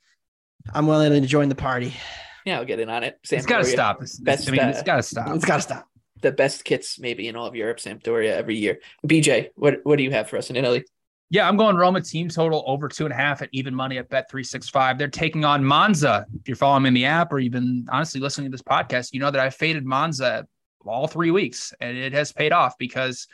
I'm 0.75 0.87
willing 0.87 1.21
to 1.21 1.27
join 1.27 1.49
the 1.49 1.55
party. 1.55 1.95
Yeah, 2.45 2.59
I'll 2.59 2.65
get 2.65 2.79
in 2.81 2.89
on 2.89 3.03
it. 3.03 3.19
It's 3.31 3.47
got 3.47 3.59
to 3.59 3.65
stop. 3.65 4.03
It's, 4.03 4.21
Best, 4.21 4.49
I 4.49 4.53
mean, 4.53 4.61
uh, 4.61 4.69
it's 4.69 4.83
got 4.83 4.97
to 4.97 5.03
stop. 5.03 5.35
It's 5.35 5.45
got 5.45 5.57
to 5.57 5.63
stop. 5.63 5.89
the 6.23 6.31
best 6.31 6.65
kits 6.65 6.99
maybe 6.99 7.27
in 7.27 7.37
all 7.37 7.47
of 7.47 7.57
Europe. 7.57 7.79
Sampdoria 7.79 8.31
every 8.31 8.57
year. 8.57 8.79
BJ, 9.07 9.51
what 9.57 9.81
what 9.83 9.97
do 9.97 10.05
you 10.05 10.13
have 10.13 10.29
for 10.29 10.37
us 10.37 10.51
in 10.51 10.57
Italy? 10.57 10.85
Yeah, 11.29 11.49
I'm 11.49 11.57
going 11.57 11.75
Roma 11.75 12.01
team 12.01 12.29
total 12.29 12.63
over 12.69 12.89
two 12.89 13.05
and 13.05 13.13
a 13.13 13.17
half 13.17 13.43
at 13.43 13.49
even 13.51 13.75
money 13.75 13.99
at 13.99 14.09
bet 14.09 14.31
three 14.31 14.45
six 14.45 14.69
five. 14.69 14.97
They're 14.97 15.09
taking 15.09 15.45
on 15.45 15.65
Monza. 15.65 16.25
If 16.41 16.47
you're 16.47 16.57
following 16.57 16.85
me 16.85 16.89
in 16.89 16.95
the 16.95 17.05
app 17.07 17.33
or 17.33 17.41
even 17.41 17.87
honestly 17.91 18.21
listening 18.21 18.47
to 18.47 18.53
this 18.53 18.63
podcast, 18.63 19.13
you 19.13 19.19
know 19.19 19.31
that 19.33 19.41
I 19.41 19.51
faded 19.51 19.85
Monza 19.85 20.47
all 20.89 21.07
three 21.07 21.31
weeks, 21.31 21.73
and 21.81 21.97
it 21.97 22.13
has 22.13 22.33
paid 22.33 22.53
off 22.53 22.77
because 22.79 23.27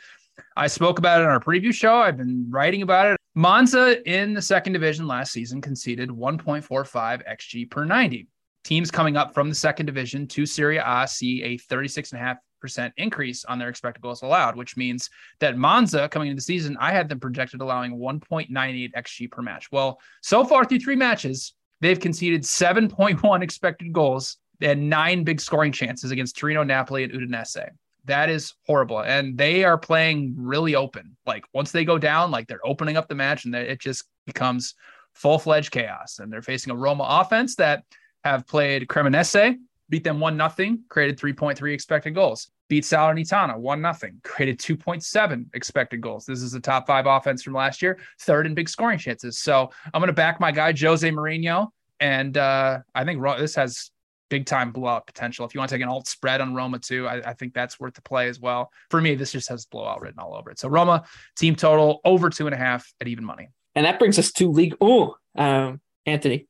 I 0.55 0.67
spoke 0.67 0.99
about 0.99 1.21
it 1.21 1.25
on 1.25 1.31
our 1.31 1.39
preview 1.39 1.73
show. 1.73 1.95
I've 1.95 2.17
been 2.17 2.47
writing 2.49 2.81
about 2.81 3.07
it. 3.07 3.17
Monza 3.35 4.01
in 4.09 4.33
the 4.33 4.41
second 4.41 4.73
division 4.73 5.07
last 5.07 5.31
season 5.31 5.61
conceded 5.61 6.09
1.45 6.09 7.21
xG 7.27 7.69
per 7.69 7.85
90. 7.85 8.27
Teams 8.63 8.91
coming 8.91 9.17
up 9.17 9.33
from 9.33 9.49
the 9.49 9.55
second 9.55 9.87
division 9.87 10.27
to 10.27 10.45
Serie 10.45 10.77
A 10.77 11.05
see 11.07 11.43
a 11.43 11.57
36.5% 11.57 12.91
increase 12.97 13.43
on 13.45 13.59
their 13.59 13.69
expected 13.69 14.01
goals 14.01 14.21
allowed, 14.21 14.55
which 14.55 14.77
means 14.77 15.09
that 15.39 15.57
Monza 15.57 16.07
coming 16.09 16.29
into 16.29 16.39
the 16.39 16.43
season, 16.43 16.77
I 16.79 16.91
had 16.91 17.09
them 17.09 17.19
projected 17.19 17.61
allowing 17.61 17.97
1.98 17.97 18.93
xG 18.93 19.31
per 19.31 19.41
match. 19.41 19.71
Well, 19.71 19.99
so 20.21 20.45
far 20.45 20.63
through 20.63 20.79
three 20.79 20.95
matches, 20.95 21.53
they've 21.81 21.99
conceded 21.99 22.43
7.1 22.43 23.41
expected 23.41 23.91
goals. 23.91 24.37
They 24.59 24.67
had 24.67 24.77
nine 24.77 25.23
big 25.23 25.41
scoring 25.41 25.71
chances 25.71 26.11
against 26.11 26.37
Torino, 26.37 26.63
Napoli, 26.63 27.03
and 27.03 27.13
Udinese. 27.13 27.69
That 28.05 28.29
is 28.29 28.53
horrible. 28.65 28.99
And 28.99 29.37
they 29.37 29.63
are 29.63 29.77
playing 29.77 30.35
really 30.37 30.75
open. 30.75 31.15
Like 31.25 31.45
once 31.53 31.71
they 31.71 31.85
go 31.85 31.97
down, 31.97 32.31
like 32.31 32.47
they're 32.47 32.65
opening 32.65 32.97
up 32.97 33.07
the 33.07 33.15
match 33.15 33.45
and 33.45 33.55
it 33.55 33.79
just 33.79 34.05
becomes 34.25 34.75
full 35.13 35.39
fledged 35.39 35.71
chaos. 35.71 36.19
And 36.19 36.31
they're 36.31 36.41
facing 36.41 36.71
a 36.71 36.75
Roma 36.75 37.05
offense 37.07 37.55
that 37.55 37.83
have 38.23 38.47
played 38.47 38.87
Cremonese, 38.87 39.57
beat 39.89 40.03
them 40.03 40.19
1 40.19 40.37
0, 40.37 40.77
created 40.89 41.19
3.3 41.19 41.73
expected 41.73 42.15
goals. 42.15 42.49
Beat 42.69 42.83
Salernitana 42.83 43.57
1 43.57 43.81
0, 43.81 44.11
created 44.23 44.59
2.7 44.59 45.45
expected 45.53 46.01
goals. 46.01 46.25
This 46.25 46.41
is 46.41 46.51
the 46.51 46.59
top 46.59 46.87
five 46.87 47.05
offense 47.05 47.43
from 47.43 47.53
last 47.53 47.81
year, 47.81 47.99
third 48.21 48.47
in 48.47 48.53
big 48.53 48.69
scoring 48.69 48.97
chances. 48.97 49.39
So 49.39 49.69
I'm 49.93 49.99
going 49.99 50.07
to 50.07 50.13
back 50.13 50.39
my 50.39 50.51
guy, 50.51 50.73
Jose 50.73 51.09
Mourinho. 51.09 51.67
And 51.99 52.37
uh, 52.37 52.79
I 52.95 53.05
think 53.05 53.21
this 53.37 53.55
has 53.55 53.91
big 54.33 54.47
time 54.47 54.71
blowout 54.71 55.05
potential. 55.05 55.45
If 55.45 55.53
you 55.53 55.59
want 55.59 55.69
to 55.69 55.75
take 55.75 55.83
an 55.83 55.89
alt 55.89 56.07
spread 56.07 56.41
on 56.41 56.55
Roma 56.55 56.79
too, 56.79 57.07
I, 57.07 57.17
I 57.17 57.33
think 57.33 57.53
that's 57.53 57.79
worth 57.79 57.93
the 57.93 58.01
play 58.01 58.29
as 58.29 58.39
well. 58.39 58.71
For 58.89 58.99
me, 58.99 59.13
this 59.13 59.31
just 59.31 59.47
has 59.49 59.67
blowout 59.67 60.01
written 60.01 60.19
all 60.19 60.33
over 60.33 60.49
it. 60.49 60.57
So 60.57 60.69
Roma 60.69 61.03
team 61.37 61.55
total 61.55 62.01
over 62.03 62.31
two 62.31 62.47
and 62.47 62.55
a 62.55 62.57
half 62.57 62.91
at 62.99 63.07
even 63.07 63.23
money. 63.23 63.49
And 63.75 63.85
that 63.85 63.99
brings 63.99 64.17
us 64.17 64.31
to 64.31 64.49
League. 64.49 64.75
Oh, 64.81 65.17
um, 65.35 65.81
Anthony, 66.07 66.47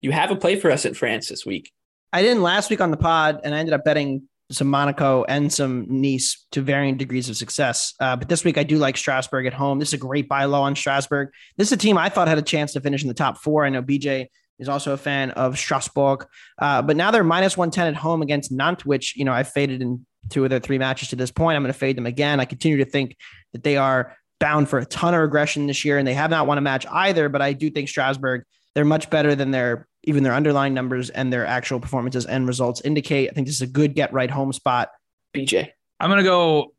you 0.00 0.12
have 0.12 0.30
a 0.30 0.36
play 0.36 0.54
for 0.54 0.70
us 0.70 0.84
in 0.84 0.94
France 0.94 1.28
this 1.28 1.44
week. 1.44 1.72
I 2.12 2.22
didn't 2.22 2.44
last 2.44 2.70
week 2.70 2.80
on 2.80 2.92
the 2.92 2.96
pod, 2.96 3.40
and 3.42 3.52
I 3.52 3.58
ended 3.58 3.74
up 3.74 3.82
betting 3.84 4.28
some 4.52 4.68
Monaco 4.68 5.24
and 5.24 5.52
some 5.52 5.86
Nice 5.88 6.46
to 6.52 6.60
varying 6.60 6.96
degrees 6.96 7.28
of 7.28 7.36
success. 7.36 7.94
Uh, 7.98 8.14
but 8.14 8.28
this 8.28 8.44
week, 8.44 8.58
I 8.58 8.62
do 8.62 8.78
like 8.78 8.96
Strasbourg 8.96 9.46
at 9.46 9.54
home. 9.54 9.80
This 9.80 9.88
is 9.88 9.94
a 9.94 9.98
great 9.98 10.28
buy 10.28 10.44
low 10.44 10.62
on 10.62 10.76
Strasbourg. 10.76 11.30
This 11.56 11.68
is 11.68 11.72
a 11.72 11.76
team 11.76 11.98
I 11.98 12.10
thought 12.10 12.28
had 12.28 12.38
a 12.38 12.42
chance 12.42 12.74
to 12.74 12.80
finish 12.80 13.02
in 13.02 13.08
the 13.08 13.14
top 13.14 13.38
four. 13.38 13.64
I 13.64 13.70
know 13.70 13.82
BJ 13.82 14.28
is 14.58 14.68
also 14.68 14.92
a 14.92 14.96
fan 14.96 15.30
of 15.32 15.58
Strasbourg, 15.58 16.26
uh, 16.58 16.82
but 16.82 16.96
now 16.96 17.10
they're 17.10 17.24
minus 17.24 17.56
110 17.56 17.88
at 17.88 17.96
home 17.96 18.22
against 18.22 18.52
Nantes, 18.52 18.84
which, 18.84 19.16
you 19.16 19.24
know, 19.24 19.32
I've 19.32 19.48
faded 19.48 19.82
in 19.82 20.06
two 20.30 20.44
of 20.44 20.50
their 20.50 20.60
three 20.60 20.78
matches 20.78 21.08
to 21.08 21.16
this 21.16 21.30
point. 21.30 21.56
I'm 21.56 21.62
going 21.62 21.72
to 21.72 21.78
fade 21.78 21.96
them 21.96 22.06
again. 22.06 22.40
I 22.40 22.44
continue 22.44 22.78
to 22.78 22.84
think 22.84 23.16
that 23.52 23.62
they 23.62 23.76
are 23.76 24.16
bound 24.40 24.68
for 24.68 24.78
a 24.78 24.86
ton 24.86 25.14
of 25.14 25.20
regression 25.20 25.66
this 25.66 25.84
year, 25.84 25.98
and 25.98 26.06
they 26.06 26.14
have 26.14 26.30
not 26.30 26.46
won 26.46 26.58
a 26.58 26.60
match 26.60 26.86
either. 26.90 27.28
But 27.28 27.42
I 27.42 27.52
do 27.52 27.70
think 27.70 27.88
Strasbourg, 27.88 28.44
they're 28.74 28.84
much 28.84 29.10
better 29.10 29.34
than 29.34 29.50
their 29.50 29.86
even 30.04 30.22
their 30.22 30.34
underlying 30.34 30.74
numbers 30.74 31.10
and 31.10 31.32
their 31.32 31.46
actual 31.46 31.80
performances 31.80 32.26
and 32.26 32.46
results 32.46 32.82
indicate. 32.82 33.30
I 33.30 33.32
think 33.32 33.46
this 33.46 33.56
is 33.56 33.62
a 33.62 33.66
good 33.66 33.94
get 33.94 34.12
right 34.12 34.30
home 34.30 34.52
spot. 34.52 34.90
BJ. 35.34 35.70
I'm 35.98 36.10
going 36.10 36.18
to 36.18 36.24
go 36.24 36.74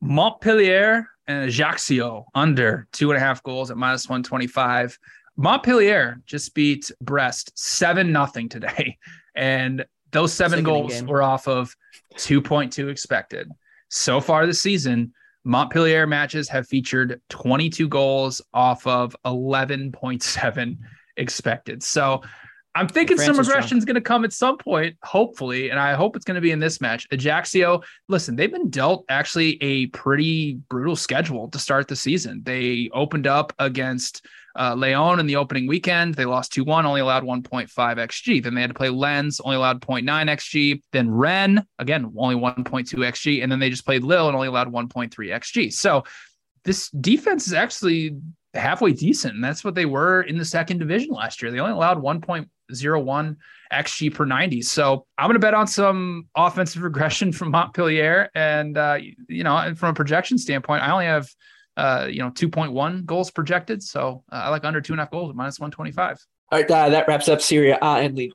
Montpellier 0.00 1.06
and 1.26 1.44
Ajaccio 1.44 2.24
under 2.34 2.88
two 2.92 3.10
and 3.10 3.18
a 3.18 3.20
half 3.20 3.42
goals 3.42 3.70
at 3.70 3.76
minus 3.76 4.08
125. 4.08 4.98
Montpellier 5.40 6.20
just 6.26 6.54
beat 6.54 6.90
Brest 7.00 7.50
7 7.54 8.12
nothing 8.12 8.48
today. 8.48 8.98
And 9.36 9.86
those 10.10 10.32
seven 10.32 10.64
goals 10.64 10.92
game. 10.92 11.06
were 11.06 11.22
off 11.22 11.46
of 11.46 11.74
2.2 12.16 12.90
expected. 12.90 13.48
So 13.88 14.20
far 14.20 14.44
this 14.44 14.60
season, 14.60 15.14
Montpellier 15.44 16.04
matches 16.04 16.48
have 16.48 16.66
featured 16.66 17.20
22 17.30 17.88
goals 17.88 18.42
off 18.52 18.84
of 18.88 19.16
11.7 19.24 20.78
expected. 21.16 21.82
So 21.84 22.22
I'm 22.74 22.88
thinking 22.88 23.18
France 23.18 23.28
some 23.28 23.38
regression 23.38 23.78
is 23.78 23.84
going 23.84 23.94
to 23.94 24.00
come 24.00 24.24
at 24.24 24.32
some 24.32 24.58
point, 24.58 24.96
hopefully, 25.04 25.70
and 25.70 25.78
I 25.78 25.94
hope 25.94 26.16
it's 26.16 26.24
going 26.24 26.34
to 26.34 26.40
be 26.40 26.50
in 26.50 26.58
this 26.58 26.80
match. 26.80 27.06
Ajaccio, 27.12 27.82
listen, 28.08 28.34
they've 28.34 28.52
been 28.52 28.68
dealt 28.68 29.04
actually 29.08 29.62
a 29.62 29.86
pretty 29.86 30.54
brutal 30.68 30.96
schedule 30.96 31.48
to 31.50 31.58
start 31.58 31.86
the 31.86 31.96
season. 31.96 32.42
They 32.44 32.90
opened 32.92 33.28
up 33.28 33.52
against 33.60 34.26
uh, 34.60 34.76
Lyon 34.76 35.18
in 35.18 35.26
the 35.26 35.36
opening 35.36 35.66
weekend. 35.66 36.14
They 36.14 36.26
lost 36.26 36.52
2 36.52 36.64
1, 36.64 36.84
only 36.84 37.00
allowed 37.00 37.24
1.5 37.24 37.70
XG. 37.70 38.42
Then 38.42 38.54
they 38.54 38.60
had 38.60 38.70
to 38.70 38.74
play 38.74 38.90
Lens, 38.90 39.40
only 39.40 39.56
allowed 39.56 39.80
0.9 39.80 40.04
XG. 40.04 40.82
Then 40.92 41.10
Rennes, 41.10 41.60
again, 41.78 42.12
only 42.16 42.34
1.2 42.34 42.64
XG. 42.64 43.42
And 43.42 43.50
then 43.50 43.58
they 43.58 43.70
just 43.70 43.86
played 43.86 44.04
Lille 44.04 44.26
and 44.26 44.36
only 44.36 44.48
allowed 44.48 44.70
1.3 44.70 45.10
XG. 45.10 45.72
So 45.72 46.04
this 46.64 46.90
defense 46.90 47.46
is 47.46 47.54
actually 47.54 48.16
halfway 48.52 48.92
decent. 48.92 49.34
And 49.34 49.42
that's 49.42 49.64
what 49.64 49.74
they 49.74 49.86
were 49.86 50.22
in 50.22 50.36
the 50.36 50.44
second 50.44 50.78
division 50.78 51.14
last 51.14 51.40
year. 51.40 51.50
They 51.50 51.60
only 51.60 51.72
allowed 51.72 52.02
1.01 52.02 53.36
XG 53.72 54.14
per 54.14 54.24
90. 54.26 54.60
So 54.60 55.06
I'm 55.16 55.26
going 55.26 55.34
to 55.34 55.38
bet 55.38 55.54
on 55.54 55.68
some 55.68 56.28
offensive 56.36 56.82
regression 56.90 57.32
from 57.32 57.50
Montpellier. 57.50 58.28
And, 58.34 58.76
uh, 58.76 58.98
you 59.26 59.42
know, 59.42 59.72
from 59.74 59.90
a 59.90 59.94
projection 59.94 60.36
standpoint, 60.36 60.82
I 60.82 60.90
only 60.90 61.06
have, 61.06 61.30
uh, 61.76 62.08
you 62.10 62.18
know, 62.18 62.30
2.1 62.30 63.04
goals 63.04 63.30
projected. 63.30 63.82
So 63.82 64.24
uh, 64.30 64.36
I 64.36 64.48
like 64.50 64.64
under 64.64 64.80
two 64.80 64.92
and 64.92 65.00
a 65.00 65.04
half 65.04 65.10
goals, 65.10 65.34
minus 65.34 65.58
125. 65.58 66.18
All 66.52 66.58
right, 66.58 66.70
uh, 66.70 66.88
that 66.88 67.06
wraps 67.06 67.28
up 67.28 67.40
Serie 67.40 67.70
A 67.70 67.78
and 67.80 68.16
League 68.16 68.32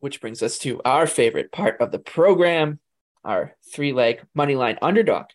which 0.00 0.20
brings 0.20 0.42
us 0.42 0.58
to 0.58 0.80
our 0.84 1.06
favorite 1.06 1.52
part 1.52 1.80
of 1.80 1.92
the 1.92 2.00
program, 2.00 2.80
our 3.24 3.54
three 3.72 3.92
leg 3.92 4.22
money 4.34 4.56
line 4.56 4.78
underdog 4.82 5.26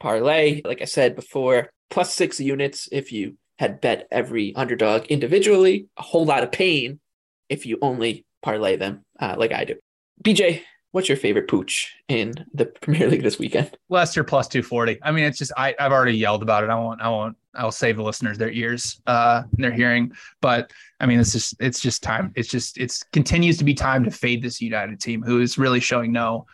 parlay. 0.00 0.60
Like 0.64 0.82
I 0.82 0.86
said 0.86 1.14
before, 1.14 1.70
plus 1.88 2.12
six 2.12 2.40
units 2.40 2.88
if 2.90 3.12
you 3.12 3.36
had 3.58 3.80
bet 3.80 4.08
every 4.10 4.54
underdog 4.54 5.06
individually, 5.06 5.86
a 5.96 6.02
whole 6.02 6.24
lot 6.24 6.42
of 6.42 6.52
pain 6.52 7.00
if 7.48 7.64
you 7.64 7.78
only 7.80 8.24
parlay 8.42 8.76
them 8.76 9.04
uh, 9.20 9.36
like 9.38 9.52
I 9.52 9.64
do. 9.64 9.76
BJ, 10.22 10.62
what's 10.98 11.08
your 11.08 11.16
favorite 11.16 11.46
pooch 11.46 11.94
in 12.08 12.34
the 12.52 12.66
Premier 12.80 13.08
League 13.08 13.22
this 13.22 13.38
weekend? 13.38 13.78
Leicester 13.88 14.24
plus 14.24 14.48
240. 14.48 14.98
I 15.00 15.12
mean, 15.12 15.22
it's 15.22 15.38
just 15.38 15.52
I, 15.56 15.72
I've 15.78 15.92
already 15.92 16.18
yelled 16.18 16.42
about 16.42 16.64
it. 16.64 16.70
I 16.70 16.74
won't 16.74 17.00
I 17.00 17.08
won't 17.08 17.36
I'll 17.54 17.70
save 17.70 17.98
the 17.98 18.02
listeners 18.02 18.36
their 18.36 18.50
ears 18.50 19.00
uh 19.06 19.44
and 19.56 19.62
their 19.62 19.70
hearing. 19.70 20.10
But 20.40 20.72
I 20.98 21.06
mean 21.06 21.20
it's 21.20 21.30
just 21.30 21.54
it's 21.60 21.78
just 21.78 22.02
time. 22.02 22.32
It's 22.34 22.48
just 22.48 22.78
it's 22.78 23.04
continues 23.12 23.58
to 23.58 23.64
be 23.64 23.74
time 23.74 24.02
to 24.06 24.10
fade 24.10 24.42
this 24.42 24.60
United 24.60 24.98
team 24.98 25.22
who 25.22 25.40
is 25.40 25.56
really 25.56 25.78
showing 25.78 26.10
no 26.10 26.46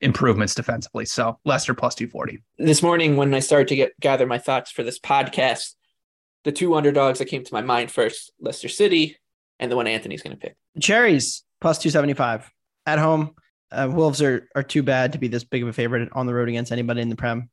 improvements 0.00 0.54
defensively. 0.54 1.04
So 1.04 1.38
Leicester 1.44 1.74
plus 1.74 1.94
240. 1.94 2.42
This 2.56 2.82
morning 2.82 3.18
when 3.18 3.34
I 3.34 3.40
started 3.40 3.68
to 3.68 3.76
get 3.76 4.00
gather 4.00 4.26
my 4.26 4.38
thoughts 4.38 4.70
for 4.70 4.82
this 4.82 4.98
podcast, 4.98 5.74
the 6.44 6.52
two 6.52 6.74
underdogs 6.74 7.18
that 7.18 7.26
came 7.26 7.44
to 7.44 7.52
my 7.52 7.60
mind 7.60 7.90
first, 7.90 8.32
Leicester 8.40 8.70
City 8.70 9.18
and 9.58 9.70
the 9.70 9.76
one 9.76 9.86
Anthony's 9.86 10.22
going 10.22 10.34
to 10.34 10.40
pick. 10.40 10.56
Cherries 10.80 11.44
plus 11.60 11.76
275 11.76 12.50
at 12.86 12.98
home. 12.98 13.34
Uh, 13.72 13.88
Wolves 13.90 14.20
are, 14.22 14.48
are 14.54 14.62
too 14.62 14.82
bad 14.82 15.12
to 15.12 15.18
be 15.18 15.28
this 15.28 15.44
big 15.44 15.62
of 15.62 15.68
a 15.68 15.72
favorite 15.72 16.08
on 16.12 16.26
the 16.26 16.34
road 16.34 16.48
against 16.48 16.72
anybody 16.72 17.00
in 17.02 17.08
the 17.08 17.16
Prem. 17.16 17.48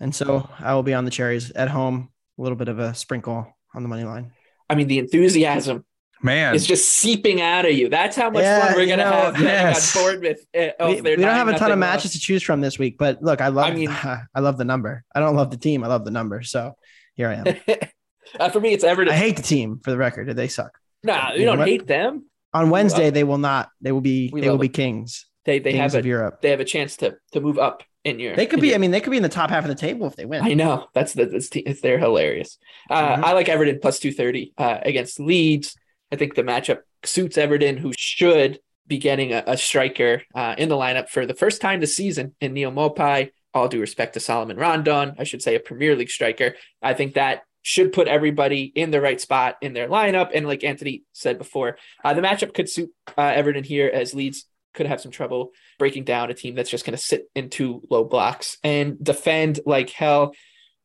And 0.00 0.14
so 0.14 0.48
I 0.58 0.74
will 0.74 0.82
be 0.82 0.94
on 0.94 1.04
the 1.04 1.10
Cherries 1.10 1.50
at 1.52 1.68
home. 1.68 2.10
A 2.38 2.42
little 2.42 2.56
bit 2.56 2.68
of 2.68 2.78
a 2.78 2.94
sprinkle 2.94 3.52
on 3.74 3.82
the 3.82 3.88
money 3.88 4.04
line. 4.04 4.32
I 4.70 4.74
mean, 4.74 4.86
the 4.86 4.98
enthusiasm 4.98 5.84
Man, 6.22 6.54
is 6.54 6.66
just 6.66 6.88
seeping 6.88 7.40
out 7.40 7.64
of 7.64 7.72
you. 7.72 7.88
That's 7.88 8.14
how 8.16 8.30
much 8.30 8.42
Yeah, 8.42 8.66
fun 8.66 8.74
we're 8.76 8.86
going 8.86 8.98
to 8.98 9.04
know, 9.04 9.10
have 9.10 9.32
betting 9.34 9.46
yes. 9.48 9.96
on 9.96 10.02
Bournemouth. 10.02 10.40
Uh, 10.56 10.68
off 10.82 10.94
we, 10.96 11.00
their 11.00 11.16
we 11.16 11.22
don't 11.22 11.34
have 11.34 11.48
a 11.48 11.58
ton 11.58 11.72
of 11.72 11.78
matches 11.78 12.06
loss. 12.06 12.12
to 12.12 12.18
choose 12.20 12.42
from 12.42 12.60
this 12.60 12.78
week, 12.78 12.96
but 12.98 13.22
look, 13.22 13.40
I 13.40 13.48
love 13.48 13.66
I 13.66 13.74
mean- 13.74 13.88
I 14.34 14.40
love 14.40 14.58
the 14.58 14.64
number. 14.64 15.04
I 15.14 15.20
don't 15.20 15.34
love 15.36 15.50
the 15.50 15.56
team. 15.56 15.82
I 15.82 15.86
love 15.88 16.04
the 16.04 16.10
number. 16.10 16.42
So 16.42 16.74
here 17.14 17.28
I 17.28 17.34
am. 17.34 17.78
uh, 18.40 18.50
for 18.50 18.60
me, 18.60 18.72
it's 18.72 18.84
Everton. 18.84 19.12
I 19.14 19.16
hate 19.16 19.36
the 19.36 19.42
team 19.42 19.80
for 19.82 19.90
the 19.90 19.96
record. 19.96 20.28
They 20.36 20.48
suck. 20.48 20.78
nah, 21.02 21.32
you 21.32 21.40
You 21.40 21.46
don't 21.46 21.58
what? 21.58 21.68
hate 21.68 21.86
them. 21.86 22.26
On 22.54 22.70
Wednesday, 22.70 23.10
they 23.10 23.24
will 23.24 23.38
not. 23.38 23.70
They 23.80 23.92
will 23.92 24.00
be. 24.00 24.30
We 24.32 24.40
They 24.40 24.48
will 24.48 24.54
love 24.54 24.60
be 24.62 24.68
them. 24.68 24.72
kings. 24.74 25.26
They 25.48 25.58
they 25.58 25.72
kings 25.72 25.94
have 25.94 26.04
a 26.04 26.06
Europe. 26.06 26.42
they 26.42 26.50
have 26.50 26.60
a 26.60 26.64
chance 26.64 26.98
to 26.98 27.16
to 27.32 27.40
move 27.40 27.58
up 27.58 27.82
in 28.04 28.18
your. 28.20 28.36
They 28.36 28.44
could 28.46 28.60
be. 28.60 28.68
your- 28.68 28.74
I 28.76 28.78
mean, 28.78 28.90
they 28.90 29.00
could 29.00 29.10
be 29.10 29.16
in 29.16 29.22
the 29.22 29.28
top 29.30 29.48
half 29.48 29.64
of 29.64 29.68
the 29.68 29.74
table 29.74 30.06
if 30.06 30.14
they 30.14 30.26
win. 30.26 30.42
I 30.42 30.52
know 30.52 30.86
that's 30.92 31.14
the 31.14 31.24
that's 31.24 31.80
they're 31.80 31.98
hilarious. 31.98 32.58
Uh, 32.90 33.16
Mhm. 33.16 33.24
I 33.24 33.32
like 33.32 33.48
Everton 33.48 33.78
plus 33.80 33.98
two 33.98 34.12
thirty 34.12 34.52
uh, 34.58 34.78
against 34.82 35.18
Leeds. 35.18 35.74
I 36.12 36.16
think 36.16 36.34
the 36.34 36.42
matchup 36.42 36.80
suits 37.04 37.38
Everton, 37.38 37.78
who 37.78 37.92
should 37.96 38.60
be 38.86 38.98
getting 38.98 39.32
a, 39.32 39.42
a 39.46 39.56
striker 39.56 40.22
uh, 40.34 40.54
in 40.58 40.68
the 40.68 40.74
lineup 40.76 41.08
for 41.08 41.24
the 41.26 41.34
first 41.34 41.60
time 41.62 41.80
this 41.80 41.96
season 41.96 42.34
in 42.40 42.52
Neal 42.52 42.70
Maupay. 42.72 43.30
All 43.54 43.68
due 43.68 43.80
respect 43.80 44.12
to 44.14 44.20
Salomon 44.20 44.58
Rondon, 44.58 45.14
I 45.18 45.24
should 45.24 45.42
say 45.42 45.54
a 45.54 45.60
Premier 45.60 45.96
League 45.96 46.10
striker. 46.10 46.54
I 46.82 46.92
think 46.94 47.14
that 47.14 47.42
should 47.62 47.92
put 47.92 48.06
everybody 48.06 48.62
in 48.64 48.90
the 48.90 49.00
right 49.00 49.20
spot 49.20 49.56
in 49.62 49.72
their 49.72 49.88
lineup. 49.88 50.30
And 50.34 50.46
like 50.46 50.62
Anthony 50.64 51.02
said 51.12 51.38
before, 51.38 51.76
uh, 52.04 52.12
the 52.14 52.20
matchup 52.22 52.52
could 52.54 52.68
suit 52.68 52.90
uh, 53.16 53.22
Everton 53.34 53.64
here 53.64 53.90
as 53.92 54.14
Leeds 54.14 54.44
could 54.74 54.86
have 54.86 55.00
some 55.00 55.12
trouble 55.12 55.52
breaking 55.78 56.04
down 56.04 56.30
a 56.30 56.34
team 56.34 56.54
that's 56.54 56.70
just 56.70 56.84
going 56.84 56.96
to 56.96 57.02
sit 57.02 57.28
in 57.34 57.50
two 57.50 57.82
low 57.90 58.04
blocks 58.04 58.58
and 58.62 59.02
defend 59.02 59.60
like 59.66 59.90
hell. 59.90 60.34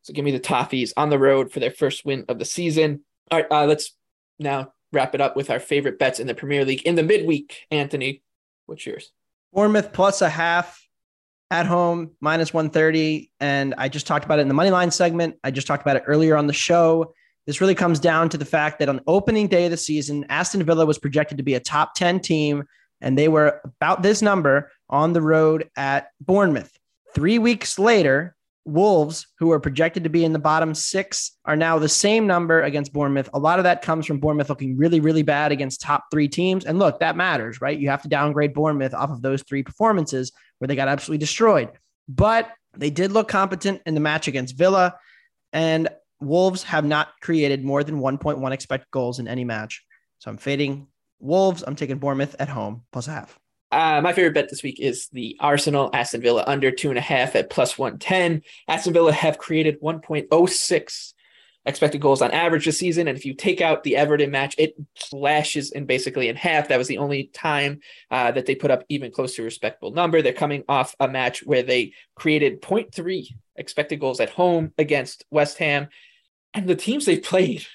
So 0.02 0.14
give 0.14 0.26
me 0.26 0.32
the 0.32 0.40
Toffees 0.40 0.92
on 0.98 1.10
the 1.10 1.20
road 1.20 1.52
for 1.52 1.60
their 1.60 1.72
first 1.72 2.06
win 2.06 2.26
of 2.28 2.40
the 2.40 2.46
season. 2.46 3.04
All 3.32 3.40
right, 3.40 3.52
uh, 3.52 3.66
let's 3.66 3.96
now 4.40 4.74
wrap 4.92 5.16
it 5.16 5.22
up 5.22 5.36
with 5.36 5.50
our 5.50 5.60
favorite 5.60 5.98
bets 6.00 6.20
in 6.20 6.28
the 6.28 6.36
Premier 6.36 6.66
League 6.66 6.84
in 6.84 6.96
the 6.96 7.04
midweek. 7.04 7.66
Anthony, 7.72 8.22
what's 8.66 8.86
yours? 8.86 9.12
Bournemouth 9.54 9.94
plus 9.94 10.22
a 10.22 10.30
half 10.30 10.80
at 11.52 11.66
home, 11.66 12.12
minus 12.20 12.54
130. 12.54 13.32
And 13.40 13.76
I 13.78 13.88
just 13.88 14.08
talked 14.08 14.26
about 14.26 14.40
it 14.40 14.44
in 14.44 14.48
the 14.48 14.54
money 14.54 14.72
line 14.72 14.92
segment. 14.92 15.36
I 15.44 15.52
just 15.52 15.68
talked 15.68 15.84
about 15.84 15.96
it 15.96 16.04
earlier 16.08 16.36
on 16.36 16.48
the 16.48 16.54
show. 16.54 17.14
This 17.46 17.62
really 17.62 17.76
comes 17.76 18.00
down 18.00 18.30
to 18.30 18.38
the 18.38 18.46
fact 18.46 18.80
that 18.80 18.90
on 18.90 19.02
opening 19.06 19.48
day 19.48 19.66
of 19.66 19.72
the 19.72 19.78
season, 19.78 20.26
Aston 20.30 20.64
Villa 20.64 20.86
was 20.86 20.98
projected 20.98 21.38
to 21.38 21.44
be 21.44 21.56
a 21.56 21.60
top 21.60 21.94
10 21.94 22.22
team, 22.22 22.64
and 23.04 23.18
they 23.18 23.28
were 23.28 23.62
about 23.64 24.02
this 24.02 24.22
number 24.22 24.72
on 24.90 25.14
the 25.14 25.22
road 25.22 25.70
at 25.78 26.08
Bournemouth. 26.22 26.72
Three 27.14 27.38
weeks 27.38 27.78
later, 27.78 28.36
Wolves, 28.66 29.28
who 29.40 29.52
are 29.52 29.60
projected 29.60 30.06
to 30.06 30.10
be 30.10 30.24
in 30.24 30.32
the 30.32 30.40
bottom 30.40 30.74
six, 30.74 31.38
are 31.44 31.58
now 31.58 31.78
the 31.78 31.90
same 31.90 32.26
number 32.26 32.62
against 32.62 32.94
Bournemouth. 32.94 33.30
A 33.34 33.40
lot 33.40 33.60
of 33.60 33.64
that 33.64 33.82
comes 33.82 34.06
from 34.06 34.20
Bournemouth 34.20 34.50
looking 34.50 34.78
really, 34.78 35.02
really 35.02 35.22
bad 35.22 35.52
against 35.52 35.82
top 35.82 36.06
three 36.10 36.30
teams. 36.30 36.66
And 36.66 36.80
look, 36.80 37.00
that 37.02 37.18
matters, 37.18 37.60
right? 37.60 37.78
You 37.78 37.90
have 37.90 38.02
to 38.04 38.08
downgrade 38.08 38.54
Bournemouth 38.54 38.94
off 38.94 39.12
of 39.12 39.22
those 39.22 39.44
three 39.44 39.64
performances 39.64 40.32
where 40.58 40.68
they 40.68 40.76
got 40.76 40.88
absolutely 40.88 41.20
destroyed. 41.20 41.70
But 42.08 42.50
they 42.76 42.90
did 42.90 43.12
look 43.12 43.28
competent 43.28 43.82
in 43.86 43.96
the 43.96 44.00
match 44.00 44.30
against 44.30 44.58
Villa. 44.58 44.96
And 45.52 45.90
Wolves 46.22 46.64
have 46.64 46.86
not 46.86 47.10
created 47.22 47.66
more 47.66 47.84
than 47.84 48.00
1.1 48.00 48.52
expected 48.52 48.90
goals 48.92 49.20
in 49.20 49.28
any 49.28 49.44
match. 49.44 49.84
So 50.20 50.32
I'm 50.32 50.38
fading 50.38 50.88
Wolves. 51.24 51.64
I'm 51.66 51.76
taking 51.76 51.98
Bournemouth 51.98 52.36
at 52.40 52.50
home 52.50 52.84
plus 52.92 53.08
a 53.08 53.12
half. 53.12 53.40
Uh, 53.72 54.02
my 54.02 54.14
favorite 54.14 54.36
bet 54.36 54.50
this 54.50 54.62
week 54.62 54.80
is 54.80 55.08
the 55.08 55.36
Arsenal 55.40 55.90
Aston 55.94 56.22
Villa 56.22 56.44
under 56.46 56.70
two 56.70 56.90
and 56.90 56.98
a 56.98 57.02
half 57.02 57.36
at 57.36 57.50
plus 57.50 57.76
110. 57.76 58.44
Aston 58.68 58.94
Villa 58.94 59.12
have 59.12 59.40
created 59.40 59.82
1.06 59.82 61.14
expected 61.66 62.02
goals 62.02 62.22
on 62.22 62.32
average 62.32 62.66
this 62.66 62.78
season. 62.78 63.08
And 63.08 63.18
if 63.18 63.26
you 63.26 63.34
take 63.34 63.62
out 63.62 63.84
the 63.84 63.96
Everton 63.96 64.32
match, 64.32 64.54
it 64.58 64.76
slashes 64.96 65.72
in 65.72 65.86
basically 65.86 66.28
in 66.28 66.36
half. 66.36 66.68
That 66.68 66.78
was 66.78 66.88
the 66.88 66.98
only 66.98 67.32
time 67.34 67.80
uh, 68.12 68.32
that 68.32 68.46
they 68.46 68.54
put 68.54 68.70
up 68.72 68.84
even 68.90 69.12
close 69.12 69.36
to 69.36 69.42
a 69.42 69.46
respectable 69.46 69.92
number. 69.92 70.22
They're 70.22 70.34
coming 70.34 70.64
off 70.68 70.96
a 71.00 71.08
match 71.08 71.44
where 71.44 71.64
they 71.64 71.94
created 72.16 72.62
0.3 72.62 73.28
expected 73.56 74.00
goals 74.00 74.20
at 74.20 74.30
home 74.30 74.74
against 74.78 75.26
West 75.32 75.58
Ham. 75.58 75.88
And 76.54 76.68
the 76.68 76.76
teams 76.76 77.06
they've 77.06 77.24
played 77.24 77.66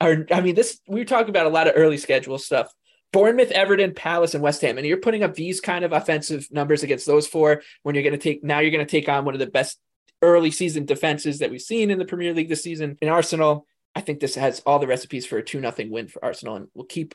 are, 0.00 0.26
I 0.30 0.40
mean, 0.40 0.54
this, 0.54 0.78
we 0.86 1.00
were 1.00 1.04
talking 1.04 1.30
about 1.30 1.46
a 1.46 1.50
lot 1.50 1.66
of 1.66 1.72
early 1.74 1.98
schedule 1.98 2.38
stuff. 2.38 2.72
Bournemouth, 3.12 3.50
Everton, 3.50 3.94
Palace, 3.94 4.34
and 4.34 4.42
West 4.42 4.60
Ham. 4.62 4.76
And 4.76 4.86
you're 4.86 4.98
putting 4.98 5.22
up 5.22 5.34
these 5.34 5.60
kind 5.60 5.84
of 5.84 5.92
offensive 5.92 6.48
numbers 6.50 6.82
against 6.82 7.06
those 7.06 7.26
four 7.26 7.62
when 7.82 7.94
you're 7.94 8.04
going 8.04 8.12
to 8.12 8.18
take, 8.18 8.44
now 8.44 8.58
you're 8.60 8.70
going 8.70 8.86
to 8.86 8.90
take 8.90 9.08
on 9.08 9.24
one 9.24 9.34
of 9.34 9.40
the 9.40 9.46
best 9.46 9.78
early 10.20 10.50
season 10.50 10.84
defenses 10.84 11.38
that 11.38 11.50
we've 11.50 11.60
seen 11.60 11.90
in 11.90 11.98
the 11.98 12.04
Premier 12.04 12.34
League 12.34 12.48
this 12.48 12.62
season 12.62 12.98
in 13.00 13.08
Arsenal. 13.08 13.66
I 13.94 14.00
think 14.00 14.20
this 14.20 14.34
has 14.34 14.60
all 14.66 14.78
the 14.78 14.86
recipes 14.86 15.26
for 15.26 15.38
a 15.38 15.44
2 15.44 15.60
nothing 15.60 15.90
win 15.90 16.08
for 16.08 16.24
Arsenal 16.24 16.56
and 16.56 16.68
we'll 16.74 16.84
keep 16.84 17.14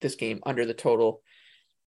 this 0.00 0.14
game 0.14 0.40
under 0.46 0.64
the 0.64 0.74
total. 0.74 1.22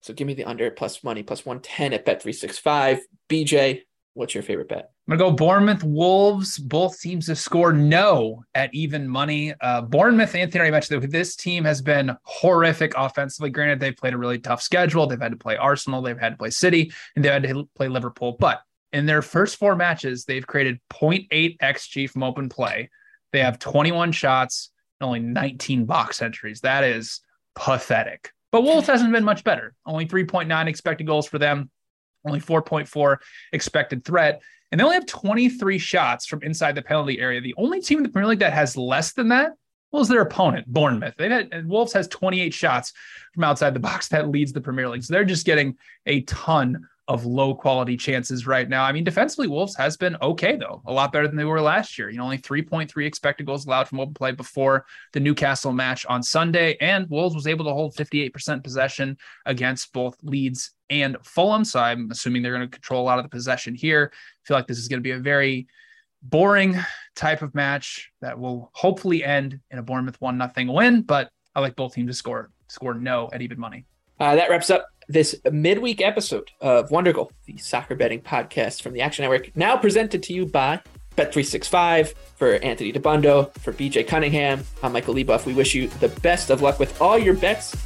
So 0.02 0.14
give 0.14 0.26
me 0.26 0.34
the 0.34 0.44
under 0.44 0.70
plus 0.70 1.02
money 1.02 1.22
plus 1.22 1.44
110 1.44 1.92
at 1.92 2.06
Bet365. 2.06 3.00
BJ, 3.28 3.82
what's 4.14 4.34
your 4.34 4.42
favorite 4.42 4.68
bet? 4.68 4.90
I'm 5.08 5.16
gonna 5.16 5.30
go 5.30 5.36
Bournemouth, 5.36 5.82
Wolves. 5.82 6.58
Both 6.58 7.00
teams 7.00 7.26
have 7.28 7.38
scored 7.38 7.78
no 7.78 8.44
at 8.54 8.72
even 8.74 9.08
money. 9.08 9.54
Uh, 9.60 9.82
Bournemouth, 9.82 10.34
Anthony 10.34 10.60
already 10.60 10.72
mentioned 10.72 11.02
that 11.02 11.10
this 11.10 11.36
team 11.36 11.64
has 11.64 11.82
been 11.82 12.16
horrific 12.22 12.92
offensively. 12.96 13.50
Granted, 13.50 13.80
they've 13.80 13.96
played 13.96 14.14
a 14.14 14.18
really 14.18 14.38
tough 14.38 14.62
schedule. 14.62 15.06
They've 15.06 15.20
had 15.20 15.32
to 15.32 15.38
play 15.38 15.56
Arsenal, 15.56 16.02
they've 16.02 16.18
had 16.18 16.30
to 16.30 16.36
play 16.36 16.50
City, 16.50 16.92
and 17.16 17.24
they've 17.24 17.32
had 17.32 17.42
to 17.44 17.68
play 17.76 17.88
Liverpool. 17.88 18.36
But 18.38 18.62
in 18.92 19.06
their 19.06 19.22
first 19.22 19.56
four 19.56 19.76
matches, 19.76 20.24
they've 20.24 20.46
created 20.46 20.80
0.8 20.92 21.58
xG 21.58 22.10
from 22.10 22.22
open 22.22 22.48
play. 22.48 22.90
They 23.32 23.40
have 23.40 23.58
21 23.58 24.12
shots 24.12 24.70
and 25.00 25.06
only 25.06 25.20
19 25.20 25.84
box 25.84 26.20
entries. 26.22 26.60
That 26.60 26.84
is 26.84 27.20
pathetic. 27.54 28.32
But 28.52 28.62
Wolves 28.62 28.88
hasn't 28.88 29.12
been 29.12 29.24
much 29.24 29.44
better. 29.44 29.74
Only 29.86 30.06
3.9 30.06 30.66
expected 30.66 31.06
goals 31.06 31.28
for 31.28 31.38
them, 31.38 31.70
only 32.26 32.40
4.4 32.40 33.16
expected 33.52 34.04
threat. 34.04 34.42
and 34.70 34.78
they 34.78 34.84
only 34.84 34.94
have 34.94 35.06
23 35.06 35.78
shots 35.78 36.26
from 36.26 36.42
inside 36.42 36.74
the 36.74 36.82
penalty 36.82 37.18
area. 37.18 37.40
The 37.40 37.54
only 37.56 37.80
team 37.80 37.98
in 37.98 38.04
the 38.04 38.08
Premier 38.08 38.28
League 38.28 38.38
that 38.38 38.52
has 38.52 38.76
less 38.76 39.12
than 39.12 39.28
that 39.28 39.52
well, 39.92 40.02
is 40.02 40.08
their 40.08 40.22
opponent, 40.22 40.66
Bournemouth. 40.68 41.14
They've 41.18 41.30
had 41.30 41.66
Wolves 41.66 41.92
has 41.94 42.06
28 42.08 42.54
shots 42.54 42.92
from 43.34 43.44
outside 43.44 43.74
the 43.74 43.80
box 43.80 44.08
that 44.08 44.28
leads 44.28 44.52
the 44.52 44.60
Premier 44.60 44.88
League. 44.88 45.02
So 45.02 45.12
they're 45.12 45.24
just 45.24 45.46
getting 45.46 45.76
a 46.06 46.20
ton 46.22 46.86
of 47.08 47.26
low 47.26 47.54
quality 47.56 47.96
chances 47.96 48.46
right 48.46 48.68
now. 48.68 48.84
I 48.84 48.92
mean, 48.92 49.02
defensively, 49.02 49.48
Wolves 49.48 49.74
has 49.74 49.96
been 49.96 50.16
okay 50.22 50.54
though, 50.54 50.80
a 50.86 50.92
lot 50.92 51.12
better 51.12 51.26
than 51.26 51.36
they 51.36 51.44
were 51.44 51.60
last 51.60 51.98
year. 51.98 52.08
You 52.08 52.18
know, 52.18 52.24
only 52.24 52.38
3.3 52.38 53.04
expected 53.04 53.46
goals 53.46 53.66
allowed 53.66 53.88
from 53.88 53.98
open 53.98 54.14
play 54.14 54.30
before 54.30 54.86
the 55.12 55.18
Newcastle 55.18 55.72
match 55.72 56.06
on 56.06 56.22
Sunday, 56.22 56.76
and 56.80 57.10
Wolves 57.10 57.34
was 57.34 57.48
able 57.48 57.64
to 57.64 57.72
hold 57.72 57.96
58% 57.96 58.62
possession 58.62 59.18
against 59.44 59.92
both 59.92 60.16
Leeds 60.22 60.70
and 60.90 61.16
Fulham. 61.22 61.64
So 61.64 61.80
I'm 61.80 62.10
assuming 62.10 62.42
they're 62.42 62.52
going 62.52 62.68
to 62.68 62.68
control 62.68 63.02
a 63.02 63.06
lot 63.06 63.18
of 63.18 63.24
the 63.24 63.30
possession 63.30 63.74
here. 63.74 64.12
I 64.12 64.42
feel 64.46 64.56
like 64.56 64.66
this 64.66 64.78
is 64.78 64.88
going 64.88 64.98
to 64.98 65.02
be 65.02 65.12
a 65.12 65.18
very 65.18 65.66
boring 66.22 66.76
type 67.14 67.40
of 67.40 67.54
match 67.54 68.10
that 68.20 68.38
will 68.38 68.70
hopefully 68.74 69.24
end 69.24 69.58
in 69.70 69.78
a 69.78 69.82
Bournemouth 69.82 70.20
one 70.20 70.36
nothing 70.36 70.68
win. 70.68 71.02
But 71.02 71.30
I 71.54 71.60
like 71.60 71.76
both 71.76 71.94
teams 71.94 72.10
to 72.10 72.14
score 72.14 72.50
score 72.68 72.94
no 72.94 73.30
at 73.32 73.42
even 73.42 73.58
money. 73.58 73.86
Uh, 74.18 74.34
that 74.36 74.50
wraps 74.50 74.68
up 74.68 74.86
this 75.08 75.34
midweek 75.50 76.00
episode 76.00 76.48
of 76.60 76.88
Wondergoal, 76.90 77.30
the 77.46 77.56
soccer 77.56 77.96
betting 77.96 78.20
podcast 78.20 78.82
from 78.82 78.92
the 78.92 79.00
Action 79.00 79.22
Network, 79.24 79.56
now 79.56 79.76
presented 79.76 80.22
to 80.24 80.32
you 80.32 80.46
by 80.46 80.80
Bet365 81.16 82.14
for 82.36 82.54
Anthony 82.56 82.92
Dabbundo, 82.92 83.52
for 83.58 83.72
BJ 83.72 84.06
Cunningham. 84.06 84.62
I'm 84.82 84.92
Michael 84.92 85.14
Leboff. 85.14 85.46
We 85.46 85.54
wish 85.54 85.74
you 85.74 85.88
the 85.88 86.08
best 86.20 86.50
of 86.50 86.62
luck 86.62 86.78
with 86.78 87.00
all 87.00 87.18
your 87.18 87.34
bets 87.34 87.76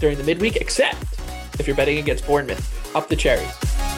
during 0.00 0.18
the 0.18 0.24
midweek, 0.24 0.56
except 0.56 1.21
if 1.58 1.66
you're 1.66 1.76
betting 1.76 1.98
against 1.98 2.26
Bournemouth. 2.26 2.96
Up 2.96 3.08
the 3.08 3.16
cherries. 3.16 3.91